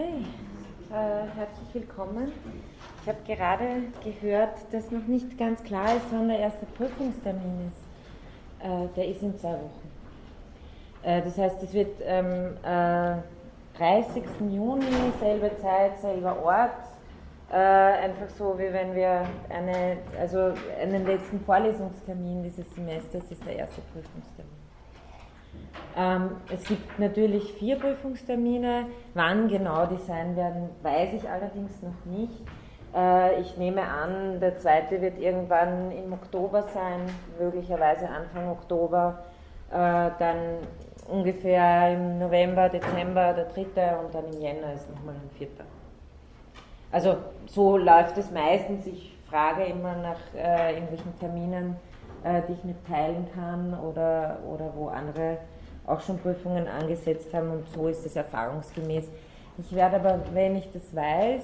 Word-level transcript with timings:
Okay, 0.00 0.24
äh, 0.90 1.26
herzlich 1.36 1.74
willkommen. 1.74 2.32
Ich 3.02 3.08
habe 3.08 3.18
gerade 3.26 3.82
gehört, 4.02 4.56
dass 4.72 4.90
noch 4.90 5.06
nicht 5.06 5.36
ganz 5.36 5.62
klar 5.62 5.94
ist, 5.96 6.06
wann 6.10 6.28
der 6.28 6.38
erste 6.38 6.64
Prüfungstermin 6.64 7.68
ist. 7.68 8.64
Äh, 8.64 8.88
der 8.96 9.08
ist 9.08 9.20
in 9.22 9.36
zwei 9.36 9.52
Wochen. 9.52 9.90
Äh, 11.02 11.20
das 11.20 11.36
heißt, 11.36 11.62
es 11.62 11.74
wird 11.74 12.00
am 12.02 12.56
30. 13.76 14.22
Äh, 14.24 14.54
Juni, 14.54 14.86
selbe 15.20 15.50
Zeit, 15.58 16.00
selber 16.00 16.42
Ort. 16.44 16.70
Äh, 17.52 17.56
einfach 17.56 18.30
so, 18.38 18.58
wie 18.58 18.72
wenn 18.72 18.94
wir 18.94 19.26
eine, 19.50 19.98
also 20.18 20.54
einen 20.80 21.04
letzten 21.04 21.40
Vorlesungstermin 21.40 22.42
dieses 22.42 22.74
Semesters 22.74 23.30
ist 23.30 23.44
der 23.44 23.56
erste 23.56 23.82
Prüfungstermin. 23.92 24.59
Ähm, 25.96 26.30
es 26.52 26.64
gibt 26.64 26.98
natürlich 26.98 27.52
vier 27.54 27.78
Prüfungstermine. 27.78 28.86
Wann 29.14 29.48
genau 29.48 29.86
die 29.86 29.98
sein 29.98 30.36
werden, 30.36 30.70
weiß 30.82 31.14
ich 31.14 31.28
allerdings 31.28 31.82
noch 31.82 32.04
nicht. 32.04 32.42
Äh, 32.94 33.40
ich 33.40 33.56
nehme 33.56 33.82
an, 33.82 34.40
der 34.40 34.58
zweite 34.58 35.00
wird 35.00 35.18
irgendwann 35.18 35.90
im 35.90 36.12
Oktober 36.12 36.62
sein, 36.62 37.00
möglicherweise 37.38 38.08
Anfang 38.08 38.50
Oktober. 38.50 39.24
Äh, 39.70 40.10
dann 40.18 40.58
ungefähr 41.08 41.92
im 41.92 42.18
November, 42.18 42.68
Dezember 42.68 43.32
der 43.32 43.46
dritte 43.46 43.98
und 44.02 44.14
dann 44.14 44.24
im 44.32 44.40
Jänner 44.40 44.72
ist 44.74 44.88
nochmal 44.90 45.14
ein 45.14 45.30
vierter. 45.36 45.64
Also 46.92 47.16
so 47.46 47.76
läuft 47.76 48.18
es 48.18 48.30
meistens. 48.30 48.86
Ich 48.86 49.16
frage 49.28 49.64
immer 49.64 49.94
nach 49.96 50.18
äh, 50.36 50.74
irgendwelchen 50.74 51.18
Terminen, 51.18 51.76
äh, 52.24 52.42
die 52.48 52.52
ich 52.52 52.64
mitteilen 52.64 53.26
kann 53.34 53.78
oder, 53.78 54.38
oder 54.48 54.72
wo 54.74 54.88
andere 54.88 55.38
auch 55.86 56.00
schon 56.00 56.18
Prüfungen 56.18 56.68
angesetzt 56.68 57.32
haben 57.32 57.50
und 57.50 57.68
so 57.70 57.88
ist 57.88 58.04
es 58.06 58.16
erfahrungsgemäß. 58.16 59.08
Ich 59.58 59.74
werde 59.74 59.96
aber, 59.96 60.20
wenn 60.32 60.56
ich 60.56 60.70
das 60.72 60.94
weiß, 60.94 61.42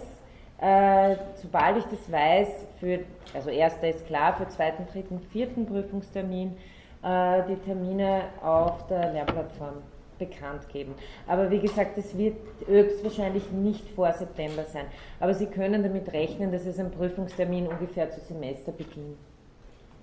äh, 0.59 1.17
sobald 1.43 1.79
ich 1.79 1.85
das 1.85 2.11
weiß, 2.11 2.49
für, 2.81 3.01
also 3.35 3.51
erster 3.51 3.91
ist 3.91 4.07
klar, 4.07 4.35
für 4.35 4.49
zweiten, 4.49 4.87
dritten, 4.87 5.21
vierten 5.21 5.67
Prüfungstermin 5.67 6.57
äh, 7.03 7.43
die 7.49 7.57
Termine 7.57 8.23
auf 8.43 8.87
der 8.87 9.13
Lernplattform 9.13 9.83
bekannt 10.19 10.69
geben. 10.71 10.95
Aber 11.27 11.51
wie 11.51 11.59
gesagt, 11.59 11.99
es 11.99 12.17
wird 12.17 12.37
höchstwahrscheinlich 12.67 13.51
nicht 13.51 13.87
vor 13.91 14.13
September 14.13 14.65
sein. 14.65 14.87
Aber 15.21 15.35
Sie 15.35 15.47
können 15.47 15.83
damit 15.83 16.11
rechnen, 16.13 16.53
dass 16.53 16.65
es 16.65 16.79
einen 16.79 16.91
Prüfungstermin 16.91 17.67
ungefähr 17.67 18.11
zu 18.11 18.21
Semesterbeginn, 18.21 19.17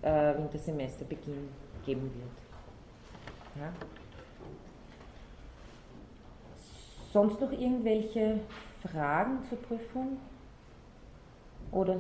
äh, 0.04 0.38
Wintersemesterbeginn 0.38 1.50
geben 1.86 2.12
wird. 2.16 3.64
Ja? 3.64 3.73
Sonst 7.12 7.40
noch 7.40 7.52
irgendwelche 7.52 8.40
Fragen 8.92 9.44
zur 9.48 9.60
Prüfung? 9.60 10.18
Oder 11.72 12.00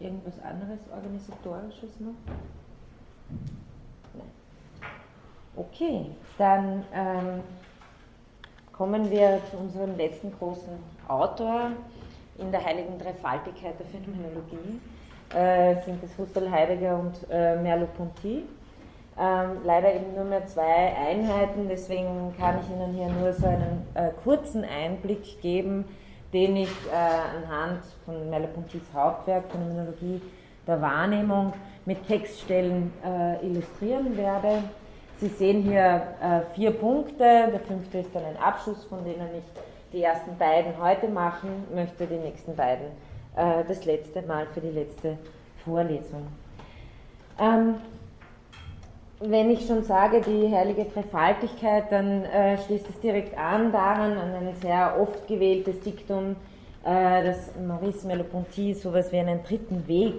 irgendwas 0.00 0.40
anderes 0.40 0.80
organisatorisches 0.90 2.00
noch? 2.00 2.14
Nein. 4.14 4.30
Okay, 5.56 6.06
dann 6.38 6.84
ähm, 6.92 7.42
kommen 8.72 9.10
wir 9.10 9.40
zu 9.50 9.56
unserem 9.58 9.96
letzten 9.96 10.32
großen 10.32 10.72
Autor 11.06 11.72
in 12.38 12.50
der 12.50 12.64
heiligen 12.64 12.98
Dreifaltigkeit 12.98 13.78
der 13.78 13.86
Phänomenologie. 13.86 14.80
Äh, 15.34 15.82
sind 15.84 16.02
es 16.04 16.16
Husserl, 16.16 16.50
Heidegger 16.50 16.98
und 16.98 17.14
äh, 17.28 17.56
Merleau-Ponty. 17.56 18.44
Ähm, 19.16 19.50
leider 19.64 19.94
eben 19.94 20.14
nur 20.14 20.24
mehr 20.24 20.46
zwei 20.46 20.94
Einheiten, 20.96 21.68
deswegen 21.68 22.34
kann 22.38 22.58
ich 22.60 22.70
Ihnen 22.70 22.94
hier 22.94 23.08
nur 23.08 23.32
so 23.32 23.46
einen 23.46 23.86
äh, 23.94 24.10
kurzen 24.22 24.64
Einblick 24.64 25.40
geben, 25.40 25.84
den 26.32 26.56
ich 26.56 26.70
äh, 26.92 27.36
anhand 27.36 27.82
von 28.04 28.28
Merleau-Pontys 28.30 28.82
Hauptwerk 28.92 29.50
Phänomenologie 29.50 30.20
der 30.66 30.80
Wahrnehmung 30.80 31.52
mit 31.84 32.06
Textstellen 32.06 32.92
äh, 33.04 33.44
illustrieren 33.46 34.16
werde. 34.16 34.62
Sie 35.18 35.28
sehen 35.28 35.62
hier 35.62 36.02
äh, 36.20 36.40
vier 36.54 36.72
Punkte, 36.72 37.18
der 37.18 37.60
fünfte 37.60 37.98
ist 37.98 38.14
dann 38.14 38.24
ein 38.24 38.36
Abschluss, 38.36 38.84
von 38.84 39.04
denen 39.04 39.28
ich 39.38 39.62
die 39.92 40.02
ersten 40.02 40.36
beiden 40.36 40.72
heute 40.80 41.08
machen 41.08 41.64
möchte, 41.72 42.06
die 42.06 42.16
nächsten 42.16 42.56
beiden 42.56 42.86
äh, 43.36 43.64
das 43.66 43.84
letzte 43.84 44.22
Mal 44.22 44.46
für 44.52 44.60
die 44.60 44.70
letzte 44.70 45.18
Vorlesung. 45.64 46.26
Ähm, 47.38 47.76
wenn 49.20 49.50
ich 49.50 49.66
schon 49.66 49.82
sage, 49.84 50.20
die 50.20 50.54
heilige 50.54 50.84
Dreifaltigkeit, 50.84 51.90
dann 51.90 52.24
äh, 52.24 52.58
schließt 52.58 52.88
es 52.90 53.00
direkt 53.00 53.38
an 53.38 53.72
daran, 53.72 54.18
an 54.18 54.34
ein 54.34 54.54
sehr 54.60 54.96
oft 55.00 55.26
gewähltes 55.26 55.80
Diktum, 55.80 56.36
äh, 56.84 57.24
dass 57.24 57.50
Maurice 57.66 58.06
Merleau-Ponty 58.06 58.74
sowas 58.74 59.10
wie 59.12 59.18
einen 59.18 59.42
dritten 59.42 59.86
Weg 59.88 60.14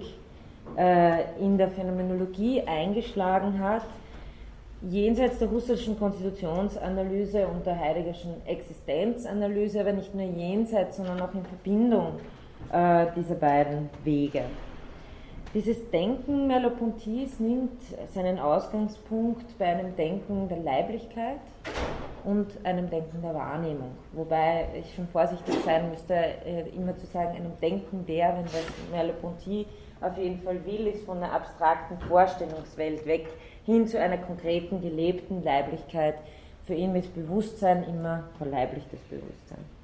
äh, 0.76 1.22
in 1.38 1.56
der 1.56 1.68
Phänomenologie 1.68 2.62
eingeschlagen 2.62 3.60
hat, 3.60 3.82
jenseits 4.82 5.38
der 5.38 5.50
husserlschen 5.50 5.98
Konstitutionsanalyse 5.98 7.46
und 7.46 7.64
der 7.64 7.78
heideggerschen 7.78 8.34
Existenzanalyse, 8.46 9.80
aber 9.80 9.92
nicht 9.92 10.14
nur 10.14 10.24
jenseits, 10.24 10.96
sondern 10.96 11.20
auch 11.20 11.34
in 11.34 11.44
Verbindung 11.44 12.14
äh, 12.72 13.06
dieser 13.14 13.36
beiden 13.36 13.88
Wege. 14.04 14.42
Dieses 15.56 15.88
Denken 15.88 16.48
Merleau-Pontys 16.48 17.40
nimmt 17.40 17.80
seinen 18.12 18.38
Ausgangspunkt 18.38 19.56
bei 19.56 19.64
einem 19.64 19.96
Denken 19.96 20.50
der 20.50 20.58
Leiblichkeit 20.58 21.40
und 22.24 22.48
einem 22.62 22.90
Denken 22.90 23.22
der 23.22 23.32
Wahrnehmung. 23.32 23.92
Wobei 24.12 24.68
ich 24.78 24.94
schon 24.94 25.08
vorsichtig 25.08 25.54
sein 25.64 25.88
müsste, 25.88 26.12
äh, 26.12 26.68
immer 26.76 26.94
zu 26.98 27.06
sagen, 27.06 27.34
einem 27.36 27.58
Denken 27.58 28.04
der, 28.04 28.36
wenn 28.36 28.44
das 28.44 28.66
Merleau-Ponty 28.92 29.64
auf 30.02 30.18
jeden 30.18 30.42
Fall 30.42 30.62
will, 30.66 30.88
ist 30.88 31.06
von 31.06 31.22
einer 31.22 31.32
abstrakten 31.32 31.98
Vorstellungswelt 32.06 33.06
weg 33.06 33.26
hin 33.64 33.86
zu 33.86 33.98
einer 33.98 34.18
konkreten, 34.18 34.82
gelebten 34.82 35.42
Leiblichkeit. 35.42 36.16
Für 36.64 36.74
ihn 36.74 36.94
ist 36.96 37.14
Bewusstsein 37.14 37.82
immer 37.84 38.24
verleiblichtes 38.36 39.00
Bewusstsein. 39.08 39.75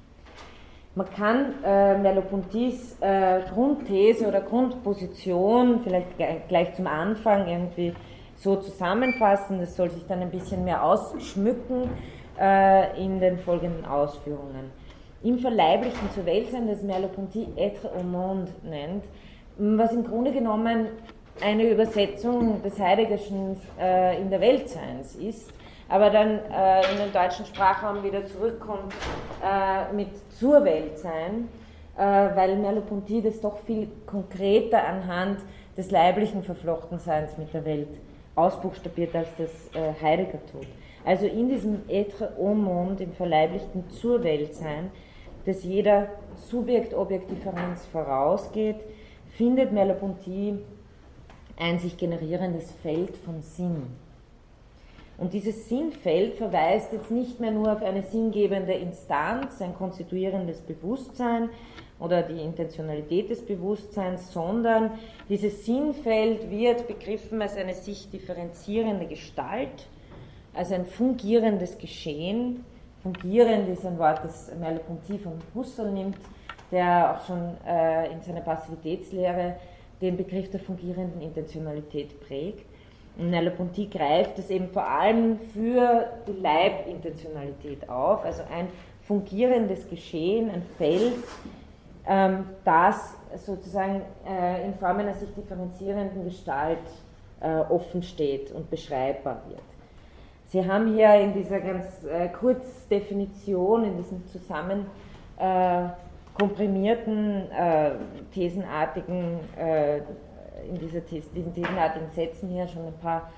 Man 0.95 1.09
kann 1.09 1.55
äh, 1.63 1.97
Merleau-Pontys 1.97 2.97
äh, 3.01 3.41
Grundthese 3.51 4.27
oder 4.27 4.41
Grundposition 4.41 5.81
vielleicht 5.83 6.07
gleich 6.47 6.73
zum 6.75 6.85
Anfang 6.85 7.47
irgendwie 7.47 7.93
so 8.35 8.57
zusammenfassen. 8.57 9.59
Das 9.59 9.75
soll 9.75 9.89
sich 9.89 10.05
dann 10.07 10.21
ein 10.21 10.29
bisschen 10.29 10.63
mehr 10.63 10.83
ausschmücken 10.83 11.89
äh, 12.39 13.03
in 13.03 13.19
den 13.19 13.39
folgenden 13.39 13.85
Ausführungen. 13.85 14.71
Im 15.23 15.39
Verleiblichen 15.39 16.11
zur 16.13 16.27
Welt 16.27 16.51
sein, 16.51 16.67
das 16.67 16.83
Merleau-Ponty 16.83 17.47
être 17.57 17.89
au 17.97 18.03
monde 18.03 18.51
nennt, 18.63 19.05
was 19.57 19.93
im 19.93 20.03
Grunde 20.03 20.31
genommen 20.31 20.89
eine 21.41 21.71
Übersetzung 21.71 22.61
des 22.61 22.77
Heideggerschen 22.79 23.57
äh, 23.79 24.21
in 24.21 24.29
der 24.29 24.41
Weltseins 24.41 25.15
ist 25.15 25.51
aber 25.93 26.09
dann 26.09 26.39
äh, 26.49 26.91
in 26.91 26.97
den 26.97 27.13
deutschen 27.13 27.45
Sprachraum 27.45 28.01
wieder 28.01 28.25
zurückkommt 28.25 28.91
äh, 29.43 29.93
mit 29.93 30.09
zur 30.31 30.65
Welt 30.65 30.97
sein, 30.97 31.47
äh, 31.95 32.01
weil 32.01 32.57
Merleau-Ponty 32.57 33.21
das 33.21 33.39
doch 33.39 33.59
viel 33.59 33.87
konkreter 34.07 34.83
anhand 34.83 35.37
des 35.77 35.91
leiblichen 35.91 36.41
Verflochtenseins 36.41 37.37
mit 37.37 37.53
der 37.53 37.63
Welt 37.65 37.89
ausbuchstabiert, 38.33 39.15
als 39.15 39.27
das 39.37 39.51
äh, 39.75 39.93
Heidegger 40.01 40.39
tut. 40.51 40.65
Also 41.05 41.27
in 41.27 41.49
diesem 41.49 41.87
Etre 41.87 42.33
au 42.39 42.55
monde, 42.55 43.03
im 43.03 43.13
verleiblichten 43.13 43.87
zur 43.91 44.23
Welt 44.23 44.55
sein, 44.55 44.89
das 45.45 45.63
jeder 45.63 46.07
Subjekt-Objekt-Differenz 46.49 47.85
vorausgeht, 47.91 48.77
findet 49.37 49.71
Merleau-Ponty 49.71 50.57
ein 51.59 51.77
sich 51.77 51.97
generierendes 51.97 52.71
Feld 52.81 53.15
von 53.15 53.43
Sinn. 53.43 54.02
Und 55.17 55.33
dieses 55.33 55.69
Sinnfeld 55.69 56.35
verweist 56.35 56.91
jetzt 56.91 57.11
nicht 57.11 57.39
mehr 57.39 57.51
nur 57.51 57.71
auf 57.71 57.83
eine 57.83 58.03
sinngebende 58.03 58.73
Instanz, 58.73 59.61
ein 59.61 59.75
konstituierendes 59.75 60.61
Bewusstsein 60.61 61.49
oder 61.99 62.23
die 62.23 62.41
Intentionalität 62.41 63.29
des 63.29 63.45
Bewusstseins, 63.45 64.33
sondern 64.33 64.91
dieses 65.29 65.65
Sinnfeld 65.65 66.49
wird 66.49 66.87
begriffen 66.87 67.41
als 67.41 67.55
eine 67.55 67.75
sich 67.75 68.09
differenzierende 68.09 69.05
Gestalt, 69.05 69.87
als 70.53 70.71
ein 70.71 70.85
fungierendes 70.85 71.77
Geschehen. 71.77 72.65
Fungierend 73.03 73.69
ist 73.69 73.85
ein 73.85 73.99
Wort, 73.99 74.23
das 74.23 74.51
Merleau-Ponty 74.59 75.19
von 75.19 75.33
Husserl 75.53 75.91
nimmt, 75.91 76.17
der 76.71 77.15
auch 77.15 77.25
schon 77.27 77.55
äh, 77.67 78.11
in 78.11 78.21
seiner 78.21 78.41
Passivitätslehre 78.41 79.57
den 80.01 80.17
Begriff 80.17 80.49
der 80.49 80.59
fungierenden 80.59 81.21
Intentionalität 81.21 82.19
prägt. 82.19 82.65
Merleau-Ponty 83.17 83.87
greift 83.87 84.39
es 84.39 84.49
eben 84.49 84.69
vor 84.69 84.85
allem 84.85 85.39
für 85.53 86.07
die 86.27 86.39
Leibintentionalität 86.41 87.87
auf, 87.89 88.25
also 88.25 88.43
ein 88.51 88.67
fungierendes 89.03 89.89
Geschehen, 89.89 90.49
ein 90.49 90.63
Feld, 90.77 91.13
ähm, 92.07 92.45
das 92.65 93.15
sozusagen 93.45 94.01
äh, 94.27 94.65
in 94.65 94.73
Form 94.75 94.97
einer 94.97 95.13
sich 95.13 95.33
differenzierenden 95.33 96.23
Gestalt 96.23 96.79
äh, 97.39 97.59
offen 97.69 98.01
steht 98.03 98.51
und 98.51 98.69
beschreibbar 98.69 99.41
wird. 99.47 99.61
Sie 100.47 100.65
haben 100.65 100.93
hier 100.93 101.15
in 101.15 101.33
dieser 101.33 101.59
ganz 101.59 102.03
äh, 102.03 102.29
Kurzdefinition, 102.29 103.85
in 103.85 103.97
diesem 103.97 104.27
Zusammenfassen 104.27 104.85
äh, 105.37 105.89
komprimierten, 106.37 107.51
äh, 107.51 107.91
thesenartigen, 108.33 109.39
äh, 109.57 110.01
in 110.69 110.77
dieser 110.79 111.01
diesen 111.01 111.53
thesenartigen 111.53 112.09
Sätzen 112.15 112.49
hier 112.49 112.67
schon 112.67 112.87
ein 112.87 112.99
paar 113.01 113.31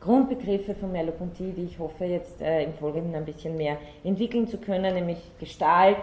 Grundbegriffe 0.00 0.74
von 0.74 0.90
Merleau-Ponty, 0.90 1.52
die 1.52 1.64
ich 1.64 1.78
hoffe 1.78 2.04
jetzt 2.04 2.40
äh, 2.40 2.64
im 2.64 2.74
Folgenden 2.74 3.14
ein 3.14 3.24
bisschen 3.24 3.56
mehr 3.56 3.76
entwickeln 4.02 4.48
zu 4.48 4.58
können, 4.58 4.94
nämlich 4.94 5.18
Gestalt, 5.38 5.98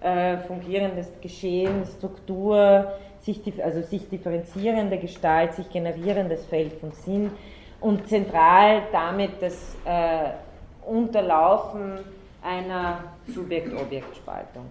äh, 0.00 0.38
fungierendes 0.38 1.08
Geschehen, 1.20 1.84
Struktur, 1.84 2.92
sich, 3.20 3.42
also 3.62 3.82
sich 3.82 4.08
differenzierende 4.08 4.98
Gestalt, 4.98 5.54
sich 5.54 5.68
generierendes 5.70 6.46
Feld 6.46 6.72
von 6.74 6.92
Sinn 6.92 7.30
und 7.80 8.08
zentral 8.08 8.82
damit 8.92 9.32
das 9.40 9.76
äh, 9.84 10.30
Unterlaufen 10.86 11.98
einer 12.42 13.04
Subjekt-Objekt-Spaltung. 13.26 14.66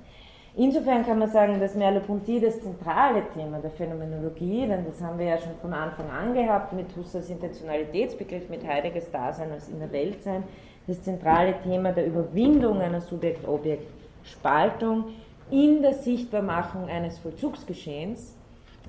Insofern 0.59 1.05
kann 1.05 1.19
man 1.19 1.29
sagen, 1.29 1.59
dass 1.59 1.75
Merleau-Ponty 1.75 2.39
das 2.39 2.59
zentrale 2.59 3.21
Thema 3.31 3.59
der 3.59 3.69
Phänomenologie, 3.69 4.65
denn 4.65 4.87
das 4.87 4.99
haben 4.99 5.19
wir 5.19 5.27
ja 5.27 5.37
schon 5.37 5.55
von 5.61 5.71
Anfang 5.71 6.09
an 6.09 6.33
gehabt 6.33 6.73
mit 6.73 6.87
Husserls 6.95 7.29
Intentionalitätsbegriff, 7.29 8.49
mit 8.49 8.65
Heideggers 8.65 9.11
Dasein 9.11 9.51
als 9.51 9.69
in 9.69 9.77
der 9.77 9.91
Welt 9.91 10.23
sein, 10.23 10.43
das 10.87 11.03
zentrale 11.03 11.53
Thema 11.61 11.91
der 11.91 12.07
Überwindung 12.07 12.81
einer 12.81 13.01
Subjekt-Objekt-Spaltung 13.01 15.09
in 15.51 15.83
der 15.83 15.93
Sichtbarmachung 15.93 16.89
eines 16.89 17.19
Vollzugsgeschehens. 17.19 18.35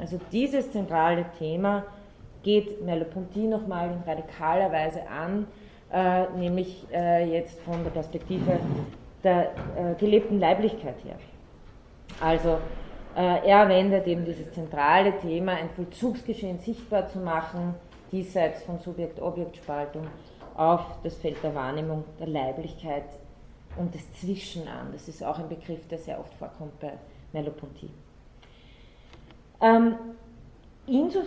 Also 0.01 0.19
dieses 0.33 0.73
zentrale 0.73 1.27
Thema 1.39 1.85
geht 2.45 2.83
Merleau-Ponty 2.83 3.41
nochmal 3.41 3.91
in 3.91 4.11
radikaler 4.11 4.73
Weise 4.73 5.03
an, 5.07 5.47
äh, 5.93 6.29
nämlich 6.39 6.87
äh, 6.95 7.31
jetzt 7.31 7.61
von 7.61 7.85
der 7.85 7.91
Perspektive 7.91 8.59
der 9.23 9.51
äh, 9.77 9.95
gelebten 9.99 10.41
Leiblichkeit 10.41 11.05
her. 11.05 11.17
Also 12.21 12.59
äh, 13.17 13.49
er 13.49 13.69
wendet 13.69 14.07
eben 14.07 14.25
dieses 14.25 14.53
zentrale 14.53 15.17
Thema, 15.19 15.53
ein 15.53 15.71
Vollzugsgeschehen 15.71 16.59
sichtbar 16.59 17.09
zu 17.09 17.19
machen, 17.19 17.75
diesseits 18.13 18.63
von 18.63 18.79
Subjekt-Objekt-Spaltung, 18.79 20.07
auf 20.57 20.81
das 21.03 21.17
Feld 21.17 21.43
der 21.43 21.55
Wahrnehmung 21.55 22.05
der 22.19 22.27
Leiblichkeit 22.27 23.05
und 23.77 23.95
des 23.95 24.13
Zwischen 24.15 24.67
an. 24.67 24.89
Das 24.93 25.09
ist 25.09 25.23
auch 25.23 25.39
ein 25.39 25.49
Begriff, 25.49 25.87
der 25.89 25.99
sehr 25.99 26.19
oft 26.19 26.35
vorkommt 26.35 26.79
bei 26.81 26.93
Merleau-Ponty. 27.33 27.91
Ähm, 29.61 29.95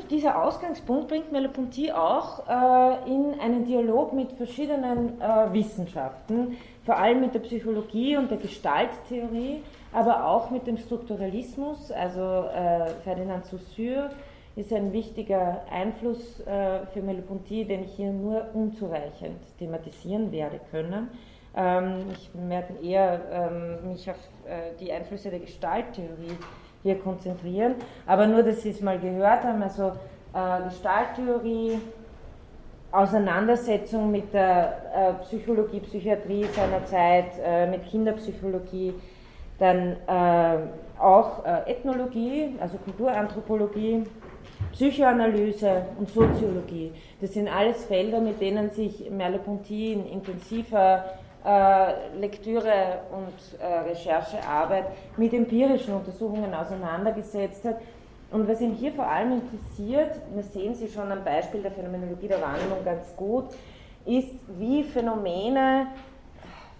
dieser 0.09 0.43
Ausgangspunkt 0.43 1.07
bringt 1.07 1.31
Merleau-Ponty 1.31 1.91
auch 1.91 2.47
äh, 2.47 3.09
in 3.09 3.39
einen 3.39 3.65
Dialog 3.65 4.13
mit 4.13 4.31
verschiedenen 4.33 5.21
äh, 5.21 5.53
Wissenschaften, 5.53 6.57
vor 6.85 6.97
allem 6.97 7.21
mit 7.21 7.33
der 7.33 7.39
Psychologie 7.39 8.17
und 8.17 8.31
der 8.31 8.37
Gestalttheorie, 8.37 9.63
aber 9.93 10.25
auch 10.25 10.49
mit 10.49 10.67
dem 10.67 10.77
Strukturalismus. 10.77 11.91
Also 11.91 12.21
äh, 12.21 12.87
Ferdinand 13.03 13.45
Saussure 13.45 14.09
ist 14.55 14.73
ein 14.73 14.91
wichtiger 14.91 15.63
Einfluss 15.71 16.39
äh, 16.41 16.85
für 16.93 17.01
Merleau-Ponty, 17.01 17.65
den 17.65 17.83
ich 17.83 17.93
hier 17.93 18.11
nur 18.11 18.47
unzureichend 18.53 19.39
thematisieren 19.59 20.31
werde 20.31 20.59
können. 20.71 21.09
Ähm, 21.55 22.05
ich 22.11 22.29
werde 22.33 22.73
eher 22.81 23.21
ähm, 23.31 23.91
mich 23.91 24.09
auf 24.09 24.17
äh, 24.45 24.75
die 24.79 24.91
Einflüsse 24.91 25.29
der 25.29 25.39
Gestalttheorie 25.39 26.37
hier 26.83 26.95
konzentrieren, 26.95 27.75
aber 28.06 28.28
nur, 28.28 28.44
dass 28.44 28.62
Sie 28.62 28.72
es 28.72 28.81
mal 28.81 29.00
gehört 29.00 29.44
haben, 29.44 29.62
also 29.62 29.94
äh, 30.33 30.63
Gestalttheorie, 30.63 31.80
Auseinandersetzung 32.92 34.12
mit 34.12 34.33
der 34.33 34.81
äh, 34.94 35.24
Psychologie, 35.24 35.80
Psychiatrie 35.80 36.45
seiner 36.54 36.83
Zeit, 36.86 37.31
äh, 37.44 37.68
mit 37.68 37.86
Kinderpsychologie, 37.86 38.94
dann 39.60 39.95
äh, 40.07 40.57
auch 41.00 41.45
äh, 41.45 41.72
Ethnologie, 41.72 42.56
also 42.60 42.78
Kulturanthropologie, 42.78 44.04
Psychoanalyse 44.74 45.83
und 45.98 46.10
Soziologie. 46.10 46.92
Das 47.19 47.33
sind 47.33 47.48
alles 47.48 47.86
Felder, 47.86 48.19
mit 48.19 48.42
denen 48.42 48.69
sich 48.72 49.10
Merleau-Ponty 49.10 49.94
in 49.94 50.06
intensiver 50.07 51.06
äh, 51.45 52.17
Lektüre 52.19 52.99
und 53.11 53.59
äh, 53.59 53.89
Recherchearbeit 53.89 54.85
mit 55.17 55.33
empirischen 55.33 55.93
Untersuchungen 55.95 56.53
auseinandergesetzt 56.53 57.65
hat. 57.65 57.77
Und 58.31 58.47
was 58.47 58.61
ihn 58.61 58.73
hier 58.73 58.93
vor 58.93 59.07
allem 59.07 59.33
interessiert, 59.33 60.15
wir 60.33 60.43
sehen 60.43 60.73
Sie 60.75 60.88
schon 60.88 61.11
am 61.11 61.23
Beispiel 61.23 61.61
der 61.61 61.71
Phänomenologie 61.71 62.27
der 62.27 62.41
Wahrnehmung 62.41 62.83
ganz 62.85 63.15
gut, 63.17 63.45
ist, 64.05 64.33
wie 64.57 64.83
Phänomene 64.83 65.88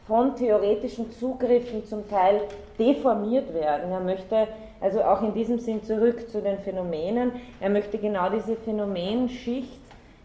von 0.08 0.36
theoretischen 0.36 1.12
Zugriffen 1.12 1.86
zum 1.86 2.10
Teil 2.10 2.42
deformiert 2.80 3.54
werden. 3.54 3.92
Er 3.92 4.00
möchte 4.00 4.48
also 4.80 5.04
auch 5.04 5.22
in 5.22 5.34
diesem 5.34 5.60
Sinn 5.60 5.84
zurück 5.84 6.30
zu 6.30 6.42
den 6.42 6.60
Phänomenen. 6.60 7.34
Er 7.60 7.70
möchte 7.70 7.98
genau 7.98 8.30
diese 8.30 8.56
Phänomenschicht 8.56 9.80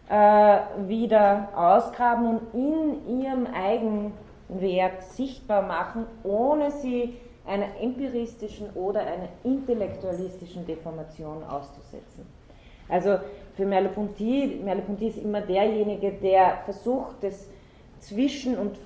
äh, 0.09 0.59
wieder 0.87 1.49
ausgraben 1.55 2.37
und 2.37 2.53
in 2.53 3.21
ihrem 3.21 3.45
Eigenwert 4.49 5.03
sichtbar 5.03 5.61
machen, 5.61 6.05
ohne 6.23 6.71
sie 6.71 7.17
einer 7.45 7.79
empiristischen 7.81 8.69
oder 8.75 9.01
einer 9.01 9.29
intellektualistischen 9.43 10.65
Deformation 10.65 11.43
auszusetzen. 11.43 12.25
Also 12.89 13.17
für 13.55 13.65
Merleau-Ponty, 13.65 14.61
Merleau-Ponty 14.63 15.07
ist 15.07 15.17
immer 15.17 15.41
derjenige, 15.41 16.11
der 16.11 16.59
versucht, 16.65 17.17
das 17.21 17.47
Zwischen- 17.99 18.57
und 18.57 18.77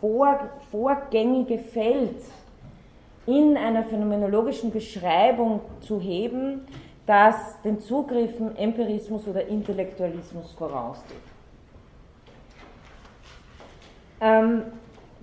vor, 0.00 0.38
vorgängige 0.70 1.58
Feld 1.58 2.16
in 3.26 3.56
einer 3.56 3.84
phänomenologischen 3.84 4.70
Beschreibung 4.70 5.60
zu 5.80 6.00
heben, 6.00 6.66
das 7.06 7.60
den 7.62 7.80
Zugriffen 7.80 8.56
Empirismus 8.56 9.26
oder 9.26 9.46
Intellektualismus 9.46 10.52
vorausgeht. 10.52 11.16
Ähm, 14.20 14.62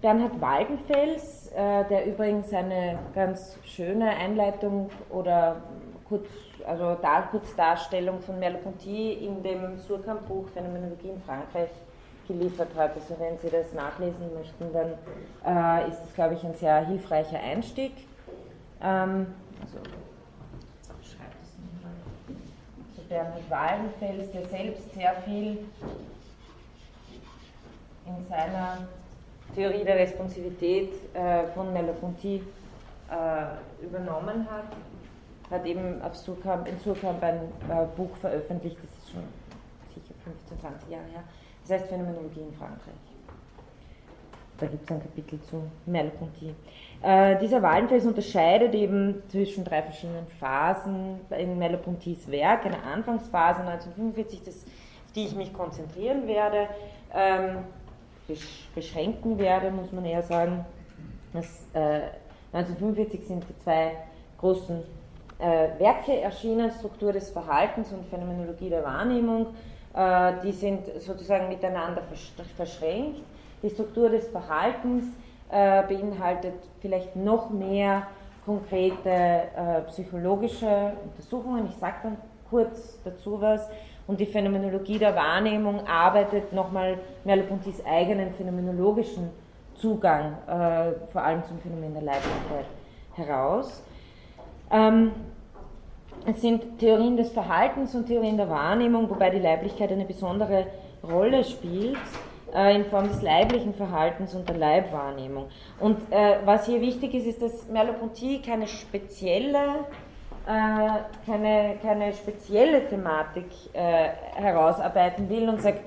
Bernhard 0.06 0.40
Waldenfels, 0.40 1.48
äh, 1.48 1.84
der 1.86 2.06
übrigens 2.06 2.54
eine 2.54 3.00
ganz 3.16 3.58
schöne 3.66 4.08
Einleitung 4.08 4.92
oder 5.10 5.64
kurz, 6.08 6.28
also 6.64 6.96
da, 7.02 7.24
Kurzdarstellung 7.24 8.20
von 8.20 8.38
Merleau-Ponty 8.38 9.14
in 9.14 9.42
dem 9.42 9.80
Surkamp-Buch 9.80 10.48
Phänomenologie 10.50 11.10
in 11.10 11.20
Frankreich 11.24 11.72
geliefert 12.28 12.68
hat. 12.78 12.92
Also 12.94 13.20
wenn 13.20 13.36
Sie 13.40 13.50
das 13.50 13.74
nachlesen 13.74 14.32
möchten, 14.36 14.72
dann 14.72 14.92
äh, 15.44 15.90
ist 15.90 16.00
das, 16.00 16.14
glaube 16.14 16.36
ich, 16.36 16.44
ein 16.44 16.54
sehr 16.54 16.86
hilfreicher 16.86 17.40
Einstieg. 17.40 17.94
Ähm, 18.84 19.26
also, 19.60 19.80
schreibt 21.02 21.42
es 21.42 21.58
nochmal. 21.58 21.96
Also 22.92 23.10
Bernhard 23.10 23.50
Wallenfels, 23.50 24.32
der 24.32 24.46
selbst 24.50 24.94
sehr 24.94 25.16
viel 25.26 25.66
in 28.06 28.24
seiner 28.30 28.88
Theorie 29.56 29.86
der 29.86 29.96
Responsivität 29.96 30.92
äh, 31.14 31.48
von 31.54 31.72
Merleau-Ponty 31.72 32.44
äh, 33.10 33.84
übernommen 33.84 34.46
hat, 34.50 34.76
hat 35.50 35.66
eben 35.66 36.02
auf 36.02 36.16
Surkamp, 36.16 36.68
in 36.68 36.78
Surkamp 36.80 37.24
ein 37.24 37.40
äh, 37.70 37.86
Buch 37.96 38.16
veröffentlicht, 38.18 38.78
das 38.82 38.92
ist 38.92 39.12
schon 39.12 39.24
sicher 39.94 40.14
15, 40.24 40.60
20 40.60 40.90
Jahre 40.90 41.06
her, 41.06 41.24
das 41.62 41.72
heißt 41.80 41.88
Phänomenologie 41.88 42.42
in 42.42 42.54
Frankreich. 42.54 42.94
Da 44.58 44.68
gibt 44.68 44.84
es 44.84 44.92
ein 44.92 45.02
Kapitel 45.02 45.42
zu 45.42 45.64
Merleau-Ponty. 45.86 46.54
Äh, 47.02 47.40
dieser 47.40 47.62
Wallenfels 47.62 48.06
unterscheidet 48.06 48.74
eben 48.74 49.22
zwischen 49.28 49.66
drei 49.66 49.82
verschiedenen 49.82 50.28
Phasen 50.40 51.20
in 51.38 51.58
Merleau-Pontys 51.58 52.30
Werk. 52.32 52.66
Eine 52.66 52.82
Anfangsphase 52.84 53.62
1945, 53.62 54.44
das, 54.44 54.64
auf 54.64 55.12
die 55.14 55.26
ich 55.26 55.36
mich 55.36 55.54
konzentrieren 55.54 56.26
werde, 56.28 56.70
ähm, 57.14 57.58
beschränken 58.74 59.38
werde, 59.38 59.72
muss 59.72 59.92
man 59.92 60.06
eher 60.06 60.22
sagen. 60.24 60.66
Das, 61.34 61.68
äh, 61.74 62.02
1945 62.54 63.28
sind 63.28 63.46
die 63.50 63.58
zwei 63.64 63.92
großen 64.40 64.84
äh, 65.40 65.80
Werke 65.80 66.22
erschienen, 66.22 66.72
Struktur 66.72 67.12
des 67.12 67.30
Verhaltens 67.30 67.92
und 67.92 68.06
Phänomenologie 68.08 68.70
der 68.70 68.84
Wahrnehmung. 68.84 69.48
Äh, 69.94 70.34
die 70.44 70.52
sind 70.52 70.88
sozusagen 71.02 71.50
miteinander 71.50 72.04
verschränkt. 72.56 73.22
Die 73.62 73.70
Struktur 73.70 74.10
des 74.10 74.28
Verhaltens 74.28 75.06
äh, 75.50 75.84
beinhaltet 75.84 76.56
vielleicht 76.80 77.16
noch 77.16 77.50
mehr 77.50 78.08
konkrete 78.46 79.10
äh, 79.10 79.82
psychologische 79.88 80.94
Untersuchungen. 81.04 81.68
Ich 81.70 81.76
sage 81.78 81.96
dann 82.04 82.18
kurz 82.50 83.00
dazu 83.04 83.42
was. 83.42 83.68
Und 84.08 84.20
die 84.20 84.26
Phänomenologie 84.26 85.00
der 85.00 85.16
Wahrnehmung 85.16 85.88
arbeitet 85.88 86.54
nochmal 86.54 87.00
Merleau-Pontys 87.24 87.84
eigenen 87.86 88.34
phänomenologischen 88.34 89.30
Zugang, 89.76 90.38
vor 91.12 91.22
allem 91.22 91.44
zum 91.44 91.60
Phänomen 91.60 91.94
der 91.94 92.04
Leiblichkeit, 92.04 92.66
heraus. 93.16 93.84
Ähm, 94.72 95.12
es 96.26 96.42
sind 96.42 96.80
Theorien 96.80 97.18
des 97.18 97.32
Verhaltens 97.32 97.96
und 97.96 98.06
Theorien 98.06 98.38
der 98.38 98.50
Wahrnehmung, 98.50 99.10
wobei 99.10 99.30
die 99.30 99.40
Leiblichkeit 99.40 99.92
eine 99.92 100.06
besondere 100.06 100.68
Rolle 101.04 101.44
spielt. 101.44 101.98
äh, 102.56 102.76
in 102.76 102.86
Form 102.86 103.08
des 103.08 103.22
leiblichen 103.22 103.74
Verhaltens 103.74 104.34
und 104.34 104.48
der 104.48 104.58
Leibwahrnehmung. 104.58 105.48
Und 105.80 105.98
äh, 106.12 106.38
was 106.46 106.66
hier 106.66 106.82
wichtig 106.82 107.14
ist, 107.14 107.28
ist, 107.28 107.42
dass 107.42 107.68
Merleau-Ponty 107.68 108.42
keine 108.42 108.68
spezielle 108.68 109.58
äh, 109.58 110.05
keine, 110.46 111.78
keine 111.82 112.14
spezielle 112.14 112.88
Thematik 112.88 113.46
äh, 113.74 114.10
herausarbeiten 114.36 115.30
will 115.30 115.50
und 115.50 115.62
sagt, 115.62 115.82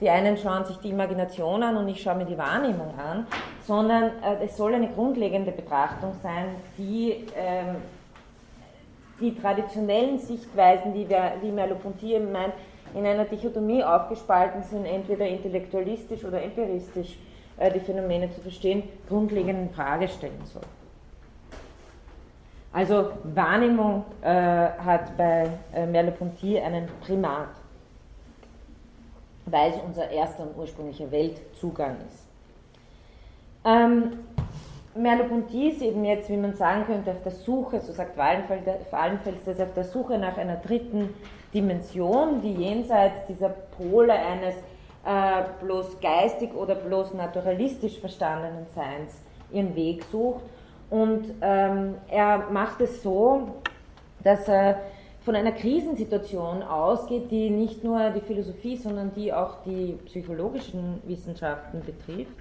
die 0.00 0.08
einen 0.08 0.36
schauen 0.36 0.64
sich 0.64 0.76
die 0.78 0.90
Imagination 0.90 1.62
an 1.62 1.76
und 1.76 1.88
ich 1.88 2.02
schaue 2.02 2.16
mir 2.16 2.24
die 2.24 2.38
Wahrnehmung 2.38 2.94
an, 2.98 3.26
sondern 3.66 4.04
äh, 4.22 4.44
es 4.44 4.56
soll 4.56 4.74
eine 4.74 4.88
grundlegende 4.88 5.52
Betrachtung 5.52 6.14
sein, 6.22 6.46
die 6.78 7.26
ähm, 7.36 7.76
die 9.20 9.34
traditionellen 9.34 10.18
Sichtweisen, 10.18 10.94
die, 10.94 11.08
wir, 11.08 11.34
wie 11.42 11.52
Merleau-Ponty 11.52 12.14
eben 12.14 12.32
meint, 12.32 12.54
in 12.94 13.06
einer 13.06 13.24
Dichotomie 13.24 13.84
aufgespalten 13.84 14.62
sind, 14.62 14.86
entweder 14.86 15.26
intellektualistisch 15.28 16.24
oder 16.24 16.42
empiristisch 16.42 17.18
äh, 17.58 17.70
die 17.70 17.80
Phänomene 17.80 18.32
zu 18.32 18.40
verstehen, 18.40 18.82
grundlegend 19.08 19.68
in 19.68 19.70
Frage 19.70 20.08
stellen 20.08 20.40
soll. 20.44 20.62
Also 22.72 23.12
Wahrnehmung 23.24 24.04
äh, 24.22 24.28
hat 24.28 25.16
bei 25.16 25.50
äh, 25.74 25.86
Merleau-Ponty 25.86 26.58
einen 26.60 26.88
Primat, 27.04 27.48
weil 29.46 29.72
es 29.72 29.76
unser 29.84 30.08
erster 30.08 30.44
und 30.44 30.56
ursprünglicher 30.56 31.10
Weltzugang 31.10 31.96
ist. 32.08 32.26
Ähm, 33.64 34.20
Merleau-Ponty 34.94 35.70
ist 35.70 35.82
eben 35.82 36.04
jetzt, 36.04 36.28
wie 36.30 36.36
man 36.36 36.54
sagen 36.54 36.84
könnte, 36.86 37.10
auf 37.10 37.22
der 37.24 37.32
Suche, 37.32 37.80
so 37.80 37.92
sagt 37.92 38.16
Wallenfels, 38.16 39.44
das 39.44 39.60
auf 39.60 39.74
der 39.74 39.84
Suche 39.84 40.18
nach 40.18 40.36
einer 40.36 40.56
dritten 40.56 41.14
Dimension, 41.52 42.40
die 42.40 42.52
jenseits 42.52 43.26
dieser 43.26 43.48
Pole 43.48 44.12
eines 44.12 44.54
äh, 45.04 45.42
bloß 45.64 46.00
geistig 46.00 46.54
oder 46.54 46.76
bloß 46.76 47.14
naturalistisch 47.14 47.98
verstandenen 47.98 48.66
Seins 48.74 49.20
ihren 49.50 49.74
Weg 49.74 50.04
sucht. 50.12 50.44
Und 50.90 51.34
ähm, 51.40 51.94
er 52.08 52.50
macht 52.50 52.80
es 52.80 53.02
so, 53.02 53.48
dass 54.22 54.48
er 54.48 54.80
von 55.24 55.36
einer 55.36 55.52
Krisensituation 55.52 56.62
ausgeht, 56.62 57.30
die 57.30 57.50
nicht 57.50 57.84
nur 57.84 58.10
die 58.10 58.20
Philosophie, 58.20 58.76
sondern 58.76 59.12
die 59.14 59.32
auch 59.32 59.62
die 59.64 59.98
psychologischen 60.06 61.00
Wissenschaften 61.04 61.80
betrifft. 61.80 62.32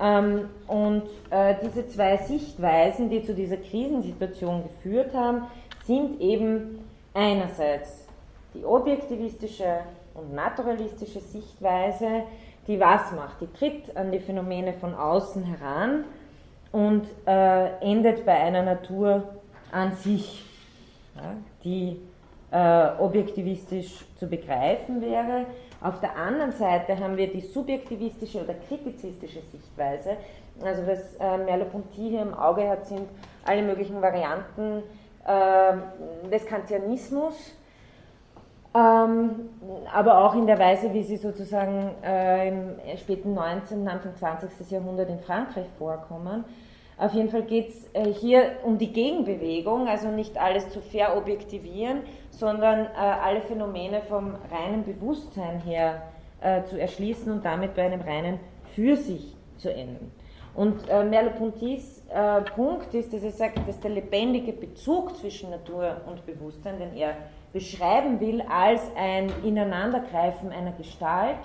Ähm, 0.00 0.48
und 0.66 1.04
äh, 1.30 1.54
diese 1.64 1.86
zwei 1.88 2.16
Sichtweisen, 2.18 3.10
die 3.10 3.22
zu 3.22 3.34
dieser 3.34 3.56
Krisensituation 3.56 4.64
geführt 4.64 5.14
haben, 5.14 5.42
sind 5.84 6.20
eben 6.20 6.80
einerseits 7.14 8.06
die 8.54 8.64
objektivistische 8.64 9.80
und 10.14 10.32
naturalistische 10.32 11.20
Sichtweise, 11.20 12.22
die 12.66 12.78
was 12.78 13.12
macht? 13.12 13.40
Die 13.40 13.52
tritt 13.52 13.96
an 13.96 14.12
die 14.12 14.20
Phänomene 14.20 14.72
von 14.74 14.94
außen 14.94 15.42
heran 15.44 16.04
und 16.74 17.06
äh, 17.24 17.68
endet 17.80 18.26
bei 18.26 18.34
einer 18.34 18.64
Natur 18.64 19.22
an 19.70 19.92
sich, 19.92 20.44
ja, 21.14 21.36
die 21.62 22.00
äh, 22.50 22.88
objektivistisch 22.98 24.04
zu 24.18 24.26
begreifen 24.26 25.00
wäre. 25.00 25.46
Auf 25.80 26.00
der 26.00 26.16
anderen 26.16 26.50
Seite 26.50 26.98
haben 26.98 27.16
wir 27.16 27.30
die 27.32 27.42
subjektivistische 27.42 28.42
oder 28.42 28.54
kritizistische 28.54 29.40
Sichtweise. 29.52 30.16
Also 30.64 30.84
was 30.84 31.14
äh, 31.20 31.44
Merleau-Ponty 31.44 32.10
hier 32.10 32.22
im 32.22 32.34
Auge 32.34 32.68
hat, 32.68 32.86
sind 32.86 33.08
alle 33.44 33.62
möglichen 33.62 34.02
Varianten 34.02 34.82
äh, 35.24 36.28
des 36.28 36.44
Kantianismus, 36.44 37.34
ähm, 38.74 39.48
aber 39.92 40.24
auch 40.24 40.34
in 40.34 40.46
der 40.46 40.58
Weise, 40.58 40.92
wie 40.92 41.02
sie 41.02 41.16
sozusagen 41.16 41.92
äh, 42.02 42.48
im 42.48 42.76
späten 42.96 43.32
19., 43.34 43.86
Anfang 43.86 44.16
20. 44.16 44.70
Jahrhundert 44.70 45.08
in 45.08 45.20
Frankreich 45.20 45.66
vorkommen. 45.78 46.44
Auf 46.96 47.12
jeden 47.12 47.28
Fall 47.28 47.42
geht 47.42 47.68
es 47.68 47.90
äh, 47.92 48.12
hier 48.12 48.56
um 48.64 48.78
die 48.78 48.92
Gegenbewegung, 48.92 49.88
also 49.88 50.08
nicht 50.08 50.38
alles 50.38 50.68
zu 50.70 50.80
verobjektivieren, 50.80 52.02
sondern 52.30 52.86
äh, 52.86 52.90
alle 52.96 53.40
Phänomene 53.42 54.00
vom 54.02 54.36
reinen 54.50 54.84
Bewusstsein 54.84 55.60
her 55.60 56.02
äh, 56.40 56.62
zu 56.64 56.78
erschließen 56.78 57.32
und 57.32 57.44
damit 57.44 57.74
bei 57.74 57.82
einem 57.82 58.00
reinen 58.00 58.38
Für 58.74 58.96
sich 58.96 59.36
zu 59.56 59.72
enden. 59.72 60.12
Und 60.54 60.88
äh, 60.88 61.02
Merleau-Pontys 61.02 62.04
äh, 62.10 62.42
Punkt 62.42 62.94
ist, 62.94 63.12
dass 63.12 63.24
er 63.24 63.32
sagt, 63.32 63.68
dass 63.68 63.80
der 63.80 63.90
lebendige 63.90 64.52
Bezug 64.52 65.16
zwischen 65.16 65.50
Natur 65.50 65.96
und 66.06 66.24
Bewusstsein, 66.26 66.78
den 66.78 66.94
er 66.94 67.16
beschreiben 67.54 68.20
will 68.20 68.42
als 68.42 68.82
ein 68.96 69.32
Ineinandergreifen 69.42 70.50
einer 70.52 70.72
Gestalt, 70.72 71.38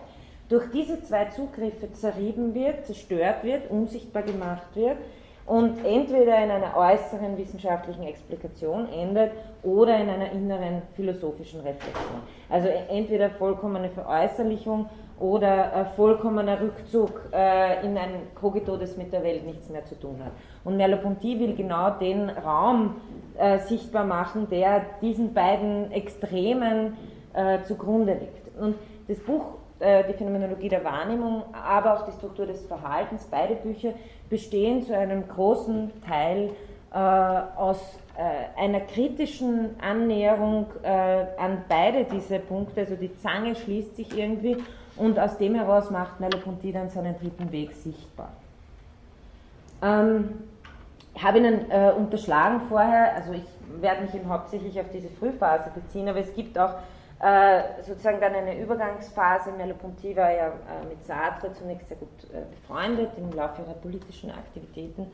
durch 0.50 0.70
diese 0.72 1.02
zwei 1.04 1.26
Zugriffe 1.26 1.92
zerrieben 1.94 2.54
wird, 2.56 2.86
zerstört 2.86 3.44
wird, 3.44 3.70
unsichtbar 3.70 4.24
gemacht 4.24 4.76
wird 4.76 4.98
und 5.46 5.86
entweder 5.86 6.44
in 6.44 6.50
einer 6.50 6.76
äußeren 6.76 7.38
wissenschaftlichen 7.38 8.04
Explikation 8.04 8.90
endet 8.90 9.32
oder 9.62 10.00
in 10.00 10.10
einer 10.10 10.32
inneren 10.32 10.82
philosophischen 10.96 11.62
Reflexion. 11.62 12.22
Also 12.50 12.68
e-, 12.68 12.86
entweder 12.90 13.30
vollkommene 13.30 13.90
Veräußerlichung 13.90 14.90
oder 15.20 15.74
äh, 15.74 15.86
vollkommener 15.96 16.60
Rückzug 16.60 17.22
äh, 17.34 17.86
in 17.86 17.98
ein 17.98 18.34
Kogito, 18.34 18.78
das 18.78 18.98
mit 18.98 19.14
der 19.14 19.24
Welt 19.24 19.46
nichts 19.46 19.70
mehr 19.70 19.86
zu 19.86 20.00
tun 20.00 20.20
hat. 20.24 20.32
Und 20.64 20.78
Merleau-Ponty 20.78 21.40
will 21.40 21.56
genau 21.56 21.92
den 21.92 22.30
Raum 22.30 22.96
äh, 23.38 23.60
sichtbar 23.60 24.06
machen, 24.06 24.48
der 24.50 24.82
diesen 25.02 25.34
beiden 25.34 25.92
Extremen 25.92 26.98
äh, 27.34 27.64
zugrunde 27.64 28.14
liegt. 28.14 28.58
Und 28.60 28.76
das 29.08 29.20
Buch 29.20 29.60
äh, 29.80 30.04
die 30.08 30.14
Phänomenologie 30.14 30.70
der 30.70 30.84
Wahrnehmung, 30.84 31.44
aber 31.54 31.94
auch 31.94 32.06
die 32.06 32.12
Struktur 32.12 32.46
des 32.46 32.66
Verhaltens. 32.66 33.26
Beide 33.32 33.56
Bücher 33.56 33.94
bestehen 34.30 34.84
zu 34.84 34.96
einem 34.96 35.28
großen 35.28 35.92
Teil 36.06 36.52
äh, 36.92 36.98
aus 36.98 37.80
äh, 38.18 38.60
einer 38.62 38.82
kritischen 38.82 39.80
Annäherung 39.82 40.66
äh, 40.84 41.26
an 41.38 41.64
beide 41.70 42.04
diese 42.04 42.40
Punkte. 42.40 42.82
Also 42.82 42.96
die 42.96 43.16
Zange 43.20 43.56
schließt 43.56 43.96
sich 43.96 44.18
irgendwie 44.18 44.58
und 44.98 45.18
aus 45.18 45.38
dem 45.38 45.56
heraus 45.56 45.90
macht 45.92 46.20
Merleau-Ponty 46.20 46.74
dann 46.74 46.90
seinen 46.90 47.18
dritten 47.18 47.52
Weg 47.52 47.74
sichtbar. 47.74 48.32
Ähm, 49.82 50.49
habe 51.24 51.40
Ihnen 51.40 51.70
äh, 51.70 51.92
unterschlagen 51.96 52.62
vorher, 52.70 53.16
also 53.16 53.34
ich 53.34 53.44
werde 53.82 54.04
mich 54.04 54.14
eben 54.14 54.30
hauptsächlich 54.30 54.80
auf 54.80 54.90
diese 54.92 55.10
Frühphase 55.10 55.72
beziehen, 55.74 56.08
aber 56.08 56.20
es 56.20 56.34
gibt 56.34 56.58
auch 56.58 56.76
äh, 57.22 57.84
sozusagen 57.84 58.22
dann 58.22 58.34
eine 58.34 58.60
Übergangsphase. 58.62 59.52
Merleau-Ponty 59.52 60.16
war 60.16 60.32
ja 60.32 60.48
äh, 60.48 60.88
mit 60.88 61.04
Sartre 61.04 61.52
zunächst 61.54 61.90
sehr 61.90 61.98
gut 61.98 62.10
äh, 62.32 62.44
befreundet. 62.50 63.12
Im 63.18 63.32
Laufe 63.34 63.62
ihrer 63.62 63.74
politischen 63.74 64.32
Aktivitäten 64.32 65.12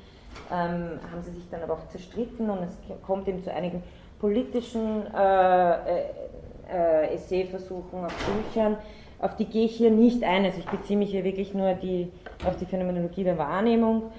ähm, 0.51 0.99
haben 1.11 1.21
sie 1.21 1.31
sich 1.31 1.49
dann 1.49 1.63
aber 1.63 1.73
auch 1.73 1.87
zerstritten 1.87 2.49
und 2.49 2.59
es 2.63 2.77
kommt 3.05 3.27
eben 3.27 3.41
zu 3.41 3.51
einigen 3.51 3.81
politischen 4.19 5.07
äh, 5.13 5.73
äh, 5.73 6.03
äh, 6.71 7.13
Essayversuchen 7.15 8.05
auf 8.05 8.13
Büchern. 8.25 8.77
Auf 9.19 9.35
die 9.35 9.45
gehe 9.45 9.65
ich 9.65 9.75
hier 9.75 9.91
nicht 9.91 10.23
ein. 10.23 10.45
Also 10.45 10.59
ich 10.59 10.67
beziehe 10.67 10.99
mich 10.99 11.09
hier 11.09 11.23
wirklich 11.23 11.53
nur 11.53 11.73
die, 11.73 12.11
auf 12.45 12.55
die 12.57 12.65
Phänomenologie 12.65 13.23
der 13.23 13.37
Wahrnehmung. 13.37 14.11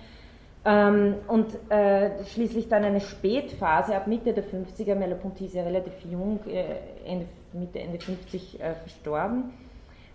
Ähm, 0.69 1.15
und 1.29 1.47
äh, 1.71 2.25
schließlich 2.25 2.69
dann 2.69 2.83
eine 2.83 3.01
Spätphase 3.01 3.95
ab 3.95 4.09
Mitte 4.09 4.33
der 4.33 4.43
50er, 4.43 4.97
Merleau-Ponty 4.97 5.47
ist 5.47 5.55
ja 5.55 5.63
relativ 5.63 5.93
jung, 6.11 6.41
äh, 6.49 6.65
Ende 7.05 7.27
Mitte, 7.53 7.79
Ende 7.79 8.01
50 8.01 8.61
äh, 8.61 8.75
verstorben. 8.75 9.53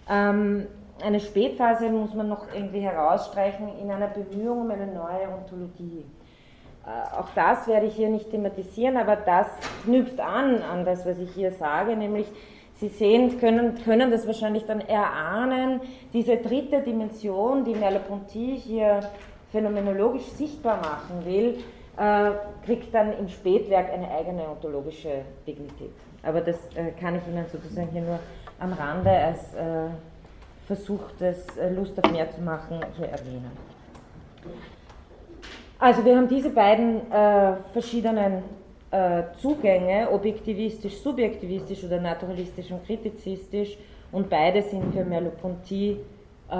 Ähm, 0.10 0.67
eine 1.01 1.22
Spätphase 1.22 1.89
muss 1.89 2.13
man 2.13 2.27
noch 2.27 2.53
irgendwie 2.53 2.81
herausstreichen 2.81 3.70
in 3.81 3.89
einer 3.89 4.08
Bemühung 4.08 4.63
um 4.63 4.72
eine 4.72 4.88
neue 4.88 5.29
Ontologie. 5.34 6.03
Äh, 6.86 7.17
auch 7.17 7.29
das 7.34 7.65
werde 7.70 7.86
ich 7.86 7.96
hier 7.96 8.10
nicht 8.10 8.29
thematisieren, 8.29 8.98
aber 8.98 9.15
das 9.15 9.48
knüpft 9.86 10.20
an 10.20 10.62
an 10.63 10.84
das, 10.84 11.05
was 11.05 11.17
ich 11.17 11.31
hier 11.31 11.53
sage, 11.53 11.96
nämlich 11.96 12.27
Sie 12.75 12.88
sehen, 12.88 13.39
können, 13.39 13.75
können 13.86 14.10
das 14.10 14.25
wahrscheinlich 14.25 14.65
dann 14.65 14.81
erahnen, 14.81 15.81
diese 16.13 16.38
dritte 16.38 16.81
Dimension, 16.81 17.63
die 17.63 17.75
Merleau-Ponty 17.75 18.58
hier 18.58 19.01
phänomenologisch 19.51 20.27
sichtbar 20.38 20.77
machen 20.77 21.25
will, 21.25 21.60
äh, 21.98 22.31
kriegt 22.65 22.93
dann 22.93 23.17
im 23.17 23.27
Spätwerk 23.27 23.91
eine 23.91 24.10
eigene 24.10 24.48
ontologische 24.50 25.24
Dignität. 25.46 25.91
Aber 26.24 26.41
das 26.41 26.58
äh, 26.75 26.91
kann 27.00 27.15
ich 27.15 27.27
Ihnen 27.27 27.46
sozusagen 27.51 27.89
hier 27.91 28.01
nur 28.01 28.20
am 28.60 28.74
Rande 28.74 29.10
als 29.10 29.53
äh, 29.53 29.89
Versuch 30.67 31.12
des 31.20 31.46
äh, 31.58 31.70
Lust 31.74 32.01
auf 32.01 32.12
mehr 32.12 32.29
zu 32.31 32.41
machen 32.41 32.79
hier 32.98 33.08
erwähnen. 33.08 33.51
Also 35.79 36.05
wir 36.05 36.15
haben 36.15 36.27
diese 36.27 36.51
beiden 36.51 37.12
äh, 37.12 37.55
verschiedenen 37.74 38.43
äh, 38.91 39.24
Zugänge, 39.41 40.10
objektivistisch, 40.12 40.98
subjektivistisch 41.01 41.84
oder 41.84 42.00
naturalistisch 42.00 42.72
und 42.72 42.86
kritizistisch, 42.86 43.77
und 44.12 44.29
beide 44.29 44.62
sind 44.62 44.93
für 44.93 45.05
Merleau-Ponty 45.05 45.98
äh, 46.50 46.55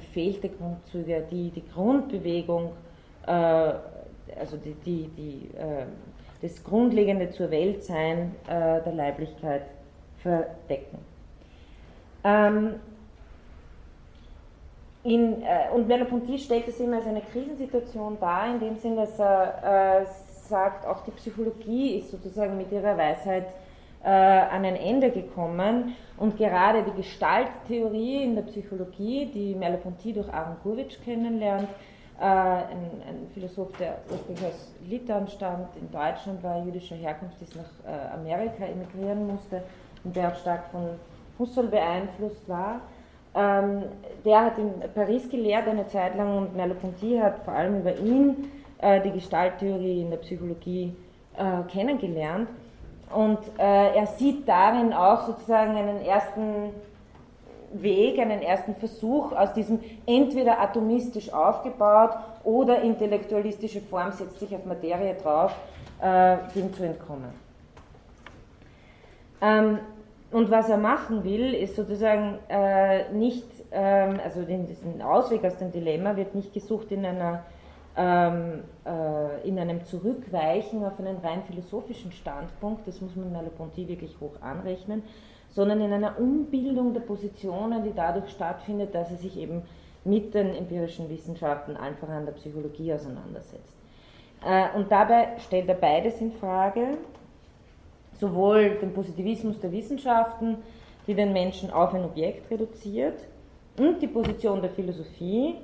verfehlte 0.00 0.48
Grundzüge, 0.48 1.24
die 1.30 1.50
die 1.50 1.64
Grundbewegung, 1.72 2.72
also 3.26 4.56
die, 4.56 4.74
die, 4.84 5.08
die 5.16 5.48
das 6.42 6.62
Grundlegende 6.62 7.30
zur 7.30 7.50
Weltsein 7.50 8.34
äh, 8.46 8.82
der 8.82 8.92
Leiblichkeit 8.92 9.62
verdecken. 10.18 10.98
Ähm, 12.24 12.74
in, 15.02 15.42
äh, 15.42 15.72
und 15.72 15.86
Merleau-Ponty 15.86 16.38
stellt 16.38 16.68
es 16.68 16.80
immer 16.80 16.96
als 16.96 17.06
eine 17.06 17.20
Krisensituation 17.20 18.18
dar, 18.20 18.52
in 18.52 18.60
dem 18.60 18.76
Sinne, 18.76 18.96
dass 18.96 19.18
er 19.18 20.02
äh, 20.02 20.06
sagt, 20.48 20.86
auch 20.86 21.02
die 21.04 21.12
Psychologie 21.12 21.98
ist 21.98 22.10
sozusagen 22.10 22.56
mit 22.56 22.70
ihrer 22.72 22.96
Weisheit 22.96 23.46
äh, 24.06 24.08
an 24.08 24.64
ein 24.64 24.76
Ende 24.76 25.10
gekommen 25.10 25.96
und 26.16 26.38
gerade 26.38 26.84
die 26.84 27.02
Gestalttheorie 27.02 28.22
in 28.22 28.36
der 28.36 28.42
Psychologie, 28.42 29.26
die 29.26 29.52
Merleau-Ponty 29.56 30.12
durch 30.12 30.32
Aaron 30.32 30.56
Gurwitsch 30.62 30.98
kennenlernt, 31.04 31.68
äh, 32.20 32.22
ein, 32.22 33.02
ein, 33.04 33.26
Philosoph, 33.34 33.76
der 33.78 33.98
ursprünglich 34.08 34.46
aus 34.46 34.72
Litauen 34.86 35.26
stammt, 35.26 35.76
in 35.76 35.90
Deutschland 35.90 36.40
war, 36.44 36.64
jüdischer 36.64 36.94
Herkunft, 36.94 37.42
ist 37.42 37.56
nach 37.56 37.64
äh, 37.84 38.14
Amerika 38.14 38.64
emigrieren 38.64 39.26
musste 39.26 39.64
und 40.04 40.14
der 40.14 40.28
auch 40.28 40.36
stark 40.36 40.68
von 40.70 40.82
Husserl 41.36 41.66
beeinflusst 41.66 42.48
war. 42.48 42.82
Ähm, 43.34 43.82
der 44.24 44.44
hat 44.44 44.56
in 44.56 44.70
Paris 44.94 45.28
gelehrt 45.28 45.66
eine 45.66 45.88
Zeit 45.88 46.16
lang 46.16 46.38
und 46.38 46.54
Merleau-Ponty 46.54 47.18
hat 47.18 47.40
vor 47.40 47.54
allem 47.54 47.80
über 47.80 47.98
ihn 47.98 48.52
äh, 48.78 49.00
die 49.00 49.10
Gestalttheorie 49.10 50.02
in 50.02 50.10
der 50.10 50.18
Psychologie 50.18 50.94
äh, 51.36 51.68
kennengelernt. 51.68 52.48
Und 53.14 53.38
äh, 53.58 53.96
er 53.96 54.06
sieht 54.06 54.48
darin 54.48 54.92
auch 54.92 55.26
sozusagen 55.26 55.76
einen 55.76 56.04
ersten 56.04 56.72
Weg, 57.72 58.18
einen 58.18 58.42
ersten 58.42 58.74
Versuch 58.74 59.32
aus 59.32 59.52
diesem 59.52 59.80
entweder 60.06 60.60
atomistisch 60.60 61.32
aufgebaut 61.32 62.10
oder 62.44 62.80
intellektualistische 62.82 63.80
Form 63.80 64.12
setzt 64.12 64.40
sich 64.40 64.54
auf 64.54 64.64
Materie 64.64 65.14
drauf, 65.14 65.54
äh, 66.00 66.36
dem 66.54 66.72
zu 66.72 66.84
entkommen. 66.84 67.30
Ähm, 69.40 69.78
und 70.32 70.50
was 70.50 70.68
er 70.68 70.76
machen 70.76 71.24
will, 71.24 71.54
ist 71.54 71.76
sozusagen 71.76 72.38
äh, 72.48 73.10
nicht, 73.12 73.46
ähm, 73.70 74.18
also 74.22 74.42
den, 74.42 74.66
diesen 74.66 75.00
Ausweg 75.02 75.44
aus 75.44 75.56
dem 75.58 75.70
Dilemma 75.70 76.16
wird 76.16 76.34
nicht 76.34 76.52
gesucht 76.52 76.90
in 76.90 77.04
einer 77.04 77.44
ähm, 77.96 78.64
äh, 78.84 79.48
in 79.48 79.58
einem 79.58 79.84
Zurückweichen 79.84 80.84
auf 80.84 80.98
einen 80.98 81.16
rein 81.18 81.42
philosophischen 81.44 82.12
Standpunkt, 82.12 82.86
das 82.86 83.00
muss 83.00 83.16
man 83.16 83.32
Merleau-Ponty 83.32 83.88
wirklich 83.88 84.14
hoch 84.20 84.40
anrechnen, 84.40 85.02
sondern 85.50 85.80
in 85.80 85.92
einer 85.92 86.18
Umbildung 86.18 86.92
der 86.92 87.00
Positionen, 87.00 87.82
die 87.84 87.92
dadurch 87.94 88.30
stattfindet, 88.30 88.94
dass 88.94 89.10
er 89.10 89.16
sich 89.16 89.38
eben 89.38 89.62
mit 90.04 90.34
den 90.34 90.54
empirischen 90.54 91.08
Wissenschaften, 91.08 91.76
einfach 91.76 92.08
an 92.08 92.26
der 92.26 92.32
Psychologie 92.32 92.92
auseinandersetzt. 92.92 93.74
Äh, 94.44 94.76
und 94.76 94.90
dabei 94.92 95.38
stellt 95.38 95.68
er 95.68 95.74
beides 95.74 96.20
in 96.20 96.32
Frage, 96.32 96.98
sowohl 98.12 98.76
den 98.76 98.92
Positivismus 98.92 99.58
der 99.58 99.72
Wissenschaften, 99.72 100.58
die 101.06 101.14
den 101.14 101.32
Menschen 101.32 101.70
auf 101.70 101.94
ein 101.94 102.04
Objekt 102.04 102.50
reduziert, 102.50 103.18
und 103.78 104.00
die 104.00 104.06
Position 104.06 104.62
der 104.62 104.70
Philosophie, 104.70 105.56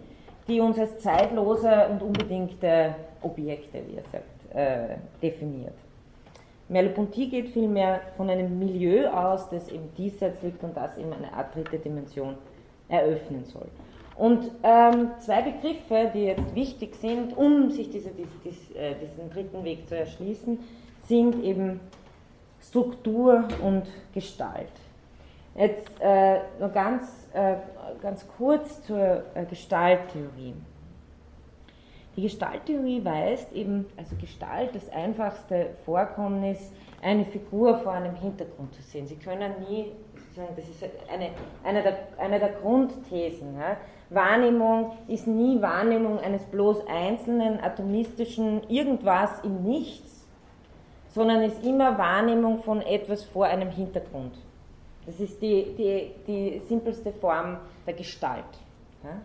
die 0.48 0.60
uns 0.60 0.78
als 0.78 0.98
zeitlose 0.98 1.88
und 1.90 2.02
unbedingte 2.02 2.94
Objekte, 3.22 3.82
wie 3.88 3.96
er 3.96 4.04
sagt, 4.10 4.54
äh, 4.54 4.96
definiert. 5.22 5.74
Merleau-Ponty 6.68 7.26
geht 7.28 7.48
vielmehr 7.50 8.00
von 8.16 8.30
einem 8.30 8.58
Milieu 8.58 9.08
aus, 9.08 9.48
das 9.50 9.68
im 9.68 9.94
Diesseits 9.96 10.42
liegt 10.42 10.62
und 10.64 10.76
das 10.76 10.96
eben 10.96 11.12
eine 11.12 11.32
Art 11.32 11.54
dritte 11.54 11.78
Dimension 11.78 12.34
eröffnen 12.88 13.44
soll. 13.44 13.68
Und 14.16 14.50
ähm, 14.62 15.10
zwei 15.20 15.42
Begriffe, 15.42 16.10
die 16.14 16.24
jetzt 16.24 16.54
wichtig 16.54 16.94
sind, 16.96 17.36
um 17.36 17.70
sich 17.70 17.90
diese, 17.90 18.10
diese, 18.10 18.28
diese, 18.44 18.78
äh, 18.78 18.94
diesen 18.94 19.30
dritten 19.30 19.64
Weg 19.64 19.88
zu 19.88 19.96
erschließen, 19.96 20.58
sind 21.06 21.42
eben 21.42 21.80
Struktur 22.60 23.48
und 23.62 23.84
Gestalt. 24.14 24.70
Jetzt 25.54 26.00
äh, 26.00 26.40
nur 26.58 26.70
ganz, 26.70 27.28
äh, 27.34 27.56
ganz 28.00 28.26
kurz 28.36 28.82
zur 28.84 29.22
äh, 29.34 29.44
Gestalttheorie. 29.48 30.54
Die 32.16 32.22
Gestalttheorie 32.22 33.04
weist 33.04 33.52
eben, 33.52 33.86
also 33.96 34.16
Gestalt, 34.16 34.74
das 34.74 34.88
einfachste 34.90 35.70
Vorkommnis, 35.84 36.72
eine 37.02 37.24
Figur 37.24 37.78
vor 37.78 37.92
einem 37.92 38.14
Hintergrund 38.14 38.74
zu 38.74 38.82
sehen. 38.82 39.06
Sie 39.06 39.16
können 39.16 39.52
nie, 39.68 39.92
das 40.56 40.68
ist 40.68 40.84
eine, 41.12 41.30
eine, 41.64 41.82
der, 41.82 41.98
eine 42.18 42.38
der 42.38 42.50
Grundthesen. 42.50 43.58
Ja. 43.58 43.76
Wahrnehmung 44.10 44.92
ist 45.08 45.26
nie 45.26 45.60
Wahrnehmung 45.60 46.18
eines 46.18 46.42
bloß 46.44 46.86
einzelnen 46.86 47.60
atomistischen 47.60 48.62
Irgendwas 48.68 49.40
im 49.42 49.62
Nichts, 49.62 50.26
sondern 51.08 51.42
ist 51.42 51.64
immer 51.64 51.96
Wahrnehmung 51.98 52.62
von 52.62 52.82
etwas 52.82 53.24
vor 53.24 53.46
einem 53.46 53.70
Hintergrund. 53.70 54.34
Das 55.06 55.18
ist 55.18 55.40
die, 55.42 55.74
die, 55.76 56.10
die 56.26 56.60
simpelste 56.68 57.12
Form 57.12 57.58
der 57.86 57.94
Gestalt. 57.94 58.44
Ja. 59.02 59.20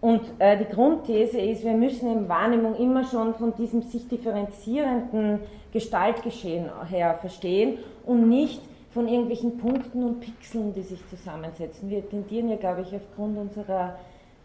Und 0.00 0.20
äh, 0.40 0.58
die 0.58 0.64
Grundthese 0.64 1.40
ist, 1.40 1.64
wir 1.64 1.74
müssen 1.74 2.10
in 2.12 2.28
Wahrnehmung 2.28 2.74
immer 2.74 3.04
schon 3.04 3.34
von 3.34 3.54
diesem 3.54 3.82
sich 3.82 4.08
differenzierenden 4.08 5.40
Gestaltgeschehen 5.72 6.68
her 6.88 7.16
verstehen 7.20 7.78
und 8.04 8.28
nicht 8.28 8.60
von 8.92 9.08
irgendwelchen 9.08 9.58
Punkten 9.58 10.02
und 10.02 10.20
Pixeln, 10.20 10.74
die 10.74 10.82
sich 10.82 10.98
zusammensetzen. 11.08 11.88
Wir 11.88 12.08
tendieren 12.08 12.48
ja, 12.48 12.56
glaube 12.56 12.82
ich, 12.82 12.94
aufgrund 12.94 13.38
unserer 13.38 13.96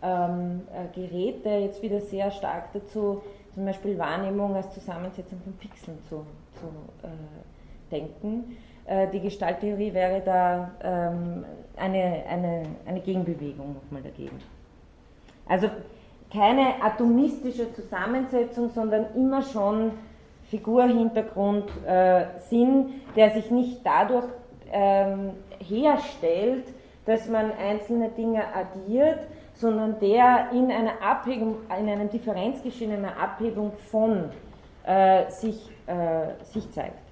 ähm, 0.02 0.62
äh, 0.72 0.93
Geräte 0.93 1.50
jetzt 1.50 1.82
wieder 1.82 2.02
sehr 2.02 2.30
stark 2.32 2.72
dazu, 2.74 3.24
zum 3.54 3.65
Beispiel 3.65 3.98
Wahrnehmung 3.98 4.56
als 4.56 4.72
Zusammensetzung 4.74 5.39
von 5.43 5.54
Pixeln 5.54 5.98
zu, 6.08 6.24
zu 6.54 6.67
äh, 7.04 7.91
denken. 7.91 8.58
Äh, 8.88 9.08
die 9.10 9.19
Gestalttheorie 9.19 9.93
wäre 9.93 10.21
da 10.21 10.71
ähm, 10.82 11.45
eine, 11.76 12.23
eine, 12.30 12.63
eine 12.86 13.02
Gegenbewegung 13.02 13.76
nochmal 13.76 14.02
dagegen. 14.02 14.39
Also 15.47 15.69
keine 16.32 16.82
atomistische 16.82 17.73
Zusammensetzung, 17.73 18.69
sondern 18.69 19.08
immer 19.15 19.41
schon 19.41 19.91
Figur, 20.50 20.84
Hintergrund, 20.84 21.65
äh, 21.86 22.26
Sinn, 22.50 23.02
der 23.15 23.32
sich 23.32 23.52
nicht 23.52 23.82
dadurch 23.86 24.28
ähm, 24.71 25.32
herstellt, 25.60 26.65
dass 27.06 27.28
man 27.28 27.52
einzelne 27.52 28.10
Dinge 28.10 28.43
addiert, 28.54 29.19
sondern 29.54 30.00
der 30.00 30.50
in 30.54 30.71
einer 30.71 31.02
Abhebung, 31.02 31.58
in 31.78 31.89
einem 31.89 32.10
Differenzgeschehen, 32.10 32.93
einer 32.93 33.17
Abhebung 33.17 33.73
von 33.91 34.30
äh, 34.86 35.30
sich, 35.30 35.69
äh, 35.88 36.43
sich 36.43 36.69
zeigt. 36.71 37.07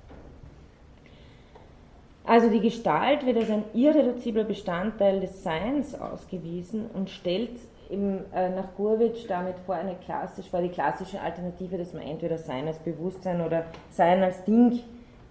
Also 2.25 2.49
die 2.49 2.59
Gestalt 2.59 3.25
wird 3.25 3.38
als 3.38 3.51
ein 3.51 3.63
irreduzibler 3.73 4.45
Bestandteil 4.45 5.19
des 5.19 5.43
Seins 5.43 5.93
ausgewiesen 5.99 6.85
und 6.93 7.09
stellt 7.09 7.51
im, 7.89 8.19
äh, 8.33 8.49
nach 8.49 8.73
Gurwitsch 8.75 9.25
damit 9.27 9.55
vor 9.65 9.75
eine 9.75 9.95
klassisch, 9.95 10.49
vor 10.49 10.61
die 10.61 10.69
klassische 10.69 11.21
Alternative, 11.21 11.77
dass 11.77 11.93
man 11.93 12.01
entweder 12.01 12.39
Sein 12.39 12.67
als 12.67 12.79
Bewusstsein 12.79 13.41
oder 13.41 13.65
Sein 13.91 14.23
als 14.23 14.43
Ding 14.43 14.79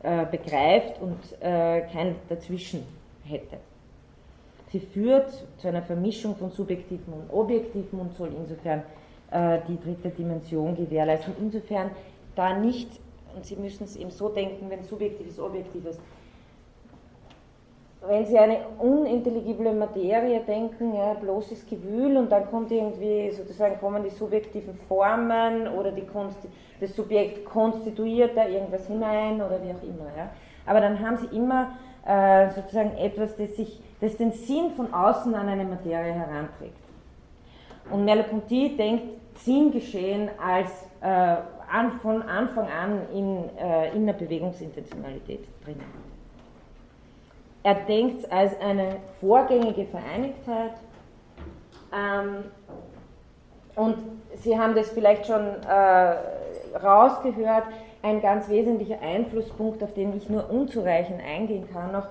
äh, 0.05 0.25
begreift 0.27 1.01
und 1.01 1.19
äh, 1.41 1.81
kein 1.93 2.15
Dazwischen 2.29 2.85
hätte. 3.25 3.57
Sie 4.71 4.81
führt 4.81 5.33
zu 5.59 5.69
einer 5.69 5.83
Vermischung 5.83 6.37
von 6.37 6.51
Subjektiven 6.51 7.13
und 7.13 7.33
Objektiven 7.33 7.99
und 7.99 8.15
soll 8.15 8.31
insofern 8.37 8.83
äh, 9.31 9.59
die 9.67 9.81
dritte 9.81 10.11
Dimension 10.11 10.77
gewährleisten. 10.77 11.35
Insofern 11.41 11.91
da 12.37 12.57
nicht, 12.57 12.89
und 13.35 13.45
Sie 13.45 13.57
müssen 13.57 13.85
es 13.85 13.97
eben 13.97 14.11
so 14.11 14.29
denken, 14.29 14.71
wenn 14.71 14.85
Subjektives, 14.85 15.41
Objektives 15.41 15.99
wenn 18.09 18.27
Sie 18.27 18.39
eine 18.39 18.59
unintelligible 18.79 19.73
Materie 19.73 20.41
denken, 20.41 20.95
ja, 20.95 21.15
bloßes 21.15 21.67
Gewühl 21.67 22.17
und 22.17 22.31
dann 22.31 22.51
kommt 22.51 22.71
irgendwie 22.71 23.31
sozusagen 23.31 23.79
kommen 23.81 24.03
die 24.03 24.11
subjektiven 24.11 24.79
Formen 24.89 25.69
oder 25.69 25.93
die 25.93 26.07
Konsti 26.07 26.49
das 26.81 26.95
Subjekt 26.97 27.45
konstituiert 27.45 28.37
da 28.37 28.47
irgendwas 28.47 28.87
hinein 28.87 29.37
oder 29.37 29.61
wie 29.63 29.71
auch 29.71 29.83
immer. 29.83 30.11
Ja. 30.17 30.31
Aber 30.67 30.81
dann 30.81 30.99
haben 31.01 31.17
Sie 31.17 31.35
immer 31.35 31.73
äh, 32.05 32.51
sozusagen 32.51 32.97
etwas, 32.97 33.37
das, 33.37 33.57
sich, 33.57 33.81
das 34.01 34.17
den 34.17 34.33
Sinn 34.33 34.73
von 34.77 34.93
außen 34.93 35.35
an 35.35 35.49
eine 35.49 35.65
Materie 35.65 36.13
heranträgt. 36.13 36.77
Und 37.91 38.05
Merleau-Ponty 38.05 38.77
denkt 38.77 39.05
Sinngeschehen 39.37 40.31
als 40.43 40.69
äh, 41.01 41.07
an, 41.07 41.93
von 42.03 42.23
Anfang 42.23 42.69
an 42.69 43.01
in, 43.13 43.57
äh, 43.59 43.95
in 43.95 44.07
der 44.07 44.15
Bewegungsintentionalität 44.15 45.47
drinnen. 45.65 46.04
Er 47.65 47.75
denkt 47.75 48.19
es 48.19 48.31
als 48.31 48.61
eine 48.61 48.97
vorgängige 49.21 49.87
Vereinigtheit. 49.87 50.75
Ähm, 51.93 52.45
und 53.75 53.97
Sie 54.37 54.59
haben 54.59 54.75
das 54.75 54.91
vielleicht 54.91 55.27
schon 55.27 55.47
äh, 55.67 56.17
rausgehört, 56.77 57.65
ein 58.03 58.21
ganz 58.21 58.51
wesentlicher 58.51 59.01
Einflusspunkt, 59.01 59.83
auf 59.83 59.95
den 59.95 60.15
ich 60.15 60.29
nur 60.29 60.51
unzureichend 60.51 61.23
eingehen 61.23 61.67
kann 61.73 61.91
noch, 61.91 62.07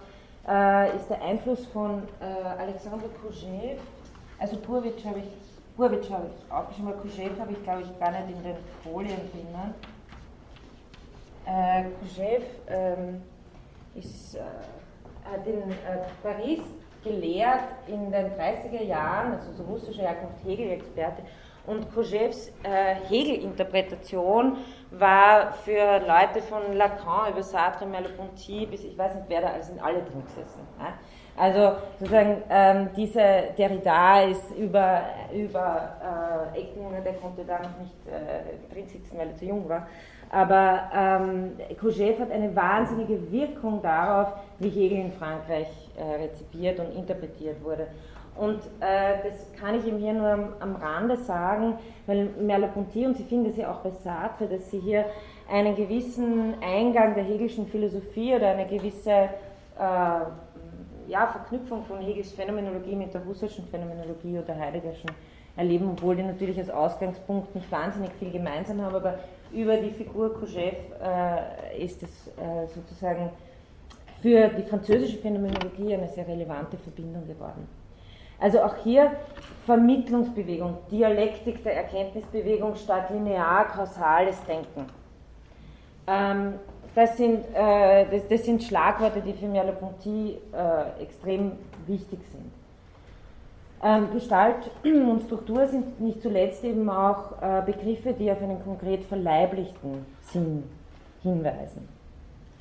äh, 0.48 0.96
ist 0.96 1.10
der 1.10 1.22
Einfluss 1.22 1.68
von 1.68 2.02
äh, 2.20 2.60
Alexander 2.60 3.06
Kouchev. 3.22 3.80
Also 4.40 4.58
Purwitsch 4.58 5.06
habe 5.06 5.20
ich, 5.20 5.26
Purwitsch 5.78 6.10
habe 6.10 6.26
ich 6.28 6.52
aufgeschrieben, 6.52 6.94
aber 6.94 7.02
Kouchev 7.02 7.40
habe 7.40 7.52
ich 7.52 7.64
glaube 7.64 7.82
ich 7.84 8.00
gar 8.00 8.12
nicht 8.12 8.36
in 8.36 8.44
den 8.44 8.56
Folien 8.84 9.20
drinnen. 9.32 9.76
Äh, 11.46 11.84
Kouchev 12.00 12.44
ähm, 12.68 13.22
ist 13.94 14.36
äh, 14.36 14.40
hat 15.32 15.46
in 15.48 15.72
äh, 15.72 16.00
Paris 16.22 16.62
gelehrt 17.04 17.68
in 17.88 18.12
den 18.12 18.32
30er 18.32 18.84
Jahren, 18.84 19.34
also 19.34 19.52
so 19.52 19.64
russischer 19.64 20.04
Herkunft 20.04 20.44
Hegel-Experte, 20.46 21.24
und 21.66 21.90
Kojèves 21.94 22.52
äh, 22.64 22.96
Hegel-Interpretation 23.08 24.58
war 24.92 25.54
für 25.54 26.00
Leute 26.00 26.42
von 26.42 26.74
Lacan 26.74 27.32
über 27.32 27.42
Sartre, 27.42 27.86
Merleau-Ponty 27.86 28.66
bis 28.66 28.84
ich 28.84 28.98
weiß 28.98 29.16
nicht 29.16 29.30
wer 29.30 29.42
da, 29.42 29.48
also 29.48 29.68
sind 29.68 29.82
alle 29.82 30.02
drin 30.02 30.24
gesessen. 30.26 30.60
Ja? 30.78 30.94
Also 31.36 31.78
sozusagen 32.00 32.44
ähm, 32.50 32.90
diese 32.96 33.54
Derrida 33.58 34.22
ist 34.24 34.52
über, 34.52 35.04
über 35.34 36.52
äh, 36.54 36.60
Ecken, 36.60 37.04
der 37.04 37.14
konnte 37.14 37.44
da 37.44 37.60
noch 37.60 37.80
nicht 37.80 37.96
äh, 38.08 38.74
drin 38.74 38.88
sitzen, 38.88 39.18
weil 39.18 39.30
er 39.30 39.36
zu 39.38 39.46
jung 39.46 39.68
war. 39.68 39.88
Aber 40.34 40.90
ähm, 40.96 41.52
Kojève 41.80 42.18
hat 42.18 42.32
eine 42.32 42.56
wahnsinnige 42.56 43.32
Wirkung 43.32 43.84
darauf, 43.84 44.34
wie 44.58 44.70
Hegel 44.70 44.98
in 44.98 45.12
Frankreich 45.12 45.68
äh, 45.96 46.24
rezipiert 46.24 46.80
und 46.80 46.96
interpretiert 46.96 47.64
wurde. 47.64 47.86
Und 48.36 48.58
äh, 48.80 49.22
das 49.24 49.54
kann 49.60 49.76
ich 49.76 49.86
ihm 49.86 50.00
hier 50.00 50.14
nur 50.14 50.28
am, 50.28 50.54
am 50.60 50.76
Rande 50.76 51.18
sagen, 51.18 51.76
weil 52.08 52.30
Merleau-Ponty, 52.42 53.06
und 53.06 53.16
Sie 53.16 53.26
finden 53.26 53.52
es 53.52 53.58
ja 53.58 53.72
auch 53.72 53.82
bei 53.82 53.92
Sartre, 53.92 54.48
dass 54.48 54.72
sie 54.72 54.80
hier 54.80 55.06
einen 55.52 55.76
gewissen 55.76 56.56
Eingang 56.64 57.14
der 57.14 57.26
hegelischen 57.26 57.68
Philosophie 57.68 58.34
oder 58.34 58.48
eine 58.48 58.66
gewisse 58.66 59.12
äh, 59.12 59.30
ja, 59.78 61.28
Verknüpfung 61.28 61.84
von 61.84 62.00
Hegels 62.00 62.32
Phänomenologie 62.32 62.96
mit 62.96 63.14
der 63.14 63.22
russischen 63.22 63.68
Phänomenologie 63.68 64.40
oder 64.40 64.58
Heideggerschen 64.58 65.12
erleben, 65.56 65.90
obwohl 65.92 66.16
die 66.16 66.24
natürlich 66.24 66.58
als 66.58 66.72
Ausgangspunkt 66.72 67.54
nicht 67.54 67.72
wahnsinnig 67.72 68.12
viel 68.14 68.32
gemeinsam 68.32 68.82
haben, 68.82 68.96
aber 68.96 69.20
über 69.54 69.78
die 69.78 69.92
Figur 69.92 70.36
Kojève 70.36 70.76
äh, 71.02 71.84
ist 71.84 72.02
es 72.04 72.28
äh, 72.28 72.68
sozusagen 72.74 73.30
für 74.22 74.48
die 74.50 74.64
französische 74.64 75.18
Phänomenologie 75.18 75.94
eine 75.94 76.08
sehr 76.08 76.28
relevante 76.28 76.78
Verbindung 76.78 77.28
geworden. 77.28 77.68
Also 78.40 78.62
auch 78.62 78.76
hier 78.84 79.12
Vermittlungsbewegung, 79.66 80.78
Dialektik 80.92 81.64
der 81.64 81.78
Erkenntnisbewegung 81.78 82.76
statt 82.76 83.10
linear-kausales 83.10 84.44
Denken. 84.46 84.86
Ähm, 86.08 86.56
das, 86.96 87.16
sind, 87.18 87.46
äh, 87.54 88.06
das, 88.10 88.28
das, 88.28 88.44
sind 88.44 88.64
Schlagworte, 88.64 89.22
die 89.22 89.34
für 89.34 89.48
Merleau-Ponty 89.48 90.38
äh, 90.52 91.04
extrem 91.04 91.54
wichtig 91.88 92.20
sind. 92.32 92.33
Ähm, 93.84 94.12
Gestalt 94.14 94.72
und 94.84 95.24
Struktur 95.24 95.68
sind 95.68 96.00
nicht 96.00 96.22
zuletzt 96.22 96.64
eben 96.64 96.90
auch 96.90 97.42
äh, 97.42 97.62
Begriffe, 97.66 98.14
die 98.14 98.32
auf 98.32 98.42
einen 98.42 98.64
konkret 98.64 99.04
verleiblichten 99.04 100.06
Sinn 100.22 100.64
hinweisen. 101.22 101.90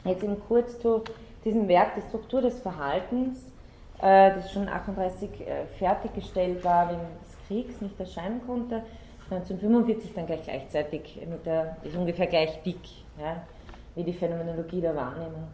Jetzt 0.04 0.24
eben 0.24 0.36
kurz 0.48 0.78
zu 0.80 1.02
diesem 1.44 1.68
Werk, 1.68 1.94
die 1.94 2.02
Struktur 2.02 2.40
des 2.40 2.60
Verhaltens 2.60 3.52
äh, 4.02 4.34
das 4.34 4.52
schon 4.52 4.68
1938 4.68 5.46
äh, 5.46 5.66
fertiggestellt 5.78 6.64
war, 6.64 6.90
wegen 6.90 7.00
des 7.22 7.46
Kriegs 7.46 7.80
nicht 7.80 7.98
erscheinen 8.00 8.44
konnte. 8.44 8.82
1945 9.30 10.12
dann 10.14 10.26
gleich 10.26 10.42
gleichzeitig 10.42 11.20
mit 11.30 11.46
der, 11.46 11.76
ist 11.84 11.96
ungefähr 11.96 12.26
gleich 12.26 12.60
dick, 12.62 12.80
ja, 13.18 13.42
wie 13.94 14.02
die 14.02 14.12
Phänomenologie 14.12 14.80
der 14.80 14.96
Wahrnehmung. 14.96 15.46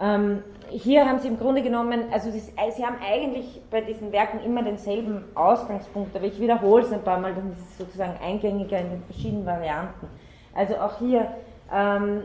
Ähm, 0.00 0.42
hier 0.68 1.06
haben 1.06 1.18
Sie 1.18 1.28
im 1.28 1.38
Grunde 1.38 1.62
genommen, 1.62 2.04
also 2.12 2.30
Sie 2.30 2.84
haben 2.84 2.96
eigentlich 3.06 3.60
bei 3.70 3.82
diesen 3.82 4.10
Werken 4.10 4.40
immer 4.40 4.62
denselben 4.62 5.24
Ausgangspunkt, 5.34 6.16
aber 6.16 6.24
ich 6.24 6.40
wiederhole 6.40 6.82
es 6.82 6.92
ein 6.92 7.02
paar 7.02 7.20
Mal, 7.20 7.34
dann 7.34 7.52
ist 7.52 7.60
es 7.60 7.78
sozusagen 7.78 8.18
eingängiger 8.22 8.78
in 8.78 8.90
den 8.90 9.02
verschiedenen 9.04 9.44
Varianten. 9.44 10.08
Also 10.54 10.76
auch 10.76 10.98
hier 10.98 11.28
ähm, 11.72 12.22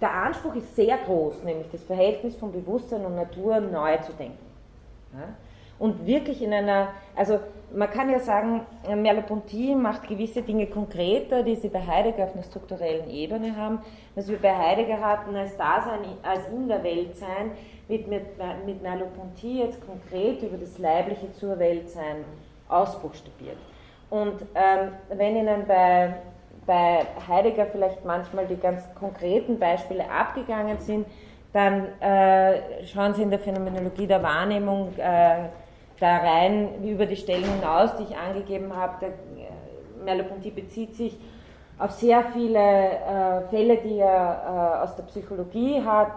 der 0.00 0.12
Anspruch 0.12 0.56
ist 0.56 0.74
sehr 0.74 0.98
groß, 0.98 1.44
nämlich 1.44 1.70
das 1.70 1.82
Verhältnis 1.84 2.36
von 2.36 2.52
Bewusstsein 2.52 3.06
und 3.06 3.14
Natur 3.14 3.60
neu 3.60 3.96
zu 3.98 4.12
denken. 4.12 4.44
Ja? 5.14 5.28
Und 5.78 6.06
wirklich 6.06 6.42
in 6.42 6.52
einer, 6.52 6.88
also 7.14 7.38
man 7.74 7.90
kann 7.90 8.10
ja 8.10 8.18
sagen, 8.18 8.62
Merleau-Ponty 8.88 9.74
macht 9.74 10.08
gewisse 10.08 10.42
Dinge 10.42 10.66
konkreter, 10.66 11.42
die 11.42 11.56
sie 11.56 11.68
bei 11.68 11.86
Heidegger 11.86 12.24
auf 12.24 12.34
einer 12.34 12.42
strukturellen 12.42 13.10
Ebene 13.10 13.56
haben. 13.56 13.80
Was 14.14 14.28
wir 14.28 14.38
bei 14.38 14.54
Heidegger 14.54 15.00
hatten 15.00 15.34
als 15.34 15.56
Dasein, 15.56 16.00
als 16.22 16.46
in 16.48 16.68
der 16.68 16.82
Welt 16.84 17.16
sein, 17.16 17.52
wird 17.88 18.08
mit, 18.08 18.22
mit 18.66 18.82
Merleau-Ponty 18.82 19.60
jetzt 19.60 19.84
konkret 19.86 20.42
über 20.42 20.56
das 20.56 20.78
Leibliche 20.78 21.32
zur 21.32 21.58
Welt 21.58 21.90
sein 21.90 22.24
ausbuchstabiert. 22.68 23.58
Und 24.10 24.42
ähm, 24.54 24.92
wenn 25.10 25.36
Ihnen 25.36 25.66
bei 25.66 26.14
bei 26.66 27.06
Heidegger 27.28 27.66
vielleicht 27.66 28.04
manchmal 28.04 28.46
die 28.46 28.56
ganz 28.56 28.82
konkreten 28.94 29.58
Beispiele 29.58 30.08
abgegangen 30.10 30.78
sind, 30.78 31.06
dann 31.52 32.00
äh, 32.00 32.86
schauen 32.86 33.14
Sie 33.14 33.22
in 33.22 33.30
der 33.30 33.38
Phänomenologie 33.38 34.06
der 34.06 34.22
Wahrnehmung 34.22 34.92
äh, 34.96 35.48
da 36.00 36.18
rein, 36.18 36.84
über 36.84 37.06
die 37.06 37.16
Stellen 37.16 37.44
hinaus, 37.44 37.96
die 37.96 38.04
ich 38.04 38.16
angegeben 38.16 38.74
habe. 38.74 39.06
Äh, 39.06 39.10
Merleau-Ponty 40.04 40.50
bezieht 40.50 40.96
sich 40.96 41.16
auf 41.78 41.92
sehr 41.92 42.24
viele 42.32 42.58
äh, 42.58 43.48
Fälle, 43.50 43.76
die 43.78 43.98
er 43.98 44.78
äh, 44.80 44.84
aus 44.84 44.96
der 44.96 45.04
Psychologie 45.04 45.82
hat, 45.84 46.12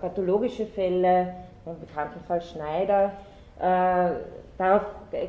pathologische 0.00 0.66
Fälle, 0.66 1.34
im 1.66 1.78
bekannten 1.78 2.20
Fall 2.26 2.40
Schneider, 2.40 3.12
äh, 3.60 4.10
Darauf 4.60 4.82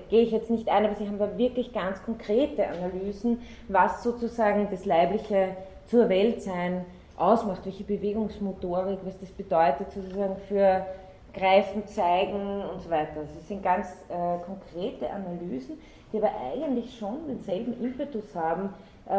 gehe 0.09 0.23
ich 0.23 0.31
jetzt 0.31 0.49
nicht 0.49 0.67
ein, 0.67 0.83
aber 0.83 0.95
Sie 0.95 1.07
haben 1.07 1.17
da 1.17 1.37
wirklich 1.37 1.71
ganz 1.71 2.03
konkrete 2.03 2.67
Analysen, 2.67 3.39
was 3.69 4.03
sozusagen 4.03 4.67
das 4.69 4.83
leibliche 4.83 5.55
zur 5.85 6.09
Weltsein 6.09 6.83
ausmacht, 7.15 7.61
welche 7.63 7.85
Bewegungsmotorik, 7.85 8.99
was 9.05 9.17
das 9.21 9.29
bedeutet 9.31 9.89
sozusagen 9.93 10.35
für 10.49 10.85
Greifen, 11.33 11.87
Zeigen 11.87 12.63
und 12.63 12.81
so 12.81 12.89
weiter. 12.89 13.19
Also 13.19 13.31
es 13.39 13.47
sind 13.47 13.63
ganz 13.63 13.87
äh, 14.09 14.37
konkrete 14.45 15.09
Analysen, 15.09 15.77
die 16.11 16.17
aber 16.17 16.31
eigentlich 16.53 16.97
schon 16.97 17.27
denselben 17.27 17.81
Impetus 17.81 18.35
haben, 18.35 18.73
äh, 19.07 19.13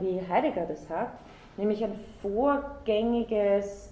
wie 0.00 0.20
Heidegger 0.28 0.66
das 0.66 0.88
hat, 0.88 1.10
nämlich 1.56 1.84
ein 1.84 1.98
vorgängiges 2.22 3.90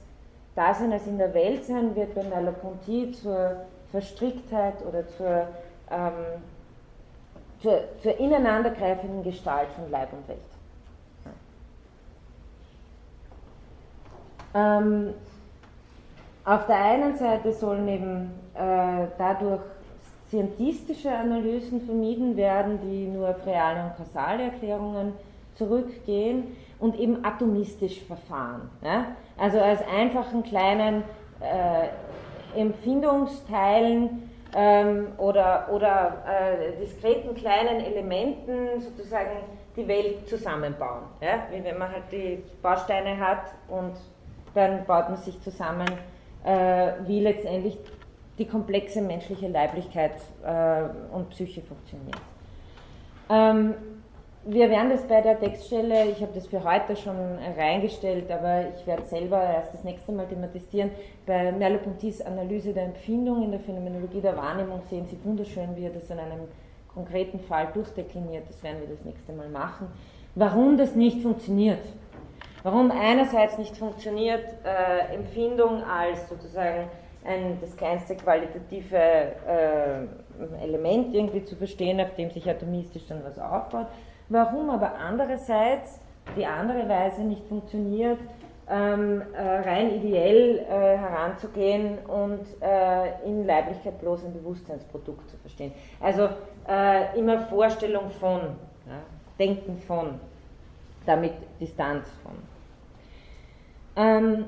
Dasein 0.55 0.93
als 0.93 1.07
in 1.07 1.19
der 1.19 1.33
Welt 1.35 1.65
sein 1.65 1.95
wird 1.95 2.15
bei 2.15 2.25
Merleau-Ponty 2.25 3.13
zur 3.13 3.65
Verstricktheit 3.91 4.75
oder 4.87 5.07
zur, 5.07 5.47
ähm, 5.91 6.43
zur, 7.61 7.81
zur 8.03 8.19
ineinandergreifenden 8.19 9.23
Gestalt 9.23 9.69
von 9.77 9.91
Leib 9.91 10.13
und 10.13 10.29
Welt. 10.29 10.39
Ähm, 14.55 15.15
auf 16.45 16.67
der 16.67 16.77
einen 16.77 17.17
Seite 17.17 17.53
sollen 17.53 17.89
eben 17.89 18.31
äh, 18.55 19.07
dadurch 19.19 19.63
scientistische 20.29 21.11
Analysen 21.11 21.81
vermieden 21.81 22.37
werden, 22.37 22.81
die 22.83 23.07
nur 23.07 23.31
auf 23.31 23.47
reale 23.47 23.85
und 23.85 23.97
kausale 23.97 24.45
Erklärungen 24.45 25.13
zurückgehen 25.55 26.57
und 26.79 26.99
eben 26.99 27.25
atomistisch 27.25 28.03
verfahren. 28.03 28.71
Ja? 28.83 29.07
Also 29.37 29.59
als 29.59 29.81
einfachen 29.89 30.43
kleinen 30.43 31.03
äh, 31.41 32.59
Empfindungsteilen 32.59 34.31
ähm, 34.55 35.09
oder, 35.19 35.69
oder 35.73 36.23
äh, 36.27 36.81
diskreten 36.81 37.35
kleinen 37.35 37.81
Elementen 37.81 38.81
sozusagen 38.81 39.31
die 39.77 39.87
Welt 39.89 40.29
zusammenbauen. 40.29 41.03
Ja? 41.21 41.43
Wie 41.51 41.63
wenn 41.65 41.79
man 41.79 41.91
halt 41.91 42.05
die 42.13 42.43
Bausteine 42.63 43.19
hat 43.19 43.45
und 43.69 43.93
dann 44.55 44.85
baut 44.87 45.09
man 45.09 45.19
sich 45.19 45.41
zusammen, 45.43 45.87
wie 46.45 47.21
letztendlich 47.21 47.79
die 48.39 48.47
komplexe 48.47 49.03
menschliche 49.03 49.49
Leiblichkeit 49.49 50.15
äh, 50.45 51.15
und 51.15 51.31
Psyche 51.31 51.61
funktioniert. 51.63 52.17
Ähm, 53.29 53.75
wir 54.45 54.71
werden 54.71 54.91
das 54.91 55.03
bei 55.03 55.21
der 55.21 55.39
Textstelle, 55.39 56.07
ich 56.07 56.23
habe 56.23 56.33
das 56.35 56.47
für 56.47 56.63
heute 56.65 56.97
schon 56.97 57.17
reingestellt, 57.57 58.31
aber 58.31 58.69
ich 58.75 58.87
werde 58.87 59.03
selber 59.03 59.43
erst 59.43 59.75
das 59.75 59.85
nächste 59.85 60.13
Mal 60.13 60.27
thematisieren. 60.27 60.91
Bei 61.27 61.53
Merleau-Pontys 61.53 62.23
Analyse 62.23 62.73
der 62.73 62.85
Empfindung 62.85 63.43
in 63.43 63.51
der 63.51 63.61
Phänomenologie 63.61 64.21
der 64.21 64.37
Wahrnehmung 64.37 64.81
sehen 64.89 65.07
Sie 65.07 65.19
wunderschön, 65.23 65.77
wie 65.77 65.85
er 65.85 65.91
das 65.91 66.09
in 66.09 66.19
einem 66.19 66.41
konkreten 66.95 67.41
Fall 67.41 67.69
durchdekliniert. 67.75 68.49
Das 68.49 68.63
werden 68.63 68.79
wir 68.81 68.89
das 68.89 69.05
nächste 69.05 69.33
Mal 69.33 69.49
machen. 69.49 69.89
Warum 70.35 70.79
das 70.79 70.95
nicht 70.95 71.21
funktioniert. 71.21 71.85
Warum 72.63 72.91
einerseits 72.91 73.59
nicht 73.59 73.77
funktioniert, 73.77 74.45
äh, 74.65 75.15
Empfindung 75.15 75.83
als 75.85 76.29
sozusagen 76.29 76.89
ein, 77.25 77.59
das 77.61 77.77
kleinste 77.77 78.17
qualitative 78.17 78.97
äh, 78.97 80.63
Element 80.63 81.15
irgendwie 81.15 81.45
zu 81.45 81.57
verstehen, 81.57 82.01
auf 82.01 82.15
dem 82.15 82.31
sich 82.31 82.49
atomistisch 82.49 83.07
dann 83.07 83.23
was 83.25 83.39
aufbaut 83.39 83.87
Warum 84.29 84.69
aber 84.69 84.95
andererseits 84.97 86.01
die 86.37 86.45
andere 86.45 86.87
Weise 86.89 87.23
nicht 87.23 87.47
funktioniert, 87.47 88.19
ähm, 88.69 89.23
äh, 89.33 89.41
rein 89.61 89.95
ideell 89.95 90.59
äh, 90.59 90.99
heranzugehen 90.99 91.99
und 92.01 92.45
äh, 92.61 93.25
in 93.25 93.47
Leiblichkeit 93.47 93.99
bloß 93.99 94.27
ein 94.27 94.35
Bewusstseinsprodukt 94.35 95.31
zu 95.31 95.39
verstehen. 95.39 95.73
Also 96.01 96.29
äh, 96.69 97.19
immer 97.19 97.47
Vorstellung 97.47 98.11
von, 98.11 98.41
ja, 98.87 99.01
Denken 99.39 99.79
von, 99.79 100.21
damit 101.07 101.33
Distanz 101.59 102.07
von. 102.23 102.35
Ähm, 103.99 104.45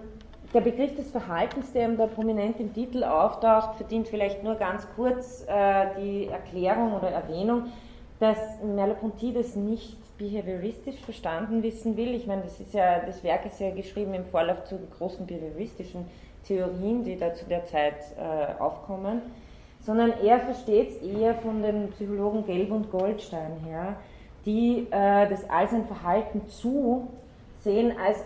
der 0.54 0.62
Begriff 0.62 0.96
des 0.96 1.10
Verhaltens, 1.10 1.72
der 1.72 1.88
da 1.90 2.06
prominent 2.06 2.58
im 2.58 2.72
Titel 2.72 3.04
auftaucht, 3.04 3.76
verdient 3.76 4.08
vielleicht 4.08 4.42
nur 4.42 4.54
ganz 4.54 4.86
kurz 4.96 5.44
äh, 5.46 5.86
die 6.00 6.26
Erklärung 6.26 6.94
oder 6.94 7.10
Erwähnung, 7.10 7.64
dass 8.18 8.38
Merleau-Ponty 8.62 9.32
das 9.32 9.56
nicht 9.56 9.96
behavioristisch 10.18 10.96
verstanden 10.96 11.62
wissen 11.62 11.96
will. 11.96 12.14
Ich 12.14 12.26
meine, 12.26 12.42
das, 12.42 12.60
ist 12.60 12.74
ja, 12.74 13.00
das 13.00 13.24
Werk 13.24 13.46
ist 13.46 13.58
ja 13.58 13.70
geschrieben 13.70 14.12
im 14.14 14.24
Vorlauf 14.24 14.64
zu 14.64 14.78
großen 14.98 15.26
behavioristischen 15.26 16.04
Theorien, 16.46 17.04
die 17.04 17.16
da 17.16 17.34
zu 17.34 17.46
der 17.46 17.64
Zeit 17.64 17.96
äh, 18.18 18.60
aufkommen, 18.60 19.22
sondern 19.80 20.12
er 20.22 20.40
versteht 20.40 20.90
es 20.90 20.96
eher 20.96 21.34
von 21.34 21.62
den 21.62 21.90
Psychologen 21.92 22.44
Gelb 22.44 22.70
und 22.70 22.90
Goldstein 22.90 23.56
her, 23.64 23.96
die 24.44 24.86
äh, 24.90 25.28
das 25.28 25.48
als 25.48 25.72
ein 25.72 25.86
Verhalten 25.86 26.48
zu 26.48 27.08
sehen 27.60 27.94
als, 27.98 28.24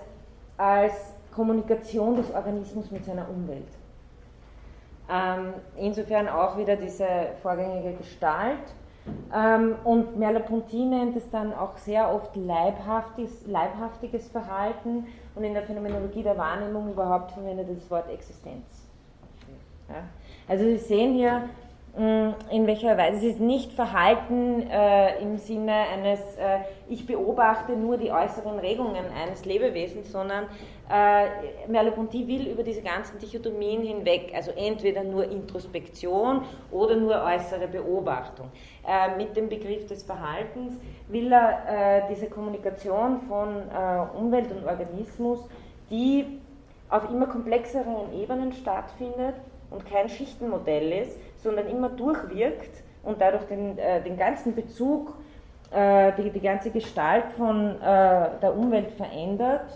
als 0.57 1.14
Kommunikation 1.35 2.17
des 2.17 2.33
Organismus 2.33 2.91
mit 2.91 3.05
seiner 3.05 3.29
Umwelt. 3.29 3.69
Ähm, 5.11 5.53
insofern 5.77 6.29
auch 6.29 6.57
wieder 6.57 6.77
diese 6.77 7.07
vorgängige 7.43 7.93
Gestalt. 7.95 8.59
Ähm, 9.35 9.75
und 9.85 10.19
Merleau-Ponty 10.19 10.87
nennt 10.87 11.17
es 11.17 11.29
dann 11.29 11.53
auch 11.53 11.77
sehr 11.77 12.13
oft 12.15 12.35
leibhaftiges, 12.37 13.47
leibhaftiges 13.47 14.29
Verhalten 14.29 15.07
und 15.35 15.45
in 15.45 15.53
der 15.53 15.63
Phänomenologie 15.63 16.23
der 16.23 16.39
Wahrnehmung 16.39 16.91
überhaupt 16.91 17.33
verwendet 17.33 17.69
er 17.69 17.75
das 17.75 17.91
Wort 17.91 18.09
Existenz. 18.11 18.89
Ja? 19.91 20.05
Also 20.49 20.65
Sie 20.65 20.79
sehen 20.79 21.13
hier, 21.13 21.51
in 21.97 22.67
welcher 22.67 22.99
Weise. 22.99 23.19
Es 23.19 23.35
ist 23.35 23.41
nicht 23.41 23.73
Verhalten 23.73 24.69
äh, 24.69 25.23
im 25.23 25.39
Sinne 25.39 25.73
eines, 25.73 26.19
äh, 26.37 26.59
ich 26.89 27.07
beobachte 27.07 27.77
nur 27.77 27.99
die 27.99 28.11
äußeren 28.11 28.59
Regungen 28.59 29.05
eines 29.17 29.45
Lebewesens, 29.45 30.11
sondern 30.11 30.47
äh, 30.91 31.69
Merleau-Ponty 31.69 32.27
will 32.27 32.49
über 32.49 32.65
diese 32.65 32.83
ganzen 32.83 33.21
Dichotomien 33.21 33.83
hinweg, 33.83 34.33
also 34.35 34.51
entweder 34.57 35.05
nur 35.05 35.31
Introspektion 35.31 36.43
oder 36.73 36.97
nur 36.97 37.23
äußere 37.23 37.69
Beobachtung. 37.69 38.51
Äh, 38.85 39.17
mit 39.17 39.37
dem 39.37 39.49
Begriff 39.49 39.87
des 39.87 40.03
Verhaltens 40.03 40.73
will 41.07 41.33
er 41.33 42.01
äh, 42.01 42.03
diese 42.11 42.27
Kommunikation 42.27 43.21
von 43.29 43.63
äh, 43.71 44.19
Umwelt 44.19 44.51
und 44.51 44.67
Organismus, 44.67 45.39
die 45.91 46.41
auf 46.91 47.09
immer 47.09 47.27
komplexeren 47.27 48.13
Ebenen 48.21 48.53
stattfindet 48.53 49.37
und 49.71 49.87
kein 49.87 50.09
Schichtenmodell 50.09 50.93
ist, 50.93 51.19
sondern 51.45 51.69
immer 51.69 51.91
durchwirkt 51.91 52.83
und 53.05 53.21
dadurch 53.21 53.45
den, 53.45 53.79
äh, 53.79 54.03
den 54.03 54.17
ganzen 54.17 54.55
Bezug, 54.55 55.15
äh, 55.71 56.13
die, 56.19 56.31
die 56.31 56.41
ganze 56.41 56.71
Gestalt 56.71 57.27
von 57.37 57.81
äh, 57.81 58.31
der 58.43 58.57
Umwelt 58.57 58.91
verändert, 58.93 59.67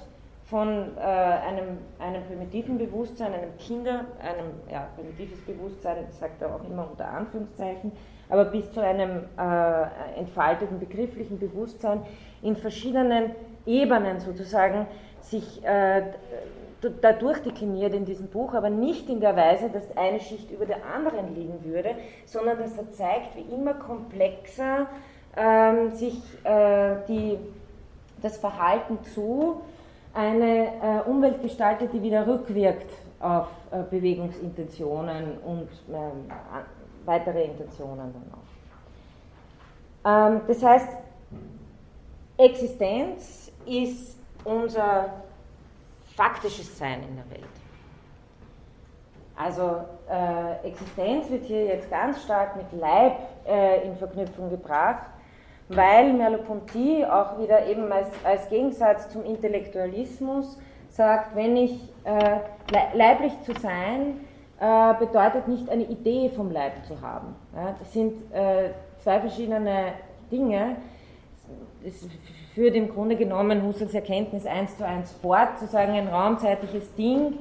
von 0.47 0.97
äh, 0.97 1.01
einem, 1.01 1.77
einem 1.99 2.25
primitiven 2.27 2.79
Bewusstsein, 2.79 3.35
einem 3.35 3.57
Kinder, 3.59 4.07
einem 4.21 4.47
ja, 4.73 4.89
primitives 4.97 5.41
Bewusstsein, 5.45 6.07
sagt 6.19 6.41
er 6.41 6.55
auch 6.55 6.65
immer 6.65 6.89
unter 6.91 7.07
Anführungszeichen, 7.07 7.93
aber 8.31 8.47
bis 8.47 8.73
zu 8.73 8.81
einem 8.81 9.25
äh, 9.39 10.19
entfalteten 10.19 10.79
begrifflichen 10.81 11.39
Bewusstsein 11.39 12.01
in 12.43 12.57
verschiedenen 12.57 13.33
Ebenen 13.67 14.21
sozusagen 14.21 14.87
sich 15.21 15.63
äh, 16.83 16.91
dadurch 17.01 17.43
dekliniert 17.43 17.95
in 17.95 18.05
diesem 18.05 18.29
Buch, 18.29 18.55
aber 18.55 18.71
nicht 18.71 19.09
in 19.09 19.21
der 19.21 19.37
Weise, 19.37 19.71
dass 19.71 19.97
eine 19.97 20.21
Schicht 20.21 20.51
über 20.51 20.67
der 20.67 20.85
anderen 20.87 21.35
liegen 21.35 21.65
würde, 21.65 21.95
sondern 22.25 22.59
dass 22.59 22.77
er 22.77 22.91
zeigt, 22.93 23.37
wie 23.37 23.55
immer 23.55 23.75
komplexer 23.75 24.87
ähm, 25.37 25.93
sich 25.93 26.21
äh, 26.45 26.97
die, 27.09 27.39
das 28.23 28.39
Verhalten 28.39 28.99
zu 29.15 29.61
eine 30.15 30.67
äh, 30.67 31.09
Umwelt 31.09 31.43
gestaltet, 31.43 31.93
die 31.93 32.03
wieder 32.03 32.27
rückwirkt 32.27 32.91
auf 33.21 33.49
äh, 33.71 33.83
Bewegungsintentionen 33.91 35.39
und 35.45 35.69
ähm, 35.89 36.31
weitere 37.05 37.45
Intentionen 37.45 38.13
dann 38.13 38.33
auch. 38.33 40.35
Ähm, 40.35 40.41
das 40.47 40.63
heißt, 40.63 40.89
Existenz 42.37 43.51
ist 43.67 44.17
unser 44.45 45.13
faktisches 46.19 46.77
Sein 46.77 47.01
in 47.09 47.15
der 47.15 47.31
Welt. 47.31 47.55
Also 49.37 49.85
äh, 50.11 50.67
Existenz 50.67 51.31
wird 51.31 51.45
hier 51.45 51.67
jetzt 51.67 51.89
ganz 51.91 52.25
stark 52.25 52.57
mit 52.57 52.67
Leib 52.73 53.13
äh, 53.47 53.87
in 53.87 53.97
Verknüpfung 53.97 54.51
gebracht, 54.51 55.07
weil 55.69 56.13
Merleau-Ponty 56.13 57.05
auch 57.05 57.39
wieder 57.39 57.65
eben 57.67 57.93
als, 57.93 58.09
als, 58.25 58.49
Gegensatz 58.49 59.09
zum 59.11 59.25
Intellektualismus 59.25 60.59
sagt, 60.89 61.37
wenn 61.37 61.57
ich 61.57 61.79
äh, 62.03 62.41
leiblich 62.95 63.33
zu 63.43 63.53
sein, 63.53 64.25
äh, 64.59 64.95
bedeutet 64.95 65.47
nicht 65.47 65.69
eine 65.69 65.85
Idee 65.85 66.31
vom 66.31 66.51
Leib 66.51 66.85
zu 66.85 67.01
haben. 67.01 67.37
Ja, 67.55 67.77
das 67.79 67.93
sind 67.93 68.15
äh, 68.33 68.71
zwei 69.05 69.21
verschiedene 69.21 69.93
Dinge. 70.33 70.79
Das 71.85 71.95
führt 72.59 72.75
im 72.75 72.89
Grunde 72.93 73.15
genommen 73.15 73.63
Husserls 73.63 73.95
Erkenntnis 73.95 74.45
eins 74.45 74.77
zu 74.77 74.85
eins 74.85 75.13
fort, 75.23 75.61
zu 75.61 75.69
sagen, 75.69 75.93
ein 75.93 76.09
raumzeitliches 76.09 76.93
Ding 76.97 77.35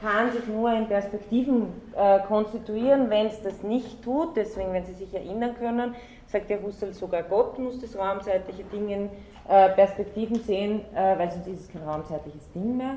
kann 0.00 0.32
sich 0.32 0.46
nur 0.46 0.72
in 0.72 0.86
Perspektiven 0.86 1.66
äh, 1.94 2.20
konstituieren, 2.20 3.10
wenn 3.10 3.26
es 3.26 3.42
das 3.42 3.62
nicht 3.62 4.02
tut. 4.02 4.34
Deswegen, 4.36 4.72
wenn 4.72 4.86
Sie 4.86 4.94
sich 4.94 5.12
erinnern 5.12 5.54
können, 5.58 5.94
sagt 6.28 6.48
der 6.48 6.62
Husserl, 6.62 6.94
sogar 6.94 7.24
Gott 7.24 7.58
muss 7.58 7.78
das 7.78 7.94
raumzeitliche 7.94 8.64
Ding 8.64 8.88
in 8.88 9.10
äh, 9.48 9.68
Perspektiven 9.68 10.40
sehen, 10.40 10.80
äh, 10.94 11.18
weil 11.18 11.30
sonst 11.30 11.46
ist 11.46 11.60
es 11.60 11.68
kein 11.68 11.82
raumzeitliches 11.82 12.50
Ding 12.52 12.78
mehr. 12.78 12.96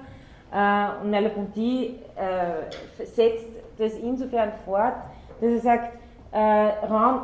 Äh, 0.54 1.02
und 1.04 1.10
Merleau-Ponty 1.10 1.96
äh, 2.16 3.06
setzt 3.06 3.50
das 3.78 3.94
insofern 3.96 4.54
fort, 4.64 4.96
dass 5.42 5.52
er 5.52 5.60
sagt, 5.60 5.98
äh, 6.32 6.38
Raum, 6.38 7.24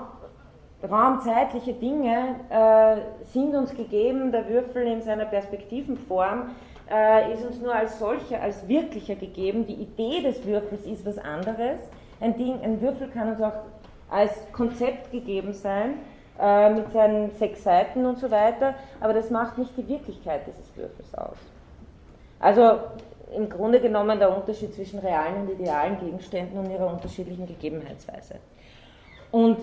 raumzeitliche 0.90 1.74
Dinge 1.74 2.36
äh, 2.50 3.26
sind 3.26 3.56
uns 3.56 3.74
gegeben, 3.74 4.32
der 4.32 4.48
Würfel 4.50 4.84
in 4.84 5.02
seiner 5.02 5.26
Perspektivenform 5.26 6.52
äh, 6.92 7.34
ist 7.34 7.46
uns 7.46 7.62
nur 7.62 7.74
als 7.74 8.00
solcher, 8.00 8.42
als 8.42 8.68
wirklicher 8.68 9.16
gegeben. 9.16 9.66
Die 9.66 9.76
Idee 9.76 10.22
des 10.22 10.46
Würfels 10.46 10.86
ist 10.86 11.06
was 11.06 11.18
anderes. 11.18 11.80
Ein, 12.20 12.38
Ding, 12.38 12.62
ein 12.62 12.82
Würfel 12.82 13.08
kann 13.08 13.30
uns 13.30 13.42
auch 13.42 13.54
als 14.10 14.32
Konzept 14.52 15.12
gegeben 15.12 15.54
sein, 15.54 15.96
äh, 16.40 16.70
mit 16.70 16.92
seinen 16.92 17.32
sechs 17.32 17.64
Seiten 17.64 18.06
und 18.06 18.20
so 18.20 18.30
weiter, 18.30 18.76
aber 19.00 19.14
das 19.14 19.30
macht 19.30 19.58
nicht 19.58 19.76
die 19.78 19.88
Wirklichkeit 19.88 20.42
dieses 20.48 20.76
Würfels 20.76 21.14
aus. 21.16 21.38
Also 22.40 22.80
im 23.36 23.50
Grunde 23.50 23.80
genommen 23.80 24.20
der 24.20 24.36
Unterschied 24.36 24.74
zwischen 24.74 25.00
realen 25.00 25.42
und 25.42 25.52
idealen 25.52 26.00
Gegenständen 26.00 26.60
und 26.60 26.70
ihrer 26.70 26.92
unterschiedlichen 26.92 27.48
Gegebenheitsweise. 27.48 28.36
Und 29.32 29.58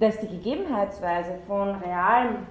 dass 0.00 0.18
die 0.18 0.28
Gegebenheitsweise 0.28 1.34
von 1.46 1.76
Realem 1.76 2.46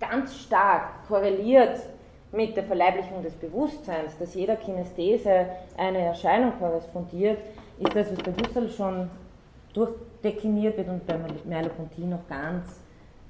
ganz 0.00 0.36
stark 0.36 1.06
korreliert 1.06 1.80
mit 2.32 2.56
der 2.56 2.64
Verleiblichung 2.64 3.22
des 3.22 3.34
Bewusstseins, 3.34 4.18
dass 4.18 4.34
jeder 4.34 4.56
Kinesthese 4.56 5.46
eine 5.78 5.98
Erscheinung 5.98 6.52
korrespondiert, 6.58 7.38
ist 7.78 7.94
das, 7.94 8.10
was 8.10 8.18
bei 8.18 8.32
Husserl 8.32 8.68
schon 8.68 9.10
durchdekliniert 9.72 10.76
wird 10.76 10.88
und 10.88 11.06
bei 11.06 11.16
Merleau-Ponty 11.44 12.02
noch 12.02 12.26
ganz 12.28 12.80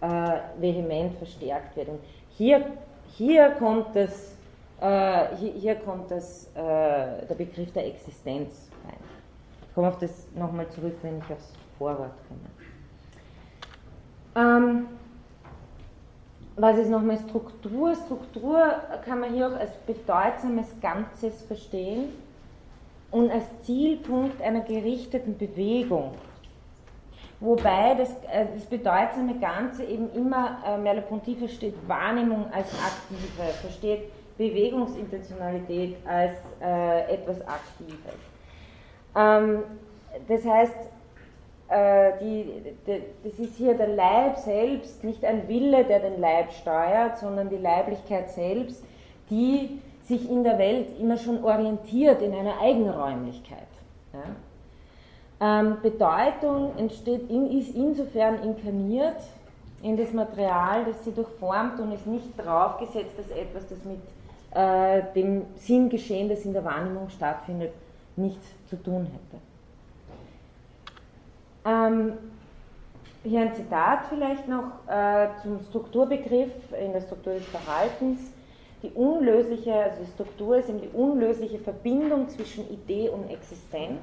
äh, 0.00 0.38
vehement 0.58 1.14
verstärkt 1.16 1.76
wird. 1.76 1.88
Und 1.88 2.00
hier, 2.30 2.64
hier 3.16 3.50
kommt, 3.58 3.94
das, 3.94 4.34
äh, 4.80 5.36
hier, 5.36 5.52
hier, 5.52 5.74
kommt 5.76 6.10
das, 6.10 6.46
äh, 6.54 7.26
der 7.26 7.34
Begriff 7.36 7.70
der 7.72 7.86
Existenz 7.86 8.70
rein. 8.86 8.98
Ich 9.68 9.74
komme 9.74 9.88
auf 9.88 9.98
das 9.98 10.26
nochmal 10.34 10.68
zurück, 10.70 10.96
wenn 11.02 11.18
ich 11.18 11.32
aufs 11.32 11.52
Vorwort 11.78 12.12
komme. 12.28 12.53
Ähm, 14.36 14.86
was 16.56 16.78
ist 16.78 16.88
nochmal 16.88 17.18
Struktur? 17.18 17.94
Struktur 17.94 18.74
kann 19.04 19.20
man 19.20 19.32
hier 19.32 19.48
auch 19.48 19.58
als 19.58 19.72
bedeutsames 19.86 20.68
Ganzes 20.80 21.42
verstehen 21.42 22.10
und 23.10 23.30
als 23.30 23.44
Zielpunkt 23.62 24.40
einer 24.40 24.60
gerichteten 24.60 25.36
Bewegung. 25.36 26.14
Wobei 27.40 27.94
das, 27.96 28.10
äh, 28.30 28.46
das 28.54 28.64
bedeutsame 28.66 29.38
Ganze 29.38 29.84
eben 29.84 30.10
immer, 30.14 30.58
äh, 30.66 30.78
Merleau-Ponty 30.78 31.34
versteht 31.34 31.74
Wahrnehmung 31.86 32.46
als 32.52 32.68
aktive, 32.72 33.52
versteht 33.60 34.10
Bewegungsintentionalität 34.38 35.96
als 36.06 36.38
äh, 36.60 37.12
etwas 37.12 37.40
Aktives. 37.46 37.98
Ähm, 39.16 39.62
das 40.28 40.44
heißt, 40.44 40.76
die, 41.70 42.44
die, 42.86 43.02
das 43.24 43.38
ist 43.38 43.56
hier 43.56 43.74
der 43.74 43.88
Leib 43.88 44.36
selbst, 44.36 45.02
nicht 45.02 45.24
ein 45.24 45.48
Wille, 45.48 45.84
der 45.84 46.00
den 46.00 46.20
Leib 46.20 46.52
steuert, 46.52 47.18
sondern 47.18 47.48
die 47.48 47.56
Leiblichkeit 47.56 48.30
selbst, 48.30 48.84
die 49.30 49.80
sich 50.02 50.30
in 50.30 50.44
der 50.44 50.58
Welt 50.58 50.98
immer 51.00 51.16
schon 51.16 51.42
orientiert 51.42 52.20
in 52.20 52.34
einer 52.34 52.60
Eigenräumlichkeit. 52.60 53.66
Ja? 54.12 55.60
Ähm, 55.60 55.78
Bedeutung 55.82 56.76
entsteht 56.76 57.28
in, 57.30 57.58
ist 57.58 57.74
insofern 57.74 58.42
inkarniert 58.42 59.16
in 59.82 59.96
das 59.96 60.12
Material, 60.12 60.84
das 60.84 61.04
sie 61.04 61.12
durchformt 61.12 61.80
und 61.80 61.92
ist 61.92 62.06
nicht 62.06 62.28
draufgesetzt 62.38 63.18
als 63.18 63.30
etwas, 63.30 63.66
das 63.68 63.78
mit 63.84 64.00
äh, 64.54 65.02
dem 65.14 65.46
Sinngeschehen, 65.56 66.28
das 66.28 66.44
in 66.44 66.52
der 66.52 66.64
Wahrnehmung 66.64 67.08
stattfindet, 67.10 67.72
nichts 68.16 68.46
zu 68.68 68.76
tun 68.76 69.06
hätte. 69.06 69.42
Ähm, 71.64 72.12
hier 73.22 73.40
ein 73.40 73.54
Zitat 73.54 74.00
vielleicht 74.10 74.46
noch 74.48 74.86
äh, 74.86 75.28
zum 75.42 75.60
Strukturbegriff 75.60 76.52
in 76.78 76.92
der 76.92 77.00
Struktur 77.00 77.34
des 77.34 77.46
Verhaltens. 77.46 78.20
Die 78.82 78.90
unlösliche, 78.90 79.72
also 79.72 80.02
die 80.02 80.10
Struktur 80.10 80.58
ist 80.58 80.68
eben 80.68 80.82
die 80.82 80.90
unlösliche 80.90 81.58
Verbindung 81.58 82.28
zwischen 82.28 82.68
Idee 82.70 83.08
und 83.08 83.30
Existenz. 83.30 84.00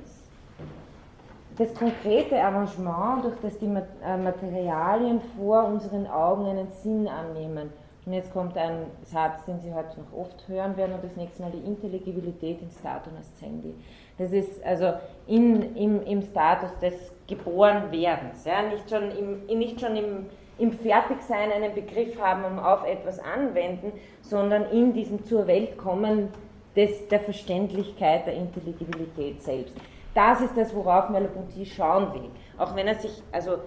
Das 1.58 1.72
konkrete 1.76 2.42
Arrangement, 2.42 3.24
durch 3.24 3.36
das 3.44 3.60
die 3.60 3.68
äh, 3.68 4.18
Materialien 4.18 5.22
vor 5.38 5.66
unseren 5.66 6.08
Augen 6.08 6.48
einen 6.48 6.72
Sinn 6.72 7.08
annehmen. 7.08 7.70
Und 8.04 8.14
jetzt 8.14 8.34
kommt 8.34 8.58
ein 8.58 8.88
Satz, 9.04 9.46
den 9.46 9.60
Sie 9.60 9.72
heute 9.72 10.00
noch 10.00 10.20
oft 10.20 10.48
hören 10.48 10.76
werden, 10.76 10.94
und 10.96 11.04
das 11.04 11.16
nächste 11.16 11.44
Mal 11.44 11.52
die 11.52 11.60
Intelligibilität 11.60 12.60
in 12.60 12.72
Statum 12.72 13.14
Ascendi. 13.20 13.76
Das 14.18 14.32
ist 14.32 14.64
also 14.66 14.94
in, 15.28 15.76
im, 15.76 16.02
im 16.04 16.24
Status 16.24 16.72
des 16.82 16.94
Geborenwerdens. 17.32 18.46
Ja? 18.46 18.62
Nicht 18.62 18.90
schon, 18.90 19.12
im, 19.12 19.46
nicht 19.58 19.80
schon 19.80 19.96
im, 19.96 20.26
im 20.58 20.72
Fertigsein 20.72 21.52
einen 21.52 21.74
Begriff 21.74 22.20
haben 22.20 22.44
und 22.46 22.60
auf 22.60 22.86
etwas 22.86 23.20
anwenden, 23.20 23.94
sondern 24.22 24.66
in 24.72 24.94
diesem 24.94 25.24
zur 25.26 25.48
Welt 25.48 25.78
kommen 25.78 26.30
des, 26.76 27.08
der 27.08 27.22
Verständlichkeit, 27.22 28.28
der 28.28 28.36
Intelligibilität 28.36 29.42
selbst. 29.42 29.74
Das 30.14 30.42
ist 30.42 30.56
das, 30.58 30.76
worauf 30.76 31.10
Merleau-Ponty 31.10 31.66
schauen 31.66 32.14
will. 32.14 32.30
Auch 32.58 32.76
wenn 32.76 32.88
er 32.88 32.96
sich 32.96 33.24
also 33.32 33.60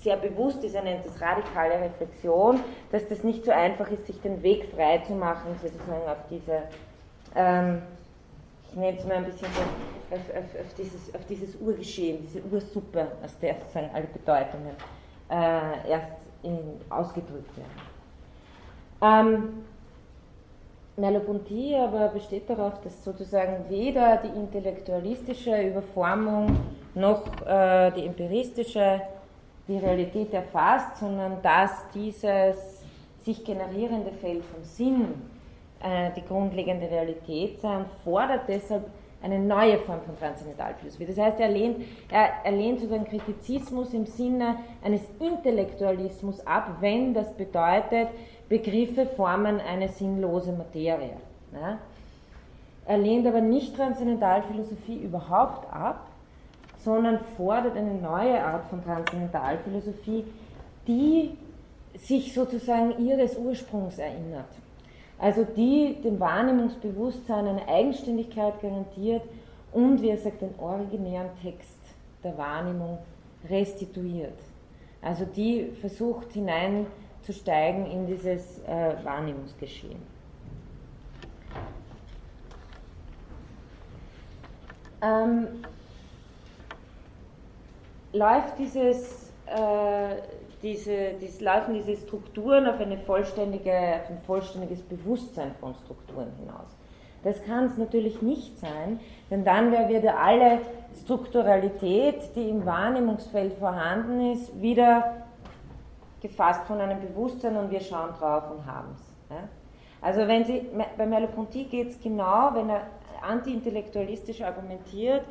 sehr 0.00 0.16
bewusst 0.16 0.64
ist, 0.64 0.74
er 0.74 0.82
nennt 0.82 1.06
das 1.06 1.20
radikale 1.20 1.80
Reflexion, 1.80 2.58
dass 2.90 3.06
das 3.08 3.22
nicht 3.22 3.44
so 3.44 3.52
einfach 3.52 3.88
ist, 3.90 4.06
sich 4.06 4.20
den 4.20 4.42
Weg 4.42 4.66
frei 4.74 4.98
zu 4.98 5.12
machen, 5.12 5.54
sozusagen 5.62 6.08
auf 6.08 6.18
diese 6.28 6.62
ähm, 7.36 7.82
ich 8.72 8.78
nenne 8.78 8.98
es 8.98 9.04
mal 9.04 9.16
ein 9.16 9.24
bisschen 9.24 9.48
so, 9.54 10.14
auf, 10.14 10.20
auf, 10.30 10.60
auf, 10.60 10.74
dieses, 10.78 11.14
auf 11.14 11.24
dieses 11.26 11.56
Urgeschehen, 11.56 12.18
diese 12.22 12.42
Ursuppe, 12.50 13.06
aus 13.22 13.38
der 13.38 13.56
sozusagen 13.60 13.90
alle 13.94 14.06
Bedeutungen 14.06 14.74
äh, 15.30 15.90
erst 15.90 16.12
in, 16.42 16.58
ausgedrückt 16.88 17.50
werden. 17.56 17.82
Ähm, 19.02 19.64
Merleau-Ponty 20.96 21.74
aber 21.76 22.08
besteht 22.08 22.48
darauf, 22.48 22.80
dass 22.82 23.02
sozusagen 23.04 23.68
weder 23.68 24.18
die 24.18 24.38
intellektualistische 24.38 25.68
Überformung 25.68 26.56
noch 26.94 27.24
äh, 27.46 27.90
die 27.92 28.06
empiristische 28.06 29.00
die 29.68 29.78
Realität 29.78 30.32
erfasst, 30.34 30.98
sondern 30.98 31.40
dass 31.40 31.88
dieses 31.94 32.82
sich 33.24 33.44
generierende 33.44 34.10
Feld 34.12 34.44
vom 34.44 34.62
Sinn 34.64 35.14
die 36.16 36.22
grundlegende 36.22 36.88
Realität 36.88 37.60
sei 37.60 37.76
und 37.76 37.86
fordert 38.04 38.48
deshalb 38.48 38.84
eine 39.22 39.38
neue 39.38 39.78
Form 39.78 40.00
von 40.02 40.18
Transzendentalphilosophie. 40.18 41.06
Das 41.06 41.18
heißt, 41.18 41.40
er 41.40 41.48
lehnt, 41.48 41.84
er, 42.10 42.30
er 42.44 42.52
lehnt 42.52 42.80
sozusagen 42.80 43.04
Kritizismus 43.04 43.94
im 43.94 44.06
Sinne 44.06 44.56
eines 44.82 45.02
Intellektualismus 45.20 46.44
ab, 46.46 46.76
wenn 46.80 47.14
das 47.14 47.32
bedeutet, 47.34 48.08
Begriffe 48.48 49.06
formen 49.06 49.60
eine 49.60 49.88
sinnlose 49.88 50.52
Materie. 50.52 51.16
Ne? 51.52 51.78
Er 52.84 52.98
lehnt 52.98 53.26
aber 53.26 53.40
nicht 53.40 53.76
Transzendentalphilosophie 53.76 54.98
überhaupt 54.98 55.72
ab, 55.72 56.08
sondern 56.78 57.20
fordert 57.36 57.76
eine 57.76 57.94
neue 57.94 58.42
Art 58.42 58.64
von 58.66 58.82
Transzendentalphilosophie, 58.84 60.24
die 60.88 61.36
sich 61.96 62.34
sozusagen 62.34 63.04
ihres 63.04 63.36
Ursprungs 63.36 63.98
erinnert 63.98 64.48
also 65.22 65.44
die 65.44 66.02
dem 66.02 66.18
Wahrnehmungsbewusstsein 66.18 67.46
eine 67.46 67.68
Eigenständigkeit 67.68 68.60
garantiert 68.60 69.22
und, 69.70 70.02
wie 70.02 70.08
er 70.08 70.18
sagt, 70.18 70.42
den 70.42 70.52
originären 70.58 71.28
Text 71.40 71.78
der 72.24 72.36
Wahrnehmung 72.36 72.98
restituiert. 73.48 74.36
Also 75.00 75.24
die 75.24 75.70
versucht 75.80 76.32
hineinzusteigen 76.32 77.86
in 77.86 78.08
dieses 78.08 78.58
äh, 78.66 78.96
Wahrnehmungsgeschehen. 79.04 80.02
Ähm, 85.02 85.46
läuft 88.12 88.58
dieses 88.58 89.30
äh, 89.46 89.91
diese, 90.62 91.14
diese, 91.20 91.44
laufen 91.44 91.74
diese 91.74 91.96
Strukturen 91.96 92.66
auf, 92.66 92.80
eine 92.80 92.98
vollständige, 92.98 93.72
auf 93.72 94.10
ein 94.10 94.20
vollständiges 94.26 94.82
Bewusstsein 94.82 95.54
von 95.60 95.74
Strukturen 95.74 96.32
hinaus. 96.38 96.76
Das 97.24 97.42
kann 97.44 97.66
es 97.66 97.76
natürlich 97.76 98.20
nicht 98.20 98.58
sein, 98.58 98.98
denn 99.30 99.44
dann 99.44 99.70
wäre 99.70 99.88
wieder 99.88 100.18
alle 100.18 100.60
Strukturalität, 101.02 102.34
die 102.34 102.48
im 102.48 102.66
Wahrnehmungsfeld 102.66 103.54
vorhanden 103.54 104.32
ist, 104.32 104.60
wieder 104.60 105.22
gefasst 106.20 106.64
von 106.66 106.80
einem 106.80 107.00
Bewusstsein 107.00 107.56
und 107.56 107.70
wir 107.70 107.80
schauen 107.80 108.10
drauf 108.18 108.44
und 108.50 108.66
haben 108.66 108.88
es. 108.94 109.30
Ja? 109.30 109.48
Also 110.00 110.26
wenn 110.26 110.44
Sie, 110.44 110.66
bei 110.96 111.06
Merleau-Ponty 111.06 111.64
geht 111.64 111.90
es 111.90 112.00
genau, 112.00 112.50
wenn 112.54 112.68
er 112.68 112.82
antiintellektualistisch 113.22 114.42
argumentiert, 114.42 115.22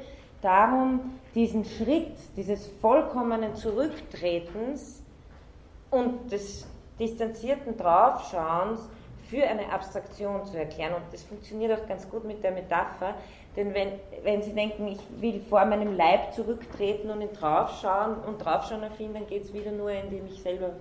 darum, 0.41 1.17
diesen 1.35 1.65
Schritt 1.65 2.15
dieses 2.37 2.67
vollkommenen 2.81 3.55
Zurücktretens 3.55 5.00
und 5.91 6.31
des 6.31 6.67
distanzierten 6.99 7.77
Draufschauens 7.77 8.89
für 9.29 9.43
eine 9.43 9.71
Abstraktion 9.71 10.45
zu 10.45 10.57
erklären. 10.57 10.93
Und 10.93 11.03
das 11.11 11.23
funktioniert 11.23 11.79
auch 11.79 11.87
ganz 11.87 12.09
gut 12.09 12.25
mit 12.25 12.43
der 12.43 12.51
Metapher, 12.51 13.13
denn 13.55 13.73
wenn, 13.73 13.89
wenn 14.23 14.41
Sie 14.41 14.53
denken, 14.53 14.87
ich 14.87 14.99
will 15.19 15.41
vor 15.41 15.65
meinem 15.65 15.95
Leib 15.95 16.33
zurücktreten 16.33 17.09
und 17.09 17.21
ihn 17.21 17.33
draufschauen 17.33 18.15
und 18.25 18.43
draufschauen 18.43 18.83
erfinden, 18.83 19.15
dann 19.15 19.27
geht 19.27 19.43
es 19.43 19.53
wieder 19.53 19.71
nur, 19.71 19.91
indem 19.91 20.25
ich 20.27 20.41
selber 20.41 20.71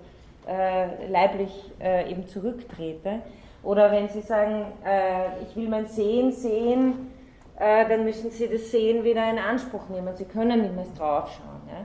äh, 0.46 1.06
leiblich 1.08 1.50
äh, 1.80 2.10
eben 2.10 2.28
zurücktrete. 2.28 3.20
Oder 3.62 3.90
wenn 3.90 4.08
Sie 4.08 4.20
sagen, 4.20 4.66
äh, 4.84 5.42
ich 5.42 5.56
will 5.56 5.68
mein 5.68 5.86
Sehen 5.86 6.30
sehen, 6.32 7.12
äh, 7.58 7.88
dann 7.88 8.04
müssen 8.04 8.30
Sie 8.30 8.48
das 8.48 8.70
Sehen 8.70 9.02
wieder 9.02 9.28
in 9.28 9.38
Anspruch 9.38 9.88
nehmen. 9.88 10.16
Sie 10.16 10.24
können 10.24 10.62
nicht 10.62 10.74
mehr 10.74 10.86
draufschauen. 10.96 11.62
Ja? 11.68 11.84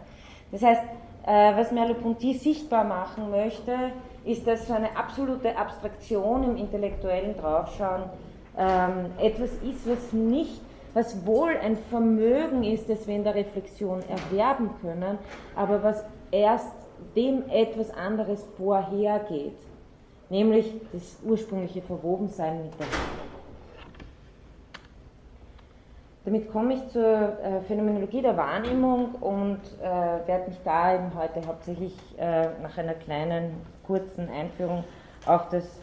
Das 0.51 0.61
heißt, 0.61 0.83
was 1.25 1.71
Merleau-Ponty 1.71 2.35
sichtbar 2.35 2.83
machen 2.83 3.31
möchte, 3.31 3.91
ist, 4.25 4.45
dass 4.45 4.67
so 4.67 4.73
eine 4.73 4.95
absolute 4.95 5.57
Abstraktion 5.57 6.43
im 6.43 6.57
intellektuellen 6.57 7.35
Draufschauen 7.35 8.03
ähm, 8.57 9.11
etwas 9.19 9.51
ist, 9.63 9.87
was 9.87 10.13
nicht, 10.13 10.61
was 10.93 11.25
wohl 11.25 11.51
ein 11.57 11.77
Vermögen 11.89 12.63
ist, 12.63 12.89
das 12.89 13.07
wir 13.07 13.15
in 13.15 13.23
der 13.23 13.35
Reflexion 13.35 14.01
erwerben 14.07 14.69
können, 14.81 15.17
aber 15.55 15.83
was 15.83 16.03
erst 16.31 16.73
dem 17.15 17.43
etwas 17.49 17.91
anderes 17.91 18.45
vorhergeht, 18.57 19.57
nämlich 20.29 20.73
das 20.93 21.17
ursprüngliche 21.23 21.81
Verwobensein 21.81 22.63
mit 22.63 22.73
der 22.73 22.87
Welt. 22.87 23.34
Damit 26.25 26.51
komme 26.51 26.73
ich 26.73 26.87
zur 26.87 27.05
äh, 27.05 27.61
Phänomenologie 27.67 28.23
der 28.23 28.35
Wahrnehmung 28.35 29.13
und 29.21 29.59
äh, 29.79 30.27
werde 30.27 30.49
mich 30.49 30.59
da 30.65 30.95
eben 30.95 31.13
heute 31.13 31.45
hauptsächlich 31.45 31.93
äh, 32.17 32.47
nach 32.63 32.75
einer 32.79 32.95
kleinen, 32.95 33.61
kurzen 33.85 34.27
Einführung 34.29 34.83
auf 35.27 35.49
das 35.49 35.79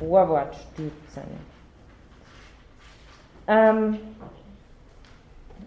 Vorwort 0.00 0.56
stützen. 0.56 1.22
Ähm, 3.46 3.98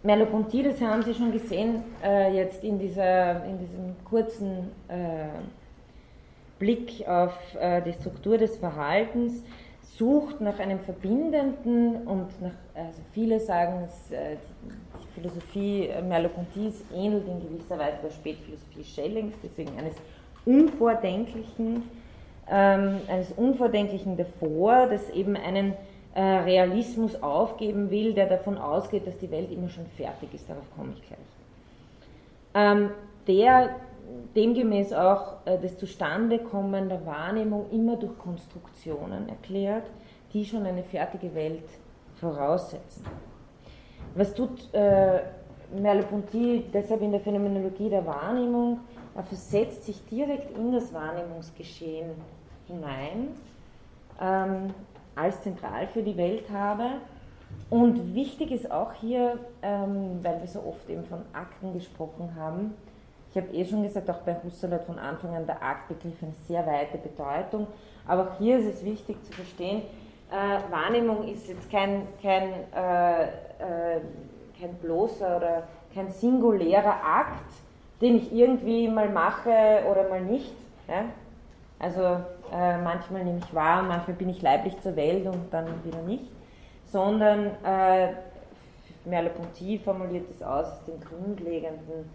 Merleau-Ponty, 0.04 0.64
das 0.64 0.82
haben 0.82 1.04
Sie 1.04 1.14
schon 1.14 1.32
gesehen, 1.32 1.82
äh, 2.04 2.36
jetzt 2.36 2.62
in, 2.62 2.78
dieser, 2.78 3.46
in 3.46 3.58
diesem 3.58 3.96
kurzen 4.04 4.72
äh, 4.90 5.30
Blick 6.60 7.06
auf 7.08 7.34
die 7.86 7.92
Struktur 7.92 8.38
des 8.38 8.56
Verhaltens, 8.58 9.44
sucht 9.98 10.42
nach 10.42 10.60
einem 10.60 10.80
verbindenden 10.80 12.06
und 12.06 12.42
nach, 12.42 12.52
also 12.74 13.02
viele 13.14 13.40
sagen, 13.40 13.88
äh, 14.12 14.36
die 15.02 15.08
Philosophie 15.14 15.90
Merleau-Ponty's 16.08 16.84
ähnelt 16.94 17.28
in 17.28 17.40
gewisser 17.40 17.78
Weise 17.78 17.98
der 18.04 18.12
Spätphilosophie 18.12 18.84
Schellings, 18.84 19.36
deswegen 19.42 19.78
eines 19.78 19.96
Unvordenklichen, 20.46 21.84
ähm, 22.50 23.00
eines 23.08 23.32
Unvordenklichen 23.34 24.18
davor, 24.18 24.88
das 24.88 25.10
eben 25.12 25.36
einen 25.36 25.74
äh, 26.14 26.22
Realismus 26.22 27.22
aufgeben 27.22 27.90
will, 27.90 28.14
der 28.14 28.28
davon 28.28 28.58
ausgeht, 28.58 29.08
dass 29.08 29.18
die 29.18 29.32
Welt 29.32 29.52
immer 29.52 29.70
schon 29.70 29.86
fertig 29.98 30.34
ist, 30.34 30.50
darauf 30.50 30.66
komme 30.76 30.94
ich 30.96 31.08
gleich. 31.08 31.20
Ähm, 32.54 32.92
der 33.28 33.76
demgemäß 34.36 34.94
auch 34.94 35.38
äh, 35.46 35.58
das 35.60 35.78
Zustandekommen 35.78 36.90
der 36.90 37.06
Wahrnehmung 37.06 37.70
immer 37.72 37.96
durch 37.96 38.18
Konstruktionen 38.18 39.30
erklärt, 39.30 39.90
die 40.34 40.46
schon 40.46 40.66
eine 40.66 40.84
fertige 40.84 41.34
Welt 41.34 41.64
voraussetzen. 42.16 43.06
Was 44.16 44.34
tut 44.34 44.74
äh, 44.74 45.22
Merleau-Ponty 45.76 46.66
deshalb 46.74 47.02
in 47.02 47.12
der 47.12 47.22
Phänomenologie 47.22 47.90
der 47.90 48.06
Wahrnehmung? 48.06 48.80
Er 49.16 49.24
versetzt 49.24 49.86
sich 49.86 50.06
direkt 50.06 50.58
in 50.58 50.72
das 50.72 50.94
Wahrnehmungsgeschehen 50.94 52.12
hinein, 52.68 53.30
ähm, 54.20 54.74
als 55.16 55.42
zentral 55.42 55.88
für 55.88 56.04
die 56.04 56.18
Welt 56.18 56.50
habe. 56.52 56.86
Und 57.70 58.14
wichtig 58.14 58.52
ist 58.52 58.70
auch 58.70 58.94
hier, 58.94 59.40
ähm, 59.62 60.20
weil 60.22 60.42
wir 60.42 60.48
so 60.48 60.60
oft 60.60 60.90
eben 60.90 61.06
von 61.06 61.22
Akten 61.34 61.74
gesprochen 61.74 62.36
haben, 62.36 62.74
ich 63.36 63.42
habe 63.42 63.54
eh 63.54 63.66
schon 63.66 63.84
gesagt, 63.84 64.10
auch 64.10 64.20
bei 64.20 64.38
Husserl 64.42 64.72
hat 64.72 64.86
von 64.86 64.98
Anfang 64.98 65.36
an 65.36 65.46
der 65.46 65.62
Aktbegriff 65.62 66.24
eine 66.24 66.32
sehr 66.48 66.66
weite 66.66 66.98
Bedeutung, 66.98 67.68
aber 68.08 68.30
auch 68.30 68.38
hier 68.38 68.60
ist 68.60 68.76
es 68.76 68.86
wichtig 68.86 69.22
zu 69.26 69.34
verstehen, 69.34 69.82
äh, 70.32 70.72
Wahrnehmung 70.72 71.28
ist 71.28 71.50
jetzt 71.50 71.70
kein, 71.70 72.08
kein, 72.22 72.54
äh, 72.74 73.24
äh, 73.24 74.00
kein 74.58 74.74
bloßer 74.82 75.36
oder 75.36 75.64
kein 75.94 76.10
singulärer 76.12 76.96
Akt, 77.04 77.52
den 78.00 78.16
ich 78.16 78.34
irgendwie 78.34 78.88
mal 78.88 79.10
mache 79.10 79.84
oder 79.92 80.08
mal 80.08 80.22
nicht. 80.22 80.56
Ja? 80.88 81.04
Also 81.78 82.02
äh, 82.54 82.78
manchmal 82.78 83.26
nehme 83.26 83.40
ich 83.40 83.54
wahr, 83.54 83.84
manchmal 83.84 84.16
bin 84.16 84.30
ich 84.30 84.42
leiblich 84.42 84.80
zur 84.80 84.96
Welt 84.96 85.28
und 85.28 85.54
dann 85.54 85.84
wieder 85.84 86.02
nicht, 86.04 86.32
sondern 86.86 87.48
äh, 87.66 88.14
Merleau-Ponty 89.04 89.80
formuliert 89.80 90.30
es 90.34 90.42
aus, 90.42 90.68
den 90.86 91.02
grundlegenden, 91.02 92.10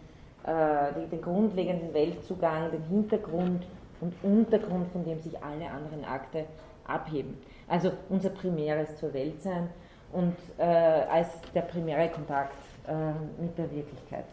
den 0.47 1.21
grundlegenden 1.21 1.93
Weltzugang, 1.93 2.71
den 2.71 2.83
Hintergrund 2.85 3.67
und 4.01 4.15
Untergrund, 4.23 4.91
von 4.93 5.05
dem 5.05 5.21
sich 5.21 5.37
alle 5.43 5.71
anderen 5.71 6.05
Akte 6.05 6.47
abheben. 6.85 7.37
Also 7.69 7.93
unser 8.09 8.31
primäres 8.31 8.97
zur 8.97 9.13
Welt 9.13 9.41
sein 9.43 9.69
und 10.13 10.35
äh, 10.59 10.65
als 10.65 11.41
der 11.55 11.63
primäre 11.63 12.09
Kontakt 12.09 12.57
äh, 12.87 13.43
mit 13.43 13.57
der 13.57 13.71
Wirklichkeit. 13.71 14.25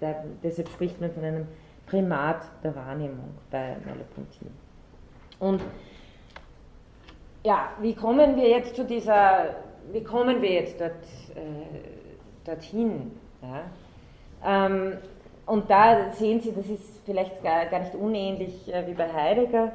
Der, 0.00 0.24
deshalb 0.42 0.68
spricht 0.68 1.00
man 1.00 1.10
von 1.10 1.24
einem 1.24 1.46
Primat 1.86 2.42
der 2.62 2.74
Wahrnehmung 2.74 3.34
bei 3.50 3.76
Merleau-Ponty. 3.84 4.46
Und 5.40 5.60
ja, 7.42 7.70
wie 7.80 7.94
kommen 7.94 8.36
wir 8.36 8.48
jetzt 8.48 8.76
zu 8.76 8.84
dieser, 8.84 9.56
wie 9.92 10.02
kommen 10.02 10.40
wir 10.40 10.52
jetzt 10.52 10.80
dort, 10.80 10.92
äh, 11.34 12.46
dorthin? 12.46 13.10
Ja? 13.42 14.66
Ähm, 14.66 14.98
und 15.50 15.68
da 15.68 16.12
sehen 16.12 16.40
Sie, 16.40 16.52
das 16.52 16.66
ist 16.66 17.04
vielleicht 17.04 17.42
gar, 17.42 17.66
gar 17.66 17.80
nicht 17.80 17.96
unähnlich 17.96 18.72
äh, 18.72 18.86
wie 18.86 18.94
bei 18.94 19.12
Heidegger. 19.12 19.72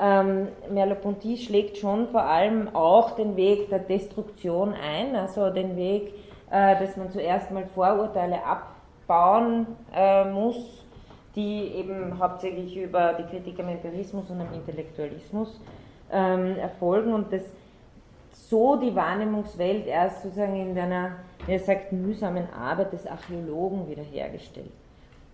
Ähm, 0.00 0.48
Merleau-Ponty 0.68 1.36
schlägt 1.36 1.78
schon 1.78 2.08
vor 2.08 2.24
allem 2.24 2.74
auch 2.74 3.12
den 3.12 3.36
Weg 3.36 3.70
der 3.70 3.78
Destruktion 3.78 4.74
ein, 4.74 5.14
also 5.14 5.50
den 5.50 5.76
Weg, 5.76 6.12
äh, 6.50 6.76
dass 6.80 6.96
man 6.96 7.12
zuerst 7.12 7.52
mal 7.52 7.64
Vorurteile 7.72 8.40
abbauen 8.44 9.68
äh, 9.94 10.28
muss, 10.28 10.84
die 11.36 11.68
eben 11.76 12.18
hauptsächlich 12.18 12.76
über 12.76 13.12
die 13.12 13.24
Kritik 13.24 13.60
am 13.60 13.68
Empirismus 13.68 14.28
und 14.28 14.40
am 14.40 14.52
Intellektualismus 14.52 15.60
ähm, 16.10 16.56
erfolgen 16.56 17.14
und 17.14 17.32
dass 17.32 17.44
so 18.32 18.74
die 18.74 18.94
Wahrnehmungswelt 18.96 19.86
erst 19.86 20.24
sozusagen 20.24 20.56
in 20.56 20.76
einer, 20.76 21.12
wie 21.46 21.52
er 21.52 21.60
sagt, 21.60 21.92
mühsamen 21.92 22.48
Arbeit 22.52 22.92
des 22.92 23.06
Archäologen 23.06 23.88
wiederhergestellt 23.88 24.72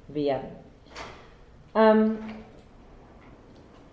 werden. 0.08 0.48
Ähm, 1.74 2.18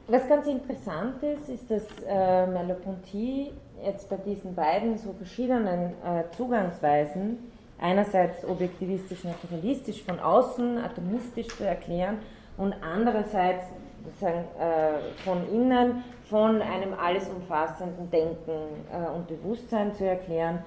was 0.07 0.27
ganz 0.27 0.47
interessant 0.47 1.23
ist, 1.23 1.49
ist, 1.49 1.71
dass 1.71 1.83
äh, 2.07 2.45
Merleau-Ponty 2.47 3.51
jetzt 3.83 4.09
bei 4.09 4.17
diesen 4.17 4.53
beiden 4.55 4.97
so 4.97 5.13
verschiedenen 5.13 5.93
äh, 6.03 6.23
Zugangsweisen, 6.37 7.51
einerseits 7.79 8.45
objektivistisch, 8.45 9.23
naturalistisch 9.23 10.03
von 10.03 10.19
außen, 10.19 10.77
atomistisch 10.77 11.47
zu 11.47 11.65
erklären 11.65 12.19
und 12.57 12.73
andererseits 12.81 13.65
sozusagen, 14.03 14.45
äh, 14.59 15.23
von 15.23 15.49
innen, 15.51 16.03
von 16.29 16.61
einem 16.61 16.93
alles 16.93 17.27
umfassenden 17.29 18.09
Denken 18.09 18.51
äh, 18.91 19.09
und 19.15 19.27
Bewusstsein 19.27 19.93
zu 19.93 20.05
erklären, 20.05 20.63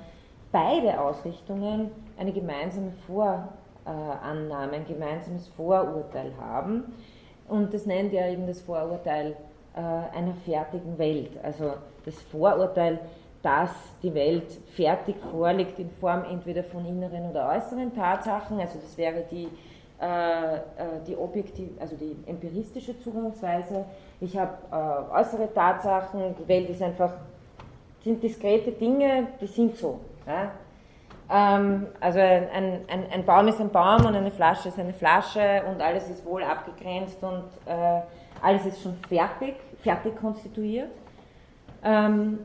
beide 0.52 1.00
Ausrichtungen 1.00 1.90
eine 2.18 2.32
gemeinsame 2.32 2.92
Vorannahme, 3.06 3.52
ein 3.90 4.84
gemeinsames 4.86 5.48
Vorurteil 5.48 6.32
haben 6.40 6.84
und 7.48 7.72
das 7.72 7.86
nennt 7.86 8.12
er 8.12 8.30
eben 8.30 8.46
das 8.46 8.60
Vorurteil 8.60 9.36
äh, 9.74 9.80
einer 9.80 10.34
fertigen 10.44 10.98
Welt. 10.98 11.32
Also 11.42 11.74
das 12.04 12.20
Vorurteil, 12.22 12.98
dass 13.42 13.70
die 14.02 14.12
Welt 14.14 14.50
fertig 14.74 15.16
vorliegt 15.30 15.78
in 15.78 15.90
Form 15.90 16.24
entweder 16.24 16.62
von 16.62 16.84
inneren 16.84 17.30
oder 17.30 17.48
äußeren 17.48 17.94
Tatsachen. 17.94 18.60
Also 18.60 18.78
das 18.78 18.96
wäre 18.98 19.24
die, 19.30 19.48
äh, 20.00 20.56
äh 20.56 20.60
die 21.06 21.16
objektiv, 21.16 21.70
also 21.80 21.96
die 21.96 22.16
empiristische 22.26 22.98
Zugangsweise. 23.00 23.84
Ich 24.20 24.36
habe 24.36 24.58
äh, 24.70 25.18
äußere 25.20 25.52
Tatsachen, 25.54 26.34
die 26.38 26.48
Welt 26.48 26.68
ist 26.68 26.82
einfach, 26.82 27.12
sind 28.04 28.22
diskrete 28.22 28.72
Dinge, 28.72 29.28
die 29.40 29.46
sind 29.46 29.76
so. 29.76 30.00
Ja? 30.26 30.52
Ähm, 31.30 31.88
also 32.00 32.20
ein, 32.20 32.80
ein, 32.88 33.06
ein, 33.12 33.24
Baum 33.24 33.48
ist 33.48 33.60
ein 33.60 33.70
Baum 33.70 34.06
und 34.06 34.14
eine 34.14 34.30
Flasche 34.30 34.68
ist 34.68 34.78
eine 34.78 34.94
Flasche 34.94 35.62
und 35.70 35.80
alles 35.82 36.08
ist 36.08 36.24
wohl 36.24 36.42
abgegrenzt 36.42 37.22
und 37.22 37.44
äh, 37.66 38.00
alles 38.40 38.64
ist 38.64 38.82
schon 38.82 38.96
fertig, 39.08 39.56
fertig 39.82 40.16
konstituiert. 40.16 40.90
Ähm, 41.84 42.38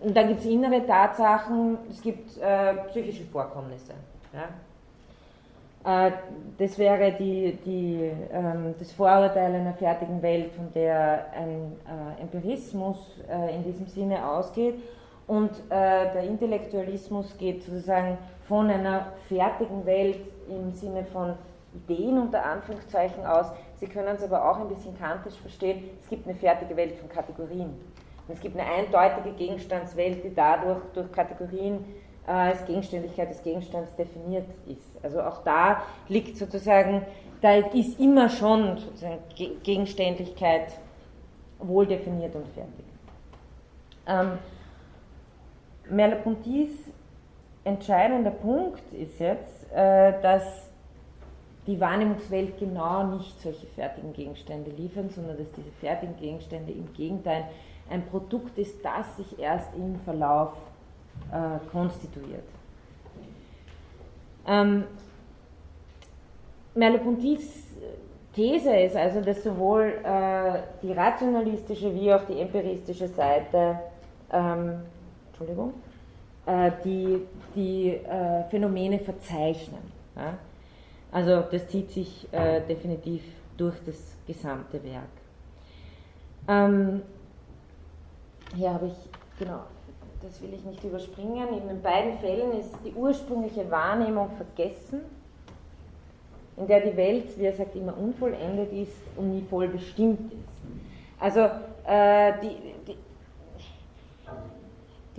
und 0.00 0.16
dann 0.16 0.28
gibt 0.28 0.40
es 0.40 0.46
innere 0.46 0.86
Tatsachen, 0.86 1.76
es 1.90 2.00
gibt 2.00 2.38
äh, 2.38 2.74
psychische 2.88 3.24
Vorkommnisse. 3.24 3.92
Ja? 4.32 6.06
Äh, 6.06 6.12
das 6.56 6.78
wäre 6.78 7.12
die, 7.12 7.58
die, 7.66 8.10
ähm, 8.32 8.74
das 8.78 8.92
Vorurteil 8.92 9.54
einer 9.54 9.74
fertigen 9.74 10.22
Welt, 10.22 10.52
von 10.52 10.72
der 10.72 11.26
ein 11.34 11.72
äh, 12.18 12.22
Empirismus 12.22 13.20
äh, 13.28 13.56
in 13.56 13.64
diesem 13.64 13.86
Sinne 13.88 14.26
ausgeht 14.26 14.80
und 15.28 15.50
äh, 15.68 16.10
der 16.12 16.22
Intellektualismus 16.22 17.36
geht 17.36 17.62
sozusagen 17.62 18.16
von 18.48 18.70
einer 18.70 19.12
fertigen 19.28 19.84
Welt 19.84 20.20
im 20.48 20.72
Sinne 20.72 21.04
von 21.04 21.34
Ideen 21.74 22.18
unter 22.18 22.44
Anführungszeichen 22.44 23.24
aus. 23.26 23.46
Sie 23.76 23.86
können 23.86 24.16
es 24.16 24.22
aber 24.22 24.50
auch 24.50 24.58
ein 24.58 24.68
bisschen 24.68 24.98
kantisch 24.98 25.34
verstehen. 25.34 25.84
Es 26.02 26.08
gibt 26.08 26.26
eine 26.26 26.34
fertige 26.34 26.74
Welt 26.74 26.96
von 26.96 27.10
Kategorien. 27.10 27.68
Und 28.26 28.34
es 28.34 28.40
gibt 28.40 28.58
eine 28.58 28.68
eindeutige 28.70 29.36
Gegenstandswelt, 29.36 30.24
die 30.24 30.34
dadurch 30.34 30.80
durch 30.94 31.12
Kategorien 31.12 31.84
äh, 32.26 32.30
als 32.30 32.64
Gegenständigkeit 32.64 33.28
des 33.28 33.42
Gegenstands 33.42 33.94
definiert 33.96 34.46
ist. 34.66 34.92
Also 35.02 35.20
auch 35.20 35.44
da 35.44 35.82
liegt 36.08 36.38
sozusagen, 36.38 37.02
da 37.42 37.56
ist 37.56 38.00
immer 38.00 38.30
schon 38.30 38.78
sozusagen 38.78 39.18
Gegenständlichkeit 39.62 40.72
wohl 41.58 41.86
definiert 41.86 42.34
und 42.34 42.48
fertig. 42.48 42.84
Ähm, 44.06 44.38
Merleau-Pontys 45.90 46.70
entscheidender 47.64 48.30
Punkt 48.30 48.82
ist 48.92 49.18
jetzt, 49.18 49.70
äh, 49.72 50.20
dass 50.22 50.68
die 51.66 51.78
Wahrnehmungswelt 51.78 52.58
genau 52.58 53.04
nicht 53.04 53.40
solche 53.40 53.66
fertigen 53.66 54.12
Gegenstände 54.12 54.70
liefern, 54.70 55.10
sondern 55.10 55.36
dass 55.36 55.50
diese 55.52 55.70
fertigen 55.80 56.16
Gegenstände 56.16 56.72
im 56.72 56.92
Gegenteil 56.94 57.44
ein 57.90 58.06
Produkt 58.06 58.56
ist, 58.58 58.82
das 58.84 59.16
sich 59.16 59.38
erst 59.38 59.74
im 59.74 59.98
Verlauf 60.00 60.52
äh, 61.30 61.58
konstituiert. 61.70 62.44
Ähm, 64.46 64.84
Merleau-Pontys 66.74 67.68
These 68.34 68.72
ist 68.76 68.94
also, 68.94 69.20
dass 69.20 69.42
sowohl 69.42 69.94
äh, 70.04 70.60
die 70.80 70.92
rationalistische 70.92 71.92
wie 71.92 72.12
auch 72.12 72.22
die 72.24 72.40
empiristische 72.40 73.08
Seite 73.08 73.80
ähm, 74.32 74.82
Entschuldigung, 75.38 75.74
äh, 76.46 76.72
die 76.84 77.22
die 77.54 77.90
äh, 77.90 78.44
Phänomene 78.44 78.98
verzeichnen. 78.98 79.98
Also 81.12 81.42
das 81.50 81.68
zieht 81.68 81.90
sich 81.90 82.26
äh, 82.32 82.60
definitiv 82.60 83.22
durch 83.56 83.76
das 83.86 84.16
gesamte 84.26 84.82
Werk. 84.82 85.04
Ähm, 86.48 87.02
hier 88.54 88.74
habe 88.74 88.86
ich, 88.86 89.38
genau, 89.38 89.60
das 90.22 90.42
will 90.42 90.52
ich 90.54 90.64
nicht 90.64 90.82
überspringen. 90.82 91.48
In 91.48 91.68
den 91.68 91.82
beiden 91.82 92.18
Fällen 92.18 92.58
ist 92.58 92.74
die 92.84 92.92
ursprüngliche 92.92 93.70
Wahrnehmung 93.70 94.30
vergessen, 94.32 95.00
in 96.56 96.66
der 96.66 96.80
die 96.80 96.96
Welt, 96.96 97.38
wie 97.38 97.44
er 97.44 97.52
sagt, 97.52 97.76
immer 97.76 97.96
unvollendet 97.96 98.72
ist 98.72 99.00
und 99.16 99.30
nie 99.30 99.44
voll 99.48 99.68
bestimmt 99.68 100.32
ist. 100.32 101.20
Also 101.20 101.40
äh, 101.86 102.32
die, 102.42 102.74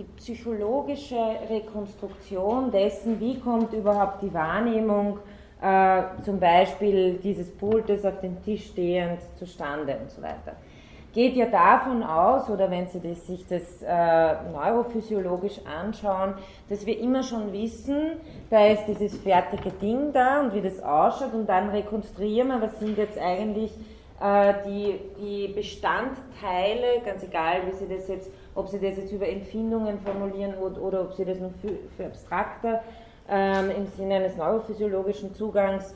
die, 0.00 0.06
psychologische 0.16 1.18
Rekonstruktion 1.48 2.70
dessen, 2.70 3.20
wie 3.20 3.38
kommt 3.38 3.72
überhaupt 3.72 4.22
die 4.22 4.32
Wahrnehmung 4.32 5.18
äh, 5.60 6.02
zum 6.24 6.40
Beispiel 6.40 7.18
dieses 7.22 7.50
Pultes 7.50 8.04
auf 8.04 8.20
dem 8.20 8.42
Tisch 8.42 8.68
stehend 8.68 9.20
zustande 9.38 9.96
und 10.00 10.10
so 10.10 10.22
weiter. 10.22 10.56
Geht 11.12 11.34
ja 11.34 11.46
davon 11.46 12.04
aus, 12.04 12.48
oder 12.48 12.70
wenn 12.70 12.86
Sie 12.86 13.00
das, 13.00 13.26
sich 13.26 13.44
das 13.46 13.82
äh, 13.82 14.50
neurophysiologisch 14.52 15.60
anschauen, 15.66 16.34
dass 16.68 16.86
wir 16.86 16.98
immer 17.00 17.24
schon 17.24 17.52
wissen, 17.52 18.12
da 18.48 18.66
ist 18.66 18.86
dieses 18.86 19.18
fertige 19.18 19.70
Ding 19.70 20.12
da 20.12 20.40
und 20.40 20.54
wie 20.54 20.60
das 20.60 20.80
ausschaut 20.80 21.34
und 21.34 21.48
dann 21.48 21.70
rekonstruieren 21.70 22.48
wir, 22.48 22.62
was 22.62 22.78
sind 22.78 22.96
jetzt 22.96 23.18
eigentlich 23.18 23.72
äh, 24.20 24.54
die, 24.64 25.00
die 25.20 25.48
Bestandteile, 25.48 27.00
ganz 27.04 27.24
egal 27.24 27.62
wie 27.66 27.74
Sie 27.74 27.88
das 27.92 28.06
jetzt 28.06 28.30
ob 28.54 28.68
Sie 28.68 28.80
das 28.80 28.96
jetzt 28.96 29.12
über 29.12 29.28
Empfindungen 29.28 29.98
formulieren 30.00 30.54
oder, 30.54 30.80
oder 30.80 31.00
ob 31.02 31.14
Sie 31.14 31.24
das 31.24 31.38
nur 31.38 31.50
für, 31.60 31.78
für 31.96 32.06
abstrakter 32.06 32.82
ähm, 33.28 33.70
im 33.70 33.86
Sinne 33.86 34.16
eines 34.16 34.36
neurophysiologischen 34.36 35.34
Zugangs 35.34 35.94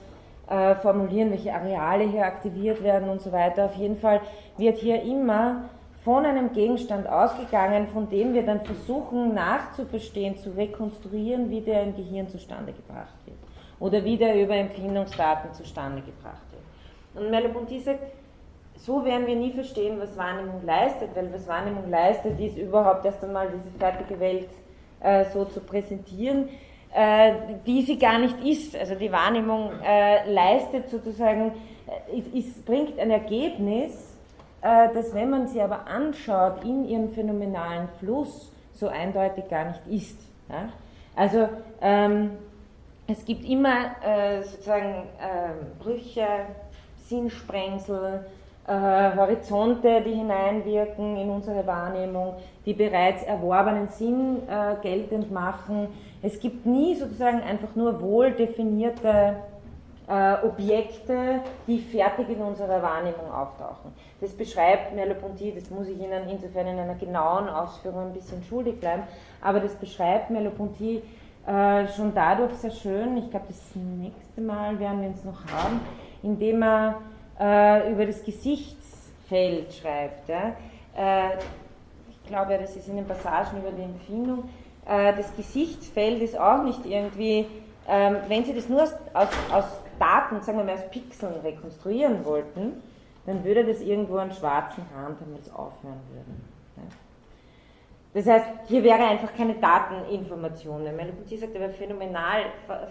äh, 0.48 0.74
formulieren, 0.76 1.30
welche 1.30 1.52
Areale 1.52 2.04
hier 2.04 2.24
aktiviert 2.24 2.82
werden 2.82 3.08
und 3.08 3.20
so 3.20 3.32
weiter. 3.32 3.64
Auf 3.66 3.74
jeden 3.74 3.96
Fall 3.96 4.20
wird 4.56 4.78
hier 4.78 5.02
immer 5.02 5.68
von 6.04 6.26
einem 6.26 6.52
Gegenstand 6.52 7.08
ausgegangen, 7.08 7.86
von 7.86 8.10
dem 8.10 8.34
wir 8.34 8.44
dann 8.44 8.60
versuchen 8.60 9.34
nachzuverstehen, 9.34 10.36
zu 10.36 10.50
rekonstruieren, 10.50 11.48
wie 11.50 11.62
der 11.62 11.82
im 11.82 11.96
Gehirn 11.96 12.28
zustande 12.28 12.72
gebracht 12.72 13.14
wird 13.24 13.38
oder 13.80 14.04
wie 14.04 14.16
der 14.16 14.40
über 14.40 14.54
Empfindungsdaten 14.54 15.52
zustande 15.54 16.02
gebracht 16.02 16.42
wird. 16.50 17.24
Und 17.24 17.30
Merleau-Ponty 17.30 17.80
sagt, 17.80 18.00
so 18.76 19.04
werden 19.04 19.26
wir 19.26 19.36
nie 19.36 19.52
verstehen, 19.52 19.98
was 19.98 20.16
Wahrnehmung 20.16 20.64
leistet, 20.64 21.10
weil 21.14 21.32
was 21.32 21.46
Wahrnehmung 21.46 21.88
leistet, 21.90 22.38
ist 22.38 22.56
überhaupt 22.58 23.04
erst 23.04 23.24
einmal 23.24 23.48
diese 23.48 23.78
fertige 23.78 24.18
Welt 24.20 24.48
äh, 25.00 25.24
so 25.32 25.44
zu 25.44 25.60
präsentieren, 25.60 26.48
äh, 26.92 27.32
die 27.66 27.82
sie 27.82 27.98
gar 27.98 28.18
nicht 28.18 28.38
ist. 28.44 28.76
Also 28.76 28.94
die 28.94 29.10
Wahrnehmung 29.10 29.70
äh, 29.82 30.30
leistet 30.30 30.88
sozusagen, 30.88 31.52
äh, 32.12 32.38
ist, 32.38 32.64
bringt 32.66 32.98
ein 32.98 33.10
Ergebnis, 33.10 34.14
äh, 34.62 34.88
das, 34.92 35.14
wenn 35.14 35.30
man 35.30 35.46
sie 35.46 35.60
aber 35.60 35.86
anschaut, 35.86 36.64
in 36.64 36.88
ihrem 36.88 37.10
phänomenalen 37.10 37.88
Fluss 38.00 38.52
so 38.72 38.88
eindeutig 38.88 39.48
gar 39.48 39.66
nicht 39.66 39.86
ist. 39.88 40.18
Ja? 40.48 40.68
Also 41.16 41.48
ähm, 41.80 42.30
es 43.06 43.24
gibt 43.24 43.48
immer 43.48 43.94
äh, 44.02 44.42
sozusagen 44.42 45.04
ähm, 45.20 45.78
Brüche, 45.78 46.26
Sinnsprengsel, 47.06 48.24
äh, 48.66 49.16
Horizonte, 49.16 50.00
die 50.00 50.14
hineinwirken 50.14 51.16
in 51.16 51.28
unsere 51.28 51.66
Wahrnehmung, 51.66 52.34
die 52.64 52.72
bereits 52.72 53.22
erworbenen 53.22 53.88
Sinn 53.88 54.42
äh, 54.48 54.76
geltend 54.82 55.30
machen. 55.30 55.88
Es 56.22 56.40
gibt 56.40 56.64
nie 56.64 56.94
sozusagen 56.94 57.42
einfach 57.42 57.74
nur 57.74 58.00
wohl 58.00 58.30
definierte 58.32 59.36
äh, 60.08 60.34
Objekte, 60.46 61.40
die 61.66 61.78
fertig 61.78 62.28
in 62.30 62.40
unserer 62.40 62.82
Wahrnehmung 62.82 63.30
auftauchen. 63.30 63.92
Das 64.20 64.32
beschreibt 64.32 64.94
Merleau-Ponty, 64.94 65.52
das 65.54 65.70
muss 65.70 65.88
ich 65.88 65.98
Ihnen 65.98 66.28
insofern 66.30 66.66
in 66.66 66.78
einer 66.78 66.94
genauen 66.94 67.48
Ausführung 67.48 68.06
ein 68.06 68.12
bisschen 68.12 68.42
schuldig 68.44 68.80
bleiben, 68.80 69.02
aber 69.42 69.60
das 69.60 69.74
beschreibt 69.74 70.30
Merleau-Ponty 70.30 71.02
äh, 71.46 71.86
schon 71.88 72.14
dadurch 72.14 72.54
sehr 72.54 72.70
schön, 72.70 73.16
ich 73.18 73.30
glaube 73.30 73.46
das 73.48 73.60
nächste 73.74 74.40
Mal 74.40 74.78
werden 74.78 75.02
wir 75.02 75.10
es 75.10 75.24
noch 75.24 75.44
haben, 75.52 75.80
indem 76.22 76.62
er 76.62 76.96
äh, 77.38 77.90
über 77.92 78.06
das 78.06 78.24
Gesichtsfeld 78.24 79.72
schreibt. 79.74 80.28
Ja. 80.28 80.56
Äh, 80.96 81.36
ich 82.08 82.28
glaube, 82.28 82.58
das 82.58 82.76
ist 82.76 82.88
in 82.88 82.96
den 82.96 83.06
Passagen 83.06 83.58
über 83.58 83.70
die 83.70 83.82
Empfindung. 83.82 84.48
Äh, 84.86 85.14
das 85.14 85.34
Gesichtsfeld 85.36 86.22
ist 86.22 86.38
auch 86.38 86.62
nicht 86.62 86.84
irgendwie, 86.84 87.46
ähm, 87.88 88.16
wenn 88.28 88.44
Sie 88.44 88.54
das 88.54 88.68
nur 88.68 88.82
aus, 88.82 88.94
aus, 89.12 89.28
aus 89.52 89.64
Daten, 89.98 90.40
sagen 90.40 90.58
wir 90.58 90.64
mal 90.64 90.74
aus 90.74 90.90
Pixeln 90.90 91.34
rekonstruieren 91.42 92.24
wollten, 92.24 92.82
dann 93.26 93.44
würde 93.44 93.64
das 93.64 93.80
irgendwo 93.80 94.16
einen 94.16 94.32
schwarzen 94.32 94.84
wenn 94.94 95.40
es 95.40 95.50
aufhören 95.52 96.00
würden. 96.12 96.54
Das 98.14 98.26
heißt, 98.26 98.46
hier 98.68 98.84
wäre 98.84 99.02
einfach 99.02 99.34
keine 99.34 99.54
Dateninformation. 99.54 100.84
Meine 100.84 101.12
Politik 101.12 101.40
sagt, 101.40 101.56
aber 101.56 101.70
phänomenal 101.70 102.44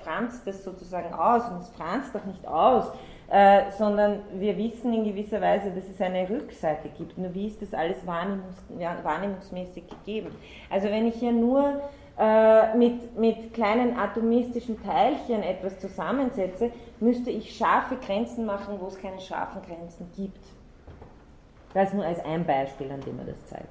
franzt 0.04 0.46
das 0.46 0.66
sozusagen 0.66 1.14
aus 1.14 1.48
und 1.50 1.62
es 1.62 1.70
franzt 1.70 2.14
doch 2.14 2.26
nicht 2.26 2.46
aus, 2.46 2.92
äh, 3.30 3.72
sondern 3.72 4.20
wir 4.34 4.58
wissen 4.58 4.94
in 4.94 5.04
gewisser 5.06 5.42
Weise, 5.42 5.72
dass 5.72 5.88
es 5.90 6.00
eine 6.02 6.30
Rückseite 6.30 6.90
gibt. 6.98 7.18
Nur 7.18 7.34
wie 7.34 7.48
ist 7.48 7.62
das 7.62 7.74
alles 7.74 8.06
wahrnehmungs 8.06 8.64
wahrnehmungsmäßig 9.04 9.84
gegeben? 9.88 10.30
Also 10.70 10.88
wenn 10.90 11.08
ich 11.08 11.16
hier 11.16 11.32
nur 11.32 11.82
äh, 12.18 12.76
mit, 12.78 13.18
mit 13.18 13.54
kleinen 13.54 13.98
atomistischen 13.98 14.82
Teilchen 14.84 15.42
etwas 15.42 15.80
zusammensetze, 15.80 16.72
müsste 17.00 17.32
ich 17.32 17.56
scharfe 17.56 17.96
Grenzen 17.96 18.46
machen, 18.46 18.76
wo 18.80 18.88
es 18.88 19.00
keine 19.00 19.20
scharfen 19.20 19.62
Grenzen 19.64 20.12
gibt. 20.16 20.46
Das 21.74 21.92
nur 21.92 22.06
als 22.06 22.24
ein 22.24 22.46
Beispiel, 22.46 22.92
an 22.92 23.02
dem 23.02 23.18
er 23.18 23.26
das 23.26 23.46
zeigt. 23.48 23.68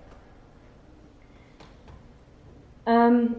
Ähm, 2.85 3.37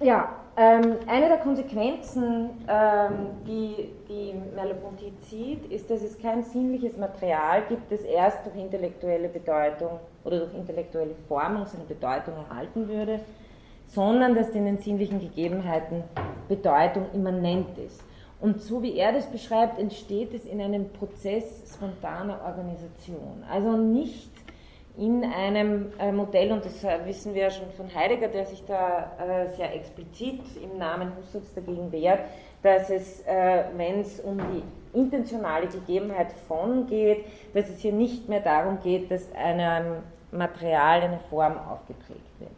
ja, 0.00 0.36
ähm, 0.56 0.98
eine 1.06 1.28
der 1.28 1.38
Konsequenzen, 1.38 2.50
ähm, 2.68 3.12
die, 3.46 3.88
die 4.08 4.34
Merleau-Ponty 4.54 5.12
zieht, 5.28 5.66
ist, 5.70 5.90
dass 5.90 6.02
es 6.02 6.18
kein 6.18 6.42
sinnliches 6.44 6.96
Material 6.96 7.62
gibt, 7.68 7.90
das 7.90 8.02
erst 8.02 8.46
durch 8.46 8.56
intellektuelle 8.56 9.28
Bedeutung 9.28 9.98
oder 10.24 10.40
durch 10.40 10.54
intellektuelle 10.54 11.14
Formung 11.26 11.66
seine 11.66 11.84
Bedeutung 11.84 12.34
erhalten 12.48 12.88
würde, 12.88 13.20
sondern 13.88 14.34
dass 14.34 14.50
in 14.50 14.64
den 14.64 14.78
sinnlichen 14.78 15.20
Gegebenheiten 15.20 16.04
Bedeutung 16.48 17.06
immanent 17.12 17.76
ist. 17.78 18.02
Und 18.40 18.60
so 18.60 18.82
wie 18.82 18.96
er 18.96 19.12
das 19.12 19.26
beschreibt, 19.26 19.78
entsteht 19.78 20.34
es 20.34 20.44
in 20.44 20.60
einem 20.60 20.90
Prozess 20.90 21.64
spontaner 21.74 22.40
Organisation. 22.44 23.42
Also 23.50 23.76
nicht 23.76 24.30
in 24.96 25.24
einem 25.24 25.92
äh, 25.98 26.12
Modell, 26.12 26.52
und 26.52 26.64
das 26.64 26.84
äh, 26.84 26.98
wissen 27.04 27.34
wir 27.34 27.42
ja 27.42 27.50
schon 27.50 27.70
von 27.76 27.92
Heidegger, 27.92 28.28
der 28.28 28.46
sich 28.46 28.64
da 28.64 29.10
äh, 29.18 29.54
sehr 29.56 29.74
explizit 29.74 30.40
im 30.62 30.78
Namen 30.78 31.12
Husserls 31.16 31.52
dagegen 31.54 31.90
wehrt, 31.90 32.20
dass 32.62 32.88
es, 32.88 33.22
wenn 33.76 34.00
es 34.00 34.20
um 34.20 34.38
die 34.38 34.98
intentionale 34.98 35.66
Gegebenheit 35.66 36.32
von 36.48 36.86
geht, 36.86 37.26
dass 37.52 37.68
es 37.68 37.80
hier 37.80 37.92
nicht 37.92 38.26
mehr 38.30 38.40
darum 38.40 38.78
geht, 38.82 39.10
dass 39.10 39.30
einem 39.34 39.96
Material 40.32 41.02
eine 41.02 41.18
Form 41.28 41.58
aufgeprägt 41.58 42.22
wird. 42.38 42.50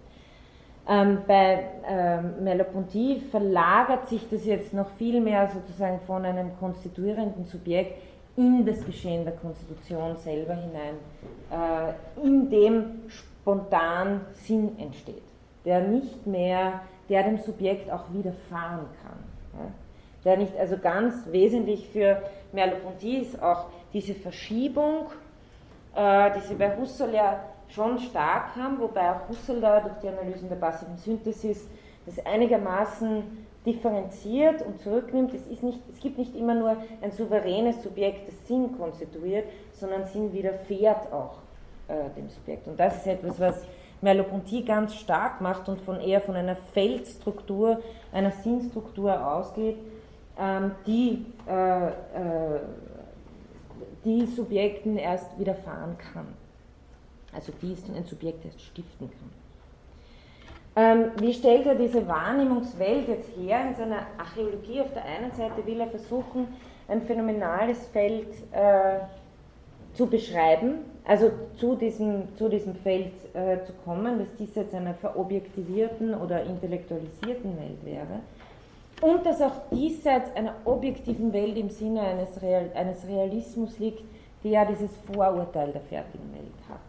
Ähm, 0.88 1.22
bei 1.26 1.64
ähm, 1.88 2.44
Merleau-Ponty 2.44 3.22
verlagert 3.32 4.08
sich 4.08 4.28
das 4.30 4.44
jetzt 4.44 4.72
noch 4.72 4.88
viel 4.90 5.20
mehr 5.20 5.48
sozusagen 5.48 5.98
von 6.06 6.24
einem 6.24 6.56
konstituierenden 6.60 7.44
Subjekt 7.46 8.00
in 8.36 8.66
das 8.66 8.84
Geschehen 8.84 9.24
der 9.24 9.34
Konstitution 9.34 10.16
selber 10.16 10.54
hinein, 10.54 10.96
äh, 11.50 12.20
in 12.22 12.50
dem 12.50 13.08
spontan 13.08 14.20
Sinn 14.34 14.78
entsteht, 14.78 15.22
der 15.64 15.80
nicht 15.80 16.26
mehr, 16.26 16.80
der 17.08 17.22
dem 17.22 17.38
Subjekt 17.38 17.90
auch 17.90 18.04
widerfahren 18.12 18.86
kann. 19.02 19.18
Ja? 19.54 19.66
Der 20.24 20.36
nicht, 20.38 20.56
also 20.58 20.76
ganz 20.76 21.14
wesentlich 21.30 21.88
für 21.88 22.20
Merleau-Ponty 22.52 23.18
ist 23.18 23.40
auch 23.40 23.66
diese 23.92 24.14
Verschiebung, 24.14 25.06
äh, 25.94 26.30
die 26.32 26.40
sie 26.40 26.54
bei 26.54 26.76
Husserl 26.76 27.14
ja 27.14 27.40
schon 27.68 27.98
stark 27.98 28.54
haben, 28.56 28.78
wobei 28.78 29.10
auch 29.10 29.28
Husserl 29.28 29.60
da 29.60 29.80
durch 29.80 29.94
die 30.02 30.08
Analysen 30.08 30.48
der 30.48 30.56
passiven 30.56 30.96
Synthesis 30.98 31.68
das 32.04 32.24
einigermaßen 32.24 33.45
differenziert 33.66 34.62
und 34.62 34.80
zurücknimmt. 34.80 35.34
Es, 35.34 35.46
ist 35.46 35.62
nicht, 35.62 35.80
es 35.92 36.00
gibt 36.00 36.18
nicht 36.18 36.34
immer 36.34 36.54
nur 36.54 36.76
ein 37.02 37.10
souveränes 37.10 37.82
Subjekt, 37.82 38.28
das 38.28 38.46
Sinn 38.46 38.76
konstituiert, 38.78 39.46
sondern 39.72 40.06
Sinn 40.06 40.32
widerfährt 40.32 41.12
auch 41.12 41.38
äh, 41.88 42.10
dem 42.16 42.28
Subjekt. 42.28 42.68
Und 42.68 42.78
das 42.78 42.96
ist 42.98 43.06
etwas, 43.06 43.40
was 43.40 43.64
Merleau-Ponty 44.00 44.62
ganz 44.62 44.94
stark 44.94 45.40
macht 45.40 45.68
und 45.68 45.80
von 45.80 46.00
eher 46.00 46.20
von 46.20 46.36
einer 46.36 46.56
Feldstruktur, 46.56 47.82
einer 48.12 48.30
Sinnstruktur 48.30 49.26
ausgeht, 49.26 49.76
ähm, 50.38 50.72
die, 50.86 51.26
äh, 51.48 51.88
äh, 51.88 52.60
die 54.04 54.26
Subjekten 54.26 54.96
erst 54.96 55.38
widerfahren 55.38 55.96
kann. 55.98 56.26
Also 57.32 57.52
die 57.60 57.76
ein 57.94 58.04
Subjekt 58.04 58.44
erst 58.44 58.60
stiften 58.60 59.10
kann. 59.10 59.45
Ähm, 60.78 61.12
wie 61.18 61.32
stellt 61.32 61.64
er 61.64 61.74
diese 61.74 62.06
Wahrnehmungswelt 62.06 63.08
jetzt 63.08 63.30
her 63.34 63.66
in 63.66 63.74
seiner 63.74 64.06
Archäologie? 64.18 64.82
Auf 64.82 64.92
der 64.92 65.06
einen 65.06 65.32
Seite 65.32 65.64
will 65.64 65.80
er 65.80 65.86
versuchen, 65.86 66.48
ein 66.86 67.00
phänomenales 67.00 67.86
Feld 67.88 68.28
äh, 68.52 68.98
zu 69.94 70.06
beschreiben, 70.06 70.84
also 71.06 71.30
zu 71.56 71.76
diesem, 71.76 72.36
zu 72.36 72.50
diesem 72.50 72.74
Feld 72.74 73.12
äh, 73.34 73.64
zu 73.64 73.72
kommen, 73.84 74.18
dass 74.18 74.28
dies 74.38 74.54
jetzt 74.54 74.74
einer 74.74 74.92
verobjektivierten 74.92 76.14
oder 76.14 76.42
intellektualisierten 76.42 77.56
Welt 77.56 77.82
wäre. 77.82 78.20
Und 79.00 79.24
dass 79.24 79.40
auch 79.40 79.70
diesseits 79.72 80.34
einer 80.36 80.54
objektiven 80.66 81.32
Welt 81.32 81.56
im 81.56 81.70
Sinne 81.70 82.02
eines, 82.02 82.42
Real, 82.42 82.70
eines 82.74 83.06
Realismus 83.06 83.78
liegt, 83.78 84.04
der 84.44 84.66
dieses 84.66 84.90
Vorurteil 85.10 85.72
der 85.72 85.82
fertigen 85.82 86.32
Welt 86.34 86.68
hat. 86.68 86.80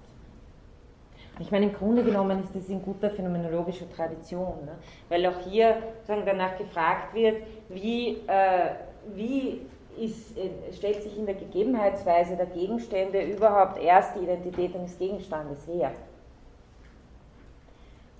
Ich 1.39 1.51
meine, 1.51 1.67
im 1.67 1.73
Grunde 1.73 2.03
genommen 2.03 2.43
ist 2.43 2.55
das 2.55 2.67
in 2.69 2.81
guter 2.81 3.09
phänomenologischer 3.11 3.89
Tradition, 3.95 4.65
ne? 4.65 4.71
weil 5.09 5.25
auch 5.27 5.39
hier 5.47 5.77
sagen, 6.03 6.23
danach 6.25 6.57
gefragt 6.57 7.13
wird, 7.13 7.43
wie, 7.69 8.17
äh, 8.27 8.71
wie 9.13 9.61
ist, 9.99 10.37
äh, 10.37 10.73
stellt 10.73 11.03
sich 11.03 11.17
in 11.17 11.25
der 11.25 11.35
Gegebenheitsweise 11.35 12.35
der 12.35 12.47
Gegenstände 12.47 13.21
überhaupt 13.21 13.81
erst 13.81 14.15
die 14.15 14.23
Identität 14.23 14.75
eines 14.75 14.97
Gegenstandes 14.97 15.67
her. 15.67 15.91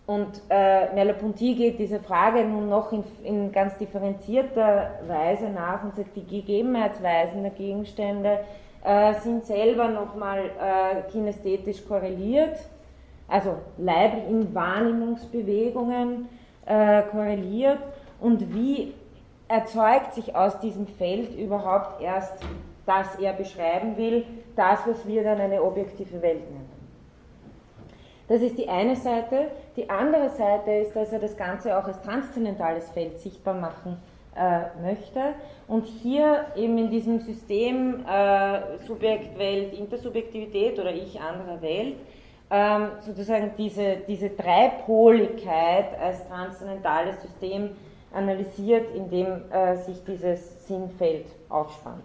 Und 0.06 0.42
äh, 0.50 0.94
Merleau-Ponty 0.94 1.56
geht 1.56 1.80
dieser 1.80 2.00
Frage 2.00 2.46
nun 2.46 2.70
noch 2.70 2.94
in, 2.94 3.04
in, 3.24 3.52
ganz 3.52 3.78
differenzierter 3.78 4.92
Weise 5.06 5.50
nach 5.50 5.84
und 5.84 5.96
sagt, 5.98 6.16
die 6.16 6.26
Gegebenheitsweisen 6.26 7.42
der 7.44 7.52
Gegenstände 7.52 8.40
äh, 8.86 9.16
sind 9.16 9.44
selber 9.44 9.90
nochmal 9.90 10.40
äh, 10.46 11.12
kinästhetisch 11.12 11.86
korreliert, 11.86 12.58
also 13.28 13.58
leiblich 13.78 14.24
in 14.30 14.54
Wahrnehmungsbewegungen 14.54 16.30
äh, 16.66 17.04
korreliert 17.04 17.80
und 18.20 18.54
wie 18.54 18.94
erzeugt 19.48 20.14
sich 20.14 20.36
aus 20.36 20.60
diesem 20.60 20.88
Feld 20.88 21.38
überhaupt 21.38 22.02
erst, 22.02 22.34
das 22.86 23.16
er 23.20 23.34
beschreiben 23.34 23.98
will, 23.98 24.26
das, 24.56 24.80
was 24.86 25.08
wir 25.08 25.24
dann 25.24 25.40
eine 25.40 25.62
objektive 25.62 26.22
Welt 26.22 26.50
nennen. 26.52 26.78
Das 28.28 28.42
ist 28.42 28.58
die 28.58 28.68
eine 28.68 28.96
Seite. 28.96 29.52
Die 29.78 29.90
andere 29.90 30.30
Seite 30.30 30.72
ist, 30.72 30.96
dass 30.96 31.14
er 31.14 31.20
das 31.20 31.38
Ganze 31.38 31.78
auch 31.78 31.86
als 31.86 32.02
transzendentales 32.02 32.90
Feld 32.92 33.20
sichtbar 33.20 33.54
machen 33.54 33.98
äh, 34.36 34.64
möchte 34.82 35.34
und 35.68 35.86
hier 35.86 36.46
eben 36.56 36.78
in 36.78 36.90
diesem 36.90 37.20
System 37.22 38.06
äh, 38.06 38.78
Subjekt, 38.86 39.38
Welt, 39.38 39.74
Intersubjektivität 39.74 40.78
oder 40.78 40.94
Ich, 40.94 41.20
anderer 41.22 41.62
Welt 41.62 41.96
ähm, 42.50 42.90
sozusagen 43.02 43.52
diese, 43.58 43.98
diese 44.08 44.30
Dreipoligkeit 44.30 46.00
als 46.00 46.28
transzendentales 46.28 47.22
System 47.22 47.72
analysiert, 48.14 48.96
in 48.96 49.10
dem 49.10 49.52
äh, 49.52 49.76
sich 49.76 50.04
dieses 50.06 50.66
Sinnfeld 50.68 51.26
aufspannt. 51.50 52.04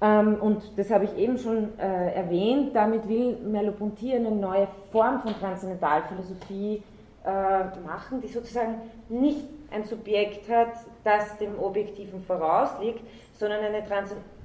Ähm, 0.00 0.36
und 0.40 0.62
das 0.76 0.90
habe 0.90 1.04
ich 1.04 1.16
eben 1.16 1.38
schon 1.38 1.78
äh, 1.78 2.14
erwähnt, 2.14 2.74
damit 2.74 3.08
will 3.08 3.36
Merleau-Ponty 3.36 4.14
eine 4.14 4.30
neue 4.30 4.68
Form 4.92 5.20
von 5.20 5.34
Transzendentalphilosophie 5.34 6.82
äh, 7.24 7.30
machen, 7.84 8.20
die 8.22 8.28
sozusagen 8.28 8.76
nicht 9.08 9.44
ein 9.70 9.84
Subjekt 9.84 10.48
hat, 10.48 10.72
das 11.04 11.36
dem 11.38 11.58
Objektiven 11.58 12.22
vorausliegt, 12.22 13.00
sondern 13.34 13.64
eine 13.64 13.84
Transzendentalphilosophie, 13.84 14.37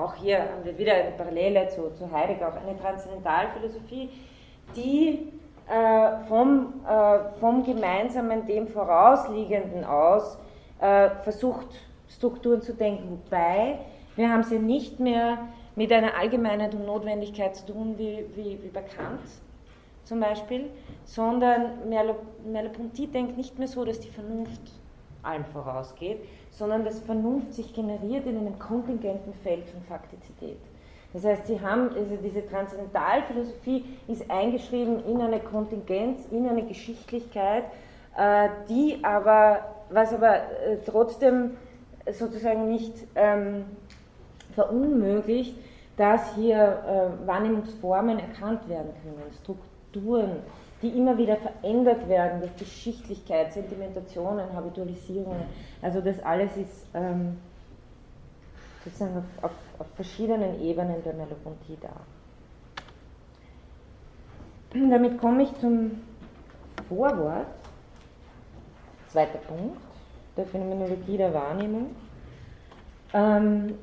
auch 0.00 0.14
hier 0.14 0.40
haben 0.40 0.64
wir 0.64 0.76
wieder 0.76 0.94
eine 0.94 1.12
Parallele 1.12 1.68
zu, 1.68 1.90
zu 1.94 2.10
Heidegger, 2.10 2.48
auch 2.48 2.66
eine 2.66 2.78
Transzendentalphilosophie, 2.78 4.10
die 4.74 5.32
äh, 5.68 6.24
vom, 6.28 6.74
äh, 6.88 7.38
vom 7.38 7.64
Gemeinsamen, 7.64 8.46
dem 8.46 8.68
Vorausliegenden 8.68 9.84
aus 9.84 10.38
äh, 10.80 11.10
versucht, 11.22 11.68
Strukturen 12.08 12.60
zu 12.60 12.74
denken, 12.74 13.20
wobei 13.24 13.78
wir 14.16 14.30
haben 14.30 14.44
ja 14.50 14.58
nicht 14.58 14.98
mehr 14.98 15.38
mit 15.76 15.92
einer 15.92 16.16
Allgemeinheit 16.16 16.74
und 16.74 16.86
Notwendigkeit 16.86 17.54
zu 17.54 17.66
tun, 17.66 17.94
wie, 17.96 18.24
wie, 18.34 18.58
wie 18.62 18.68
bei 18.68 18.82
Kant 18.82 19.20
zum 20.04 20.20
Beispiel, 20.20 20.70
sondern 21.04 21.88
Merleau-Ponty 21.88 23.06
denkt 23.06 23.36
nicht 23.36 23.58
mehr 23.58 23.68
so, 23.68 23.84
dass 23.84 24.00
die 24.00 24.08
Vernunft 24.08 24.60
allem 25.22 25.44
vorausgeht, 25.44 26.18
sondern 26.50 26.84
dass 26.84 27.00
Vernunft 27.00 27.54
sich 27.54 27.72
generiert 27.72 28.26
in 28.26 28.36
einem 28.36 28.58
kontingenten 28.58 29.32
Feld 29.42 29.64
von 29.66 29.82
Faktizität. 29.82 30.58
Das 31.12 31.24
heißt, 31.24 31.46
sie 31.46 31.60
haben, 31.60 31.90
also 31.96 32.16
diese 32.22 32.46
Transzendentalphilosophie 32.46 33.84
ist 34.06 34.30
eingeschrieben 34.30 35.04
in 35.06 35.20
eine 35.20 35.40
Kontingenz, 35.40 36.26
in 36.30 36.48
eine 36.48 36.64
Geschichtlichkeit, 36.64 37.64
äh, 38.16 38.48
die 38.68 38.98
aber, 39.02 39.60
was 39.90 40.12
aber 40.12 40.36
äh, 40.36 40.76
trotzdem 40.86 41.56
sozusagen 42.12 42.68
nicht 42.68 42.94
ähm, 43.16 43.64
verunmöglicht, 44.54 45.56
dass 45.96 46.34
hier 46.34 46.56
äh, 46.56 47.26
Wahrnehmungsformen 47.26 48.18
erkannt 48.18 48.68
werden 48.68 48.90
können, 49.02 49.32
Strukturen, 49.42 50.36
die 50.82 50.88
immer 50.88 51.16
wieder 51.18 51.36
verändert 51.36 52.08
werden 52.08 52.40
durch 52.40 52.56
Geschichtlichkeit, 52.56 53.52
Sentimentationen, 53.52 54.52
Habitualisierungen. 54.54 55.42
Also 55.82 56.00
das 56.00 56.22
alles 56.22 56.56
ist 56.56 56.86
ähm, 56.94 57.38
sozusagen 58.84 59.18
auf, 59.18 59.44
auf, 59.44 59.52
auf, 59.78 59.86
verschiedenen 59.94 60.60
Ebenen 60.62 61.02
der 61.04 61.12
Melopontie 61.12 61.76
da. 61.80 61.92
Damit 64.72 65.20
komme 65.20 65.42
ich 65.42 65.54
zum 65.58 66.00
Vorwort, 66.88 67.46
zweiter 69.08 69.38
Punkt, 69.38 69.80
der 70.36 70.46
Phänomenologie 70.46 71.16
der 71.16 71.34
Wahrnehmung. 71.34 71.94
Ähm, 73.12 73.74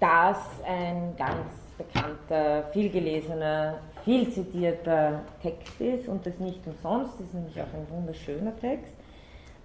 das 0.00 0.38
ein 0.66 1.14
ganz 1.16 1.64
bekannter, 1.76 2.64
vielgelesener, 2.72 3.78
viel 4.04 4.30
zitierter 4.30 5.22
Text 5.42 5.80
ist 5.80 6.08
und 6.08 6.26
das 6.26 6.38
nicht 6.38 6.60
umsonst, 6.66 7.14
das 7.14 7.26
ist 7.26 7.34
nämlich 7.34 7.60
auch 7.60 7.72
ein 7.74 7.86
wunderschöner 7.90 8.56
Text, 8.56 8.94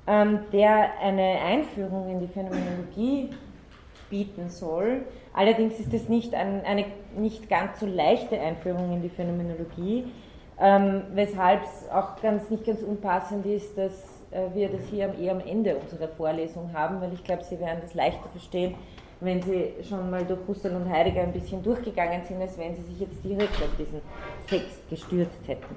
ähm, 0.07 0.39
der 0.51 0.97
eine 1.01 1.39
Einführung 1.41 2.09
in 2.09 2.19
die 2.21 2.27
Phänomenologie 2.27 3.29
bieten 4.09 4.49
soll. 4.49 5.01
Allerdings 5.33 5.79
ist 5.79 5.93
es 5.93 6.09
nicht 6.09 6.33
ein, 6.33 6.63
eine 6.65 6.85
nicht 7.17 7.49
ganz 7.49 7.79
so 7.79 7.85
leichte 7.85 8.39
Einführung 8.39 8.93
in 8.93 9.01
die 9.01 9.09
Phänomenologie, 9.09 10.05
ähm, 10.59 11.03
weshalb 11.13 11.63
es 11.63 11.89
auch 11.89 12.21
ganz, 12.21 12.49
nicht 12.49 12.65
ganz 12.65 12.81
unpassend 12.81 13.45
ist, 13.45 13.77
dass 13.77 13.93
äh, 14.31 14.53
wir 14.53 14.69
das 14.69 14.81
hier 14.89 15.13
eher 15.19 15.33
am 15.33 15.41
Ende 15.41 15.75
unserer 15.75 16.07
Vorlesung 16.07 16.71
haben, 16.73 17.01
weil 17.01 17.13
ich 17.13 17.23
glaube, 17.23 17.43
Sie 17.43 17.59
werden 17.59 17.79
das 17.81 17.93
leichter 17.93 18.29
verstehen, 18.29 18.75
wenn 19.21 19.41
Sie 19.41 19.73
schon 19.87 20.09
mal 20.09 20.25
durch 20.25 20.39
Husserl 20.47 20.75
und 20.75 20.89
Heidegger 20.89 21.21
ein 21.21 21.33
bisschen 21.33 21.61
durchgegangen 21.61 22.23
sind, 22.23 22.41
als 22.41 22.57
wenn 22.57 22.75
Sie 22.75 22.83
sich 22.83 22.99
jetzt 22.99 23.23
direkt 23.23 23.55
auf 23.55 23.75
diesen 23.77 24.01
Text 24.47 24.89
gestürzt 24.89 25.47
hätten. 25.47 25.75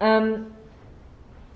Ähm, 0.00 0.46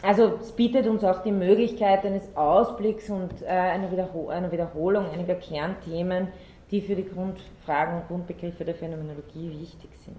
also 0.03 0.39
es 0.41 0.53
bietet 0.53 0.87
uns 0.87 1.03
auch 1.05 1.23
die 1.23 1.33
Möglichkeit 1.33 2.05
eines 2.05 2.35
Ausblicks 2.37 3.11
und 3.11 3.43
äh, 3.43 3.47
einer, 3.47 3.91
Wiederhol 3.91 4.33
einer, 4.33 4.51
Wiederholung 4.53 5.11
einiger 5.11 5.35
Kernthemen, 5.35 6.29
die 6.71 6.81
für 6.81 6.95
die 6.95 7.05
Grundfragen 7.05 7.97
und 7.97 8.09
Grundbegriffe 8.09 8.65
der 8.65 8.75
Phänomenologie 8.75 9.51
wichtig 9.51 9.91
sind. 10.05 10.17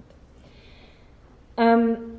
Ähm, 1.57 2.18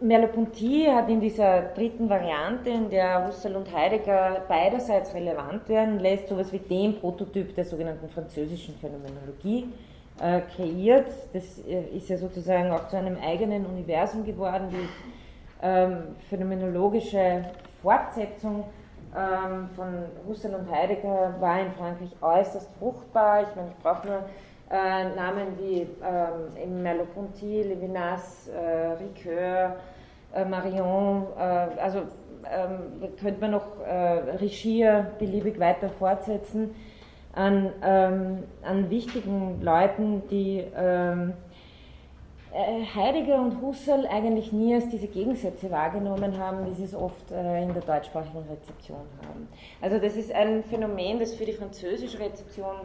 Merleau-Ponty 0.00 0.86
hat 0.86 1.08
in 1.08 1.20
dieser 1.20 1.62
dritten 1.74 2.08
Variante, 2.08 2.68
in 2.70 2.90
der 2.90 3.26
Husserl 3.26 3.56
und 3.56 3.74
Heidegger 3.74 4.42
beiderseits 4.46 5.14
relevant 5.14 5.68
werden, 5.68 6.00
lässt 6.00 6.28
sowas 6.28 6.52
wie 6.52 6.58
den 6.58 7.00
Prototyp 7.00 7.54
der 7.54 7.64
sogenannten 7.64 8.08
französischen 8.10 8.74
Phänomenologie 8.74 9.72
äh, 10.20 10.42
kreiert. 10.54 11.08
Das 11.32 11.58
äh, 11.66 11.96
ist 11.96 12.10
ja 12.10 12.18
sozusagen 12.18 12.70
auch 12.70 12.88
zu 12.88 12.96
einem 12.96 13.16
eigenen 13.18 13.64
Universum 13.64 14.24
geworden, 14.24 14.68
die 14.70 14.88
ähm, 15.62 16.14
phänomenologische 16.28 17.46
Fortsetzung 17.80 18.64
ähm, 19.16 19.70
von 19.74 19.94
Husserl 20.28 20.56
und 20.56 20.70
Heidegger 20.70 21.34
war 21.40 21.60
in 21.60 21.72
Frankreich 21.72 22.10
äußerst 22.20 22.68
fruchtbar. 22.78 23.42
Ich 23.42 23.56
meine, 23.56 23.68
ich 23.70 23.82
brauche 23.82 24.06
nur 24.06 24.24
äh, 24.70 25.14
Namen 25.14 25.58
wie 25.58 25.86
ähm, 26.04 26.82
Merleau-Ponty, 26.82 27.62
Levinas, 27.62 28.48
äh, 28.48 29.02
Ricoeur, 29.02 29.76
äh, 30.34 30.44
Marion, 30.44 31.26
äh, 31.38 31.40
also 31.80 32.02
ähm, 32.50 33.08
könnte 33.20 33.40
man 33.40 33.52
noch 33.52 33.80
äh, 33.80 34.36
Richier 34.36 35.12
beliebig 35.18 35.58
weiter 35.58 35.88
fortsetzen 35.88 36.74
an, 37.32 37.72
ähm, 37.82 38.44
an 38.62 38.90
wichtigen 38.90 39.60
Leuten, 39.62 40.22
die 40.30 40.64
ähm, 40.76 41.34
äh, 42.52 42.84
Heidegger 42.94 43.40
und 43.40 43.60
Husserl 43.60 44.06
eigentlich 44.06 44.52
nie 44.52 44.74
als 44.74 44.88
diese 44.88 45.06
Gegensätze 45.06 45.70
wahrgenommen 45.70 46.38
haben, 46.38 46.66
wie 46.66 46.74
sie 46.74 46.84
es 46.84 46.94
oft 46.94 47.30
äh, 47.30 47.62
in 47.62 47.74
der 47.74 47.82
deutschsprachigen 47.82 48.44
Rezeption 48.48 49.04
haben. 49.26 49.48
Also 49.82 49.98
das 49.98 50.16
ist 50.16 50.32
ein 50.32 50.64
Phänomen, 50.64 51.18
das 51.18 51.34
für 51.34 51.44
die 51.44 51.52
französische 51.52 52.18
Rezeption 52.18 52.76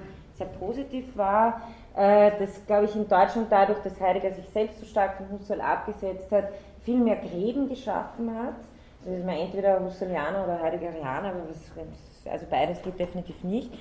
sehr 0.42 0.60
positiv 0.60 1.16
war, 1.16 1.62
äh, 1.96 2.32
das, 2.40 2.66
glaube 2.66 2.86
ich, 2.86 2.96
in 2.96 3.08
Deutschland 3.08 3.52
dadurch, 3.52 3.80
dass 3.80 4.00
Heidegger 4.00 4.34
sich 4.34 4.48
selbst 4.50 4.80
so 4.80 4.86
stark 4.86 5.18
von 5.18 5.30
Husserl 5.32 5.62
abgesetzt 5.62 6.32
hat, 6.32 6.50
viel 6.84 6.98
mehr 6.98 7.18
Gräben 7.18 7.70
geschaffen 7.70 8.34
hat. 8.36 8.56
Also 9.04 9.18
ist 9.18 9.26
man 9.26 9.36
entweder 9.36 9.84
Husserlianer 9.84 10.44
oder 10.44 10.62
Heideggerianer, 10.62 11.30
aber 11.30 11.42
was, 11.50 12.32
also 12.32 12.46
beides 12.50 12.82
geht 12.82 13.00
definitiv 13.00 13.44
nicht. 13.44 13.72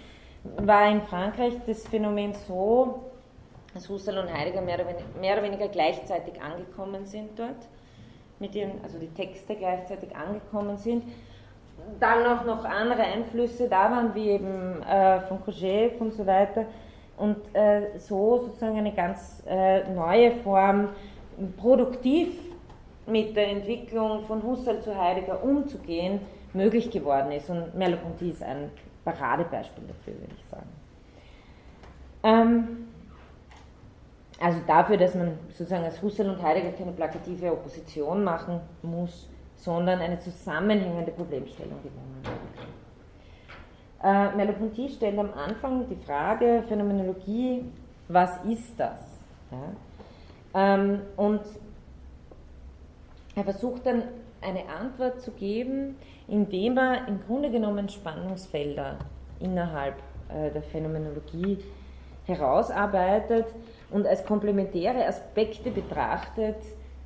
War 0.57 0.91
in 0.91 1.03
Frankreich 1.03 1.55
das 1.67 1.87
Phänomen 1.87 2.33
so, 2.33 3.11
dass 3.75 3.89
Husserl 3.89 4.19
und 4.19 4.33
Heidegger 4.33 4.63
mehr 4.63 4.77
oder, 4.77 4.89
weniger, 4.89 5.05
mehr 5.21 5.35
oder 5.35 5.43
weniger 5.43 5.69
gleichzeitig 5.69 6.41
angekommen 6.41 7.07
sind 7.07 7.39
dort, 7.39 7.69
mit 8.39 8.55
ihren, 8.55 8.83
also 8.83 8.99
die 8.99 9.13
Texte 9.13 9.55
gleichzeitig 9.55 10.17
angekommen 10.17 10.79
sind. 10.79 11.05
Dann 11.99 12.27
auch 12.27 12.45
noch 12.45 12.65
andere 12.65 13.03
Einflüsse 13.03 13.69
da 13.69 13.91
waren, 13.91 14.15
wie 14.15 14.31
eben 14.31 14.83
äh, 14.83 15.21
von 15.23 15.43
Coget 15.45 16.01
und 16.01 16.13
so 16.13 16.27
weiter. 16.27 16.67
Und 17.17 17.37
äh, 17.55 17.99
so 17.99 18.39
sozusagen 18.39 18.79
eine 18.79 18.93
ganz 18.93 19.43
äh, 19.47 19.89
neue 19.93 20.33
Form, 20.33 20.89
produktiv 21.57 22.29
mit 23.07 23.37
der 23.37 23.49
Entwicklung 23.49 24.25
von 24.27 24.43
Husserl 24.43 24.81
zu 24.81 24.97
Heidegger 24.97 25.43
umzugehen, 25.43 26.21
möglich 26.53 26.91
geworden 26.91 27.33
ist. 27.33 27.51
Und 27.51 27.75
Merleau-Ponty 27.75 28.31
ist 28.31 28.43
ein 28.43 28.71
Paradebeispiel 29.05 29.85
dafür, 29.87 30.21
würde 30.21 30.35
ich 30.37 30.47
sagen. 30.49 30.69
Ähm, 32.23 32.89
also 34.41 34.59
dafür, 34.67 34.97
dass 34.97 35.15
man 35.15 35.39
sozusagen 35.51 35.85
als 35.85 36.01
Husserl 36.01 36.31
und 36.31 36.43
Heidegger 36.43 36.73
keine 36.73 36.93
plakative 36.93 37.53
Opposition 37.53 38.25
machen 38.25 38.61
muss, 38.83 39.29
sondern 39.61 40.01
eine 40.01 40.19
zusammenhängende 40.19 41.13
Problemstellung 41.13 41.79
gewonnen 41.83 42.23
werden 42.23 42.71
Äh, 44.03 44.37
Merleau-Ponty 44.37 44.89
stellt 44.89 45.19
am 45.19 45.33
Anfang 45.35 45.87
die 45.89 45.97
Frage, 46.07 46.65
Phänomenologie, 46.67 47.65
was 48.09 48.43
ist 48.45 48.79
das? 48.79 49.01
Ja? 49.51 50.75
Ähm, 50.75 51.03
und 51.17 51.43
er 53.37 53.45
versucht 53.45 53.85
dann 53.85 54.05
eine 54.41 54.67
Antwort 54.69 55.21
zu 55.21 55.33
geben, 55.33 55.97
indem 56.27 56.79
er 56.79 57.07
im 57.09 57.21
Grunde 57.27 57.51
genommen 57.51 57.89
Spannungsfelder 57.89 58.97
innerhalb 59.39 59.97
äh, 60.29 60.51
der 60.51 60.63
Phänomenologie 60.63 61.59
herausarbeitet 62.25 63.47
und 63.91 64.07
als 64.07 64.25
komplementäre 64.25 65.07
Aspekte 65.07 65.71
betrachtet, 65.71 66.57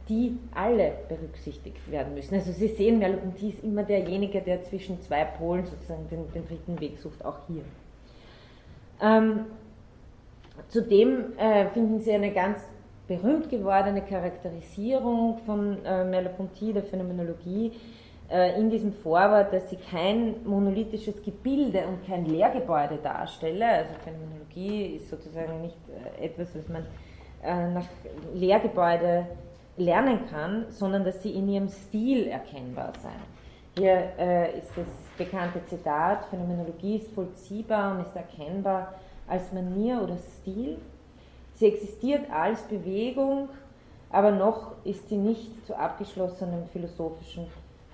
die 0.08 0.38
alle 0.54 0.92
berücksichtigt 1.08 1.90
werden 1.90 2.14
müssen. 2.14 2.34
Also 2.34 2.52
Sie 2.52 2.68
sehen, 2.68 2.98
Merleau-Ponty 2.98 3.50
ist 3.50 3.64
immer 3.64 3.84
derjenige, 3.84 4.40
der 4.40 4.62
zwischen 4.62 5.00
zwei 5.02 5.24
Polen 5.24 5.64
sozusagen 5.66 6.08
den, 6.08 6.30
den 6.32 6.46
dritten 6.46 6.80
Weg 6.80 6.98
sucht, 6.98 7.24
auch 7.24 7.38
hier. 7.46 7.62
Ähm, 9.00 9.46
zudem 10.68 11.36
äh, 11.38 11.66
finden 11.68 12.00
Sie 12.00 12.12
eine 12.12 12.32
ganz 12.32 12.58
berühmt 13.06 13.50
gewordene 13.50 14.02
Charakterisierung 14.02 15.38
von 15.44 15.84
äh, 15.84 16.04
Merleau-Ponty 16.04 16.72
der 16.72 16.82
Phänomenologie 16.84 17.72
äh, 18.30 18.58
in 18.58 18.70
diesem 18.70 18.92
Vorwort, 18.92 19.52
dass 19.52 19.68
sie 19.68 19.76
kein 19.76 20.36
monolithisches 20.44 21.22
Gebilde 21.22 21.86
und 21.86 22.06
kein 22.06 22.24
Lehrgebäude 22.24 22.98
darstelle. 23.02 23.66
Also 23.66 23.90
Phänomenologie 24.02 24.96
ist 24.96 25.10
sozusagen 25.10 25.60
nicht 25.60 25.76
äh, 26.18 26.26
etwas, 26.26 26.48
was 26.54 26.68
man 26.68 26.86
äh, 27.42 27.70
nach 27.70 27.84
Lehrgebäude 28.32 29.26
lernen 29.76 30.26
kann, 30.30 30.66
sondern 30.70 31.04
dass 31.04 31.22
sie 31.22 31.30
in 31.30 31.48
ihrem 31.48 31.68
Stil 31.68 32.26
erkennbar 32.26 32.92
sein. 33.02 33.20
Hier 33.76 34.12
äh, 34.18 34.58
ist 34.58 34.70
das 34.76 34.86
bekannte 35.18 35.64
Zitat, 35.66 36.26
Phänomenologie 36.26 36.96
ist 36.96 37.12
vollziehbar 37.12 37.92
und 37.92 38.02
ist 38.02 38.14
erkennbar 38.14 38.94
als 39.26 39.52
Manier 39.52 40.00
oder 40.02 40.16
Stil. 40.16 40.78
Sie 41.54 41.66
existiert 41.66 42.30
als 42.30 42.62
Bewegung, 42.62 43.48
aber 44.10 44.30
noch 44.30 44.72
ist 44.84 45.08
sie 45.08 45.16
nicht 45.16 45.66
zu 45.66 45.76
abgeschlossenem 45.76 46.66
philosophischen 46.72 47.46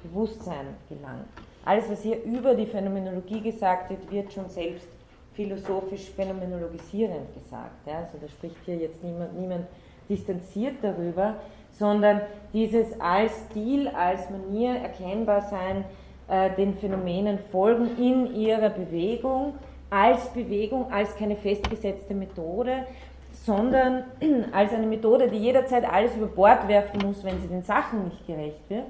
Bewusstsein 0.03 0.77
gelangt. 0.89 1.29
Alles, 1.65 1.91
was 1.91 2.03
hier 2.03 2.23
über 2.25 2.55
die 2.55 2.67
Phänomenologie 2.67 3.41
gesagt 3.41 3.91
wird, 3.91 4.11
wird 4.11 4.33
schon 4.33 4.49
selbst 4.49 4.89
philosophisch 5.35 6.11
phänomenologisierend 6.11 7.35
gesagt. 7.35 7.87
Ja? 7.87 7.99
Also 8.01 8.19
da 8.21 8.29
spricht 8.29 8.57
hier 8.65 8.77
jetzt 8.77 9.03
niemand, 9.03 9.39
niemand 9.39 9.67
distanziert 10.09 10.77
darüber, 10.83 11.37
sondern 11.81 12.21
dieses 12.53 13.01
als 13.01 13.33
Stil, 13.47 13.89
als 13.89 14.29
Manier 14.29 14.77
erkennbar 14.77 15.41
sein, 15.41 15.85
äh, 16.29 16.51
den 16.55 16.75
Phänomenen 16.75 17.39
folgen 17.51 17.97
in 17.97 18.35
ihrer 18.35 18.69
Bewegung, 18.69 19.55
als 19.89 20.29
Bewegung, 20.29 20.93
als 20.93 21.17
keine 21.17 21.37
festgesetzte 21.37 22.15
Methode, 22.15 22.87
sondern 23.33 24.05
als 24.53 24.75
eine 24.75 24.87
Methode, 24.87 25.29
die 25.29 25.39
jederzeit 25.39 25.91
alles 25.91 26.15
über 26.17 26.27
Bord 26.27 26.69
werfen 26.69 27.01
muss, 27.03 27.25
wenn 27.25 27.41
sie 27.41 27.49
den 27.49 27.63
Sachen 27.63 28.05
nicht 28.05 28.27
gerecht 28.27 28.69
wird. 28.69 28.85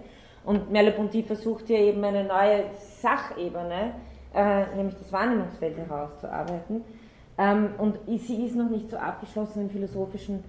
Und 0.45 0.73
Merleau-Ponty 0.73 1.23
versucht 1.23 1.69
hier 1.69 1.79
eben 1.79 2.03
eine 2.03 2.25
neue 2.25 2.65
Sachebene, 3.01 3.93
äh, 4.35 4.65
nämlich 4.75 4.97
das 4.97 5.13
Wahrnehmungsfeld 5.13 5.77
herauszuarbeiten. 5.79 6.83
Ähm, 7.39 7.69
und 7.79 7.99
sie 8.07 8.47
ist 8.47 8.57
noch 8.57 8.69
nicht 8.69 8.91
zu 8.91 9.01
abgeschlossenen 9.01 9.71
philosophischen 9.71 10.43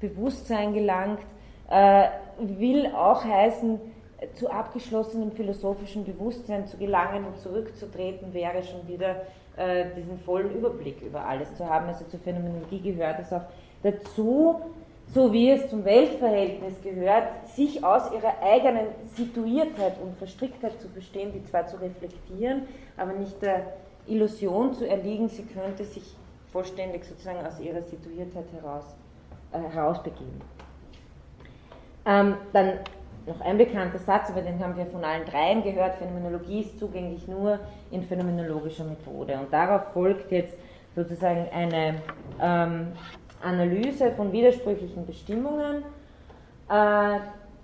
Bewusstsein 0.00 0.74
gelangt, 0.74 1.20
will 1.68 2.86
auch 2.94 3.24
heißen, 3.24 3.80
zu 4.34 4.50
abgeschlossenem 4.50 5.32
philosophischen 5.32 6.04
Bewusstsein 6.04 6.66
zu 6.66 6.76
gelangen 6.76 7.24
und 7.26 7.38
zurückzutreten, 7.38 8.32
wäre 8.32 8.62
schon 8.62 8.86
wieder 8.88 9.22
äh, 9.56 9.86
diesen 9.96 10.18
vollen 10.18 10.54
Überblick 10.54 11.02
über 11.02 11.24
alles 11.24 11.54
zu 11.54 11.68
haben. 11.68 11.86
Also 11.86 12.04
zur 12.06 12.20
Phänomenologie 12.20 12.80
gehört 12.80 13.20
es 13.20 13.32
auch 13.32 13.44
dazu, 13.82 14.60
so 15.12 15.32
wie 15.32 15.50
es 15.50 15.68
zum 15.68 15.84
Weltverhältnis 15.84 16.80
gehört, 16.82 17.48
sich 17.48 17.84
aus 17.84 18.10
ihrer 18.12 18.42
eigenen 18.42 18.86
Situiertheit 19.14 20.00
und 20.02 20.16
Verstricktheit 20.16 20.80
zu 20.80 20.88
verstehen, 20.88 21.32
die 21.32 21.44
zwar 21.44 21.66
zu 21.66 21.76
reflektieren, 21.76 22.62
aber 22.96 23.12
nicht 23.12 23.40
der 23.42 23.74
Illusion 24.06 24.72
zu 24.74 24.88
erliegen, 24.88 25.28
sie 25.28 25.44
könnte 25.44 25.84
sich 25.84 26.16
vollständig 26.50 27.04
sozusagen 27.04 27.46
aus 27.46 27.60
ihrer 27.60 27.82
Situiertheit 27.82 28.46
heraus, 28.52 28.84
äh, 29.52 29.58
herausbegeben. 29.58 30.40
Ähm, 32.06 32.36
dann 32.52 32.72
noch 33.26 33.40
ein 33.40 33.56
bekannter 33.56 33.98
Satz, 33.98 34.30
aber 34.30 34.42
den 34.42 34.62
haben 34.62 34.76
wir 34.76 34.86
von 34.86 35.02
allen 35.04 35.24
dreien 35.24 35.62
gehört, 35.62 35.94
Phänomenologie 35.96 36.60
ist 36.60 36.78
zugänglich 36.78 37.26
nur 37.26 37.58
in 37.90 38.02
phänomenologischer 38.02 38.84
Methode. 38.84 39.38
Und 39.38 39.52
darauf 39.52 39.92
folgt 39.92 40.30
jetzt 40.30 40.54
sozusagen 40.94 41.48
eine 41.52 41.96
ähm, 42.40 42.88
Analyse 43.42 44.12
von 44.12 44.32
widersprüchlichen 44.32 45.06
Bestimmungen. 45.06 45.84
Äh, 46.68 47.18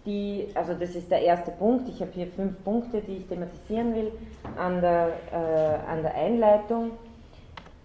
die, 0.06 0.48
also 0.54 0.72
das 0.74 0.94
ist 0.94 1.10
der 1.10 1.20
erste 1.20 1.50
Punkt. 1.50 1.88
Ich 1.88 2.00
habe 2.00 2.10
hier 2.12 2.26
fünf 2.28 2.62
Punkte, 2.64 3.02
die 3.02 3.18
ich 3.18 3.26
thematisieren 3.26 3.94
will 3.94 4.12
an 4.56 4.80
der, 4.80 5.12
äh, 5.30 5.90
an 5.90 6.02
der 6.02 6.14
Einleitung. 6.14 6.92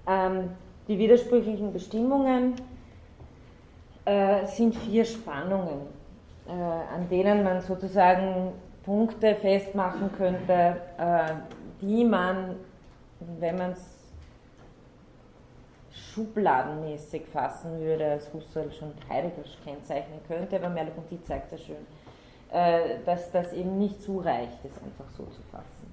Ähm, 0.07 0.51
die 0.87 0.97
widersprüchlichen 0.97 1.73
Bestimmungen 1.73 2.53
äh, 4.05 4.45
sind 4.45 4.75
vier 4.75 5.03
Spannungen, 5.03 5.81
äh, 6.47 6.51
an 6.51 7.09
denen 7.09 7.43
man 7.43 7.61
sozusagen 7.61 8.53
Punkte 8.83 9.35
festmachen 9.35 10.11
könnte, 10.17 10.77
äh, 10.97 11.33
die 11.81 12.05
man, 12.05 12.55
wenn 13.39 13.57
man 13.57 13.71
es 13.71 13.95
schubladenmäßig 15.91 17.25
fassen 17.27 17.79
würde, 17.79 18.11
als 18.11 18.33
Husserl 18.33 18.71
schon 18.71 18.93
Heidegger 19.09 19.43
kennzeichnen 19.63 20.19
könnte, 20.27 20.57
aber 20.57 20.69
Merleau-Ponty 20.69 21.21
zeigt 21.23 21.49
sehr 21.49 21.57
schön, 21.57 21.87
äh, 22.51 22.99
dass 23.05 23.31
das 23.31 23.51
eben 23.53 23.77
nicht 23.77 24.01
zureicht, 24.01 24.59
es 24.63 24.81
einfach 24.83 25.11
so 25.17 25.23
zu 25.25 25.41
fassen. 25.51 25.85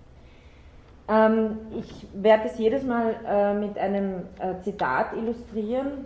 Ähm, 1.09 1.59
ich 1.77 2.07
werde 2.15 2.45
es 2.45 2.59
jedes 2.59 2.85
Mal 2.85 3.15
äh, 3.27 3.55
mit 3.55 3.79
einem 3.79 4.27
äh, 4.39 4.61
Zitat 4.63 5.15
illustrieren, 5.15 6.05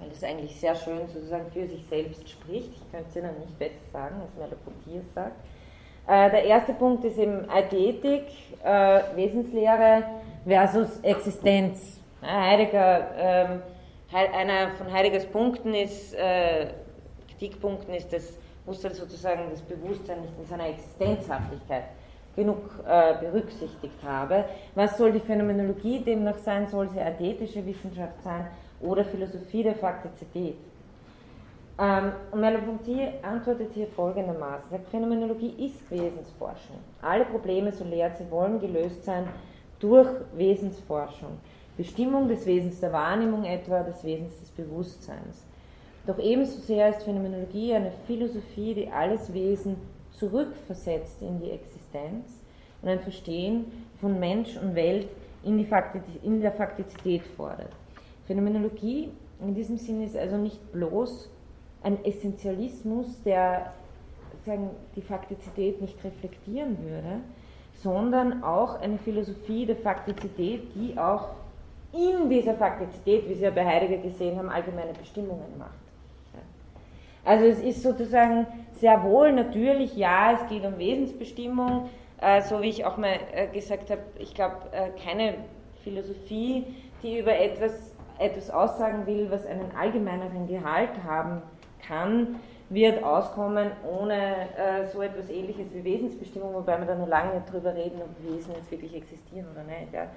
weil 0.00 0.10
es 0.10 0.22
eigentlich 0.22 0.58
sehr 0.58 0.74
schön 0.74 1.06
sozusagen 1.12 1.50
für 1.52 1.66
sich 1.66 1.86
selbst 1.86 2.28
spricht. 2.28 2.72
Ich 2.74 2.90
könnte 2.90 3.06
es 3.08 3.16
Ihnen 3.16 3.38
nicht 3.40 3.58
besser 3.58 3.74
sagen, 3.92 4.16
als 4.20 4.34
Merleau-Ponty 4.36 4.98
es 4.98 5.14
sagt. 5.14 5.36
Der 6.08 6.44
erste 6.44 6.72
Punkt 6.72 7.04
ist 7.04 7.18
eben 7.18 7.50
Eidetik, 7.50 8.26
Wesenslehre 9.16 10.04
versus 10.46 11.00
Existenz. 11.00 11.98
Heidegger, 12.22 13.08
ähm, 13.18 13.62
einer 14.12 14.70
von 14.72 14.92
Heideggers 14.92 15.26
Punkten 15.26 15.74
ist, 15.74 16.14
äh, 16.14 16.68
Kritikpunkten 17.28 17.94
ist, 17.94 18.12
dass 18.12 18.38
Husserl 18.66 18.94
sozusagen 18.94 19.42
das 19.50 19.60
Bewusstsein 19.62 20.22
nicht 20.22 20.32
in 20.38 20.46
seiner 20.46 20.68
Existenzhaftigkeit 20.68 21.84
genug 22.34 22.58
äh, 22.86 23.14
berücksichtigt 23.20 24.02
habe. 24.04 24.44
Was 24.74 24.96
soll 24.98 25.12
die 25.12 25.20
Phänomenologie 25.20 26.00
demnach 26.00 26.38
sein? 26.38 26.66
Soll 26.66 26.88
sie 26.90 26.98
ästhetische 26.98 27.64
Wissenschaft 27.64 28.22
sein 28.22 28.46
oder 28.80 29.04
Philosophie 29.04 29.62
der 29.62 29.74
Faktizität? 29.74 30.56
Ähm, 31.78 32.12
Merleau-Ponty 32.34 33.08
antwortet 33.22 33.72
hier 33.74 33.86
folgendermaßen: 33.88 34.70
sagt, 34.70 34.88
Phänomenologie 34.88 35.54
ist 35.66 35.90
Wesensforschung. 35.90 36.78
Alle 37.02 37.26
Probleme, 37.26 37.70
so 37.72 37.84
lehrt 37.84 38.16
sie, 38.16 38.30
wollen 38.30 38.60
gelöst 38.60 39.04
sein 39.04 39.28
durch 39.78 40.08
Wesensforschung. 40.34 41.38
Bestimmung 41.76 42.28
des 42.28 42.46
Wesens 42.46 42.80
der 42.80 42.92
Wahrnehmung 42.92 43.44
etwa, 43.44 43.82
des 43.82 44.02
Wesens 44.02 44.40
des 44.40 44.50
Bewusstseins. 44.50 45.46
Doch 46.06 46.18
ebenso 46.18 46.58
sehr 46.60 46.88
ist 46.88 47.02
Phänomenologie 47.02 47.74
eine 47.74 47.92
Philosophie, 48.06 48.72
die 48.72 48.88
alles 48.88 49.32
Wesen 49.34 49.76
zurückversetzt 50.12 51.20
in 51.20 51.40
die 51.40 51.50
Existenz 51.50 52.40
und 52.80 52.88
ein 52.88 53.00
Verstehen 53.00 53.66
von 54.00 54.18
Mensch 54.18 54.56
und 54.56 54.74
Welt 54.74 55.08
in, 55.44 55.58
die 55.58 55.66
in 56.22 56.40
der 56.40 56.52
Faktizität 56.52 57.22
fordert. 57.36 57.72
Phänomenologie 58.26 59.10
in 59.40 59.54
diesem 59.54 59.76
Sinne 59.76 60.04
ist 60.04 60.16
also 60.16 60.36
nicht 60.36 60.72
bloß 60.72 61.30
ein 61.82 62.04
Essentialismus, 62.04 63.22
der 63.22 63.72
sagen, 64.44 64.70
die 64.94 65.02
Faktizität 65.02 65.80
nicht 65.80 66.02
reflektieren 66.04 66.78
würde, 66.82 67.20
sondern 67.74 68.42
auch 68.42 68.80
eine 68.80 68.98
Philosophie 68.98 69.66
der 69.66 69.76
Faktizität, 69.76 70.74
die 70.74 70.98
auch 70.98 71.28
in 71.92 72.28
dieser 72.28 72.54
Faktizität, 72.54 73.28
wie 73.28 73.34
Sie 73.34 73.44
ja 73.44 73.50
bei 73.50 73.64
Heidegger 73.64 73.98
gesehen 73.98 74.38
haben, 74.38 74.48
allgemeine 74.48 74.92
Bestimmungen 74.92 75.58
macht. 75.58 75.86
Also 77.24 77.44
es 77.46 77.60
ist 77.60 77.82
sozusagen 77.82 78.46
sehr 78.74 79.02
wohl 79.02 79.32
natürlich, 79.32 79.96
ja, 79.96 80.32
es 80.32 80.48
geht 80.48 80.64
um 80.64 80.78
Wesensbestimmung, 80.78 81.88
äh, 82.20 82.40
so 82.40 82.62
wie 82.62 82.68
ich 82.68 82.84
auch 82.84 82.96
mal 82.96 83.18
äh, 83.34 83.48
gesagt 83.48 83.90
habe, 83.90 84.02
ich 84.20 84.32
glaube, 84.32 84.56
äh, 84.70 84.90
keine 85.02 85.34
Philosophie, 85.82 86.66
die 87.02 87.18
über 87.18 87.36
etwas, 87.36 87.95
etwas 88.18 88.50
aussagen 88.50 89.06
will, 89.06 89.30
was 89.30 89.46
einen 89.46 89.70
allgemeineren 89.78 90.46
Gehalt 90.46 90.90
haben 91.06 91.42
kann, 91.86 92.36
wird 92.68 93.04
auskommen 93.04 93.70
ohne 93.88 94.14
äh, 94.56 94.86
so 94.92 95.02
etwas 95.02 95.28
ähnliches 95.28 95.72
wie 95.72 95.84
Wesensbestimmung, 95.84 96.54
wobei 96.54 96.78
wir 96.78 96.86
da 96.86 96.94
noch 96.96 97.06
lange 97.06 97.34
nicht 97.34 97.52
drüber 97.52 97.74
reden, 97.74 98.00
ob 98.02 98.10
Wesen 98.28 98.54
jetzt 98.54 98.70
wirklich 98.70 98.94
existieren 98.94 99.46
oder 99.52 99.62
nicht. 99.62 99.92
Ja. 99.92 100.08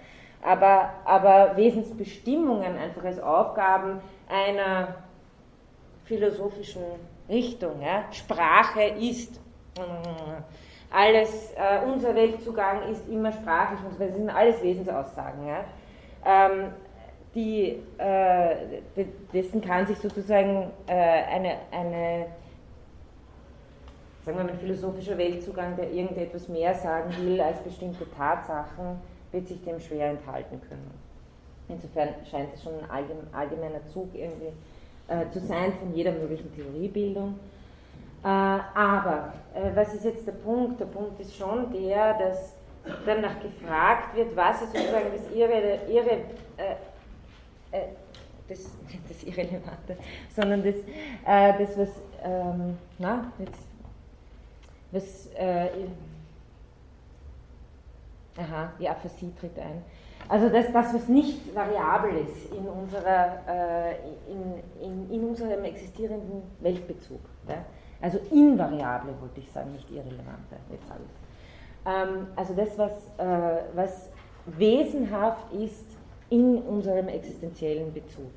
aber, 0.41 0.91
aber 1.05 1.55
Wesensbestimmungen 1.57 2.77
einfach 2.77 3.03
als 3.03 3.19
Aufgaben 3.19 4.01
einer 4.27 4.95
philosophischen 6.05 6.83
Richtung. 7.27 7.81
Ja. 7.81 8.05
Sprache 8.11 8.83
ist 8.99 9.39
alles, 10.91 11.51
äh, 11.51 11.85
unser 11.85 12.15
Weltzugang 12.15 12.89
ist 12.91 13.07
immer 13.07 13.31
sprachlich, 13.31 13.79
und 13.81 13.99
das 13.99 14.15
sind 14.15 14.29
alles 14.29 14.61
Wesensaussagen. 14.63 15.47
Ja. 15.47 15.63
Ähm, 16.25 16.71
die, 17.35 17.79
äh, 17.97 18.55
dessen 19.33 19.61
kann 19.61 19.85
sich 19.85 19.97
sozusagen 19.97 20.71
äh, 20.87 20.93
eine, 20.93 21.57
eine 21.71 22.25
sagen 24.25 24.37
wir 24.37 24.43
mal, 24.43 24.51
ein 24.51 24.59
philosophischer 24.59 25.17
Weltzugang, 25.17 25.75
der 25.75 25.91
irgendetwas 25.91 26.47
mehr 26.47 26.73
sagen 26.73 27.13
will 27.21 27.39
als 27.39 27.59
bestimmte 27.59 28.05
Tatsachen, 28.11 28.99
wird 29.31 29.47
sich 29.47 29.63
dem 29.63 29.79
schwer 29.79 30.09
enthalten 30.09 30.59
können. 30.67 30.91
Insofern 31.67 32.09
scheint 32.29 32.53
es 32.53 32.63
schon 32.63 32.73
ein 32.89 33.33
allgemeiner 33.33 33.85
Zug 33.87 34.09
irgendwie 34.13 34.51
äh, 35.07 35.29
zu 35.31 35.39
sein 35.39 35.73
von 35.73 35.93
jeder 35.93 36.11
möglichen 36.11 36.53
Theoriebildung. 36.55 37.39
Äh, 38.23 38.27
aber 38.27 39.33
äh, 39.53 39.69
was 39.75 39.93
ist 39.93 40.03
jetzt 40.03 40.25
der 40.27 40.33
Punkt? 40.33 40.79
Der 40.79 40.85
Punkt 40.85 41.19
ist 41.19 41.35
schon 41.35 41.71
der, 41.71 42.15
dass 42.15 42.55
danach 43.05 43.39
gefragt 43.39 44.15
wird, 44.15 44.35
was 44.35 44.61
ist 44.63 44.73
sozusagen 44.73 45.11
das 45.13 45.31
ihre, 45.35 45.79
ihre 45.87 46.11
äh, 47.71 47.87
das, 48.47 48.59
das 49.07 49.23
Irrelevante, 49.23 49.97
sondern 50.35 50.63
das, 50.63 50.75
äh, 51.25 51.65
das 51.65 51.77
was, 51.77 51.89
ähm, 52.23 52.77
na, 52.97 53.31
jetzt, 53.39 53.67
was, 54.91 55.27
äh, 55.35 55.69
aha, 58.37 58.71
die 58.79 58.89
Aphasie 58.89 59.31
tritt 59.39 59.57
ein. 59.59 59.83
Also 60.27 60.49
das, 60.49 60.71
das, 60.71 60.93
was 60.93 61.07
nicht 61.07 61.55
variabel 61.55 62.17
ist 62.17 62.53
in, 62.53 62.67
unserer, 62.67 63.39
äh, 63.47 63.95
in, 64.31 64.53
in, 64.81 65.11
in 65.11 65.27
unserem 65.27 65.63
existierenden 65.63 66.43
Weltbezug. 66.59 67.21
Ja? 67.47 67.65
Also 68.01 68.19
invariable, 68.31 69.13
wollte 69.19 69.39
ich 69.39 69.51
sagen, 69.51 69.71
nicht 69.71 69.89
irrelevante. 69.89 70.57
Jetzt 70.71 70.85
ähm, 71.85 72.27
also 72.35 72.53
das, 72.53 72.77
was, 72.77 72.91
äh, 73.17 73.63
was 73.73 74.09
wesenhaft 74.45 75.51
ist 75.53 75.85
in 76.29 76.57
unserem 76.57 77.07
existenziellen 77.07 77.93
Bezug. 77.93 78.31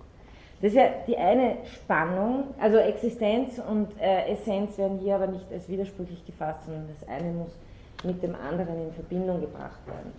Das 0.61 0.71
ist 0.71 0.77
ja 0.77 0.91
die 1.07 1.17
eine 1.17 1.57
Spannung, 1.65 2.45
also 2.61 2.77
Existenz 2.79 3.61
und 3.69 3.89
äh, 4.01 4.33
Essenz 4.33 4.79
werden 4.79 4.99
hier 5.01 5.17
aber 5.17 5.27
nicht 5.27 5.53
als 5.53 5.69
widersprüchlich 5.69 6.25
gefasst, 6.25 6.67
sondern 6.67 6.87
das 6.89 7.09
eine 7.09 7.33
muss 7.33 7.59
mit 8.05 8.23
dem 8.23 8.35
anderen 8.37 8.87
in 8.87 8.93
Verbindung 8.93 9.41
gebracht 9.41 9.85
werden. 9.87 10.13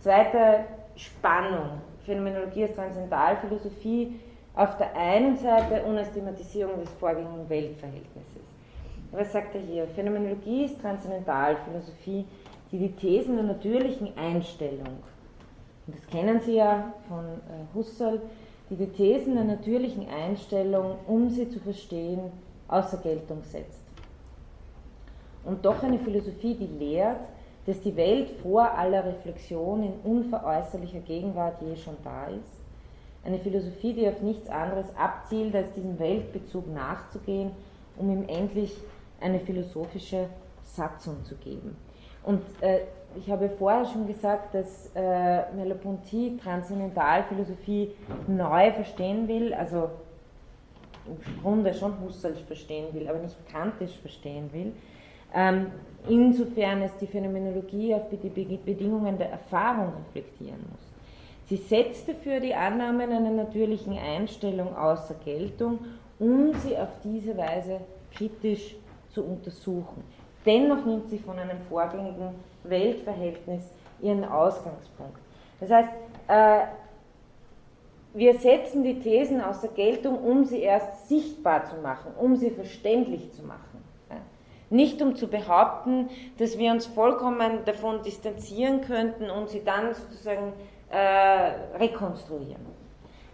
Zweite 0.00 0.64
Spannung, 0.96 1.80
Phänomenologie 2.04 2.64
als 2.64 2.74
Transzendentalphilosophie, 2.74 4.20
auf 4.56 4.76
der 4.78 4.94
einen 4.96 5.36
Seite 5.36 5.82
und 5.84 5.98
als 5.98 6.12
Thematisierung 6.12 6.80
des 6.80 6.90
vorgängigen 6.94 7.48
Weltverhältnisses. 7.48 8.42
Was 9.12 9.32
sagt 9.32 9.54
er 9.54 9.60
hier? 9.60 9.86
Phänomenologie 9.86 10.64
ist 10.64 10.80
Transzendentalphilosophie, 10.80 12.24
die 12.72 12.78
die 12.78 12.92
Thesen 12.92 13.36
der 13.36 13.44
natürlichen 13.44 14.16
Einstellung 14.16 14.98
und 15.86 15.96
das 15.96 16.06
kennen 16.06 16.40
Sie 16.40 16.56
ja 16.56 16.92
von 17.08 17.24
äh, 17.24 17.74
Husserl, 17.74 18.20
die 18.70 18.76
die 18.76 18.86
Thesen 18.86 19.34
der 19.34 19.44
natürlichen 19.44 20.08
Einstellung, 20.08 20.96
um 21.06 21.28
sie 21.28 21.48
zu 21.48 21.60
verstehen, 21.60 22.32
außer 22.68 22.96
Geltung 22.98 23.42
setzt. 23.42 23.80
Und 25.44 25.64
doch 25.64 25.82
eine 25.82 25.98
Philosophie, 25.98 26.54
die 26.54 26.78
lehrt, 26.78 27.20
dass 27.66 27.80
die 27.80 27.96
Welt 27.96 28.30
vor 28.42 28.70
aller 28.70 29.04
Reflexion 29.04 29.82
in 29.82 29.92
unveräußerlicher 30.02 31.00
Gegenwart 31.00 31.60
je 31.62 31.76
schon 31.76 31.96
da 32.02 32.26
ist. 32.28 32.62
Eine 33.24 33.38
Philosophie, 33.38 33.94
die 33.94 34.08
auf 34.08 34.20
nichts 34.20 34.48
anderes 34.48 34.86
abzielt, 34.96 35.54
als 35.54 35.72
diesem 35.72 35.98
Weltbezug 35.98 36.66
nachzugehen, 36.72 37.50
um 37.96 38.10
ihm 38.10 38.28
endlich 38.28 38.74
eine 39.20 39.40
philosophische 39.40 40.28
Satzung 40.62 41.24
zu 41.24 41.34
geben. 41.36 41.76
Und 42.22 42.42
äh, 42.60 42.80
ich 43.16 43.30
habe 43.30 43.48
vorher 43.48 43.84
schon 43.84 44.06
gesagt, 44.06 44.54
dass 44.54 44.90
äh, 44.94 45.52
Merleau-Ponty 45.54 46.38
Transzendentalphilosophie 46.42 47.92
neu 48.26 48.72
verstehen 48.72 49.28
will, 49.28 49.54
also 49.54 49.90
im 51.06 51.42
Grunde 51.42 51.74
schon 51.74 52.00
Husserl 52.00 52.34
verstehen 52.34 52.86
will, 52.92 53.08
aber 53.08 53.18
nicht 53.18 53.36
kantisch 53.50 53.96
verstehen 53.98 54.50
will. 54.52 54.72
Ähm, 55.34 55.66
insofern 56.08 56.82
es 56.82 56.96
die 56.96 57.06
Phänomenologie 57.06 57.94
auf 57.94 58.02
die 58.10 58.16
Bedingungen 58.16 59.18
der 59.18 59.30
Erfahrung 59.30 59.92
reflektieren 60.06 60.60
muss. 60.70 60.94
Sie 61.46 61.56
setzte 61.56 62.14
für 62.14 62.40
die 62.40 62.54
Annahmen 62.54 63.12
einer 63.12 63.30
natürlichen 63.30 63.98
Einstellung 63.98 64.74
außer 64.76 65.14
Geltung, 65.24 65.78
um 66.18 66.54
sie 66.54 66.76
auf 66.76 66.88
diese 67.02 67.36
Weise 67.36 67.80
kritisch 68.14 68.76
zu 69.10 69.22
untersuchen. 69.24 70.02
Dennoch 70.46 70.84
nimmt 70.84 71.10
sie 71.10 71.18
von 71.18 71.38
einem 71.38 71.58
vorgängigen 71.68 72.30
Weltverhältnis 72.64 73.62
ihren 74.00 74.24
Ausgangspunkt. 74.24 75.18
Das 75.60 75.70
heißt, 75.70 75.90
äh, 76.28 76.60
wir 78.14 78.34
setzen 78.38 78.84
die 78.84 79.00
Thesen 79.00 79.40
außer 79.40 79.68
Geltung, 79.68 80.18
um 80.18 80.44
sie 80.44 80.60
erst 80.60 81.08
sichtbar 81.08 81.64
zu 81.64 81.76
machen, 81.76 82.12
um 82.18 82.36
sie 82.36 82.50
verständlich 82.50 83.32
zu 83.32 83.42
machen. 83.42 83.74
Nicht 84.70 85.02
um 85.02 85.14
zu 85.14 85.28
behaupten, 85.28 86.08
dass 86.38 86.58
wir 86.58 86.72
uns 86.72 86.86
vollkommen 86.86 87.64
davon 87.64 88.02
distanzieren 88.02 88.80
könnten 88.80 89.30
und 89.30 89.50
sie 89.50 89.62
dann 89.62 89.94
sozusagen 89.94 90.52
äh, 90.90 91.76
rekonstruieren. 91.78 92.64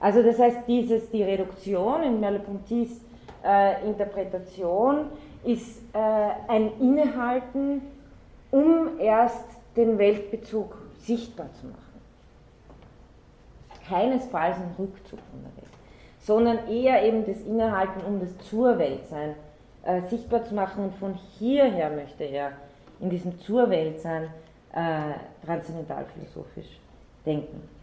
Also 0.01 0.23
das 0.23 0.39
heißt, 0.39 0.61
dieses, 0.67 1.11
die 1.11 1.23
Reduktion 1.23 2.03
in 2.03 2.21
Merleau-Pontys 2.21 3.01
äh, 3.45 3.87
Interpretation 3.87 5.07
ist 5.45 5.83
äh, 5.95 5.99
ein 6.49 6.73
Innehalten, 6.81 7.83
um 8.51 8.99
erst 8.99 9.45
den 9.77 9.99
Weltbezug 9.99 10.77
sichtbar 10.99 11.49
zu 11.61 11.67
machen. 11.67 11.79
Keinesfalls 13.89 14.57
ein 14.57 14.75
Rückzug 14.79 15.19
von 15.31 15.43
der 15.43 15.63
Welt, 15.63 15.73
sondern 16.21 16.69
eher 16.69 17.05
eben 17.05 17.27
das 17.27 17.41
Innehalten, 17.43 18.03
um 18.07 18.21
das 18.21 18.37
zur 18.49 18.79
Weltsein 18.79 19.35
äh, 19.85 20.03
sichtbar 20.03 20.45
zu 20.45 20.55
machen. 20.55 20.85
Und 20.85 20.95
von 20.97 21.15
hierher 21.39 21.91
möchte 21.91 22.25
er 22.25 22.53
in 23.01 23.11
diesem 23.11 23.41
zur 23.41 23.71
Weltsein 23.71 24.25
äh, 24.73 25.47
transzendentalphilosophisch 25.47 26.79
denken 27.25 27.80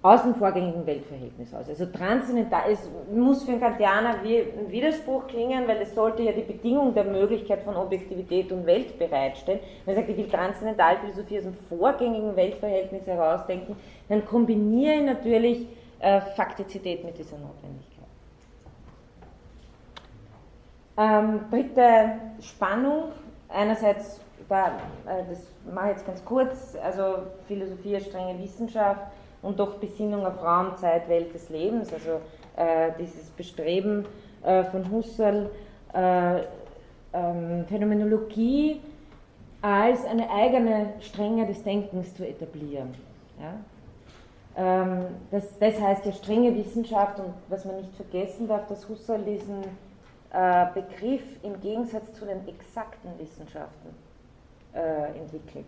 aus 0.00 0.22
dem 0.22 0.34
vorgängigen 0.36 0.86
Weltverhältnis 0.86 1.52
aus. 1.52 1.68
Also 1.68 1.86
transzendental, 1.86 2.70
es 2.70 2.88
muss 3.12 3.42
für 3.42 3.52
einen 3.52 3.60
Kantianer 3.60 4.22
wie 4.22 4.38
ein 4.38 4.70
Widerspruch 4.70 5.26
klingen, 5.26 5.66
weil 5.66 5.78
es 5.78 5.94
sollte 5.94 6.22
ja 6.22 6.30
die 6.30 6.42
Bedingung 6.42 6.94
der 6.94 7.04
Möglichkeit 7.04 7.62
von 7.62 7.76
Objektivität 7.76 8.52
und 8.52 8.64
Welt 8.64 8.96
bereitstellen. 8.96 9.58
Wenn 9.84 9.94
er 9.94 10.00
sagt, 10.00 10.10
ich 10.10 10.16
will 10.16 10.28
Transzendentalphilosophie 10.28 11.38
aus 11.38 11.44
dem 11.44 11.56
vorgängigen 11.68 12.36
Weltverhältnis 12.36 13.06
herausdenken, 13.06 13.76
dann 14.08 14.24
kombiniere 14.24 14.94
ich 14.94 15.02
natürlich 15.02 15.66
äh, 15.98 16.20
Faktizität 16.20 17.04
mit 17.04 17.18
dieser 17.18 17.36
Notwendigkeit. 17.38 17.98
Ähm, 20.96 21.40
dritte 21.50 22.20
Spannung, 22.40 23.12
einerseits, 23.48 24.20
da, 24.48 24.68
äh, 25.06 25.24
das 25.28 25.40
mache 25.72 25.90
ich 25.90 25.96
jetzt 25.96 26.06
ganz 26.06 26.24
kurz, 26.24 26.76
also 26.84 27.18
Philosophie 27.48 27.96
als 27.96 28.06
strenge 28.06 28.38
Wissenschaft, 28.38 29.02
und 29.42 29.58
doch 29.58 29.76
Besinnung 29.76 30.26
auf 30.26 30.42
Raum, 30.42 30.76
Zeit, 30.76 31.08
Welt 31.08 31.32
des 31.34 31.48
Lebens, 31.50 31.92
also 31.92 32.20
äh, 32.56 32.90
dieses 32.98 33.30
Bestreben 33.30 34.04
äh, 34.42 34.64
von 34.64 34.90
Husserl, 34.90 35.50
äh, 35.94 36.40
ähm, 37.12 37.64
Phänomenologie 37.66 38.80
als 39.62 40.04
eine 40.04 40.30
eigene 40.30 40.94
Strenge 41.00 41.46
des 41.46 41.62
Denkens 41.62 42.14
zu 42.14 42.26
etablieren. 42.26 42.94
Ja? 43.40 43.54
Ähm, 44.56 45.06
das, 45.30 45.58
das, 45.58 45.80
heißt 45.80 46.04
ja 46.04 46.12
strenge 46.12 46.54
Wissenschaft 46.54 47.18
und 47.20 47.32
was 47.48 47.64
man 47.64 47.76
nicht 47.76 47.94
vergessen 47.94 48.48
darf, 48.48 48.66
dass 48.66 48.88
Husserl 48.88 49.22
diesen 49.22 49.62
äh, 50.32 50.66
Begriff 50.74 51.22
im 51.42 51.60
Gegensatz 51.60 52.12
zu 52.14 52.24
den 52.24 52.46
exakten 52.46 53.10
Wissenschaften 53.18 53.94
äh, 54.74 55.18
entwickelt. 55.18 55.66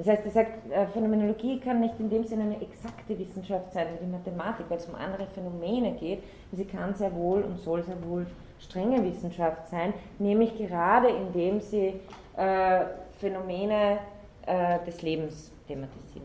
Das 0.00 0.08
heißt, 0.08 0.24
er 0.24 0.30
sagt, 0.30 0.72
äh, 0.72 0.86
Phänomenologie 0.86 1.60
kann 1.60 1.80
nicht 1.80 2.00
in 2.00 2.08
dem 2.08 2.24
Sinne 2.24 2.44
eine 2.44 2.62
exakte 2.62 3.18
Wissenschaft 3.18 3.70
sein 3.74 3.86
wie 3.92 4.06
die 4.06 4.10
Mathematik, 4.10 4.64
weil 4.70 4.78
es 4.78 4.86
um 4.86 4.94
andere 4.94 5.26
Phänomene 5.26 5.92
geht. 5.92 6.22
Sie 6.52 6.64
kann 6.64 6.94
sehr 6.94 7.14
wohl 7.14 7.42
und 7.42 7.60
soll 7.60 7.82
sehr 7.82 8.02
wohl 8.08 8.26
strenge 8.58 9.04
Wissenschaft 9.04 9.68
sein, 9.68 9.92
nämlich 10.18 10.56
gerade 10.56 11.08
indem 11.08 11.60
sie 11.60 12.00
äh, 12.34 12.80
Phänomene 13.18 13.98
äh, 14.46 14.78
des 14.86 15.02
Lebens 15.02 15.52
thematisiert. 15.68 16.24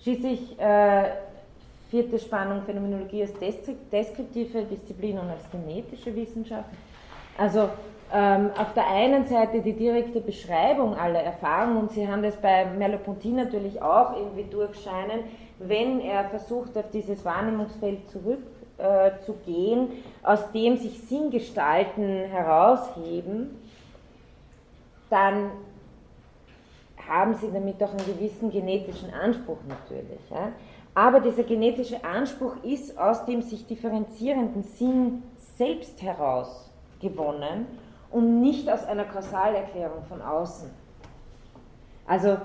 Schließlich 0.00 0.58
äh, 0.58 1.12
vierte 1.90 2.18
Spannung 2.18 2.62
Phänomenologie 2.62 3.22
als 3.22 3.34
deskriptive 3.92 4.64
Disziplin 4.64 5.20
und 5.20 5.30
als 5.30 5.48
genetische 5.48 6.12
Wissenschaft. 6.16 6.70
Also 7.38 7.68
ähm, 8.12 8.50
auf 8.56 8.72
der 8.74 8.86
einen 8.88 9.24
Seite 9.24 9.60
die 9.60 9.72
direkte 9.72 10.20
Beschreibung 10.20 10.94
aller 10.94 11.22
Erfahrungen, 11.22 11.78
und 11.78 11.92
Sie 11.92 12.06
haben 12.06 12.22
das 12.22 12.36
bei 12.36 12.64
Merleau-Ponty 12.66 13.28
natürlich 13.30 13.80
auch 13.80 14.16
irgendwie 14.16 14.44
durchscheinen, 14.44 15.20
wenn 15.58 16.00
er 16.00 16.24
versucht, 16.24 16.76
auf 16.76 16.90
dieses 16.90 17.24
Wahrnehmungsfeld 17.24 18.10
zurückzugehen, 18.10 19.88
äh, 19.90 20.26
aus 20.26 20.50
dem 20.52 20.76
sich 20.76 21.00
Sinngestalten 21.00 22.24
herausheben, 22.30 23.62
dann 25.10 25.50
haben 27.08 27.34
sie 27.34 27.50
damit 27.52 27.82
auch 27.82 27.90
einen 27.90 28.06
gewissen 28.06 28.50
genetischen 28.50 29.12
Anspruch 29.12 29.58
natürlich. 29.68 30.20
Ja? 30.30 30.52
Aber 30.94 31.20
dieser 31.20 31.42
genetische 31.42 32.04
Anspruch 32.04 32.56
ist 32.62 32.98
aus 32.98 33.24
dem 33.26 33.42
sich 33.42 33.66
differenzierenden 33.66 34.62
Sinn 34.62 35.22
selbst 35.56 36.02
heraus 36.02 36.70
gewonnen 37.00 37.66
und 38.14 38.40
nicht 38.40 38.70
aus 38.70 38.86
einer 38.86 39.04
Kausalerklärung 39.04 40.04
von 40.08 40.22
außen. 40.22 40.70
Also 42.06 42.36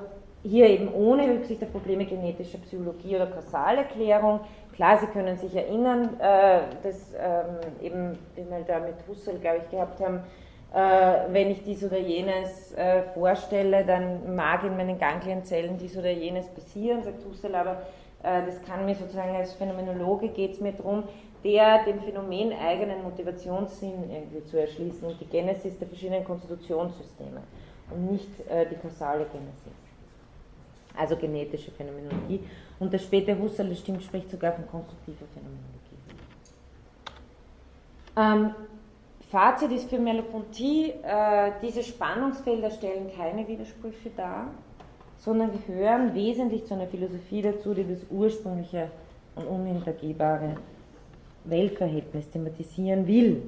hier 0.42 0.68
eben 0.68 0.92
ohne 0.92 1.32
Rücksicht 1.32 1.62
auf 1.62 1.72
Probleme 1.72 2.06
genetischer 2.06 2.58
Psychologie 2.58 3.16
oder 3.18 3.28
Kausalerklärung. 3.28 4.40
Klar, 4.74 4.98
Sie 4.98 5.06
können 5.08 5.38
sich 5.38 5.56
erinnern, 5.56 6.20
äh, 6.20 6.62
dass 6.82 7.14
ähm, 7.14 7.84
eben, 7.84 8.18
den 8.36 8.50
wir 8.50 8.62
da 8.66 8.80
mit 8.80 8.96
Husserl, 9.08 9.38
glaube 9.38 9.60
ich, 9.64 9.70
gehabt 9.70 10.00
haben, 10.02 10.22
äh, 10.74 11.32
wenn 11.32 11.52
ich 11.52 11.64
dies 11.64 11.84
oder 11.84 12.00
jenes 12.00 12.74
äh, 12.74 13.04
vorstelle, 13.14 13.86
dann 13.86 14.36
mag 14.36 14.64
in 14.64 14.76
meinen 14.76 14.98
Ganglienzellen 14.98 15.78
dies 15.78 15.96
oder 15.96 16.10
jenes 16.10 16.48
passieren, 16.48 17.04
sagt 17.04 17.24
Husserl, 17.26 17.54
aber 17.54 17.84
äh, 18.24 18.44
das 18.46 18.60
kann 18.64 18.86
mir 18.86 18.96
sozusagen 18.96 19.36
als 19.36 19.54
Phänomenologe 19.54 20.30
geht 20.30 20.54
es 20.54 20.62
mir 20.62 20.72
darum, 20.72 21.04
der 21.44 21.84
dem 21.86 22.00
Phänomen 22.02 22.54
eigenen 22.54 23.04
Motivationssinn 23.04 24.10
irgendwie 24.10 24.44
zu 24.46 24.60
erschließen 24.60 25.08
und 25.08 25.20
die 25.22 25.26
Genesis 25.26 25.78
der 25.78 25.88
verschiedenen 25.88 26.24
Konstitutionssysteme 26.24 27.42
und 27.92 28.12
nicht 28.12 28.30
äh, 28.50 28.66
die 28.70 28.76
kausale 28.76 29.26
Genesis. 29.26 29.74
Also 30.98 31.16
genetische 31.16 31.72
Phänomenologie. 31.72 32.42
Und 32.80 32.92
der 32.92 33.00
späte 33.00 33.38
Husserl, 33.38 33.70
das 33.70 33.80
stimmt, 33.80 34.04
spricht 34.04 34.30
sogar 34.30 34.54
von 34.54 34.68
konstruktiver 34.68 35.26
Phänomenologie. 35.34 35.80
Ähm, 38.18 38.56
Fazit 39.30 39.72
ist 39.72 39.90
für 39.90 40.00
Merleau-Ponty, 40.00 40.94
äh, 41.04 41.52
diese 41.62 41.84
Spannungsfelder 41.84 42.72
stellen 42.72 43.12
keine 43.16 43.48
Widersprüche 43.48 44.10
dar, 44.18 44.48
sondern 45.20 45.52
gehören 45.52 46.16
wesentlich 46.16 46.66
zu 46.66 46.74
einer 46.74 46.88
Philosophie 46.88 47.44
dazu, 47.44 47.74
die 47.74 47.88
das 47.88 48.00
ursprüngliche 48.10 48.90
und 49.36 49.46
unhintergehbare 49.46 50.56
Weltverhältnis 51.46 52.30
thematisieren 52.30 53.08
will. 53.08 53.44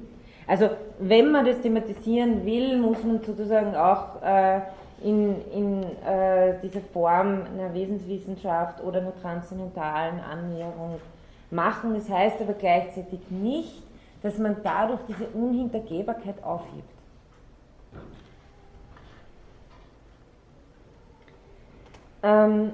Also 0.46 0.70
wenn 0.98 1.30
man 1.30 1.46
das 1.46 1.60
thematisieren 1.60 2.44
will, 2.44 2.78
muss 2.78 3.02
man 3.04 3.22
sozusagen 3.22 3.74
auch 3.76 4.22
äh, 4.22 4.60
in, 5.02 5.36
in 5.52 5.82
äh, 6.04 6.54
dieser 6.62 6.80
Form 6.92 7.42
einer 7.54 7.72
Wesenswissenschaft 7.74 8.82
oder 8.82 9.00
einer 9.00 9.14
transzendentalen 9.20 10.20
Annäherung 10.20 11.00
machen. 11.50 11.94
Das 11.94 12.08
heißt 12.08 12.40
aber 12.40 12.54
gleichzeitig 12.54 13.20
nicht, 13.30 13.82
dass 14.22 14.38
man 14.38 14.56
dadurch 14.62 15.00
diese 15.08 15.26
Unhintergehbarkeit 15.28 16.42
aufhebt. 16.42 16.88
Ähm, 22.22 22.72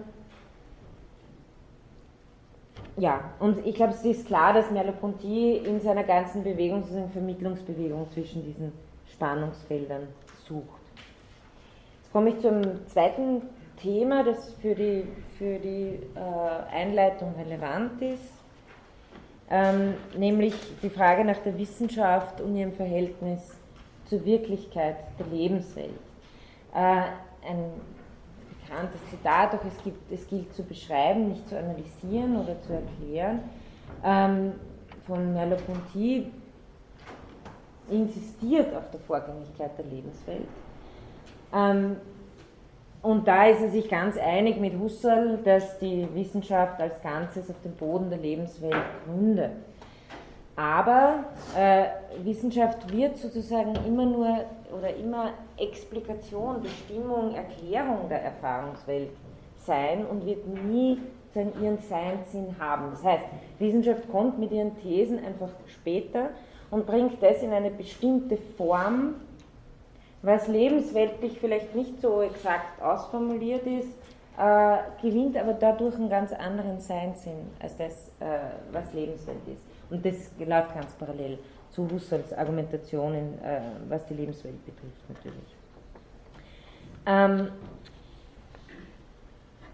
ja, 2.99 3.33
und 3.39 3.65
ich 3.67 3.75
glaube, 3.75 3.93
es 3.93 4.05
ist 4.05 4.27
klar, 4.27 4.53
dass 4.53 4.71
Merleau-Ponty 4.71 5.59
in 5.59 5.81
seiner 5.81 6.05
ganzen 6.05 6.43
Bewegung, 6.43 6.83
sozusagen 6.83 7.11
Vermittlungsbewegung 7.11 8.11
zwischen 8.11 8.45
diesen 8.45 8.73
Spannungsfeldern 9.13 10.09
sucht. 10.47 10.81
Jetzt 12.03 12.13
komme 12.13 12.31
ich 12.31 12.41
zum 12.41 12.63
zweiten 12.89 13.43
Thema, 13.81 14.25
das 14.25 14.53
für 14.55 14.75
die, 14.75 15.05
für 15.39 15.59
die 15.59 15.99
äh, 16.15 16.75
Einleitung 16.75 17.35
relevant 17.39 18.03
ist, 18.03 18.33
ähm, 19.51 19.95
nämlich 20.17 20.55
die 20.83 20.91
Frage 20.91 21.25
nach 21.25 21.39
der 21.39 21.57
Wissenschaft 21.57 22.41
und 22.41 22.57
ihrem 22.57 22.73
Verhältnis 22.73 23.57
zur 24.07 24.25
Wirklichkeit 24.25 24.97
der 25.19 25.27
Lebenswelt. 25.27 25.91
Äh, 26.75 27.03
ein 27.49 27.71
bekanntes 28.69 29.01
Zitat, 29.11 29.55
doch 29.55 29.65
es, 29.65 29.83
gibt, 29.83 30.13
es 30.13 30.27
gilt 30.29 30.53
zu 30.55 30.63
beschreiben, 30.63 31.29
nicht 31.29 31.49
zu 31.49 31.59
analysieren 31.59 32.37
oder 32.37 32.61
zu 32.61 32.75
erklären, 32.75 33.41
ähm, 34.05 34.53
von 35.07 35.33
Merleau-Ponty 35.33 36.31
insistiert 37.91 38.75
auf 38.77 38.91
der 38.91 39.01
Vorgänglichkeit 39.01 39.71
der 39.79 39.87
Lebenswelt. 39.87 40.49
Ähm, 41.55 41.97
und 43.01 43.27
da 43.27 43.47
ist 43.47 43.63
er 43.63 43.71
sich 43.71 43.89
ganz 43.89 44.19
einig 44.19 44.61
mit 44.61 44.79
Husserl, 44.79 45.39
dass 45.45 45.79
die 45.79 46.07
Wissenschaft 46.15 46.81
als 46.81 47.01
Ganzes 47.01 47.49
auf 47.49 47.57
dem 47.63 47.73
Boden 47.73 48.11
der 48.11 48.19
Lebenswelt 48.19 48.75
gründet. 49.07 49.53
Aber 50.57 51.25
äh, 51.57 51.85
Wissenschaft 52.25 52.93
wird 52.93 53.17
sozusagen 53.17 53.77
immer 53.87 54.05
nur 54.05 54.45
oder 54.77 54.95
immer 54.95 55.31
Explikation, 55.57 56.63
Bestimmung, 56.63 57.35
Erklärung 57.35 58.09
der 58.09 58.23
Erfahrungswelt 58.23 59.11
sein 59.57 60.07
und 60.07 60.27
wird 60.27 60.47
nie 60.47 60.99
ihren 61.35 61.79
Seinssinn 61.79 62.57
haben. 62.59 62.91
Das 62.91 63.05
heißt, 63.05 63.25
Wissenschaft 63.59 64.11
kommt 64.11 64.39
mit 64.39 64.51
ihren 64.51 64.77
Thesen 64.81 65.25
einfach 65.25 65.51
später 65.67 66.31
und 66.71 66.87
bringt 66.87 67.23
das 67.23 67.43
in 67.43 67.53
eine 67.53 67.71
bestimmte 67.71 68.37
Form, 68.37 69.15
was 70.23 70.49
lebensweltlich 70.49 71.39
vielleicht 71.39 71.75
nicht 71.75 72.01
so 72.01 72.23
exakt 72.23 72.83
ausformuliert 72.83 73.67
ist, 73.67 73.89
äh, 74.37 74.79
gewinnt 75.01 75.37
aber 75.37 75.53
dadurch 75.53 75.95
einen 75.95 76.09
ganz 76.09 76.33
anderen 76.33 76.81
Seinssinn 76.81 77.51
als 77.61 77.77
das, 77.77 78.09
äh, 78.21 78.39
was 78.73 78.93
Lebenswelt 78.93 79.47
ist. 79.47 79.63
Und 79.91 80.05
das 80.05 80.31
läuft 80.39 80.75
ganz 80.75 80.93
parallel 80.99 81.39
zu 81.71 81.91
Husserls 81.91 82.33
Argumentationen, 82.33 83.39
äh, 83.43 83.61
was 83.89 84.05
die 84.07 84.15
Lebenswelt 84.15 84.65
betrifft 84.65 85.09
natürlich. 85.09 85.57
Ähm, 87.07 87.49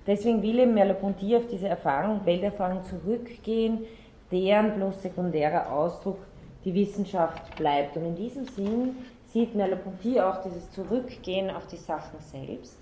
deswegen 0.06 0.42
will 0.42 0.58
eben 0.58 0.74
Merleau-Ponty 0.74 1.36
auf 1.36 1.46
diese 1.46 1.68
Erfahrung, 1.68 2.20
Welterfahrung 2.24 2.82
zurückgehen, 2.84 3.80
deren 4.30 4.74
bloß 4.74 5.02
sekundärer 5.02 5.72
Ausdruck 5.72 6.18
die 6.64 6.74
Wissenschaft 6.74 7.56
bleibt. 7.56 7.96
Und 7.96 8.04
in 8.04 8.16
diesem 8.16 8.46
Sinn 8.46 8.96
sieht 9.26 9.54
Merleau-Ponty 9.54 10.20
auch 10.20 10.42
dieses 10.42 10.70
Zurückgehen 10.70 11.50
auf 11.50 11.66
die 11.66 11.76
Sachen 11.76 12.18
selbst. 12.20 12.78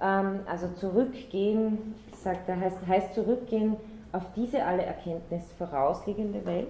Ähm, 0.00 0.40
also 0.46 0.68
zurückgehen, 0.76 1.94
sagt 2.12 2.48
er, 2.48 2.60
heißt, 2.60 2.86
heißt 2.86 3.14
zurückgehen 3.14 3.76
auf 4.12 4.22
diese 4.34 4.64
alle 4.64 4.84
Erkenntnis 4.84 5.42
vorausliegende 5.58 6.44
Welt, 6.46 6.68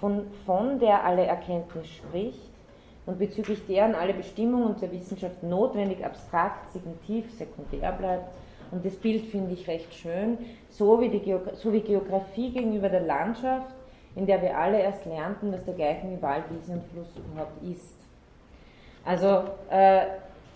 von, 0.00 0.26
von 0.46 0.78
der 0.78 1.04
alle 1.04 1.26
Erkenntnis 1.26 1.88
spricht 1.88 2.50
und 3.06 3.18
bezüglich 3.18 3.66
deren 3.66 3.94
alle 3.94 4.14
Bestimmungen 4.14 4.78
der 4.80 4.90
Wissenschaft 4.92 5.42
notwendig, 5.42 6.04
abstrakt, 6.04 6.70
signitiv, 6.70 7.30
sekundär 7.36 7.92
bleibt. 7.92 8.28
Und 8.70 8.84
das 8.84 8.94
Bild 8.96 9.26
finde 9.26 9.52
ich 9.52 9.66
recht 9.66 9.92
schön, 9.94 10.38
so 10.70 11.00
wie, 11.00 11.08
die 11.08 11.36
so 11.54 11.72
wie 11.72 11.80
Geografie 11.80 12.50
gegenüber 12.50 12.88
der 12.88 13.00
Landschaft, 13.00 13.74
in 14.14 14.26
der 14.26 14.40
wir 14.42 14.56
alle 14.56 14.80
erst 14.80 15.04
lernten, 15.06 15.52
was 15.52 15.64
dergleichen 15.64 16.16
wie 16.16 16.22
Wald, 16.22 16.44
Wiese 16.50 16.72
und 16.72 16.84
Fluss 16.92 17.08
überhaupt 17.16 17.62
ist. 17.62 17.96
Also 19.04 19.44
äh, 19.70 20.06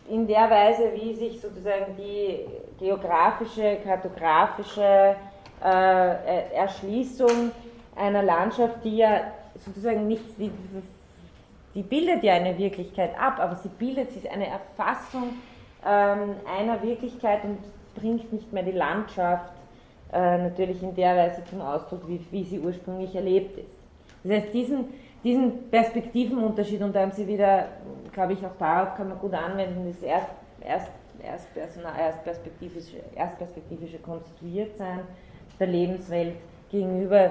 in 0.08 0.26
der 0.26 0.48
Weise, 0.50 0.92
wie 0.94 1.14
sich 1.14 1.40
sozusagen 1.40 1.96
die 1.96 2.40
geografische, 2.78 3.78
kartografische 3.82 5.16
äh, 5.64 6.54
Erschließung 6.54 7.50
einer 7.96 8.22
Landschaft, 8.22 8.84
die 8.84 8.98
ja 8.98 9.32
sozusagen 9.64 10.06
nichts, 10.06 10.34
die, 10.36 10.50
die 11.74 11.82
bildet 11.82 12.22
ja 12.22 12.34
eine 12.34 12.56
Wirklichkeit 12.58 13.18
ab, 13.18 13.38
aber 13.38 13.56
sie 13.56 13.68
bildet, 13.68 14.10
sie 14.10 14.18
ist 14.18 14.28
eine 14.30 14.46
Erfassung 14.46 15.34
ähm, 15.84 16.36
einer 16.58 16.82
Wirklichkeit 16.82 17.44
und 17.44 17.58
bringt 17.94 18.32
nicht 18.32 18.52
mehr 18.52 18.62
die 18.62 18.72
Landschaft 18.72 19.52
äh, 20.12 20.38
natürlich 20.38 20.82
in 20.82 20.94
der 20.94 21.16
Weise 21.16 21.42
zum 21.44 21.60
Ausdruck, 21.60 22.08
wie, 22.08 22.20
wie 22.30 22.44
sie 22.44 22.58
ursprünglich 22.58 23.14
erlebt 23.14 23.58
ist. 23.58 23.68
Das 24.22 24.32
heißt, 24.32 24.54
diesen, 24.54 24.84
diesen 25.22 25.70
Perspektivenunterschied, 25.70 26.82
und 26.82 26.94
da 26.94 27.02
haben 27.02 27.12
Sie 27.12 27.26
wieder, 27.26 27.68
glaube 28.12 28.32
ich, 28.32 28.44
auch 28.44 28.56
darauf 28.58 28.96
kann 28.96 29.08
man 29.08 29.18
gut 29.18 29.34
anwenden, 29.34 29.86
das 29.86 30.02
erst, 30.02 30.28
erst, 30.60 30.90
erst, 31.22 31.76
erstperspektivische, 31.76 32.96
erstperspektivische 33.14 33.98
Konstituiertsein 33.98 35.00
der 35.60 35.66
Lebenswelt 35.66 36.36
gegenüber 36.70 37.30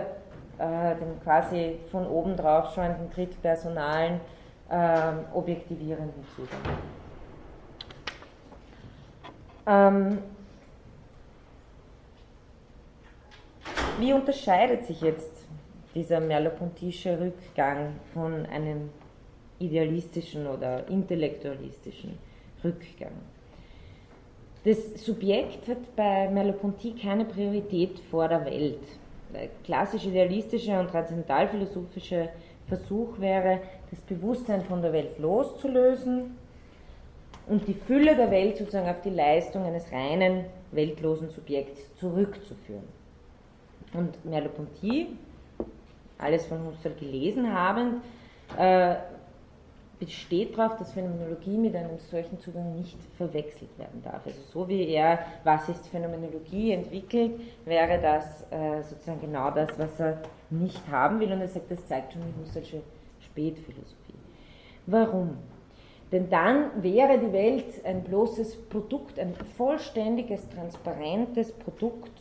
äh, 0.58 0.96
dem 0.96 1.20
quasi 1.24 1.80
von 1.92 2.08
oben 2.08 2.36
drauf 2.36 2.74
schauenden 2.74 3.10
drittpersonalen 3.10 4.20
äh, 4.70 5.12
objektivierenden 5.34 6.26
Zugang. 6.36 6.78
Ähm, 9.66 10.18
wie 14.00 14.14
unterscheidet 14.14 14.86
sich 14.86 15.02
jetzt 15.02 15.48
dieser 15.96 16.20
merleau-pontische 16.20 17.20
Rückgang 17.20 17.96
von 18.14 18.46
einem 18.48 18.90
idealistischen 19.60 20.48
oder 20.48 20.88
intellektualistischen 20.88 22.18
Rückgang. 22.64 23.14
Das 24.66 25.04
Subjekt 25.04 25.68
hat 25.68 25.96
bei 25.96 26.30
Merleau-Ponty 26.30 26.96
keine 26.96 27.26
Priorität 27.26 28.00
vor 28.00 28.28
der 28.28 28.46
Welt. 28.46 28.80
Der 29.34 29.50
klassisch 29.64 30.06
idealistische 30.06 30.80
und 30.80 30.90
transzendentalphilosophische 30.90 32.30
Versuch 32.68 33.20
wäre, 33.20 33.60
das 33.90 34.00
Bewusstsein 34.02 34.64
von 34.64 34.82
der 34.82 34.94
Welt 34.94 35.18
loszulösen 35.20 36.38
und 37.48 37.68
die 37.68 37.74
Fülle 37.74 38.16
der 38.16 38.32
Welt 38.32 38.58
sozusagen 38.58 38.90
auf 38.90 39.02
die 39.02 39.10
Leistung 39.10 39.64
eines 39.66 39.92
reinen, 39.92 40.46
weltlosen 40.72 41.30
Subjekts 41.30 41.94
zurückzuführen. 41.96 42.88
Und 43.94 44.24
Merleau-Ponty, 44.26 45.08
alles 46.18 46.46
von 46.46 46.66
Husserl 46.66 46.94
gelesen 46.96 47.54
habend, 47.54 48.02
äh, 48.58 48.96
besteht 50.06 50.58
darauf, 50.58 50.78
dass 50.78 50.92
Phänomenologie 50.92 51.58
mit 51.58 51.76
einem 51.76 51.98
solchen 51.98 52.40
Zugang 52.40 52.76
nicht 52.76 52.98
verwechselt 53.18 53.78
werden 53.78 54.02
darf. 54.04 54.26
Also 54.26 54.42
so 54.52 54.68
wie 54.68 54.88
er 54.90 55.20
Was 55.44 55.70
ist 55.70 55.88
Phänomenologie 55.88 56.72
entwickelt, 56.72 57.40
wäre 57.66 58.00
das 58.02 58.46
äh, 58.52 58.82
sozusagen 58.84 59.22
genau 59.22 59.52
das, 59.52 59.70
was 59.78 60.00
er 60.00 60.22
nicht 60.50 60.82
haben 60.90 61.20
will. 61.20 61.32
Und 61.32 61.42
er 61.42 61.48
sagt, 61.48 61.72
das 61.72 61.86
zeigt 61.88 62.14
schon 62.14 62.22
die 62.22 62.42
Husserlsche 62.42 62.82
Spätphilosophie. 63.20 64.14
Warum? 64.86 65.38
Denn 66.12 66.30
dann 66.30 66.84
wäre 66.84 67.18
die 67.18 67.34
Welt 67.34 67.84
ein 67.86 68.04
bloßes 68.04 68.70
Produkt, 68.70 69.18
ein 69.18 69.34
vollständiges, 69.58 70.48
transparentes 70.50 71.52
Produkt 71.54 72.12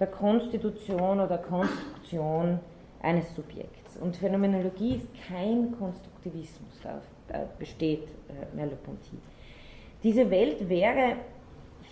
der 0.00 0.06
Konstitution 0.06 1.20
oder 1.20 1.36
Konstruktion 1.38 2.60
eines 3.02 3.34
Subjekts. 3.34 3.96
Und 3.98 4.16
Phänomenologie 4.16 4.96
ist 4.96 5.08
kein 5.28 5.72
Konstruktivismus, 6.28 6.80
da 7.28 7.44
besteht 7.58 8.04
äh, 8.04 8.56
Merleau-Ponty. 8.56 9.18
Diese 10.02 10.30
Welt 10.30 10.68
wäre, 10.68 11.16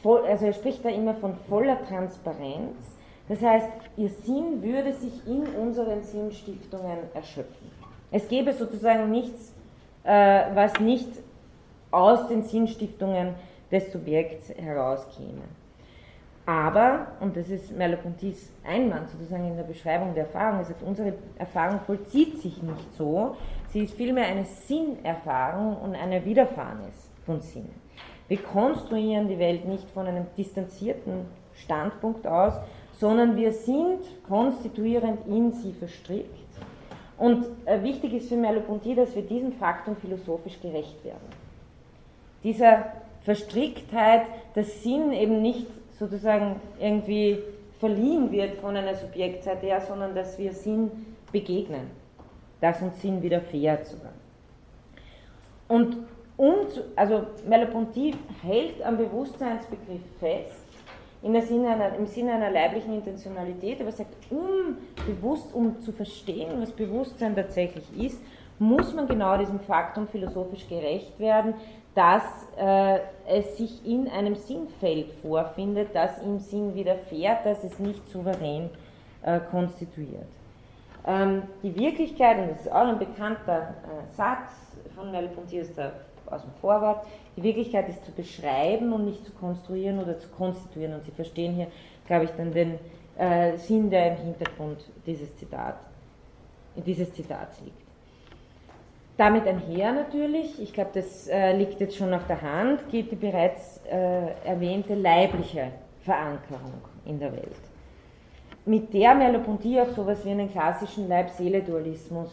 voll, 0.03 0.25
also 0.27 0.47
er 0.47 0.53
spricht 0.53 0.85
da 0.85 0.89
immer 0.89 1.15
von 1.15 1.35
voller 1.49 1.83
Transparenz, 1.87 2.97
das 3.29 3.43
heißt, 3.43 3.69
ihr 3.97 4.09
Sinn 4.09 4.63
würde 4.63 4.93
sich 4.93 5.27
in 5.27 5.43
unseren 5.61 6.03
Sinnstiftungen 6.03 6.99
erschöpfen. 7.13 7.71
Es 8.13 8.29
gäbe 8.29 8.53
sozusagen 8.53 9.11
nichts, 9.11 9.53
äh, 10.05 10.45
was 10.55 10.79
nicht 10.79 11.09
aus 11.91 12.29
den 12.29 12.45
Sinnstiftungen 12.45 13.35
des 13.73 13.93
Subjekts 13.93 14.51
herauskäme. 14.51 15.43
Aber, 16.47 17.09
und 17.19 17.37
das 17.37 17.49
ist 17.49 17.77
Merleau-Pontys 17.77 18.53
Einwand 18.65 19.11
sozusagen 19.11 19.49
in 19.49 19.57
der 19.57 19.65
Beschreibung 19.65 20.15
der 20.15 20.27
Erfahrung, 20.27 20.61
er 20.61 20.67
sagt, 20.67 20.83
unsere 20.85 21.15
Erfahrung 21.37 21.81
vollzieht 21.81 22.41
sich 22.41 22.63
nicht 22.63 22.95
so, 22.97 23.37
sie 23.77 23.85
ist 23.85 23.95
vielmehr 23.95 24.25
eine 24.25 24.47
Sinnerfahrung 24.47 25.77
und 25.77 25.95
eine 25.97 26.25
Widerfahrenes 26.25 27.11
von 27.27 27.43
Sinnen. 27.43 27.75
Wir 28.27 28.39
konstruieren 28.39 29.29
die 29.29 29.39
Welt 29.39 29.67
nicht 29.67 29.91
von 29.91 30.07
einem 30.07 30.25
distanzierten 30.35 31.27
Standpunkt 31.53 32.27
aus, 32.27 32.55
sondern 32.93 33.37
wir 33.37 33.53
sind 33.53 34.01
konstituierend 34.27 35.27
in 35.27 35.53
sie 35.53 35.75
verstrickt. 35.75 36.31
Und 37.19 37.45
äh, 37.67 37.83
wichtig 37.83 38.15
ist 38.15 38.31
für 38.31 38.37
Merleau-Ponty, 38.37 38.95
dass 38.95 39.15
wir 39.15 39.21
diesem 39.21 39.53
Faktum 39.53 39.95
philosophisch 39.97 40.59
gerecht 40.63 41.05
werden. 41.05 41.29
Dieser 42.45 42.93
Verstricktheit, 43.25 44.23
dass 44.55 44.83
Sinn 44.83 45.13
eben 45.13 45.43
nicht 45.43 45.67
sozusagen 45.99 46.57
irgendwie 46.81 47.41
verliehen 47.79 48.33
wird 48.33 48.57
von 48.57 48.75
einer 48.75 48.95
Subjektseite 48.95 49.67
her, 49.67 49.83
sondern 49.83 50.15
dass 50.15 50.39
wir 50.39 50.55
Sinn 50.55 50.91
begegnen, 51.31 51.91
dass 52.61 52.83
uns 52.83 53.01
Sinn 53.01 53.23
widerfährt 53.23 53.87
sogar. 53.87 54.13
Und 55.69 55.97
um 56.37 56.55
also 56.95 57.27
Merleau-Ponty 57.47 58.15
hält 58.43 58.83
am 58.83 58.99
Bewusstseinsbegriff 58.99 60.03
fest, 60.21 60.67
Sinne 61.43 61.71
einer, 61.71 61.97
im 61.97 62.07
Sinne 62.07 62.35
einer 62.35 62.51
leiblichen 62.51 62.95
Intentionalität, 62.95 63.81
aber 63.81 63.91
sagt, 63.91 64.15
um 64.31 64.77
bewusst, 65.07 65.53
um 65.55 65.81
zu 65.81 65.93
verstehen, 65.93 66.61
was 66.61 66.71
Bewusstsein 66.71 67.35
tatsächlich 67.35 67.85
ist, 67.99 68.21
muss 68.59 68.95
man 68.95 69.07
genau 69.07 69.37
diesem 69.37 69.61
Faktum 69.61 70.07
philosophisch 70.09 70.69
gerecht 70.69 71.19
werden, 71.19 71.55
dass 71.95 72.23
äh, 72.59 73.01
es 73.27 73.57
sich 73.57 73.85
in 73.87 74.09
einem 74.09 74.35
Sinnfeld 74.35 75.13
vorfindet, 75.23 75.89
das 75.95 76.23
ihm 76.23 76.39
Sinn 76.39 76.75
widerfährt, 76.75 77.45
dass 77.45 77.65
es 77.65 77.79
nicht 77.79 78.07
souverän 78.09 78.71
äh, 79.23 79.41
konstituiert. 79.51 80.27
Ähm, 81.07 81.43
die 81.63 81.75
Wirklichkeit, 81.77 82.39
und 82.39 82.51
das 82.51 82.63
ist 82.63 82.73
auch 82.73 82.89
ein 82.89 82.99
bekannter 82.99 83.75
äh, 83.85 84.15
Satz 84.15 84.51
von 84.95 85.11
Merleau-Ponty 85.13 85.61
aus 86.27 86.43
dem 86.43 86.51
Vorwort, 86.61 87.07
die 87.37 87.43
Wirklichkeit 87.43 87.89
ist 87.89 88.05
zu 88.05 88.13
beschreiben 88.13 88.93
und 88.93 89.05
nicht 89.05 89.25
zu 89.25 89.33
konstruieren 89.33 90.01
oder 90.01 90.19
zu 90.19 90.29
konstituieren. 90.29 90.95
Und 90.95 91.05
Sie 91.05 91.13
verstehen 91.13 91.55
hier, 91.55 91.69
glaube 92.07 92.25
ich, 92.25 92.31
dann 92.33 92.53
den 92.53 92.79
äh, 93.17 93.57
Sinn, 93.57 93.89
der 93.89 94.17
im 94.17 94.25
Hintergrund 94.25 94.85
dieses, 95.07 95.37
Zitat, 95.37 95.77
dieses 96.75 97.13
Zitats 97.13 97.61
liegt. 97.61 97.87
Damit 99.17 99.47
einher 99.47 99.93
natürlich, 99.93 100.61
ich 100.61 100.73
glaube, 100.73 100.91
das 100.93 101.29
äh, 101.29 101.57
liegt 101.57 101.81
jetzt 101.81 101.97
schon 101.97 102.13
auf 102.13 102.27
der 102.27 102.43
Hand, 102.43 102.91
geht 102.91 103.11
die 103.11 103.17
bereits 103.17 103.81
äh, 103.91 104.33
erwähnte 104.45 104.95
leibliche 104.95 105.71
Verankerung 106.03 106.83
in 107.07 107.19
der 107.19 107.33
Welt. 107.33 107.76
Mit 108.69 108.93
der 108.93 109.15
Merleau-Ponty 109.15 109.79
auch 109.81 109.91
sowas 109.91 110.25
wie 110.25 110.31
einen 110.31 110.51
klassischen 110.51 111.07
Leib-Seele-Dualismus 111.07 112.31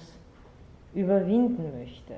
überwinden 0.95 1.71
möchte. 1.77 2.13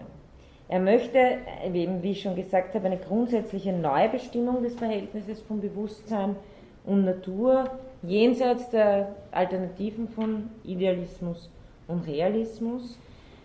Er 0.70 0.80
möchte, 0.80 1.20
eben 1.66 2.02
wie 2.02 2.12
ich 2.12 2.22
schon 2.22 2.38
gesagt 2.38 2.76
habe, 2.76 2.86
eine 2.86 2.98
grundsätzliche 2.98 3.74
Neubestimmung 3.74 4.64
des 4.64 4.74
Verhältnisses 4.76 5.42
von 5.42 5.60
Bewusstsein 5.60 6.38
und 6.86 7.04
Natur 7.04 7.66
jenseits 8.04 8.70
der 8.70 9.14
Alternativen 9.32 10.08
von 10.08 10.50
Idealismus 10.64 11.50
und 11.90 12.08
Realismus, 12.08 12.98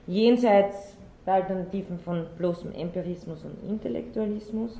jenseits 0.06 0.96
der 1.26 1.34
Alternativen 1.34 1.98
von 1.98 2.26
bloßem 2.38 2.72
Empirismus 2.76 3.44
und 3.44 3.68
Intellektualismus 3.68 4.78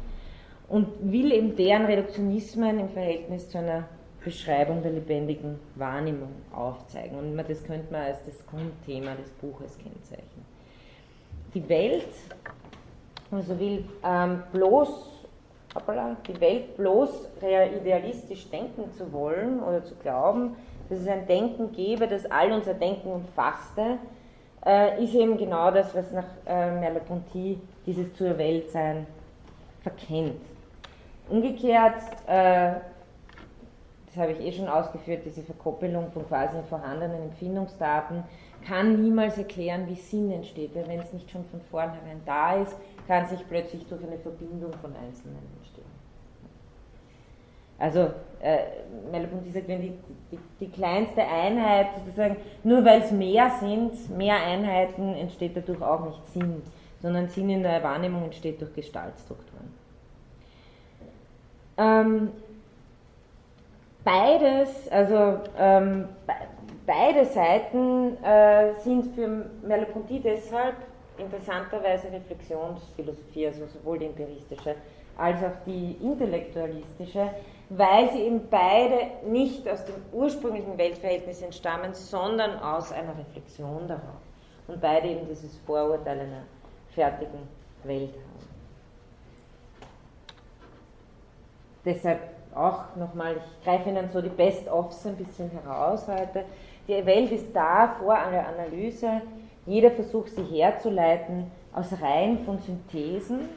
und 0.68 0.86
will 1.02 1.32
eben 1.32 1.56
deren 1.56 1.86
Reduktionismen 1.86 2.78
im 2.78 2.88
Verhältnis 2.90 3.48
zu 3.48 3.58
einer 3.58 3.88
Beschreibung 4.24 4.82
der 4.82 4.92
lebendigen 4.92 5.58
Wahrnehmung 5.76 6.30
aufzeigen. 6.54 7.18
Und 7.18 7.36
das 7.36 7.64
könnte 7.64 7.92
man 7.92 8.02
als 8.02 8.24
das 8.24 8.46
Grundthema 8.46 9.14
des 9.14 9.30
Buches 9.30 9.78
kennzeichnen. 9.78 10.44
Die 11.54 11.68
Welt, 11.68 12.08
also 13.30 13.58
will 13.58 13.84
ähm, 14.04 14.42
bloß, 14.52 15.24
die 16.26 16.40
Welt 16.40 16.76
bloß 16.76 17.28
idealistisch 17.40 18.50
denken 18.50 18.92
zu 18.92 19.12
wollen 19.12 19.60
oder 19.60 19.84
zu 19.84 19.94
glauben, 19.96 20.56
dass 20.88 21.00
es 21.00 21.08
ein 21.08 21.26
Denken 21.26 21.72
gäbe, 21.72 22.06
das 22.08 22.30
all 22.30 22.52
unser 22.52 22.74
Denken 22.74 23.10
umfasste, 23.10 23.98
äh, 24.66 25.02
ist 25.02 25.14
eben 25.14 25.38
genau 25.38 25.70
das, 25.70 25.94
was 25.94 26.10
nach 26.12 26.24
äh, 26.46 26.78
Merleau-Ponty 26.78 27.58
dieses 27.86 28.12
zur 28.14 28.36
Weltsein 28.36 29.06
verkennt. 29.82 30.40
Umgekehrt, 31.28 32.02
äh, 32.26 32.72
das 34.10 34.22
habe 34.22 34.32
ich 34.32 34.40
eh 34.40 34.52
schon 34.52 34.68
ausgeführt, 34.68 35.22
diese 35.24 35.42
Verkoppelung 35.42 36.10
von 36.10 36.26
quasi 36.26 36.56
vorhandenen 36.68 37.22
Empfindungsdaten 37.22 38.24
kann 38.66 39.00
niemals 39.02 39.38
erklären, 39.38 39.86
wie 39.86 39.94
Sinn 39.94 40.32
entsteht, 40.32 40.74
weil 40.74 40.88
wenn 40.88 41.00
es 41.00 41.12
nicht 41.12 41.30
schon 41.30 41.44
von 41.44 41.60
vornherein 41.70 42.20
da 42.26 42.56
ist, 42.56 42.76
kann 43.06 43.26
sich 43.26 43.40
plötzlich 43.48 43.86
durch 43.86 44.02
eine 44.02 44.18
Verbindung 44.18 44.72
von 44.74 44.94
Einzelnen 44.96 45.38
entstehen. 45.58 45.84
Also 47.78 48.10
äh, 48.40 48.58
Merleau-Ponty 49.10 49.50
sagt, 49.52 49.68
wenn 49.68 49.80
die, 49.80 49.92
die, 50.30 50.38
die, 50.60 50.68
kleinste 50.70 51.22
Einheit 51.22 51.94
sozusagen, 51.94 52.36
nur 52.62 52.84
weil 52.84 53.00
es 53.00 53.10
mehr 53.10 53.50
sind, 53.58 54.16
mehr 54.16 54.36
Einheiten, 54.36 55.14
entsteht 55.14 55.56
dadurch 55.56 55.80
auch 55.80 56.04
nicht 56.04 56.26
Sinn, 56.28 56.62
sondern 57.00 57.28
Sinn 57.28 57.48
in 57.48 57.62
der 57.62 57.82
Wahrnehmung 57.82 58.24
entsteht 58.24 58.60
durch 58.60 58.74
Gestaltstrukturen. 58.74 59.72
Ähm, 61.78 62.30
beides, 64.10 64.88
also 64.90 65.40
ähm, 65.56 66.08
beide 66.86 67.24
Seiten 67.26 68.16
äh, 68.24 68.74
sind 68.80 69.14
für 69.14 69.46
Merleau-Ponty 69.62 70.20
deshalb 70.20 70.74
interessanterweise 71.16 72.10
Reflexionsphilosophie, 72.10 73.46
also 73.46 73.66
sowohl 73.66 73.98
die 73.98 74.06
empiristische 74.06 74.74
als 75.16 75.42
auch 75.42 75.64
die 75.66 75.96
intellektualistische, 76.00 77.30
weil 77.68 78.10
sie 78.10 78.20
eben 78.22 78.48
beide 78.48 79.28
nicht 79.28 79.68
aus 79.68 79.84
dem 79.84 79.96
ursprünglichen 80.12 80.78
Weltverhältnis 80.78 81.42
entstammen, 81.42 81.92
sondern 81.92 82.58
aus 82.58 82.90
einer 82.90 83.16
Reflexion 83.18 83.86
darauf. 83.86 84.22
Und 84.66 84.80
beide 84.80 85.08
eben 85.08 85.28
dieses 85.28 85.58
Vorurteil 85.58 86.20
einer 86.20 86.44
fertigen 86.94 87.40
Welt 87.84 88.14
haben. 88.14 88.48
Deshalb 91.84 92.39
auch 92.54 92.96
nochmal, 92.96 93.36
ich 93.36 93.64
greife 93.64 93.88
Ihnen 93.88 94.08
so 94.12 94.20
die 94.20 94.28
Best-ofs 94.28 95.06
ein 95.06 95.16
bisschen 95.16 95.50
heraus 95.50 96.06
heute. 96.08 96.44
Die 96.88 97.04
Welt 97.06 97.30
ist 97.30 97.54
da 97.54 97.96
vor 98.00 98.14
einer 98.14 98.46
Analyse. 98.48 99.22
Jeder 99.66 99.90
Versuch, 99.90 100.26
sie 100.26 100.42
herzuleiten, 100.42 101.50
aus 101.72 101.92
Reihen 102.00 102.38
von 102.40 102.58
Synthesen, 102.58 103.48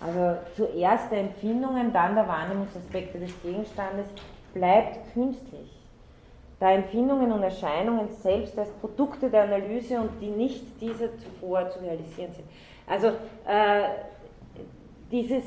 also 0.00 0.38
zuerst 0.56 1.10
der 1.12 1.20
Empfindungen, 1.20 1.92
dann 1.92 2.14
der 2.14 2.26
Wahrnehmungsaspekte 2.26 3.18
des 3.18 3.30
Gegenstandes, 3.42 4.06
bleibt 4.54 5.12
künstlich. 5.12 5.70
Da 6.58 6.72
Empfindungen 6.72 7.32
und 7.32 7.42
Erscheinungen 7.42 8.08
selbst 8.10 8.58
als 8.58 8.70
Produkte 8.80 9.30
der 9.30 9.44
Analyse 9.44 10.00
und 10.00 10.10
die 10.20 10.30
nicht 10.30 10.80
dieser 10.80 11.08
zuvor 11.18 11.68
zu 11.70 11.80
realisieren 11.80 12.32
sind. 12.32 12.46
Also 12.86 13.08
äh, 13.46 13.88
dieses 15.10 15.44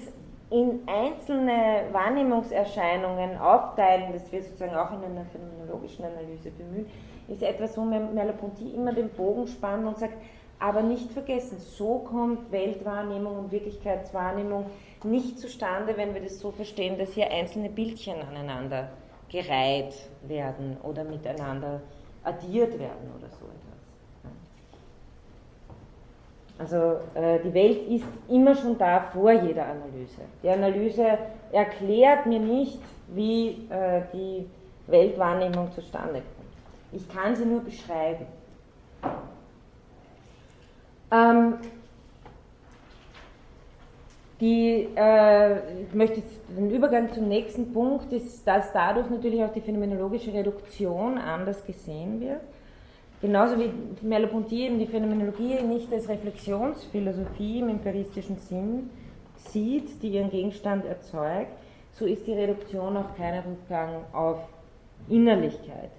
in 0.53 0.81
einzelne 0.85 1.85
Wahrnehmungserscheinungen 1.91 3.37
aufteilen, 3.39 4.13
das 4.13 4.31
wir 4.31 4.43
sozusagen 4.43 4.75
auch 4.75 4.91
in 4.91 5.03
einer 5.03 5.25
phänomenologischen 5.25 6.05
Analyse 6.05 6.51
bemühen, 6.51 6.85
ist 7.27 7.41
etwas, 7.41 7.75
wo 7.75 7.81
Merleau-Ponty 7.81 8.69
immer 8.75 8.93
den 8.93 9.09
Bogen 9.09 9.47
spannt 9.47 9.87
und 9.87 9.97
sagt, 9.97 10.13
aber 10.59 10.83
nicht 10.83 11.11
vergessen, 11.11 11.57
so 11.57 11.99
kommt 11.99 12.51
Weltwahrnehmung 12.51 13.35
und 13.39 13.51
Wirklichkeitswahrnehmung 13.51 14.67
nicht 15.03 15.39
zustande, 15.39 15.97
wenn 15.97 16.13
wir 16.13 16.21
das 16.21 16.39
so 16.39 16.51
verstehen, 16.51 16.99
dass 16.99 17.13
hier 17.13 17.31
einzelne 17.31 17.69
Bildchen 17.69 18.21
aneinander 18.21 18.89
gereiht 19.29 19.95
werden 20.21 20.77
oder 20.83 21.03
miteinander 21.03 21.81
addiert 22.23 22.77
werden 22.77 23.11
oder 23.17 23.27
so 23.29 23.45
etwas. 23.45 23.82
Also 26.63 26.99
äh, 27.13 27.39
die 27.43 27.53
Welt 27.53 27.89
ist 27.89 28.05
immer 28.29 28.55
schon 28.55 28.77
da 28.77 29.01
vor 29.11 29.33
jeder 29.33 29.65
Analyse. 29.65 30.21
Die 30.41 30.47
Analyse 30.47 31.17
erklärt 31.51 32.25
mir 32.25 32.39
nicht, 32.39 32.79
wie 33.09 33.67
äh, 33.69 34.03
die 34.13 34.47
Weltwahrnehmung 34.87 35.73
zustande 35.73 36.21
kommt. 36.21 36.53
Ich 36.93 37.09
kann 37.09 37.35
sie 37.35 37.43
nur 37.43 37.59
beschreiben. 37.59 38.25
Ähm, 41.11 41.55
die, 44.39 44.87
äh, 44.95 45.81
ich 45.83 45.93
möchte 45.93 46.23
den 46.47 46.71
Übergang 46.71 47.11
zum 47.11 47.27
nächsten 47.27 47.73
Punkt, 47.73 48.13
ist, 48.13 48.47
dass 48.47 48.71
dadurch 48.71 49.09
natürlich 49.09 49.43
auch 49.43 49.51
die 49.51 49.59
phänomenologische 49.59 50.31
Reduktion 50.31 51.17
anders 51.17 51.65
gesehen 51.65 52.21
wird. 52.21 52.39
Genauso 53.23 53.57
wie 53.57 53.71
Merleau-Ponty 54.01 54.65
eben 54.65 54.79
die 54.79 54.85
Phänomenologie 54.85 55.61
nicht 55.63 55.93
als 55.93 56.09
Reflexionsphilosophie 56.09 57.59
im 57.59 57.69
empiristischen 57.69 58.35
Sinn 58.35 58.89
sieht, 59.37 60.03
die 60.03 60.09
ihren 60.09 60.29
Gegenstand 60.29 60.83
erzeugt, 60.83 61.53
so 61.93 62.05
ist 62.05 62.27
die 62.27 62.33
Reduktion 62.33 62.97
auch 62.97 63.15
kein 63.15 63.39
Rückgang 63.39 64.03
auf 64.11 64.39
Innerlichkeit. 65.07 65.91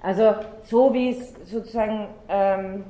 Also 0.00 0.34
so 0.64 0.92
wie 0.92 1.10
es 1.10 1.32
sozusagen 1.48 2.08
ähm, 2.28 2.82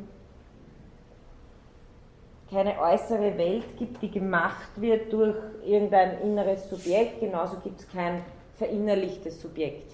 keine 2.51 2.81
äußere 2.81 3.37
Welt 3.37 3.77
gibt, 3.77 4.01
die 4.01 4.11
gemacht 4.11 4.71
wird 4.77 5.13
durch 5.13 5.37
irgendein 5.67 6.19
inneres 6.23 6.71
Subjekt, 6.71 7.21
genauso 7.21 7.59
gibt 7.59 7.81
es 7.81 7.89
kein 7.91 8.23
verinnerlichtes 8.57 9.43
Subjekt. 9.43 9.93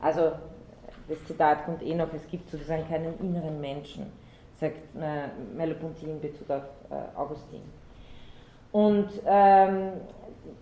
Also 0.00 0.32
das 1.08 1.24
Zitat 1.24 1.64
kommt 1.64 1.82
eh 1.82 1.94
noch, 1.94 2.12
es 2.12 2.26
gibt 2.28 2.50
sozusagen 2.50 2.86
keinen 2.88 3.18
inneren 3.20 3.60
Menschen, 3.60 4.06
sagt 4.54 4.78
äh, 5.00 5.28
Merleau-Ponty 5.56 6.06
in 6.06 6.20
Bezug 6.20 6.50
auf 6.50 6.62
äh, 6.90 7.18
Augustin. 7.18 7.62
Und 8.72 9.08
ähm, 9.26 9.92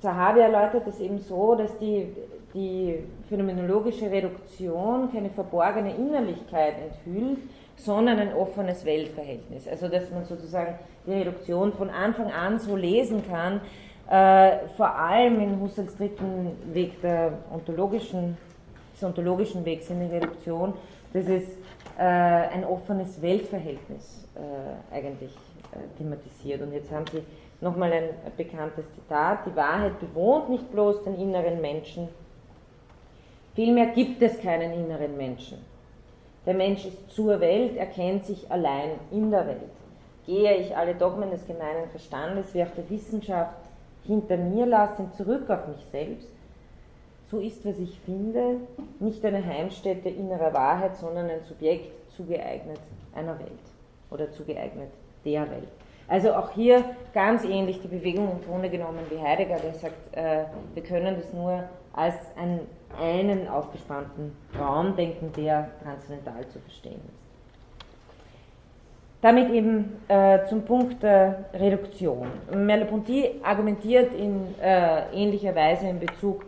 Zahavi 0.01 0.41
erläutert 0.41 0.87
es 0.87 1.01
eben 1.01 1.19
so, 1.19 1.55
dass 1.55 1.77
die, 1.79 2.15
die 2.53 3.05
phänomenologische 3.29 4.11
Reduktion 4.11 5.11
keine 5.13 5.31
verborgene 5.31 5.95
Innerlichkeit 5.95 6.75
enthüllt, 6.79 7.39
sondern 7.77 8.19
ein 8.19 8.35
offenes 8.35 8.85
Weltverhältnis. 8.85 9.67
Also 9.67 9.89
dass 9.89 10.11
man 10.11 10.25
sozusagen 10.25 10.79
die 11.07 11.13
Reduktion 11.13 11.73
von 11.73 11.91
Anfang 11.91 12.31
an 12.31 12.59
so 12.59 12.77
lesen 12.77 13.23
kann, 13.29 13.61
äh, 14.09 14.69
vor 14.77 14.95
allem 14.95 15.41
in 15.41 15.61
Husserls 15.61 15.97
dritten 15.97 16.53
Weg 16.73 17.01
der 17.01 17.33
ontologischen, 17.53 18.37
ontologischen 19.05 19.65
Wegs 19.65 19.91
in 19.91 20.01
die 20.01 20.15
Reduktion, 20.15 20.75
dass 21.13 21.27
es 21.27 21.45
äh, 21.99 22.03
ein 22.03 22.65
offenes 22.65 23.21
Weltverhältnis 23.23 24.27
äh, 24.35 24.95
eigentlich 24.95 25.33
äh, 25.73 25.99
thematisiert. 25.99 26.63
Und 26.63 26.73
jetzt 26.73 26.91
haben 26.91 27.07
Sie 27.13 27.23
nochmal 27.61 27.93
ein 27.93 28.09
bekanntes 28.37 28.85
Zitat, 28.95 29.47
die 29.47 29.57
Wahrheit 29.57 29.99
bewohnt 30.01 30.51
nicht 30.51 30.71
bloß 30.73 31.05
den 31.05 31.15
inneren 31.15 31.61
Menschen, 31.61 32.09
vielmehr 33.55 33.87
gibt 33.87 34.21
es 34.23 34.41
keinen 34.41 34.73
inneren 34.73 35.17
Menschen. 35.17 35.59
Der 36.47 36.55
Mensch 36.55 36.85
ist 36.85 37.11
zur 37.11 37.41
Welt, 37.41 37.77
er 37.77 37.87
kennt 37.87 38.27
sich 38.27 38.51
allein 38.51 38.91
in 39.11 39.31
der 39.31 39.47
Welt. 39.47 39.61
Gehe 40.27 40.57
ich 40.57 40.77
alle 40.77 40.95
Dogmen 40.95 41.31
des 41.31 41.47
gemeinen 41.47 41.89
Verstandes 41.91 42.53
wie 42.55 42.63
auch 42.63 42.75
der 42.77 42.89
Wissenschaft 42.91 43.57
hinter 44.05 44.37
mir 44.37 44.67
lassend 44.67 45.15
zurück 45.15 45.49
auf 45.49 45.67
mich 45.69 45.85
selbst, 45.91 46.29
so 47.31 47.39
ist, 47.41 47.65
was 47.65 47.79
ich 47.79 47.99
finde, 48.01 48.57
nicht 49.01 49.25
eine 49.25 49.45
Heimstätte 49.45 50.09
innerer 50.09 50.53
Wahrheit, 50.53 50.97
sondern 50.97 51.31
ein 51.31 51.43
Subjekt 51.43 51.91
zugeeignet 52.13 52.79
einer 53.15 53.39
Welt 53.39 53.51
oder 54.11 54.31
zugeeignet 54.31 54.91
der 55.25 55.51
Welt. 55.51 55.69
Also 56.07 56.35
auch 56.35 56.51
hier 56.51 56.85
ganz 57.15 57.45
ähnlich 57.45 57.81
die 57.81 57.89
Bewegung 57.89 58.31
im 58.33 58.45
Grunde 58.45 58.69
genommen 58.69 59.01
wie 59.09 59.19
Heidegger, 59.19 59.57
der 59.57 59.75
sagt, 59.75 60.17
äh, 60.17 60.45
wir 60.75 60.83
können 60.83 61.17
das 61.17 61.33
nur 61.33 61.65
als 61.95 62.15
ein 62.37 62.61
einen 63.01 63.49
aufgespannten 63.49 64.37
Raum 64.59 64.97
denken, 64.97 65.33
der 65.37 65.71
transzendental 65.83 66.47
zu 66.49 66.59
verstehen 66.61 67.01
ist. 67.09 67.25
Damit 69.21 69.51
eben 69.51 69.97
äh, 70.09 70.45
zum 70.47 70.63
Punkt 70.63 71.03
der 71.03 71.47
Reduktion. 71.55 72.29
Merleau-Ponty 72.55 73.41
argumentiert 73.43 74.13
in 74.13 74.55
äh, 74.61 75.11
ähnlicher 75.15 75.55
Weise 75.55 75.89
in 75.89 75.99
Bezug 75.99 76.45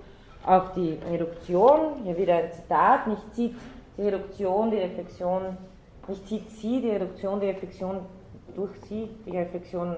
auf 0.47 0.73
die 0.73 0.99
Reduktion. 1.11 2.03
Hier 2.05 2.17
wieder 2.17 2.37
ein 2.37 2.53
Zitat: 2.53 3.07
Nicht 3.09 3.35
zieht 3.35 3.55
die 3.97 4.03
Reduktion 4.03 4.71
die 4.71 4.79
Reflexion, 4.79 5.57
nicht 6.09 6.29
zieht 6.29 6.51
sie 6.51 6.81
die 6.81 6.91
Reduktion 6.91 7.41
die 7.41 7.47
Reflexion 7.47 8.01
durch 8.55 8.71
sie, 8.89 9.09
die 9.27 9.37
Reflexion, 9.37 9.97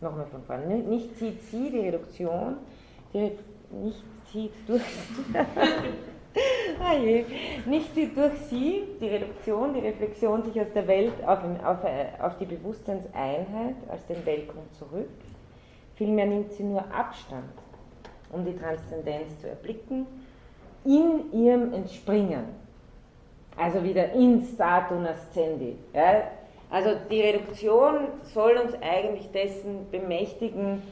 nochmal 0.00 0.26
von 0.26 0.42
vorne, 0.44 0.76
nicht 0.78 1.16
zieht 1.18 1.42
sie 1.42 1.70
die 1.70 1.80
Reduktion, 1.80 2.56
die, 3.12 3.32
nicht 3.70 4.02
zieht 4.30 4.52
durch 4.66 4.82
ah 6.80 6.94
je. 6.94 7.24
Nicht 7.66 7.94
zieht 7.94 8.16
durch 8.16 8.38
sie, 8.48 8.84
die 9.00 9.08
Reduktion, 9.08 9.74
die 9.74 9.80
Reflexion 9.80 10.42
sich 10.42 10.60
aus 10.60 10.72
der 10.74 10.86
Welt 10.86 11.12
auf, 11.26 11.40
auf, 11.64 11.78
auf 12.20 12.38
die 12.38 12.46
Bewusstseinseinheit, 12.46 13.76
als 13.88 14.06
den 14.06 14.24
Weltgrund 14.24 14.72
zurück. 14.74 15.08
Vielmehr 15.96 16.26
nimmt 16.26 16.52
sie 16.52 16.62
nur 16.62 16.84
Abstand, 16.94 17.52
um 18.32 18.44
die 18.44 18.56
Transzendenz 18.56 19.38
zu 19.40 19.48
erblicken, 19.48 20.06
in 20.84 21.32
ihrem 21.32 21.72
Entspringen. 21.72 22.44
Also 23.56 23.82
wieder 23.82 24.12
in 24.12 24.42
statum 24.42 25.06
ascendi. 25.06 25.76
Ja? 25.92 26.22
Also 26.70 26.90
die 27.10 27.20
Reduktion 27.20 28.08
soll 28.32 28.56
uns 28.56 28.74
eigentlich 28.80 29.30
dessen 29.32 29.90
bemächtigen, 29.90 30.82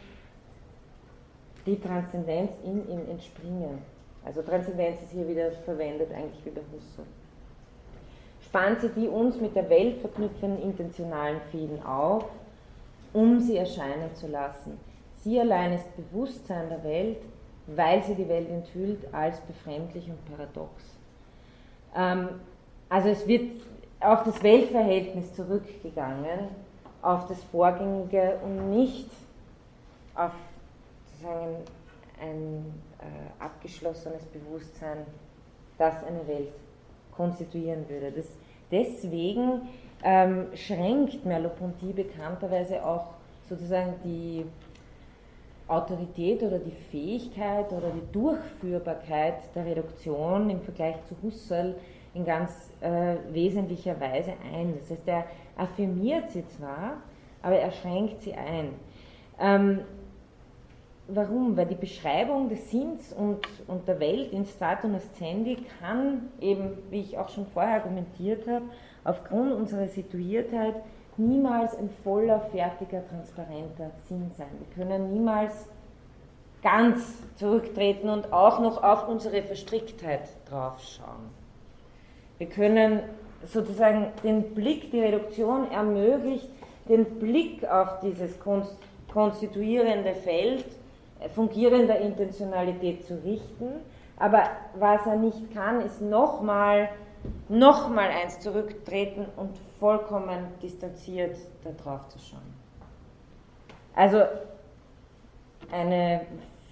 die 1.66 1.81
Transzendenz 1.81 2.51
in 2.65 2.89
ihm 2.89 3.09
entspringen. 3.09 3.78
Also 4.24 4.43
Transzendenz 4.43 5.01
ist 5.02 5.12
hier 5.12 5.28
wieder 5.28 5.52
verwendet, 5.65 6.10
eigentlich 6.12 6.44
wie 6.44 6.51
bei 6.51 6.60
Husserl. 6.73 7.06
Spannt 8.44 8.81
sie 8.81 8.89
die 8.89 9.09
uns 9.09 9.40
mit 9.40 9.55
der 9.55 9.69
Welt 9.70 10.01
verknüpfenden 10.01 10.62
intentionalen 10.62 11.40
Fäden 11.52 11.82
auf, 11.85 12.24
um 13.12 13.40
sie 13.40 13.56
erscheinen 13.56 14.15
zu 14.15 14.27
lassen. 14.27 14.78
Sie 15.24 15.40
allein 15.40 15.73
ist 15.73 15.86
Bewusstsein 15.97 16.69
der 16.69 16.82
Welt, 16.85 17.19
weil 17.66 18.03
sie 18.03 18.15
die 18.15 18.28
Welt 18.28 18.49
enthüllt 18.49 19.12
als 19.12 19.40
befremdlich 19.40 20.09
und 20.09 20.24
paradox. 20.24 20.82
Ähm, 21.95 22.28
also 22.89 23.09
es 23.09 23.27
wird 23.27 23.51
auf 24.01 24.23
das 24.24 24.43
Weltverhältnis 24.43 25.35
zurückgegangen, 25.35 26.49
auf 27.03 27.27
das 27.28 27.43
Vorgängige 27.45 28.39
und 28.45 28.70
nicht 28.70 29.11
auf 30.15 30.32
sozusagen 31.05 31.57
ein 32.20 32.65
äh, 33.01 33.43
abgeschlossenes 33.43 34.24
Bewusstsein, 34.27 34.99
das 35.78 35.95
eine 36.05 36.27
Welt 36.27 36.53
konstituieren 37.12 37.89
würde. 37.89 38.12
Das, 38.12 38.27
deswegen 38.70 39.69
ähm, 40.03 40.47
schränkt 40.55 41.24
Merleau-Ponty 41.24 41.93
bekannterweise 41.93 42.85
auch 42.85 43.15
sozusagen 43.49 43.95
die 44.05 44.45
Autorität 45.69 46.43
oder 46.43 46.59
die 46.59 46.70
Fähigkeit 46.90 47.70
oder 47.73 47.90
die 47.90 48.12
Durchführbarkeit 48.12 49.55
der 49.55 49.66
Reduktion 49.66 50.51
im 50.51 50.61
Vergleich 50.62 50.97
zu 51.05 51.15
Husserl 51.23 51.77
in 52.15 52.24
ganz 52.24 52.70
äh, 52.81 53.16
wesentlicher 53.32 54.01
Weise 54.01 54.32
ein. 54.53 54.74
Das 54.78 54.90
heißt, 54.90 55.07
er 55.07 55.24
affirmiert 55.57 56.31
sie 56.31 56.47
zwar, 56.49 57.03
aber 57.43 57.57
er 57.57 57.70
schränkt 57.70 58.23
sie 58.23 58.32
ein. 58.32 58.70
Ähm, 59.39 59.81
Warum? 61.11 61.57
Weil 61.57 61.65
die 61.65 61.74
Beschreibung 61.74 62.51
des 62.51 62.70
Sinns 62.70 63.15
und, 63.15 63.40
und 63.66 63.89
der 63.89 63.99
Welt 63.99 64.31
in 64.31 64.45
Statum 64.45 64.95
Ascendi 64.95 65.57
kann 65.81 66.28
eben, 66.39 66.73
wie 66.90 67.01
ich 67.01 67.16
auch 67.16 67.31
schon 67.31 67.47
vorher 67.47 67.77
argumentiert 67.77 68.47
habe, 68.47 68.66
aufgrund 69.05 69.55
unserer 69.55 69.89
Situiertheit 69.89 70.74
niemals 71.19 71.77
ein 71.77 71.90
voller, 72.03 72.40
fertiger, 72.40 73.07
transparenter 73.09 73.90
Sinn 74.09 74.31
sein. 74.36 74.47
Wir 74.59 74.85
können 74.85 75.12
niemals 75.12 75.53
ganz 76.62 77.23
zurücktreten 77.36 78.09
und 78.09 78.32
auch 78.32 78.61
noch 78.61 78.82
auf 78.82 79.09
unsere 79.09 79.43
Verstricktheit 79.43 80.28
draufschauen. 80.49 81.31
Wir 82.39 82.49
können 82.49 83.01
sozusagen 83.45 84.09
den 84.23 84.55
Blick, 84.55 84.90
die 84.90 85.01
Reduktion 85.01 85.70
ermöglicht, 85.70 86.49
den 86.89 87.05
Blick 87.19 87.69
auf 87.69 88.01
dieses 88.01 88.39
konstituierende 89.12 90.15
Feld 90.15 90.65
äh, 91.20 91.28
fungierender 91.28 91.99
Intentionalität 91.99 93.05
zu 93.07 93.23
richten. 93.24 93.69
Aber 94.19 94.45
was 94.74 95.07
er 95.07 95.16
nicht 95.16 95.53
kann, 95.55 95.81
ist 95.81 96.01
nochmal 96.01 96.89
noch 97.49 97.90
eins 97.97 98.40
zurücktreten 98.40 99.27
und 99.36 99.51
vollkommen 99.79 100.47
distanziert 100.63 101.37
darauf 101.65 102.09
zu 102.09 102.19
schauen. 102.19 102.55
Also 103.95 104.23
eine 105.71 106.23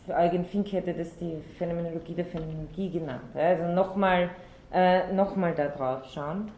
Eugen 0.09 0.45
Fink 0.45 0.73
hätte 0.73 0.95
das 0.95 1.17
die 1.17 1.37
Phänomenologie 1.59 2.15
der 2.15 2.25
Phänomenologie 2.25 2.91
genannt. 2.91 3.35
Also 3.35 3.65
nochmal 3.65 4.31
äh, 4.73 5.13
noch 5.13 5.35
da 5.55 5.69
drauf 5.69 6.05
schauen. 6.13 6.51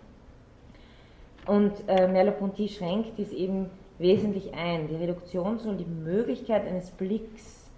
Und 1.46 1.72
äh, 1.88 2.06
Merleau-Ponty 2.06 2.68
schränkt 2.68 3.16
dies 3.16 3.32
eben 3.32 3.70
wesentlich 3.98 4.52
ein. 4.54 4.86
Die 4.88 4.96
Reduktion 4.96 5.58
soll 5.58 5.76
die 5.76 5.86
Möglichkeit 5.86 6.66
eines 6.66 6.90
Blicks 6.90 7.70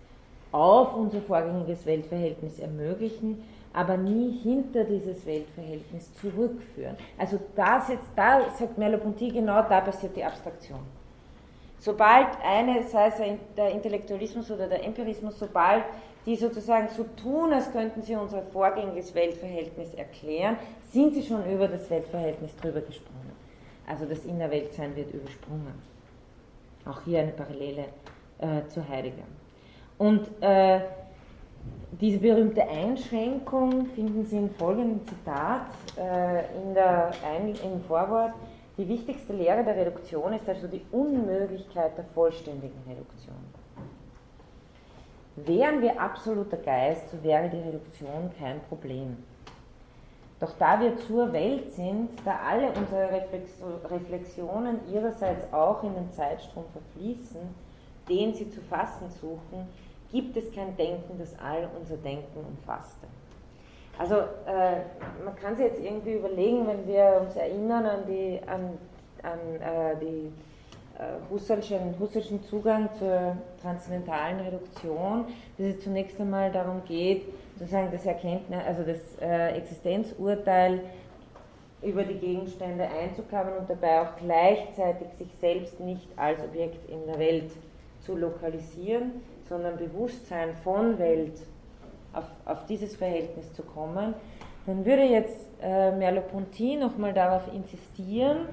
auf 0.52 0.94
unser 0.96 1.20
vorgängiges 1.20 1.86
Weltverhältnis 1.86 2.58
ermöglichen, 2.58 3.44
aber 3.72 3.96
nie 3.96 4.38
hinter 4.42 4.84
dieses 4.84 5.24
Weltverhältnis 5.26 6.12
zurückführen. 6.14 6.96
Also 7.18 7.38
da, 7.54 7.78
jetzt, 7.88 8.06
da 8.16 8.50
sagt 8.58 8.78
Merleau-Ponty 8.78 9.30
genau, 9.30 9.62
da 9.62 9.80
passiert 9.80 10.16
die 10.16 10.24
Abstraktion. 10.24 10.80
Sobald 11.78 12.28
eine, 12.44 12.82
sei 12.82 13.06
es 13.06 13.14
der 13.56 13.70
Intellektualismus 13.70 14.50
oder 14.50 14.66
der 14.66 14.84
Empirismus, 14.84 15.38
sobald 15.38 15.84
die 16.26 16.36
sozusagen 16.36 16.88
so 16.88 17.04
tun, 17.22 17.52
als 17.52 17.72
könnten 17.72 18.02
sie 18.02 18.14
unser 18.14 18.42
vorgängiges 18.42 19.14
Weltverhältnis 19.14 19.94
erklären, 19.94 20.56
sind 20.92 21.14
sie 21.14 21.22
schon 21.22 21.50
über 21.50 21.68
das 21.68 21.88
Weltverhältnis 21.88 22.54
drüber 22.56 22.80
gesprungen. 22.80 23.32
Also 23.86 24.04
das 24.04 24.24
Innerweltsein 24.24 24.94
wird 24.94 25.14
übersprungen. 25.14 25.74
Auch 26.84 27.00
hier 27.04 27.20
eine 27.20 27.32
Parallele 27.32 27.86
äh, 28.38 28.66
zu 28.68 28.86
Heidegger. 28.86 29.24
Und 29.96 30.28
äh, 30.40 30.80
diese 31.98 32.18
berühmte 32.18 32.62
Einschränkung 32.68 33.86
finden 33.86 34.24
Sie 34.24 34.36
in 34.36 34.50
folgendem 34.50 35.04
Zitat 35.06 35.66
äh, 35.98 36.44
in 36.62 36.74
der 36.74 37.10
Ein 37.24 37.48
im 37.48 37.80
Vorwort. 37.88 38.32
Die 38.78 38.88
wichtigste 38.88 39.32
Lehre 39.32 39.64
der 39.64 39.76
Reduktion 39.76 40.32
ist 40.32 40.48
also 40.48 40.68
die 40.68 40.82
Unmöglichkeit 40.92 41.98
der 41.98 42.04
vollständigen 42.14 42.80
Reduktion. 42.88 43.36
Wären 45.34 45.82
wir 45.82 46.00
absoluter 46.00 46.56
Geist, 46.58 47.10
so 47.10 47.22
wäre 47.22 47.48
die 47.48 47.58
Reduktion 47.58 48.30
kein 48.38 48.60
Problem. 48.68 49.16
Doch 50.38 50.52
da 50.58 50.80
wir 50.80 50.96
zur 50.96 51.32
Welt 51.32 51.72
sind, 51.72 52.10
da 52.24 52.38
alle 52.48 52.70
unsere 52.72 53.10
Reflexionen 53.90 54.80
ihrerseits 54.92 55.52
auch 55.52 55.82
in 55.82 55.94
den 55.94 56.10
Zeitstrom 56.12 56.64
verfließen, 56.72 57.40
den 58.08 58.32
sie 58.32 58.48
zu 58.48 58.60
fassen 58.62 59.10
suchen, 59.20 59.68
gibt 60.12 60.36
es 60.36 60.52
kein 60.52 60.76
Denken, 60.76 61.18
das 61.18 61.34
all 61.38 61.68
unser 61.78 61.96
Denken 61.96 62.44
umfasste. 62.44 63.06
Also 63.98 64.14
äh, 64.14 64.80
man 65.24 65.36
kann 65.36 65.56
sich 65.56 65.66
jetzt 65.66 65.80
irgendwie 65.80 66.14
überlegen, 66.14 66.66
wenn 66.66 66.86
wir 66.86 67.20
uns 67.20 67.36
erinnern 67.36 67.84
an, 67.84 68.00
die, 68.08 68.40
an, 68.46 68.78
an 69.22 69.38
äh, 69.60 69.96
die 70.00 70.32
äh, 70.98 71.30
Husserlschen, 71.30 71.94
Husserlschen 71.98 72.42
Zugang 72.42 72.88
zur 72.98 73.36
transzendentalen 73.60 74.40
Reduktion, 74.40 75.26
dass 75.58 75.66
es 75.66 75.80
zunächst 75.80 76.18
einmal 76.20 76.50
darum 76.50 76.82
geht, 76.86 77.24
sozusagen 77.58 77.90
das 77.92 78.06
Erkenntnis, 78.06 78.60
also 78.66 78.82
das 78.84 78.98
äh, 79.20 79.56
Existenzurteil 79.56 80.80
über 81.82 82.04
die 82.04 82.18
Gegenstände 82.18 82.86
einzuklammern 82.88 83.58
und 83.58 83.70
dabei 83.70 84.02
auch 84.02 84.16
gleichzeitig 84.16 85.08
sich 85.18 85.28
selbst 85.40 85.80
nicht 85.80 86.06
als 86.16 86.40
Objekt 86.42 86.88
in 86.90 87.06
der 87.06 87.18
Welt 87.18 87.50
zu 88.00 88.16
lokalisieren, 88.16 89.22
sondern 89.50 89.76
Bewusstsein 89.76 90.54
von 90.62 90.96
Welt 90.98 91.34
auf, 92.12 92.24
auf 92.44 92.64
dieses 92.66 92.96
Verhältnis 92.96 93.52
zu 93.52 93.62
kommen, 93.64 94.14
dann 94.64 94.86
würde 94.86 95.02
jetzt 95.02 95.48
äh, 95.60 95.90
Merleau-Ponty 95.90 96.76
nochmal 96.76 97.12
darauf 97.12 97.42
insistieren, 97.52 98.48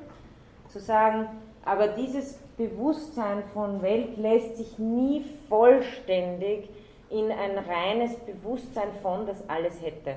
zu 0.69 0.79
sagen, 0.79 1.27
aber 1.63 1.89
dieses 1.89 2.39
Bewusstsein 2.57 3.43
von 3.53 3.81
Welt 3.83 4.17
lässt 4.17 4.57
sich 4.57 4.79
nie 4.79 5.23
vollständig 5.47 6.67
in 7.11 7.31
ein 7.31 7.57
reines 7.59 8.15
Bewusstsein 8.15 8.89
von, 9.03 9.27
das 9.27 9.47
alles 9.47 9.79
hätte, 9.81 10.15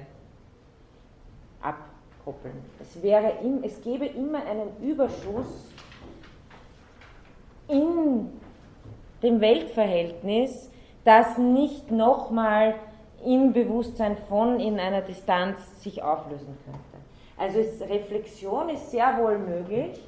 abkoppeln. 1.60 2.54
Es, 2.80 3.02
wäre, 3.02 3.34
es 3.62 3.82
gäbe 3.82 4.06
immer 4.06 4.38
einen 4.46 4.70
Überschuss 4.80 5.70
in 7.68 8.30
dem 9.22 9.40
Weltverhältnis, 9.40 10.70
das 11.04 11.38
nicht 11.38 11.90
nochmal 11.90 12.74
im 13.24 13.52
Bewusstsein 13.52 14.16
von 14.28 14.60
in 14.60 14.78
einer 14.78 15.02
Distanz 15.02 15.82
sich 15.82 16.02
auflösen 16.02 16.56
könnte. 16.64 16.80
Also 17.36 17.60
es, 17.60 17.80
Reflexion 17.82 18.68
ist 18.68 18.90
sehr 18.90 19.18
wohl 19.18 19.38
möglich 19.38 20.00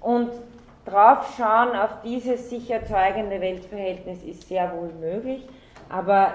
und 0.00 0.30
draufschauen 0.84 1.76
auf 1.76 2.02
dieses 2.04 2.48
sich 2.48 2.70
erzeugende 2.70 3.40
Weltverhältnis 3.40 4.22
ist 4.22 4.48
sehr 4.48 4.72
wohl 4.76 4.90
möglich, 5.00 5.46
aber 5.88 6.32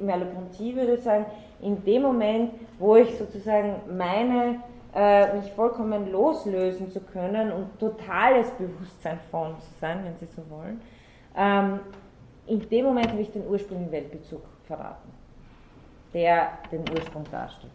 Merleau-Ponty 0.00 0.74
würde 0.76 0.98
sagen, 0.98 1.26
in 1.60 1.82
dem 1.84 2.02
Moment, 2.02 2.52
wo 2.78 2.96
ich 2.96 3.16
sozusagen 3.16 3.76
meine, 3.96 4.60
äh, 4.94 5.34
mich 5.36 5.52
vollkommen 5.52 6.10
loslösen 6.10 6.90
zu 6.90 7.00
können 7.00 7.52
und 7.52 7.78
totales 7.78 8.50
Bewusstsein 8.52 9.18
von 9.30 9.54
zu 9.60 9.70
sein, 9.80 10.00
wenn 10.04 10.16
Sie 10.16 10.26
so 10.26 10.42
wollen, 10.50 10.80
ähm, 11.36 11.80
in 12.46 12.68
dem 12.68 12.84
Moment 12.86 13.08
habe 13.10 13.20
ich 13.20 13.32
den 13.32 13.46
ursprünglichen 13.46 13.92
Weltbezug 13.92 14.42
verraten, 14.66 15.10
der 16.14 16.58
den 16.70 16.84
Ursprung 16.90 17.24
darstellt. 17.30 17.72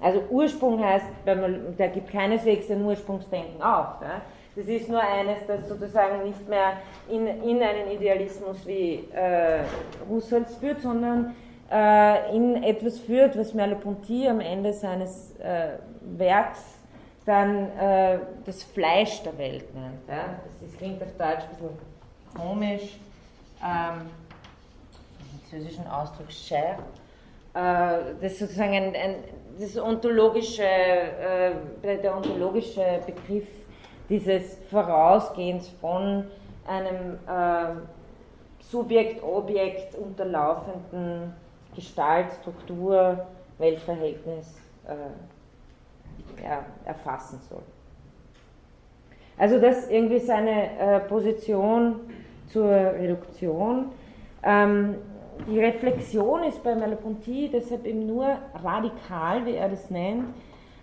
Also 0.00 0.22
Ursprung 0.30 0.82
heißt, 0.82 1.06
da 1.24 1.86
gibt 1.88 2.10
keineswegs 2.10 2.70
ein 2.70 2.84
Ursprungsdenken 2.84 3.60
auf. 3.60 4.00
Ne? 4.00 4.20
Das 4.54 4.66
ist 4.66 4.88
nur 4.88 5.00
eines, 5.00 5.46
das 5.46 5.68
sozusagen 5.68 6.24
nicht 6.24 6.48
mehr 6.48 6.74
in, 7.08 7.26
in 7.26 7.62
einen 7.62 7.90
Idealismus 7.90 8.66
wie 8.66 9.04
äh, 9.12 9.64
Husserls 10.08 10.56
führt, 10.56 10.80
sondern 10.80 11.34
äh, 11.70 12.34
in 12.36 12.62
etwas 12.62 12.98
führt, 13.00 13.36
was 13.36 13.54
Merleau-Ponty 13.54 14.28
am 14.28 14.40
Ende 14.40 14.72
seines 14.72 15.34
äh, 15.40 15.78
Werks 16.02 16.78
dann 17.24 17.70
äh, 17.78 18.18
das 18.46 18.62
Fleisch 18.62 19.22
der 19.22 19.36
Welt 19.36 19.74
nennt. 19.74 20.08
Ja? 20.08 20.38
Das, 20.44 20.60
das 20.60 20.78
klingt 20.78 21.02
auf 21.02 21.12
Deutsch 21.18 21.44
ein 21.44 21.50
bisschen 21.50 21.97
komisch, 22.34 22.98
ähm, 23.62 24.10
französischen 25.50 25.86
Ausdruck 25.86 26.30
Cher, 26.30 26.78
äh, 27.54 28.14
das 28.20 28.38
sozusagen 28.38 28.74
ein, 28.74 28.94
ein 28.94 29.14
das 29.58 29.76
ontologische, 29.76 30.62
äh, 30.62 31.52
der 31.82 32.16
ontologische 32.16 33.00
Begriff 33.04 33.48
dieses 34.08 34.56
Vorausgehens 34.70 35.68
von 35.80 36.24
einem 36.66 37.18
äh, 37.26 37.80
Subjekt-Objekt 38.60 39.94
unterlaufenden 39.96 41.32
Gestalt, 41.74 42.26
Struktur, 42.40 43.26
Weltverhältnis 43.58 44.54
äh, 44.86 46.42
ja, 46.42 46.64
erfassen 46.84 47.40
soll. 47.48 47.62
Also 49.38 49.60
das 49.60 49.88
irgendwie 49.88 50.18
seine 50.18 50.78
äh, 50.78 51.00
Position 51.00 52.00
zur 52.48 52.70
Reduktion. 52.70 53.86
Ähm, 54.42 54.96
die 55.46 55.60
Reflexion 55.60 56.42
ist 56.44 56.62
bei 56.62 56.74
Merleau-Ponty 56.74 57.50
deshalb 57.52 57.86
eben 57.86 58.06
nur 58.06 58.26
radikal, 58.62 59.46
wie 59.46 59.54
er 59.54 59.68
das 59.68 59.88
nennt, 59.90 60.24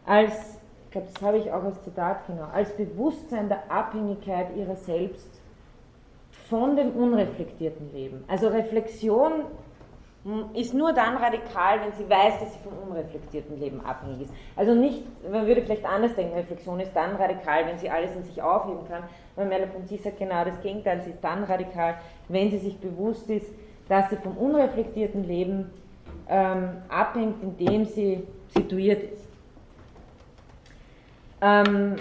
als, 0.05 0.59
ich 0.85 0.91
glaube, 0.91 1.07
das 1.13 1.21
habe 1.21 1.37
ich 1.37 1.51
auch 1.51 1.63
als 1.63 1.81
Zitat 1.83 2.25
genau, 2.27 2.47
als 2.53 2.71
Bewusstsein 2.71 3.49
der 3.49 3.69
Abhängigkeit 3.69 4.55
ihrer 4.55 4.75
selbst 4.75 5.41
von 6.49 6.75
dem 6.75 6.91
unreflektierten 6.91 7.91
Leben. 7.93 8.23
Also 8.27 8.47
Reflexion 8.47 9.31
ist 10.55 10.73
nur 10.73 10.91
dann 10.91 11.17
radikal, 11.17 11.81
wenn 11.81 11.91
sie 11.93 12.09
weiß, 12.09 12.39
dass 12.39 12.53
sie 12.53 12.59
vom 12.63 12.89
unreflektierten 12.89 13.59
Leben 13.59 13.85
abhängig 13.85 14.21
ist. 14.21 14.33
Also 14.55 14.73
nicht, 14.73 15.03
man 15.29 15.45
würde 15.45 15.61
vielleicht 15.61 15.85
anders 15.85 16.15
denken, 16.15 16.33
Reflexion 16.33 16.79
ist 16.79 16.95
dann 16.95 17.15
radikal, 17.15 17.67
wenn 17.67 17.77
sie 17.77 17.91
alles 17.91 18.15
in 18.15 18.23
sich 18.23 18.41
aufheben 18.41 18.87
kann, 18.87 19.03
weil 19.35 19.45
Merleau-Ponty 19.45 19.97
sagt 19.97 20.17
genau 20.17 20.43
das 20.43 20.59
Gegenteil, 20.61 21.01
sie 21.03 21.11
ist 21.11 21.23
dann 21.23 21.43
radikal, 21.43 21.95
wenn 22.27 22.49
sie 22.49 22.57
sich 22.57 22.79
bewusst 22.79 23.29
ist, 23.29 23.53
dass 23.87 24.09
sie 24.09 24.15
vom 24.15 24.35
unreflektierten 24.35 25.27
Leben 25.27 25.69
ähm, 26.27 26.69
abhängt, 26.89 27.43
in 27.43 27.57
dem 27.57 27.85
sie 27.85 28.23
situiert 28.47 29.03
ist. 29.03 29.27
Ähm, 31.39 31.97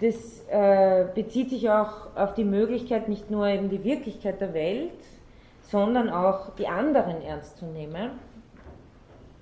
das 0.00 0.44
äh, 0.50 1.04
bezieht 1.14 1.50
sich 1.50 1.70
auch 1.70 2.16
auf 2.16 2.34
die 2.34 2.42
Möglichkeit, 2.42 3.08
nicht 3.08 3.30
nur 3.30 3.46
eben 3.46 3.70
die 3.70 3.84
Wirklichkeit 3.84 4.40
der 4.40 4.52
Welt, 4.54 4.90
sondern 5.72 6.10
auch 6.10 6.54
die 6.58 6.68
anderen 6.68 7.22
ernst 7.22 7.56
zu 7.56 7.64
nehmen. 7.64 8.10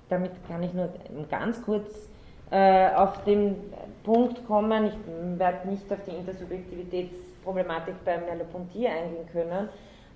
Damit 0.07 0.31
kann 0.47 0.63
ich 0.63 0.73
nur 0.73 0.89
ganz 1.29 1.61
kurz 1.61 2.07
äh, 2.49 2.89
auf 2.93 3.23
den 3.25 3.57
Punkt 4.05 4.47
kommen. 4.47 4.85
Ich 4.85 4.93
werde 5.37 5.67
nicht 5.67 5.91
auf 5.91 5.99
die 6.07 6.11
Intersubjektivitätsproblematik 6.11 7.95
bei 8.05 8.17
Merleau-Ponty 8.17 8.87
eingehen 8.87 9.27
können, 9.33 9.67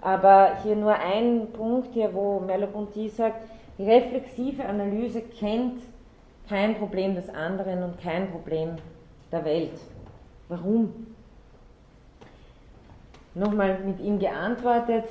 aber 0.01 0.57
hier 0.63 0.77
nur 0.77 0.93
ein 0.93 1.51
Punkt 1.51 1.93
hier, 1.93 2.13
wo 2.13 2.39
Merleau-Ponty 2.39 3.09
sagt, 3.09 3.43
die 3.77 3.83
reflexive 3.83 4.65
Analyse 4.65 5.21
kennt 5.21 5.81
kein 6.47 6.75
Problem 6.75 7.15
des 7.15 7.27
anderen 7.29 7.83
und 7.83 7.99
kein 7.99 8.31
Problem 8.31 8.77
der 9.33 9.43
Welt. 9.43 9.77
Warum? 10.47 11.07
Nochmal 13.33 13.79
mit 13.79 13.99
ihm 13.99 14.17
geantwortet, 14.17 15.05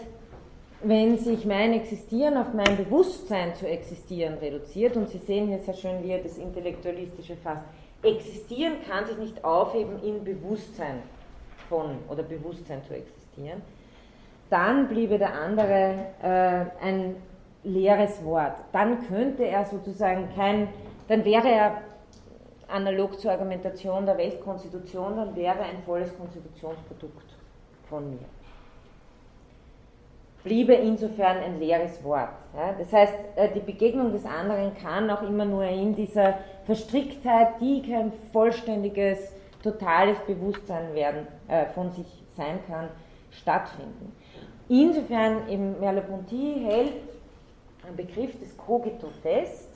wenn 0.87 1.19
sich 1.19 1.45
mein 1.45 1.73
Existieren 1.73 2.37
auf 2.37 2.53
mein 2.53 2.77
Bewusstsein 2.77 3.55
zu 3.55 3.67
existieren 3.67 4.35
reduziert, 4.39 4.97
und 4.97 5.09
Sie 5.09 5.19
sehen 5.19 5.49
hier 5.49 5.59
sehr 5.59 5.75
schön, 5.75 6.03
wie 6.03 6.11
er 6.11 6.23
das 6.23 6.39
Intellektualistische 6.39 7.37
fasst, 7.37 7.65
existieren 8.03 8.75
kann 8.89 9.07
sich 9.07 9.17
nicht 9.17 9.45
aufheben 9.45 10.03
in 10.03 10.23
Bewusstsein 10.23 11.03
von 11.69 11.97
oder 12.09 12.23
Bewusstsein 12.23 12.83
zu 12.85 12.95
existieren, 12.95 13.63
dann 14.51 14.89
bliebe 14.89 15.19
der 15.19 15.35
andere 15.35 16.07
äh, 16.23 16.85
ein 16.85 17.17
leeres 17.63 18.23
Wort. 18.25 18.57
Dann 18.73 19.07
könnte 19.09 19.45
er 19.45 19.65
sozusagen 19.65 20.29
kein, 20.37 20.69
dann 21.09 21.25
wäre 21.25 21.49
er 21.49 21.81
analog 22.69 23.19
zur 23.19 23.33
Argumentation 23.33 24.05
der 24.05 24.19
Weltkonstitution, 24.19 25.17
dann 25.17 25.35
wäre 25.35 25.61
ein 25.61 25.83
volles 25.87 26.15
Konstitutionsprodukt 26.17 27.35
von 27.89 28.11
mir 28.11 28.27
bliebe 30.45 30.75
insofern 30.75 31.39
ein 31.39 31.59
leeres 31.59 32.05
Wort. 32.05 32.29
Ja? 32.55 32.75
Das 32.79 32.93
heißt, 32.93 33.15
äh, 33.35 33.49
die 33.53 33.61
Begegnung 33.61 34.13
des 34.13 34.25
anderen 34.25 34.77
kann 34.77 35.11
auch 35.11 35.23
immer 35.23 35.47
nur 35.47 35.65
in 35.65 35.97
dieser 35.97 36.39
Verstricktheit, 36.67 37.61
die 37.61 37.83
kein 37.83 38.13
vollständiges, 38.33 39.33
totales 39.63 40.19
Bewusstsein 40.27 40.95
werden, 40.95 41.27
äh, 41.49 41.65
von 41.67 41.91
sich 41.91 42.07
sein 42.37 42.59
kann, 42.69 42.91
stattfinden. 43.31 44.13
Insofern 44.69 45.49
eben 45.49 45.81
Merleau-Ponty 45.81 46.63
hält 46.67 46.93
einen 47.87 47.97
Begriff 47.97 48.39
des 48.39 48.57
Cogito 48.57 49.09
fest, 49.23 49.71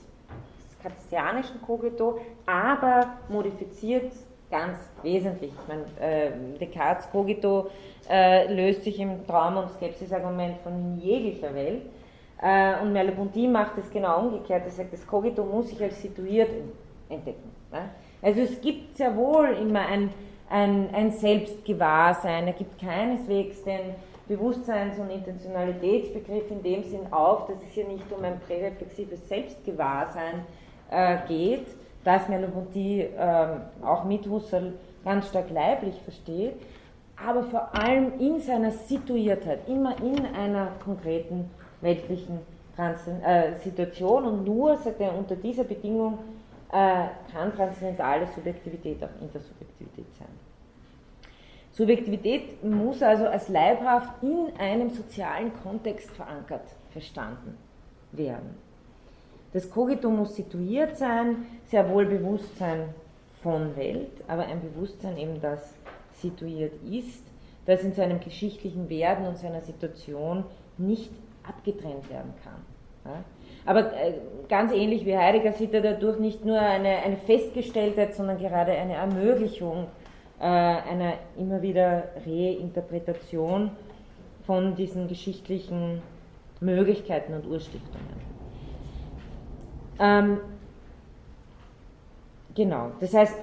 des 0.69 0.79
kartesianischen 0.81 1.61
Cogito, 1.61 2.19
aber 2.45 3.17
modifiziert 3.29 4.11
ganz 4.49 4.77
wesentlich. 5.03 5.51
Ich 5.51 5.67
meine, 5.67 5.83
äh, 5.99 6.31
Descartes 6.59 7.09
Cogito 7.11 7.69
äh, 8.09 8.51
löst 8.51 8.83
sich 8.83 8.99
im 8.99 9.25
Traum- 9.27 9.57
und 9.57 9.69
Skepsis-Argument 9.71 10.57
von 10.63 10.97
jeglicher 10.99 11.53
Welt. 11.53 11.83
Äh, 12.41 12.81
und 12.81 12.93
Merleau-Ponty 12.93 13.47
macht 13.47 13.77
es 13.77 13.89
genau 13.91 14.21
umgekehrt. 14.21 14.63
Er 14.65 14.71
sagt, 14.71 14.93
das 14.93 15.05
Cogito 15.05 15.43
muss 15.43 15.69
sich 15.69 15.81
als 15.81 16.01
situiert 16.01 16.49
entdecken. 17.09 17.51
Ne? 17.71 17.89
Also 18.21 18.41
es 18.41 18.59
gibt 18.61 18.97
sehr 18.97 19.15
wohl 19.15 19.49
immer 19.49 19.85
ein, 19.85 20.09
ein, 20.49 20.89
ein 20.93 21.11
Selbstgewahrsein. 21.11 22.47
Er 22.47 22.53
gibt 22.53 22.79
keineswegs 22.79 23.63
den 23.63 23.95
Bewusstseins- 24.27 24.99
und 24.99 25.09
Intentionalitätsbegriff 25.09 26.51
in 26.51 26.61
dem 26.61 26.83
Sinn 26.83 27.11
auf, 27.11 27.47
dass 27.47 27.57
es 27.67 27.73
hier 27.73 27.87
nicht 27.87 28.05
um 28.11 28.23
ein 28.23 28.39
präreflexives 28.39 29.27
Selbstgewahrsein 29.27 30.45
äh, 30.91 31.17
geht, 31.27 31.65
das 32.03 32.27
Merleau-Ponty 32.27 33.07
ähm, 33.17 33.61
auch 33.83 34.03
mit 34.05 34.25
Husserl 34.25 34.73
ganz 35.03 35.27
stark 35.27 35.49
leiblich 35.49 35.95
versteht, 36.01 36.55
aber 37.15 37.43
vor 37.43 37.75
allem 37.75 38.19
in 38.19 38.39
seiner 38.39 38.71
Situiertheit, 38.71 39.67
immer 39.67 39.99
in 40.01 40.25
einer 40.25 40.71
konkreten 40.83 41.49
weltlichen 41.81 42.39
Transen 42.75 43.21
äh, 43.23 43.57
Situation 43.59 44.25
und 44.25 44.45
nur, 44.45 44.77
sagt 44.77 45.01
er, 45.01 45.17
unter 45.17 45.35
dieser 45.35 45.65
Bedingung 45.65 46.19
äh, 46.71 47.07
kann 47.31 47.53
transzendentale 47.55 48.27
Subjektivität 48.27 49.03
auch 49.03 49.21
Intersubjektivität 49.21 50.05
sein. 50.17 50.27
Subjektivität 51.71 52.63
muss 52.63 53.01
also 53.01 53.27
als 53.27 53.49
leibhaft 53.49 54.23
in 54.23 54.47
einem 54.57 54.89
sozialen 54.89 55.51
Kontext 55.61 56.09
verankert 56.11 56.63
verstanden 56.91 57.57
werden. 58.11 58.68
Das 59.53 59.69
Kogito 59.69 60.09
muss 60.09 60.35
situiert 60.35 60.97
sein, 60.97 61.45
sehr 61.65 61.89
wohl 61.89 62.05
Bewusstsein 62.05 62.93
von 63.41 63.75
Welt, 63.75 64.11
aber 64.27 64.43
ein 64.45 64.61
Bewusstsein 64.61 65.17
eben, 65.17 65.41
das 65.41 65.73
situiert 66.13 66.73
ist, 66.83 67.23
das 67.65 67.83
in 67.83 67.93
seinem 67.93 68.19
geschichtlichen 68.19 68.89
Werden 68.89 69.25
und 69.25 69.37
seiner 69.37 69.61
Situation 69.61 70.43
nicht 70.77 71.11
abgetrennt 71.47 72.09
werden 72.09 72.33
kann. 72.43 72.61
Ja? 73.05 73.23
Aber 73.65 73.93
äh, 73.93 74.13
ganz 74.47 74.71
ähnlich 74.71 75.05
wie 75.05 75.17
Heidegger 75.17 75.53
sieht 75.53 75.73
er 75.73 75.81
dadurch 75.81 76.19
nicht 76.19 76.45
nur 76.45 76.59
eine, 76.59 76.97
eine 76.97 77.17
Festgestelltheit, 77.17 78.13
sondern 78.13 78.37
gerade 78.37 78.71
eine 78.71 78.95
Ermöglichung 78.95 79.87
äh, 80.39 80.43
einer 80.43 81.13
immer 81.37 81.61
wieder 81.61 82.09
Reinterpretation 82.25 83.71
von 84.45 84.75
diesen 84.75 85.07
geschichtlichen 85.07 86.01
Möglichkeiten 86.59 87.33
und 87.33 87.45
Urstiftungen. 87.47 88.28
Ähm, 89.99 90.39
genau, 92.55 92.91
das 92.99 93.13
heißt, 93.13 93.35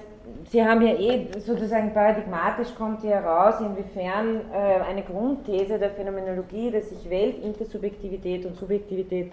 Sie 0.49 0.63
haben 0.63 0.81
ja 0.81 0.93
eh 0.93 1.27
sozusagen 1.39 1.93
paradigmatisch 1.93 2.73
kommt 2.75 3.01
hier 3.01 3.11
heraus, 3.11 3.61
inwiefern 3.61 4.41
äh, 4.51 4.81
eine 4.81 5.03
Grundthese 5.03 5.79
der 5.79 5.91
Phänomenologie, 5.91 6.71
dass 6.71 6.89
sich 6.89 7.09
Welt, 7.09 7.43
Intersubjektivität 7.43 8.45
und 8.45 8.55
Subjektivität 8.55 9.31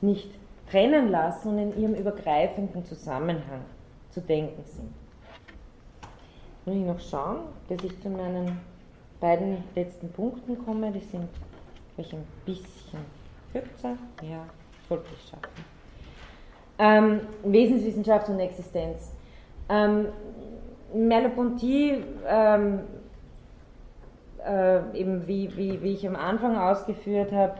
nicht 0.00 0.30
trennen 0.70 1.10
lassen 1.10 1.50
und 1.50 1.58
in 1.58 1.80
ihrem 1.80 1.94
übergreifenden 1.94 2.84
Zusammenhang 2.84 3.62
zu 4.10 4.20
denken 4.20 4.62
sind. 4.64 4.92
Muss 6.64 6.74
ich 6.74 6.82
noch 6.82 7.00
schauen, 7.00 7.38
dass 7.68 7.82
ich 7.84 8.00
zu 8.00 8.08
meinen 8.08 8.60
beiden 9.20 9.62
letzten 9.74 10.10
Punkten 10.10 10.58
komme. 10.64 10.90
Die 10.90 11.00
sind 11.00 11.28
vielleicht 11.94 12.14
ein 12.14 12.26
bisschen 12.44 13.00
kürzer. 13.52 13.96
Ja, 14.22 14.44
sollte 14.88 15.06
ich 15.14 15.28
schaffen. 15.28 15.75
Ähm, 16.78 17.20
Wesenswissenschaft 17.44 18.28
und 18.28 18.38
Existenz. 18.38 19.12
Ähm, 19.68 20.06
Merleau-Ponty, 20.94 22.04
ähm, 22.28 22.80
äh, 24.46 24.98
eben 24.98 25.26
wie, 25.26 25.54
wie, 25.56 25.82
wie 25.82 25.92
ich 25.92 26.06
am 26.06 26.16
Anfang 26.16 26.56
ausgeführt 26.56 27.32
habe, 27.32 27.54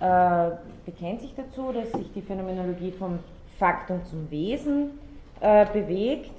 äh, 0.00 0.56
bekennt 0.84 1.20
sich 1.20 1.34
dazu, 1.34 1.72
dass 1.72 1.90
sich 1.92 2.12
die 2.12 2.22
Phänomenologie 2.22 2.92
vom 2.92 3.18
Faktum 3.58 4.04
zum 4.04 4.30
Wesen 4.30 4.98
äh, 5.40 5.66
bewegt, 5.66 6.32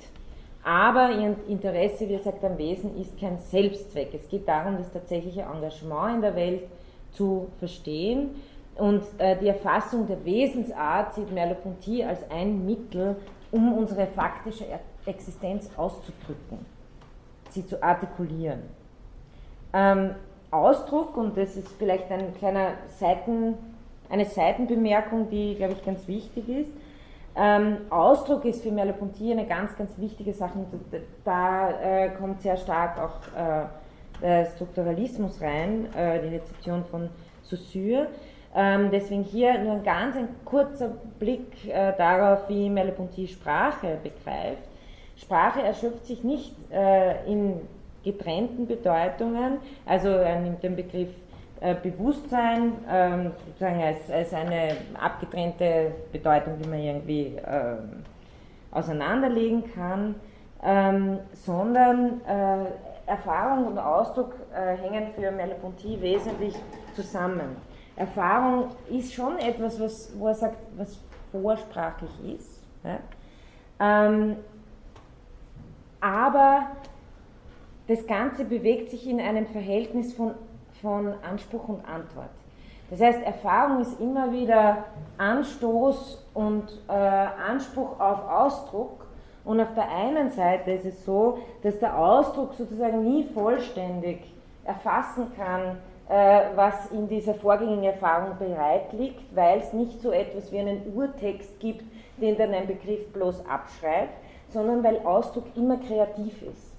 aber 0.64 1.12
ihr 1.12 1.36
Interesse, 1.48 2.08
wie 2.08 2.14
er 2.14 2.20
sagt, 2.20 2.44
am 2.44 2.58
Wesen 2.58 3.00
ist 3.00 3.20
kein 3.20 3.38
Selbstzweck. 3.38 4.14
Es 4.14 4.28
geht 4.30 4.48
darum, 4.48 4.78
das 4.78 4.92
tatsächliche 4.92 5.42
Engagement 5.42 6.16
in 6.16 6.22
der 6.22 6.36
Welt 6.36 6.64
zu 7.12 7.48
verstehen 7.60 8.30
und 8.76 9.04
äh, 9.18 9.38
die 9.38 9.48
Erfassung 9.48 10.08
der 10.08 10.24
Wesensart 10.26 11.14
sieht 11.14 11.32
Merleau-Ponty 11.32 12.04
als 12.04 12.20
ein 12.32 12.66
Mittel, 12.66 13.18
um 13.52 13.74
unsere 13.74 14.08
faktische 14.08 14.66
Existenz 15.06 15.70
auszudrücken, 15.76 16.66
sie 17.50 17.66
zu 17.66 17.82
artikulieren. 17.84 18.62
Ähm, 19.74 20.16
Ausdruck, 20.52 21.16
und 21.16 21.38
das 21.38 21.56
ist 21.56 21.70
vielleicht 21.78 22.12
ein 22.12 22.34
kleiner 22.36 22.74
Seiten, 23.00 23.56
eine 24.10 24.26
Seitenbemerkung, 24.26 25.30
die, 25.30 25.56
glaube 25.56 25.74
ich, 25.74 25.86
ganz 25.86 26.08
wichtig 26.08 26.50
ist. 26.50 26.72
Ähm, 27.36 27.78
Ausdruck 27.90 28.44
ist 28.44 28.62
für 28.62 28.72
Merleau-Ponty 28.72 29.32
eine 29.32 29.46
ganz, 29.46 29.76
ganz 29.78 29.98
wichtige 29.98 30.34
Sache. 30.34 30.60
Da, 31.24 31.72
äh, 31.82 32.10
kommt 32.10 32.42
sehr 32.42 32.58
stark 32.58 33.00
auch 33.00 33.38
äh, 33.38 33.66
der 34.22 34.46
Strukturalismus 34.48 35.42
rein, 35.42 35.88
äh, 35.96 36.22
die 36.22 36.36
Rezeption 36.36 36.84
von 36.86 37.10
Saussure. 37.44 38.08
Ähm, 38.54 38.90
deswegen 38.92 39.24
hier 39.24 39.58
nur 39.60 39.74
ein 39.74 39.84
ganz 39.84 40.16
ein 40.18 40.28
kurzer 40.44 40.90
Blick 41.20 41.68
äh, 41.68 41.94
darauf, 41.98 42.50
wie 42.50 42.70
Merleau-Ponty 42.70 43.28
Sprache 43.28 43.98
begreift. 44.04 44.64
Sprache 45.16 45.62
erschöpft 45.62 46.06
sich 46.06 46.24
nicht 46.24 46.54
äh, 46.72 47.26
in 47.32 47.62
getrennten 48.04 48.68
Bedeutungen, 48.68 49.60
also 49.86 50.10
er 50.10 50.40
nimmt 50.40 50.64
den 50.64 50.76
Begriff 50.76 51.10
äh, 51.62 51.76
Bewusstsein 51.76 52.74
ähm, 52.90 53.32
sozusagen 53.46 53.82
als, 53.82 54.10
als 54.10 54.34
eine 54.34 54.76
abgetrennte 55.00 55.92
Bedeutung, 56.12 56.54
die 56.62 56.68
man 56.68 56.80
irgendwie 56.80 57.38
ähm, 57.46 58.04
auseinanderlegen 58.72 59.72
kann, 59.74 60.16
ähm, 60.64 61.20
sondern 61.34 62.22
äh, 62.28 63.10
Erfahrung 63.10 63.68
und 63.68 63.78
Ausdruck 63.78 64.34
äh, 64.54 64.76
hängen 64.78 65.08
für 65.16 65.30
Merleau-Ponty 65.32 66.02
wesentlich 66.02 66.56
zusammen. 66.96 67.58
Erfahrung 68.02 68.70
ist 68.90 69.14
schon 69.14 69.38
etwas, 69.38 69.80
was, 69.80 70.12
wo 70.18 70.28
er 70.28 70.34
sagt, 70.34 70.58
was 70.76 71.00
vorsprachlich 71.32 72.12
ist. 72.36 72.64
Ja? 72.84 72.98
Ähm, 73.80 74.38
aber 76.00 76.72
das 77.88 78.08
Ganze 78.08 78.44
bewegt 78.44 78.90
sich 78.90 79.08
in 79.08 79.22
einem 79.22 79.46
Verhältnis 79.46 80.14
von, 80.14 80.34
von 80.82 81.14
Anspruch 81.22 81.68
und 81.70 81.86
Antwort. 81.88 82.32
Das 82.90 83.00
heißt, 83.00 83.22
Erfahrung 83.22 83.82
ist 83.82 84.00
immer 84.00 84.32
wieder 84.32 84.86
Anstoß 85.20 86.26
und 86.34 86.72
äh, 86.90 86.94
Anspruch 86.94 88.00
auf 88.00 88.28
Ausdruck. 88.28 89.06
Und 89.46 89.62
auf 89.62 89.74
der 89.76 89.90
einen 89.90 90.32
Seite 90.32 90.72
ist 90.72 90.86
es 90.86 91.06
so, 91.06 91.38
dass 91.62 91.78
der 91.78 91.98
Ausdruck 91.98 92.56
sozusagen 92.56 93.04
nie 93.04 93.26
vollständig 93.26 94.34
erfassen 94.66 95.32
kann, 95.38 95.78
was 96.56 96.92
in 96.92 97.08
dieser 97.08 97.36
vorgängigen 97.36 97.86
Erfahrung 97.86 98.38
bereit 98.38 98.92
liegt, 98.92 99.34
weil 99.34 99.60
es 99.60 99.72
nicht 99.72 100.02
so 100.02 100.12
etwas 100.12 100.52
wie 100.52 100.60
einen 100.60 100.94
Urtext 100.94 101.58
gibt, 101.62 101.86
den 102.18 102.38
dann 102.38 102.54
ein 102.54 102.68
Begriff 102.68 103.14
bloß 103.14 103.46
abschreibt, 103.48 104.14
sondern 104.50 104.84
weil 104.84 105.00
Ausdruck 105.06 105.46
immer 105.56 105.78
kreativ 105.78 106.42
ist. 106.42 106.74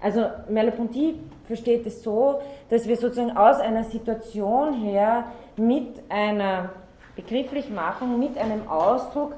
Also 0.00 0.26
Merleau-Ponty 0.48 1.18
versteht 1.46 1.84
es 1.86 2.04
so, 2.04 2.40
dass 2.70 2.86
wir 2.86 2.96
sozusagen 2.96 3.36
aus 3.36 3.58
einer 3.58 3.82
Situation 3.82 4.74
her 4.74 5.24
mit 5.56 6.00
einer 6.08 6.70
Begrifflichmachung, 7.16 8.20
mit 8.20 8.38
einem 8.38 8.68
Ausdruck 8.68 9.34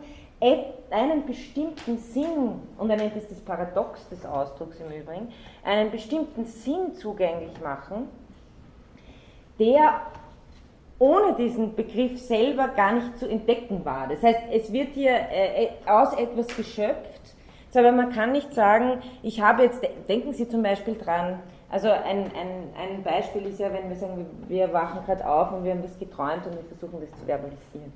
einen 0.91 1.25
bestimmten 1.25 1.97
Sinn, 1.97 2.61
und 2.77 2.91
er 2.91 2.97
nennt 2.97 3.17
es 3.17 3.29
das 3.29 3.41
Paradox 3.41 4.07
des 4.11 4.27
Ausdrucks 4.27 4.79
im 4.81 4.91
Übrigen, 4.93 5.33
einen 5.65 5.91
bestimmten 5.91 6.45
Sinn 6.45 6.95
zugänglich 6.95 7.59
machen, 7.63 8.09
der 9.61 10.01
ohne 10.99 11.35
diesen 11.35 11.75
Begriff 11.75 12.21
selber 12.21 12.69
gar 12.69 12.93
nicht 12.93 13.19
zu 13.19 13.27
entdecken 13.29 13.85
war. 13.85 14.07
Das 14.09 14.23
heißt, 14.23 14.41
es 14.53 14.73
wird 14.73 14.89
hier 14.95 15.13
äh, 15.13 15.65
äh, 15.65 15.69
aus 15.87 16.13
etwas 16.15 16.49
geschöpft, 16.55 17.35
aber 17.75 17.93
man 17.93 18.13
kann 18.13 18.33
nicht 18.33 18.53
sagen, 18.53 18.99
ich 19.23 19.41
habe 19.41 19.63
jetzt, 19.63 19.81
denken 20.09 20.33
Sie 20.33 20.49
zum 20.49 20.63
Beispiel 20.63 20.97
dran, 20.97 21.41
also 21.71 21.89
ein, 21.89 22.25
ein, 22.35 22.75
ein 22.77 23.03
Beispiel 23.05 23.47
ist 23.47 23.61
ja, 23.61 23.73
wenn 23.73 23.89
wir 23.89 23.97
sagen, 23.97 24.27
wir 24.49 24.73
wachen 24.73 25.05
gerade 25.07 25.27
auf 25.27 25.53
und 25.53 25.65
wir 25.65 25.71
haben 25.71 25.83
das 25.83 25.99
geträumt 25.99 26.45
und 26.47 26.57
wir 26.57 26.65
versuchen 26.65 27.01
das 27.01 27.19
zu 27.19 27.27
verbalisieren. 27.27 27.93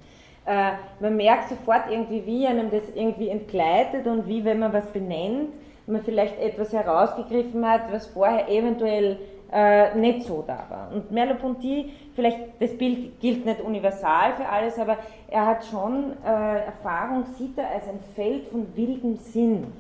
Äh, 0.47 0.73
man 1.01 1.17
merkt 1.17 1.49
sofort 1.49 1.91
irgendwie, 1.91 2.25
wie 2.25 2.47
einem 2.47 2.71
das 2.71 2.85
irgendwie 2.95 3.29
entgleitet 3.29 4.07
und 4.07 4.29
wie, 4.29 4.45
wenn 4.45 4.61
man 4.61 4.73
was 4.73 4.87
benennt, 4.87 5.53
man 5.87 6.03
vielleicht 6.03 6.39
etwas 6.39 6.73
herausgegriffen 6.73 7.69
hat, 7.69 7.93
was 7.93 8.07
vorher 8.07 8.49
eventuell 8.49 9.19
äh, 9.55 9.95
nicht 9.95 10.27
so 10.27 10.43
da 10.45 10.67
war. 10.69 10.91
Und 10.93 11.13
Merleau-Ponty, 11.13 11.93
vielleicht 12.13 12.61
das 12.61 12.77
Bild 12.77 13.21
gilt 13.21 13.47
nicht 13.47 13.61
universal 13.61 14.35
für 14.35 14.49
alles, 14.49 14.77
aber 14.81 14.99
er 15.29 15.47
hat 15.47 15.65
schon 15.65 16.13
äh, 16.25 16.65
Erfahrung, 16.65 17.25
sieht 17.39 17.57
er 17.57 17.71
als 17.71 17.87
ein 17.87 18.01
Feld 18.17 18.49
von 18.49 18.67
wildem 18.75 19.17
Sinn, 19.17 19.73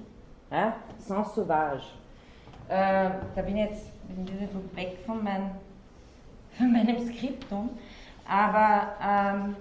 ja? 0.51 0.77
sans 0.99 1.35
sauvage. 1.35 1.83
Äh, 2.69 3.11
da 3.35 3.43
bin 3.43 3.57
ich 3.57 3.71
jetzt 3.71 3.91
bin 4.09 4.27
ich 4.27 4.77
weg 4.77 4.99
von, 5.05 5.25
mein, 5.25 5.51
von 6.57 6.73
meinem 6.73 7.01
Skriptum, 7.01 7.71
aber 8.29 8.93
ähm, 9.03 9.57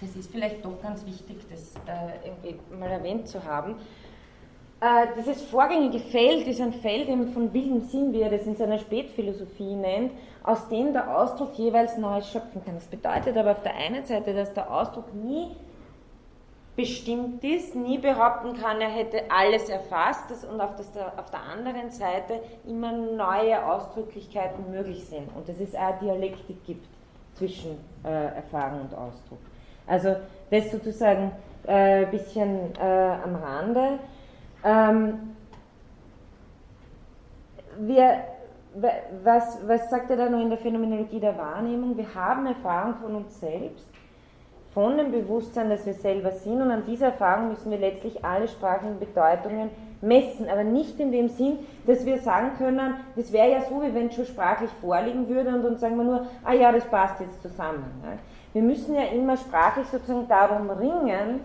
das 0.00 0.16
ist 0.16 0.30
vielleicht 0.30 0.64
doch 0.64 0.80
ganz 0.82 1.04
wichtig, 1.04 1.36
das 1.50 1.74
äh, 1.86 2.26
irgendwie 2.26 2.58
mal 2.78 2.90
erwähnt 2.90 3.28
zu 3.28 3.44
haben. 3.44 3.74
Äh, 4.80 5.08
dieses 5.18 5.42
vorgängige 5.42 5.98
Feld 5.98 6.46
ist 6.46 6.60
ein 6.60 6.72
Feld 6.72 7.08
von 7.34 7.52
wildem 7.52 7.80
Sinn, 7.82 8.12
wie 8.12 8.22
er 8.22 8.30
das 8.30 8.46
in 8.46 8.54
seiner 8.54 8.78
Spätphilosophie 8.78 9.74
nennt, 9.74 10.12
aus 10.44 10.68
dem 10.68 10.92
der 10.92 11.16
Ausdruck 11.18 11.54
jeweils 11.58 11.98
Neues 11.98 12.30
schöpfen 12.30 12.64
kann. 12.64 12.74
Das 12.74 12.86
bedeutet 12.86 13.36
aber 13.36 13.52
auf 13.52 13.62
der 13.62 13.74
einen 13.74 14.04
Seite, 14.04 14.32
dass 14.34 14.54
der 14.54 14.72
Ausdruck 14.72 15.12
nie 15.14 15.48
bestimmt 16.76 17.42
ist, 17.42 17.74
nie 17.74 17.98
behaupten 17.98 18.54
kann, 18.56 18.80
er 18.80 18.88
hätte 18.88 19.22
alles 19.28 19.68
erfasst 19.68 20.46
und 20.48 20.60
auf, 20.60 20.76
das, 20.76 20.86
auf 20.96 21.28
der 21.28 21.42
anderen 21.42 21.90
Seite 21.90 22.40
immer 22.64 22.92
neue 22.92 23.66
Ausdrücklichkeiten 23.66 24.70
möglich 24.70 25.04
sind 25.04 25.28
und 25.34 25.48
dass 25.48 25.58
es 25.58 25.74
auch 25.74 25.98
Dialektik 25.98 26.64
gibt 26.64 26.86
zwischen 27.34 27.78
äh, 28.04 28.36
Erfahrung 28.36 28.82
und 28.82 28.94
Ausdruck. 28.94 29.40
Also 29.88 30.14
das 30.52 30.70
sozusagen 30.70 31.32
ein 31.66 32.04
äh, 32.04 32.06
bisschen 32.12 32.72
äh, 32.80 33.16
am 33.24 33.34
Rande. 33.34 33.98
Ähm, 34.64 35.34
wir, 37.80 38.24
was, 39.22 39.58
was 39.66 39.90
sagt 39.90 40.10
er 40.10 40.16
da 40.16 40.28
noch 40.28 40.40
in 40.40 40.50
der 40.50 40.58
Phänomenologie 40.58 41.20
der 41.20 41.36
Wahrnehmung? 41.38 41.96
Wir 41.96 42.14
haben 42.14 42.46
Erfahrung 42.46 42.94
von 42.96 43.14
uns 43.14 43.38
selbst, 43.40 43.86
von 44.74 44.96
dem 44.96 45.10
Bewusstsein, 45.10 45.70
dass 45.70 45.86
wir 45.86 45.94
selber 45.94 46.32
sind 46.32 46.60
und 46.60 46.70
an 46.70 46.84
dieser 46.86 47.06
Erfahrung 47.06 47.48
müssen 47.48 47.70
wir 47.70 47.78
letztlich 47.78 48.24
alle 48.24 48.48
sprachlichen 48.48 48.98
Bedeutungen 48.98 49.70
messen, 50.00 50.48
aber 50.48 50.64
nicht 50.64 51.00
in 51.00 51.10
dem 51.10 51.28
Sinn, 51.28 51.58
dass 51.86 52.04
wir 52.06 52.18
sagen 52.18 52.52
können, 52.58 52.94
das 53.16 53.32
wäre 53.32 53.50
ja 53.50 53.60
so, 53.62 53.82
wie 53.82 53.92
wenn 53.94 54.06
es 54.06 54.14
schon 54.14 54.26
sprachlich 54.26 54.70
vorliegen 54.80 55.28
würde 55.28 55.50
und 55.50 55.62
dann 55.64 55.78
sagen 55.78 55.96
wir 55.96 56.04
nur, 56.04 56.26
ah 56.44 56.52
ja, 56.52 56.70
das 56.70 56.84
passt 56.84 57.20
jetzt 57.20 57.42
zusammen. 57.42 57.84
Wir 58.52 58.62
müssen 58.62 58.94
ja 58.94 59.04
immer 59.04 59.36
sprachlich 59.36 59.86
sozusagen 59.88 60.28
darum 60.28 60.70
ringen, 60.70 61.40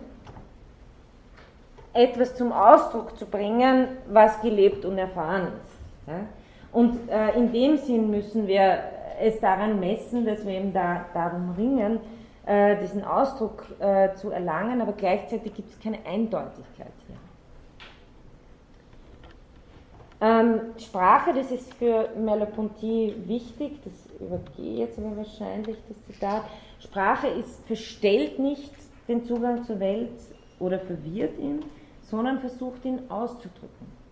etwas 1.94 2.36
zum 2.36 2.52
Ausdruck 2.52 3.18
zu 3.18 3.26
bringen, 3.26 3.88
was 4.08 4.42
gelebt 4.42 4.84
und 4.86 4.98
erfahren 4.98 5.48
ist. 5.64 6.08
Ja? 6.08 6.20
Und 6.72 7.10
äh, 7.10 7.38
in 7.38 7.52
dem 7.52 7.78
Sinn 7.78 8.10
müssen 8.10 8.48
wir 8.48 8.80
es 9.22 9.40
daran 9.40 9.80
messen, 9.80 10.26
dass 10.26 10.46
wir 10.46 10.54
eben 10.54 10.74
da, 10.74 11.06
darum 11.14 11.54
ringen, 11.56 12.00
äh, 12.46 12.78
diesen 12.82 13.06
Ausdruck 13.06 13.66
äh, 13.80 14.14
zu 14.16 14.32
erlangen, 14.32 14.82
aber 14.82 14.94
gleichzeitig 14.94 15.54
gibt 15.54 15.70
es 15.70 15.80
keine 15.80 16.00
Eindeutigkeit 16.06 16.92
hier. 17.08 17.16
Ähm, 20.20 20.62
Sprache, 20.78 21.34
das 21.34 21.52
ist 21.52 21.74
für 21.76 22.10
Merleau-Ponty 22.18 23.14
wichtig, 23.28 23.80
das 23.84 23.94
übergehe 24.20 24.80
jetzt 24.80 24.98
aber 24.98 25.18
wahrscheinlich, 25.18 25.78
das 25.88 26.16
Zitat. 26.16 26.44
Sprache 26.80 27.28
ist, 27.28 27.66
verstellt 27.66 28.40
nicht 28.40 28.74
den 29.08 29.26
Zugang 29.26 29.64
zur 29.66 29.80
Welt 29.80 30.12
oder 30.60 30.80
verwirrt 30.80 31.38
ihn, 31.38 31.64
sondern 32.04 32.40
versucht 32.40 32.86
ihn 32.86 33.00
auszudrücken. 33.10 34.04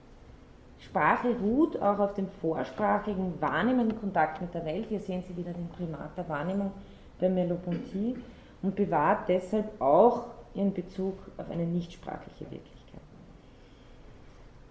Sprache 0.80 1.35
ruht 1.39 1.80
auch 1.81 1.99
auf 1.99 2.13
dem 2.15 2.27
vorsprachigen, 2.41 3.39
wahrnehmenden 3.39 3.99
Kontakt 3.99 4.41
mit 4.41 4.53
der 4.53 4.65
Welt. 4.65 4.88
Hier 4.89 4.99
sehen 4.99 5.23
Sie 5.27 5.38
wieder 5.38 5.53
den 5.53 5.69
Primat 5.69 6.18
der 6.18 6.27
Wahrnehmung 6.27 6.72
bei 7.19 7.30
Merleau-Ponty 7.30 8.18
und 8.63 8.76
bewahrt 8.76 9.30
deshalb 9.30 9.80
auch 9.80 10.26
ihren 10.55 10.73
Bezug 10.73 11.18
auf 11.38 11.49
eine 11.49 11.65
nichtsprachliche 11.65 12.49
Wirklichkeit. 12.49 13.01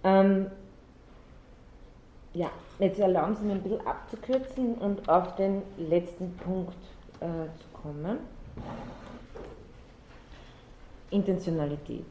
Ähm, 0.03 0.47
ja, 2.33 2.49
jetzt 2.79 2.99
erlauben 2.99 3.35
Sie 3.35 3.45
mir 3.45 3.53
ein 3.53 3.61
bisschen 3.61 3.85
abzukürzen 3.85 4.75
und 4.75 5.07
auf 5.09 5.35
den 5.35 5.61
letzten 5.77 6.35
Punkt 6.37 6.75
äh, 7.19 7.25
zu 7.25 7.81
kommen. 7.81 8.17
Intentionalität. 11.09 12.05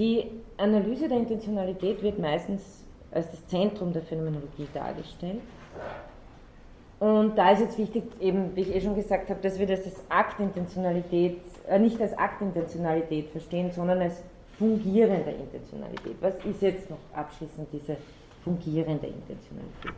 Die 0.00 0.24
Analyse 0.56 1.10
der 1.10 1.18
Intentionalität 1.18 2.02
wird 2.02 2.18
meistens 2.18 2.86
als 3.10 3.30
das 3.32 3.46
Zentrum 3.48 3.92
der 3.92 4.00
Phänomenologie 4.00 4.66
dargestellt. 4.72 5.42
Und 6.98 7.36
da 7.36 7.50
ist 7.50 7.60
jetzt 7.60 7.76
wichtig, 7.76 8.04
eben, 8.18 8.56
wie 8.56 8.62
ich 8.62 8.74
eh 8.74 8.80
schon 8.80 8.94
gesagt 8.94 9.28
habe, 9.28 9.42
dass 9.42 9.58
wir 9.58 9.66
das 9.66 9.84
als 9.84 10.02
Aktintentionalität, 10.08 11.40
äh, 11.68 11.78
nicht 11.78 12.00
als 12.00 12.16
Aktintentionalität 12.16 13.28
verstehen, 13.28 13.72
sondern 13.72 14.00
als 14.00 14.22
fungierende 14.58 15.32
Intentionalität. 15.32 16.16
Was 16.22 16.34
ist 16.46 16.62
jetzt 16.62 16.88
noch 16.88 16.98
abschließend 17.14 17.68
diese 17.70 17.98
fungierende 18.42 19.06
Intentionalität? 19.06 19.92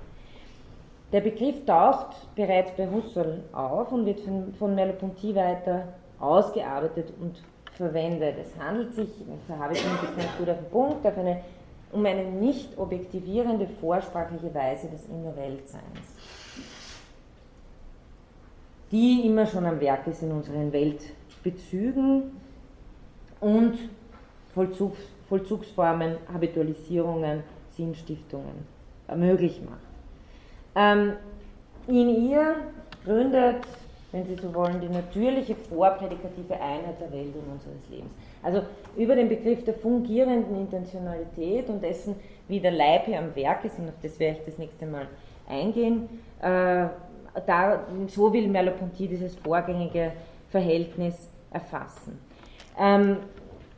Der 1.12 1.20
Begriff 1.20 1.64
taucht 1.64 2.34
bereits 2.34 2.72
bei 2.72 2.90
Husserl 2.90 3.44
auf 3.52 3.92
und 3.92 4.04
wird 4.04 4.18
von, 4.18 4.52
von 4.54 4.74
Merleau-Ponty 4.74 5.36
weiter 5.36 5.92
ausgearbeitet 6.18 7.12
und 7.20 7.40
verwendet. 7.76 8.36
Es 8.40 8.62
handelt 8.62 8.94
sich, 8.94 9.08
da 9.48 9.58
habe 9.58 9.74
ich 9.74 9.84
mich 9.84 10.16
ganz 10.16 10.36
gut 10.38 10.48
auf 10.48 10.58
den 10.58 10.70
Punkt, 10.70 11.06
auf 11.06 11.16
eine, 11.16 11.40
um 11.90 12.04
eine 12.04 12.24
nicht 12.24 12.76
objektivierende 12.78 13.66
vorsprachliche 13.80 14.54
Weise 14.54 14.88
des 14.88 15.06
Innerweltseins, 15.06 15.82
die 18.90 19.26
immer 19.26 19.46
schon 19.46 19.64
am 19.66 19.80
Werk 19.80 20.06
ist 20.06 20.22
in 20.22 20.32
unseren 20.32 20.72
Weltbezügen 20.72 22.32
und 23.40 23.78
Vollzugs, 24.54 24.98
Vollzugsformen, 25.28 26.16
Habitualisierungen, 26.32 27.42
Sinnstiftungen 27.70 28.66
möglich 29.16 29.60
macht. 29.64 29.80
Ähm, 30.74 31.14
in 31.86 32.30
ihr 32.30 32.56
gründet 33.04 33.64
wenn 34.12 34.26
Sie 34.26 34.34
so 34.36 34.54
wollen, 34.54 34.80
die 34.80 34.88
natürliche 34.88 35.56
vorprädikative 35.56 36.54
Einheit 36.54 37.00
der 37.00 37.10
Welt 37.10 37.34
und 37.34 37.50
unseres 37.52 37.88
Lebens. 37.90 38.12
Also 38.42 38.62
über 38.96 39.16
den 39.16 39.28
Begriff 39.28 39.64
der 39.64 39.74
fungierenden 39.74 40.56
Intentionalität 40.56 41.68
und 41.68 41.82
dessen, 41.82 42.16
wie 42.46 42.60
der 42.60 42.72
Leib 42.72 43.06
hier 43.06 43.18
am 43.18 43.34
Werk 43.34 43.64
ist, 43.64 43.78
und 43.78 43.88
auf 43.88 43.94
das 44.02 44.20
werde 44.20 44.38
ich 44.38 44.44
das 44.44 44.58
nächste 44.58 44.86
Mal 44.86 45.06
eingehen, 45.48 46.08
äh, 46.40 46.86
da, 47.46 47.80
so 48.08 48.32
will 48.32 48.48
Merleau-Ponty 48.48 49.08
dieses 49.08 49.34
vorgängige 49.36 50.12
Verhältnis 50.50 51.30
erfassen. 51.50 52.18
Ähm, 52.78 53.16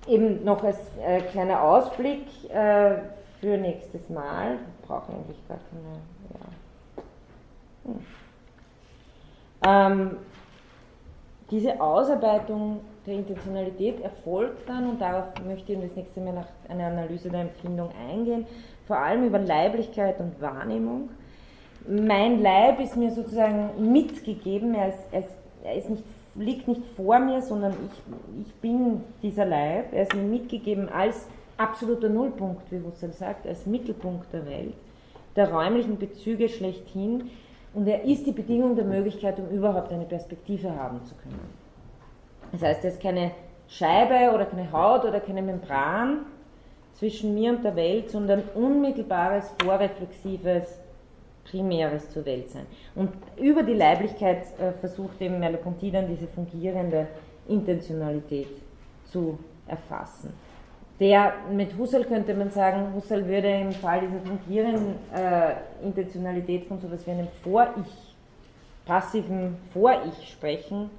eben 0.09 0.45
noch 0.45 0.63
als 0.65 0.79
äh, 1.05 1.21
kleiner 1.21 1.63
Ausblick 1.63 2.27
äh, 2.51 2.97
für 3.41 3.57
nächstes 3.57 4.09
Mal. 4.09 4.59
Ich 4.81 4.87
brauche 4.89 5.13
eigentlich 5.13 5.47
gar 5.47 5.59
keine. 5.71 6.01
Ja. 6.35 7.93
Hm. 7.93 8.24
Ähm, 9.63 10.17
diese 11.51 11.81
Ausarbeitung 11.81 12.81
der 13.07 13.15
Intentionalität 13.15 14.01
erfolgt 14.01 14.69
dann, 14.69 14.89
und 14.89 15.01
darauf 15.01 15.27
möchte 15.47 15.73
ich 15.73 15.81
das 15.81 15.95
nächste 15.95 16.21
Mal 16.21 16.33
nach 16.33 16.49
einer 16.69 16.87
Analyse 16.87 17.29
der 17.29 17.43
Empfindung 17.43 17.91
eingehen, 18.09 18.47
vor 18.87 18.97
allem 18.97 19.27
über 19.27 19.39
Leiblichkeit 19.39 20.19
und 20.21 20.41
Wahrnehmung. 20.41 21.11
Mein 21.87 22.43
Leib 22.43 22.81
ist 22.81 22.97
mir 22.97 23.11
sozusagen 23.11 23.93
mitgegeben, 23.93 24.75
er, 24.75 24.89
ist, 24.89 24.99
er, 25.13 25.21
ist, 25.21 25.37
er 25.65 25.75
ist 25.75 25.91
nicht, 25.91 26.05
liegt 26.35 26.67
nicht 26.67 26.83
vor 26.97 27.19
mir, 27.19 27.43
sondern 27.43 27.73
ich, 27.73 28.47
ich 28.47 28.55
bin 28.55 29.03
dieser 29.23 29.45
Leib, 29.45 29.93
er 29.93 30.03
ist 30.03 30.15
mir 30.15 30.23
mitgegeben 30.23 30.89
als 30.89 31.29
absoluter 31.59 32.09
Nullpunkt, 32.09 32.73
wie 32.73 32.81
Husserl 32.81 33.13
sagt, 33.13 33.47
als 33.47 33.67
Mittelpunkt 33.67 34.33
der 34.33 34.47
Welt, 34.47 34.75
der 35.37 35.53
räumlichen 35.53 35.99
Bezüge 35.99 36.49
schlechthin, 36.49 37.31
und 37.75 37.87
er 37.87 38.05
ist 38.05 38.27
die 38.27 38.33
Bedingung 38.33 38.77
der 38.77 38.85
Möglichkeit, 38.85 39.39
um 39.39 39.49
überhaupt 39.49 39.93
eine 39.93 40.05
Perspektive 40.05 40.75
haben 40.75 41.05
zu 41.05 41.15
können. 41.17 41.41
Das 42.53 42.63
heißt, 42.63 42.85
er 42.85 42.91
ist 42.91 43.03
keine 43.03 43.33
Scheibe 43.69 44.33
oder 44.35 44.47
keine 44.47 44.71
Haut 44.71 45.05
oder 45.05 45.21
keine 45.21 45.43
Membran 45.43 46.27
zwischen 46.95 47.35
mir 47.35 47.51
und 47.51 47.65
der 47.65 47.75
Welt, 47.75 48.11
sondern 48.11 48.43
unmittelbares, 48.55 49.53
vorreflexives, 49.63 50.79
primäres 51.45 52.11
zur 52.11 52.25
Welt 52.25 52.51
sein. 52.51 52.67
Und 52.95 53.11
über 53.37 53.63
die 53.63 53.75
Leiblichkeit 53.75 54.45
äh, 54.59 54.73
versucht 54.81 55.21
eben 55.21 55.41
Merleau-Ponty 55.41 55.91
dann 55.91 56.07
diese 56.07 56.29
fungierende 56.29 57.09
Intentionalität 57.49 58.49
zu 59.05 59.39
erfassen. 59.67 60.33
Der, 61.01 61.35
mit 61.51 61.77
Husserl 61.77 62.05
könnte 62.05 62.35
man 62.35 62.51
sagen, 62.51 62.95
Husserl 62.95 63.27
würde 63.27 63.49
im 63.49 63.73
Fall 63.73 64.01
dieser 64.01 64.21
fungierenden 64.21 64.95
äh, 65.13 65.55
Intentionalität 65.85 66.67
von 66.67 66.79
so 66.79 66.87
etwas 66.87 67.07
wie 67.07 67.11
einem 67.11 67.29
Vor-Ich, 67.43 68.15
passiven 68.87 69.57
Vor-Ich 69.73 70.31
sprechen, 70.31 70.91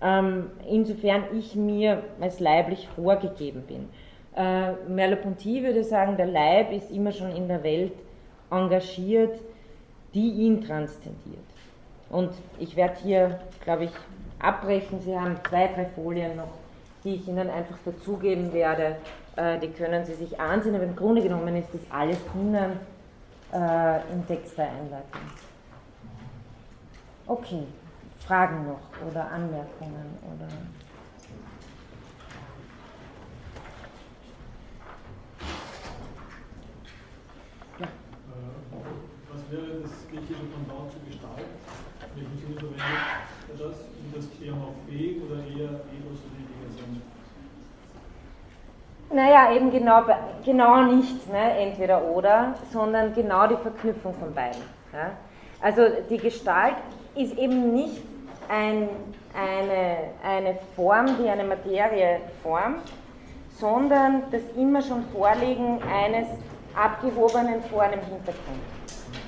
ähm, 0.00 0.50
insofern 0.70 1.24
ich 1.36 1.56
mir 1.56 2.04
als 2.20 2.38
leiblich 2.38 2.88
vorgegeben 2.94 3.62
bin. 3.62 3.88
Äh, 4.36 4.72
Merleau-Ponty 4.88 5.62
würde 5.64 5.82
sagen, 5.82 6.16
der 6.16 6.26
Leib 6.26 6.72
ist 6.72 6.90
immer 6.90 7.10
schon 7.10 7.34
in 7.34 7.48
der 7.48 7.64
Welt 7.64 7.92
engagiert, 8.50 9.40
die 10.14 10.30
ihn 10.30 10.62
transzendiert. 10.62 11.38
Und 12.10 12.30
ich 12.60 12.76
werde 12.76 12.94
hier, 13.02 13.40
glaube 13.64 13.84
ich, 13.84 13.90
abbrechen. 14.38 15.00
Sie 15.00 15.18
haben 15.18 15.36
zwei, 15.48 15.66
drei 15.68 15.86
Folien 15.86 16.36
noch, 16.36 16.52
die 17.02 17.14
ich 17.14 17.26
Ihnen 17.26 17.48
einfach 17.48 17.78
dazugeben 17.84 18.52
werde. 18.52 18.96
Äh, 19.36 19.58
die 19.60 19.70
können 19.70 20.04
Sie 20.04 20.14
sich 20.14 20.38
ansehen, 20.38 20.74
aber 20.74 20.84
im 20.84 20.96
Grunde 20.96 21.22
genommen 21.22 21.56
ist 21.56 21.68
das 21.72 21.80
alles 21.90 22.18
drinnen 22.32 22.78
äh, 23.52 24.12
im 24.12 24.26
Text 24.26 24.58
der 24.58 24.70
Einleitung. 24.70 25.20
Okay. 27.26 27.66
Fragen 28.26 28.66
noch 28.68 29.08
oder 29.08 29.30
Anmerkungen 29.30 30.18
oder. 30.22 30.48
Ja. 37.80 37.88
Was 39.32 39.50
wäre 39.50 39.80
das 39.82 39.90
griechische 40.08 40.44
Pendant 40.44 40.92
zur 40.92 41.00
Gestalt? 41.06 41.48
Welchen 42.14 42.38
Sinne 42.38 42.54
verwendet 42.54 42.84
er 43.48 43.66
das? 43.66 43.76
Ist 43.80 44.14
das 44.14 44.40
eher 44.40 44.54
noch 44.54 44.74
fähig 44.86 45.22
oder 45.22 45.40
eher 45.40 45.70
Eros 45.70 46.20
oder 46.22 46.38
Negation? 46.38 47.02
Naja, 49.14 49.52
eben 49.52 49.70
genau, 49.70 50.02
genau 50.44 50.82
nicht, 50.84 51.30
ne? 51.30 51.58
entweder 51.58 52.02
oder, 52.02 52.54
sondern 52.72 53.14
genau 53.14 53.46
die 53.46 53.56
Verknüpfung 53.56 54.14
von 54.14 54.32
beiden. 54.34 54.62
Ja? 54.92 55.10
Also 55.60 55.82
die 56.08 56.16
Gestalt 56.16 56.76
ist 57.14 57.36
eben 57.36 57.74
nicht 57.74 58.02
ein, 58.48 58.88
eine, 59.34 59.96
eine 60.24 60.58
Form, 60.74 61.06
die 61.18 61.28
eine 61.28 61.44
Materie 61.44 62.20
formt, 62.42 62.90
sondern 63.58 64.22
das 64.30 64.42
immer 64.56 64.80
schon 64.80 65.04
Vorliegen 65.12 65.78
eines 65.82 66.28
abgehobenen 66.74 67.62
vor 67.70 67.82
einem 67.82 68.00
Hintergrund. 68.00 68.62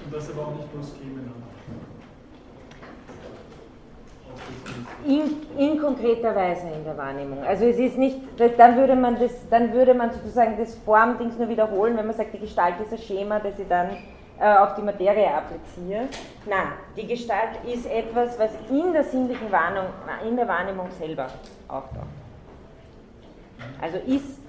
Und 0.04 0.14
das 0.14 0.30
aber 0.30 0.48
auch 0.48 0.54
nicht 0.54 0.72
bloß 0.72 0.96
Schemen 0.96 1.43
in, 5.06 5.42
in, 5.58 5.80
konkreter 5.80 6.34
Weise 6.34 6.66
in 6.68 6.84
der 6.84 6.96
Wahrnehmung. 6.96 7.42
Also 7.44 7.64
es 7.64 7.78
ist 7.78 7.98
nicht, 7.98 8.16
dann 8.38 8.76
würde 8.76 8.96
man 8.96 9.18
das, 9.18 9.32
dann 9.50 9.72
würde 9.72 9.94
man 9.94 10.12
sozusagen 10.12 10.56
das 10.58 10.74
Formdings 10.76 11.38
nur 11.38 11.48
wiederholen, 11.48 11.96
wenn 11.96 12.06
man 12.06 12.16
sagt, 12.16 12.34
die 12.34 12.38
Gestalt 12.38 12.74
ist 12.82 12.92
ein 12.92 12.98
Schema, 12.98 13.38
das 13.38 13.56
sie 13.56 13.66
dann 13.68 13.96
äh, 14.40 14.56
auf 14.56 14.74
die 14.74 14.82
Materie 14.82 15.28
appliziert. 15.28 16.08
Nein, 16.46 16.72
die 16.96 17.06
Gestalt 17.06 17.50
ist 17.66 17.86
etwas, 17.86 18.38
was 18.38 18.50
in 18.70 18.92
der 18.92 19.04
sinnlichen 19.04 19.50
Wahrnehmung, 19.52 19.90
in 20.26 20.36
der 20.36 20.48
Wahrnehmung 20.48 20.88
selber 20.98 21.28
auftaucht. 21.68 22.06
Also 23.80 23.98
ist, 23.98 24.40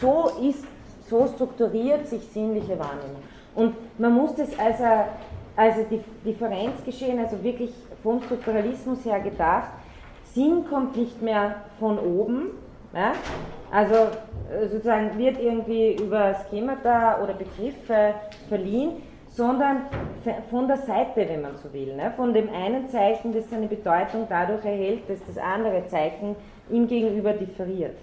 so 0.00 0.30
ist, 0.42 0.64
so 1.08 1.26
strukturiert 1.26 2.06
sich 2.08 2.22
sinnliche 2.32 2.78
Wahrnehmung. 2.78 3.22
Und 3.54 3.74
man 3.98 4.14
muss 4.14 4.34
das 4.34 4.56
als 4.58 4.80
eine, 4.80 5.04
als 5.56 5.76
eine 5.76 6.04
Differenz 6.24 6.84
geschehen, 6.84 7.18
also 7.18 7.42
wirklich 7.42 7.72
vom 8.02 8.22
Strukturalismus 8.22 9.04
her 9.04 9.20
gedacht, 9.20 9.70
Sinn 10.24 10.64
kommt 10.68 10.96
nicht 10.96 11.20
mehr 11.22 11.56
von 11.78 11.98
oben, 11.98 12.50
ja? 12.94 13.12
Also 13.72 13.94
äh, 13.94 14.66
sozusagen 14.68 15.16
wird 15.16 15.40
irgendwie 15.40 15.94
über 15.94 16.34
Schemata 16.48 17.22
oder 17.22 17.34
Begriffe 17.34 18.14
verliehen, 18.48 19.02
sondern 19.28 19.82
von 20.50 20.66
der 20.66 20.78
Seite, 20.78 21.28
wenn 21.28 21.42
man 21.42 21.56
so 21.56 21.72
will. 21.72 21.94
Ne? 21.94 22.12
Von 22.16 22.34
dem 22.34 22.48
einen 22.52 22.88
Zeichen, 22.88 23.32
das 23.32 23.48
seine 23.48 23.68
Bedeutung 23.68 24.26
dadurch 24.28 24.64
erhält, 24.64 25.08
dass 25.08 25.18
das 25.24 25.38
andere 25.38 25.86
Zeichen 25.86 26.34
ihm 26.68 26.88
gegenüber 26.88 27.32
differiert. 27.32 27.96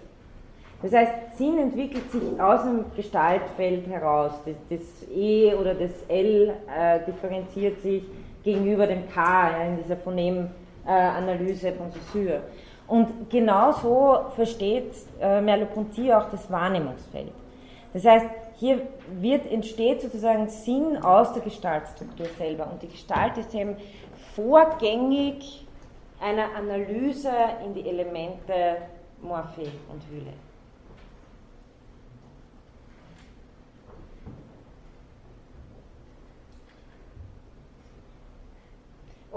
Das 0.82 0.94
heißt, 0.94 1.38
Sinn 1.38 1.57
entwickelt 1.57 2.10
sich 2.11 2.40
aus 2.40 2.64
dem 2.64 2.86
Gestaltfeld 2.95 3.88
heraus. 3.88 4.32
Das, 4.45 4.56
das 4.69 5.10
E 5.14 5.53
oder 5.53 5.74
das 5.74 5.91
L 6.07 6.53
äh, 6.74 6.99
differenziert 7.06 7.82
sich 7.82 8.03
gegenüber 8.48 8.88
dem 8.88 9.10
K 9.10 9.49
ja, 9.52 9.64
in 9.64 9.78
dieser 9.84 9.98
Phonемanalyse 9.98 11.68
äh, 11.68 11.74
von 11.74 11.91
Saussure. 11.91 12.44
Und 12.88 13.30
genauso 13.30 14.28
versteht 14.36 14.94
äh, 15.19 15.41
Merleau-Ponty 15.41 16.14
auch 16.14 16.30
das 16.30 16.49
Wahrnehmungsfeld. 16.49 17.34
Das 17.94 18.06
heißt, 18.06 18.26
hier 18.56 18.88
wird, 19.19 19.52
entsteht 19.52 20.02
sozusagen 20.02 20.48
Sinn 20.48 20.98
aus 21.03 21.34
der 21.34 21.41
Gestaltstruktur 21.41 22.28
selber. 22.38 22.69
Und 22.72 22.82
die 22.82 22.88
Gestalt 22.88 23.38
ist 23.38 23.53
eben 23.53 23.76
vorgängig 24.34 25.68
einer 26.22 26.56
Analyse 26.56 27.32
in 27.65 27.74
die 27.74 27.88
Elemente 27.88 28.78
Morphe 29.22 29.64
und 29.91 30.02
Hülle. 30.10 30.32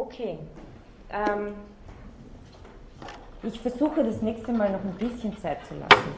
Okay. 0.00 0.38
Ähm, 1.12 1.54
ich 3.42 3.60
versuche 3.60 4.02
das 4.02 4.22
nächste 4.22 4.50
Mal 4.50 4.70
noch 4.70 4.82
ein 4.82 4.94
bisschen 4.98 5.36
Zeit 5.36 5.58
zu 5.66 5.74
lassen. 5.74 6.10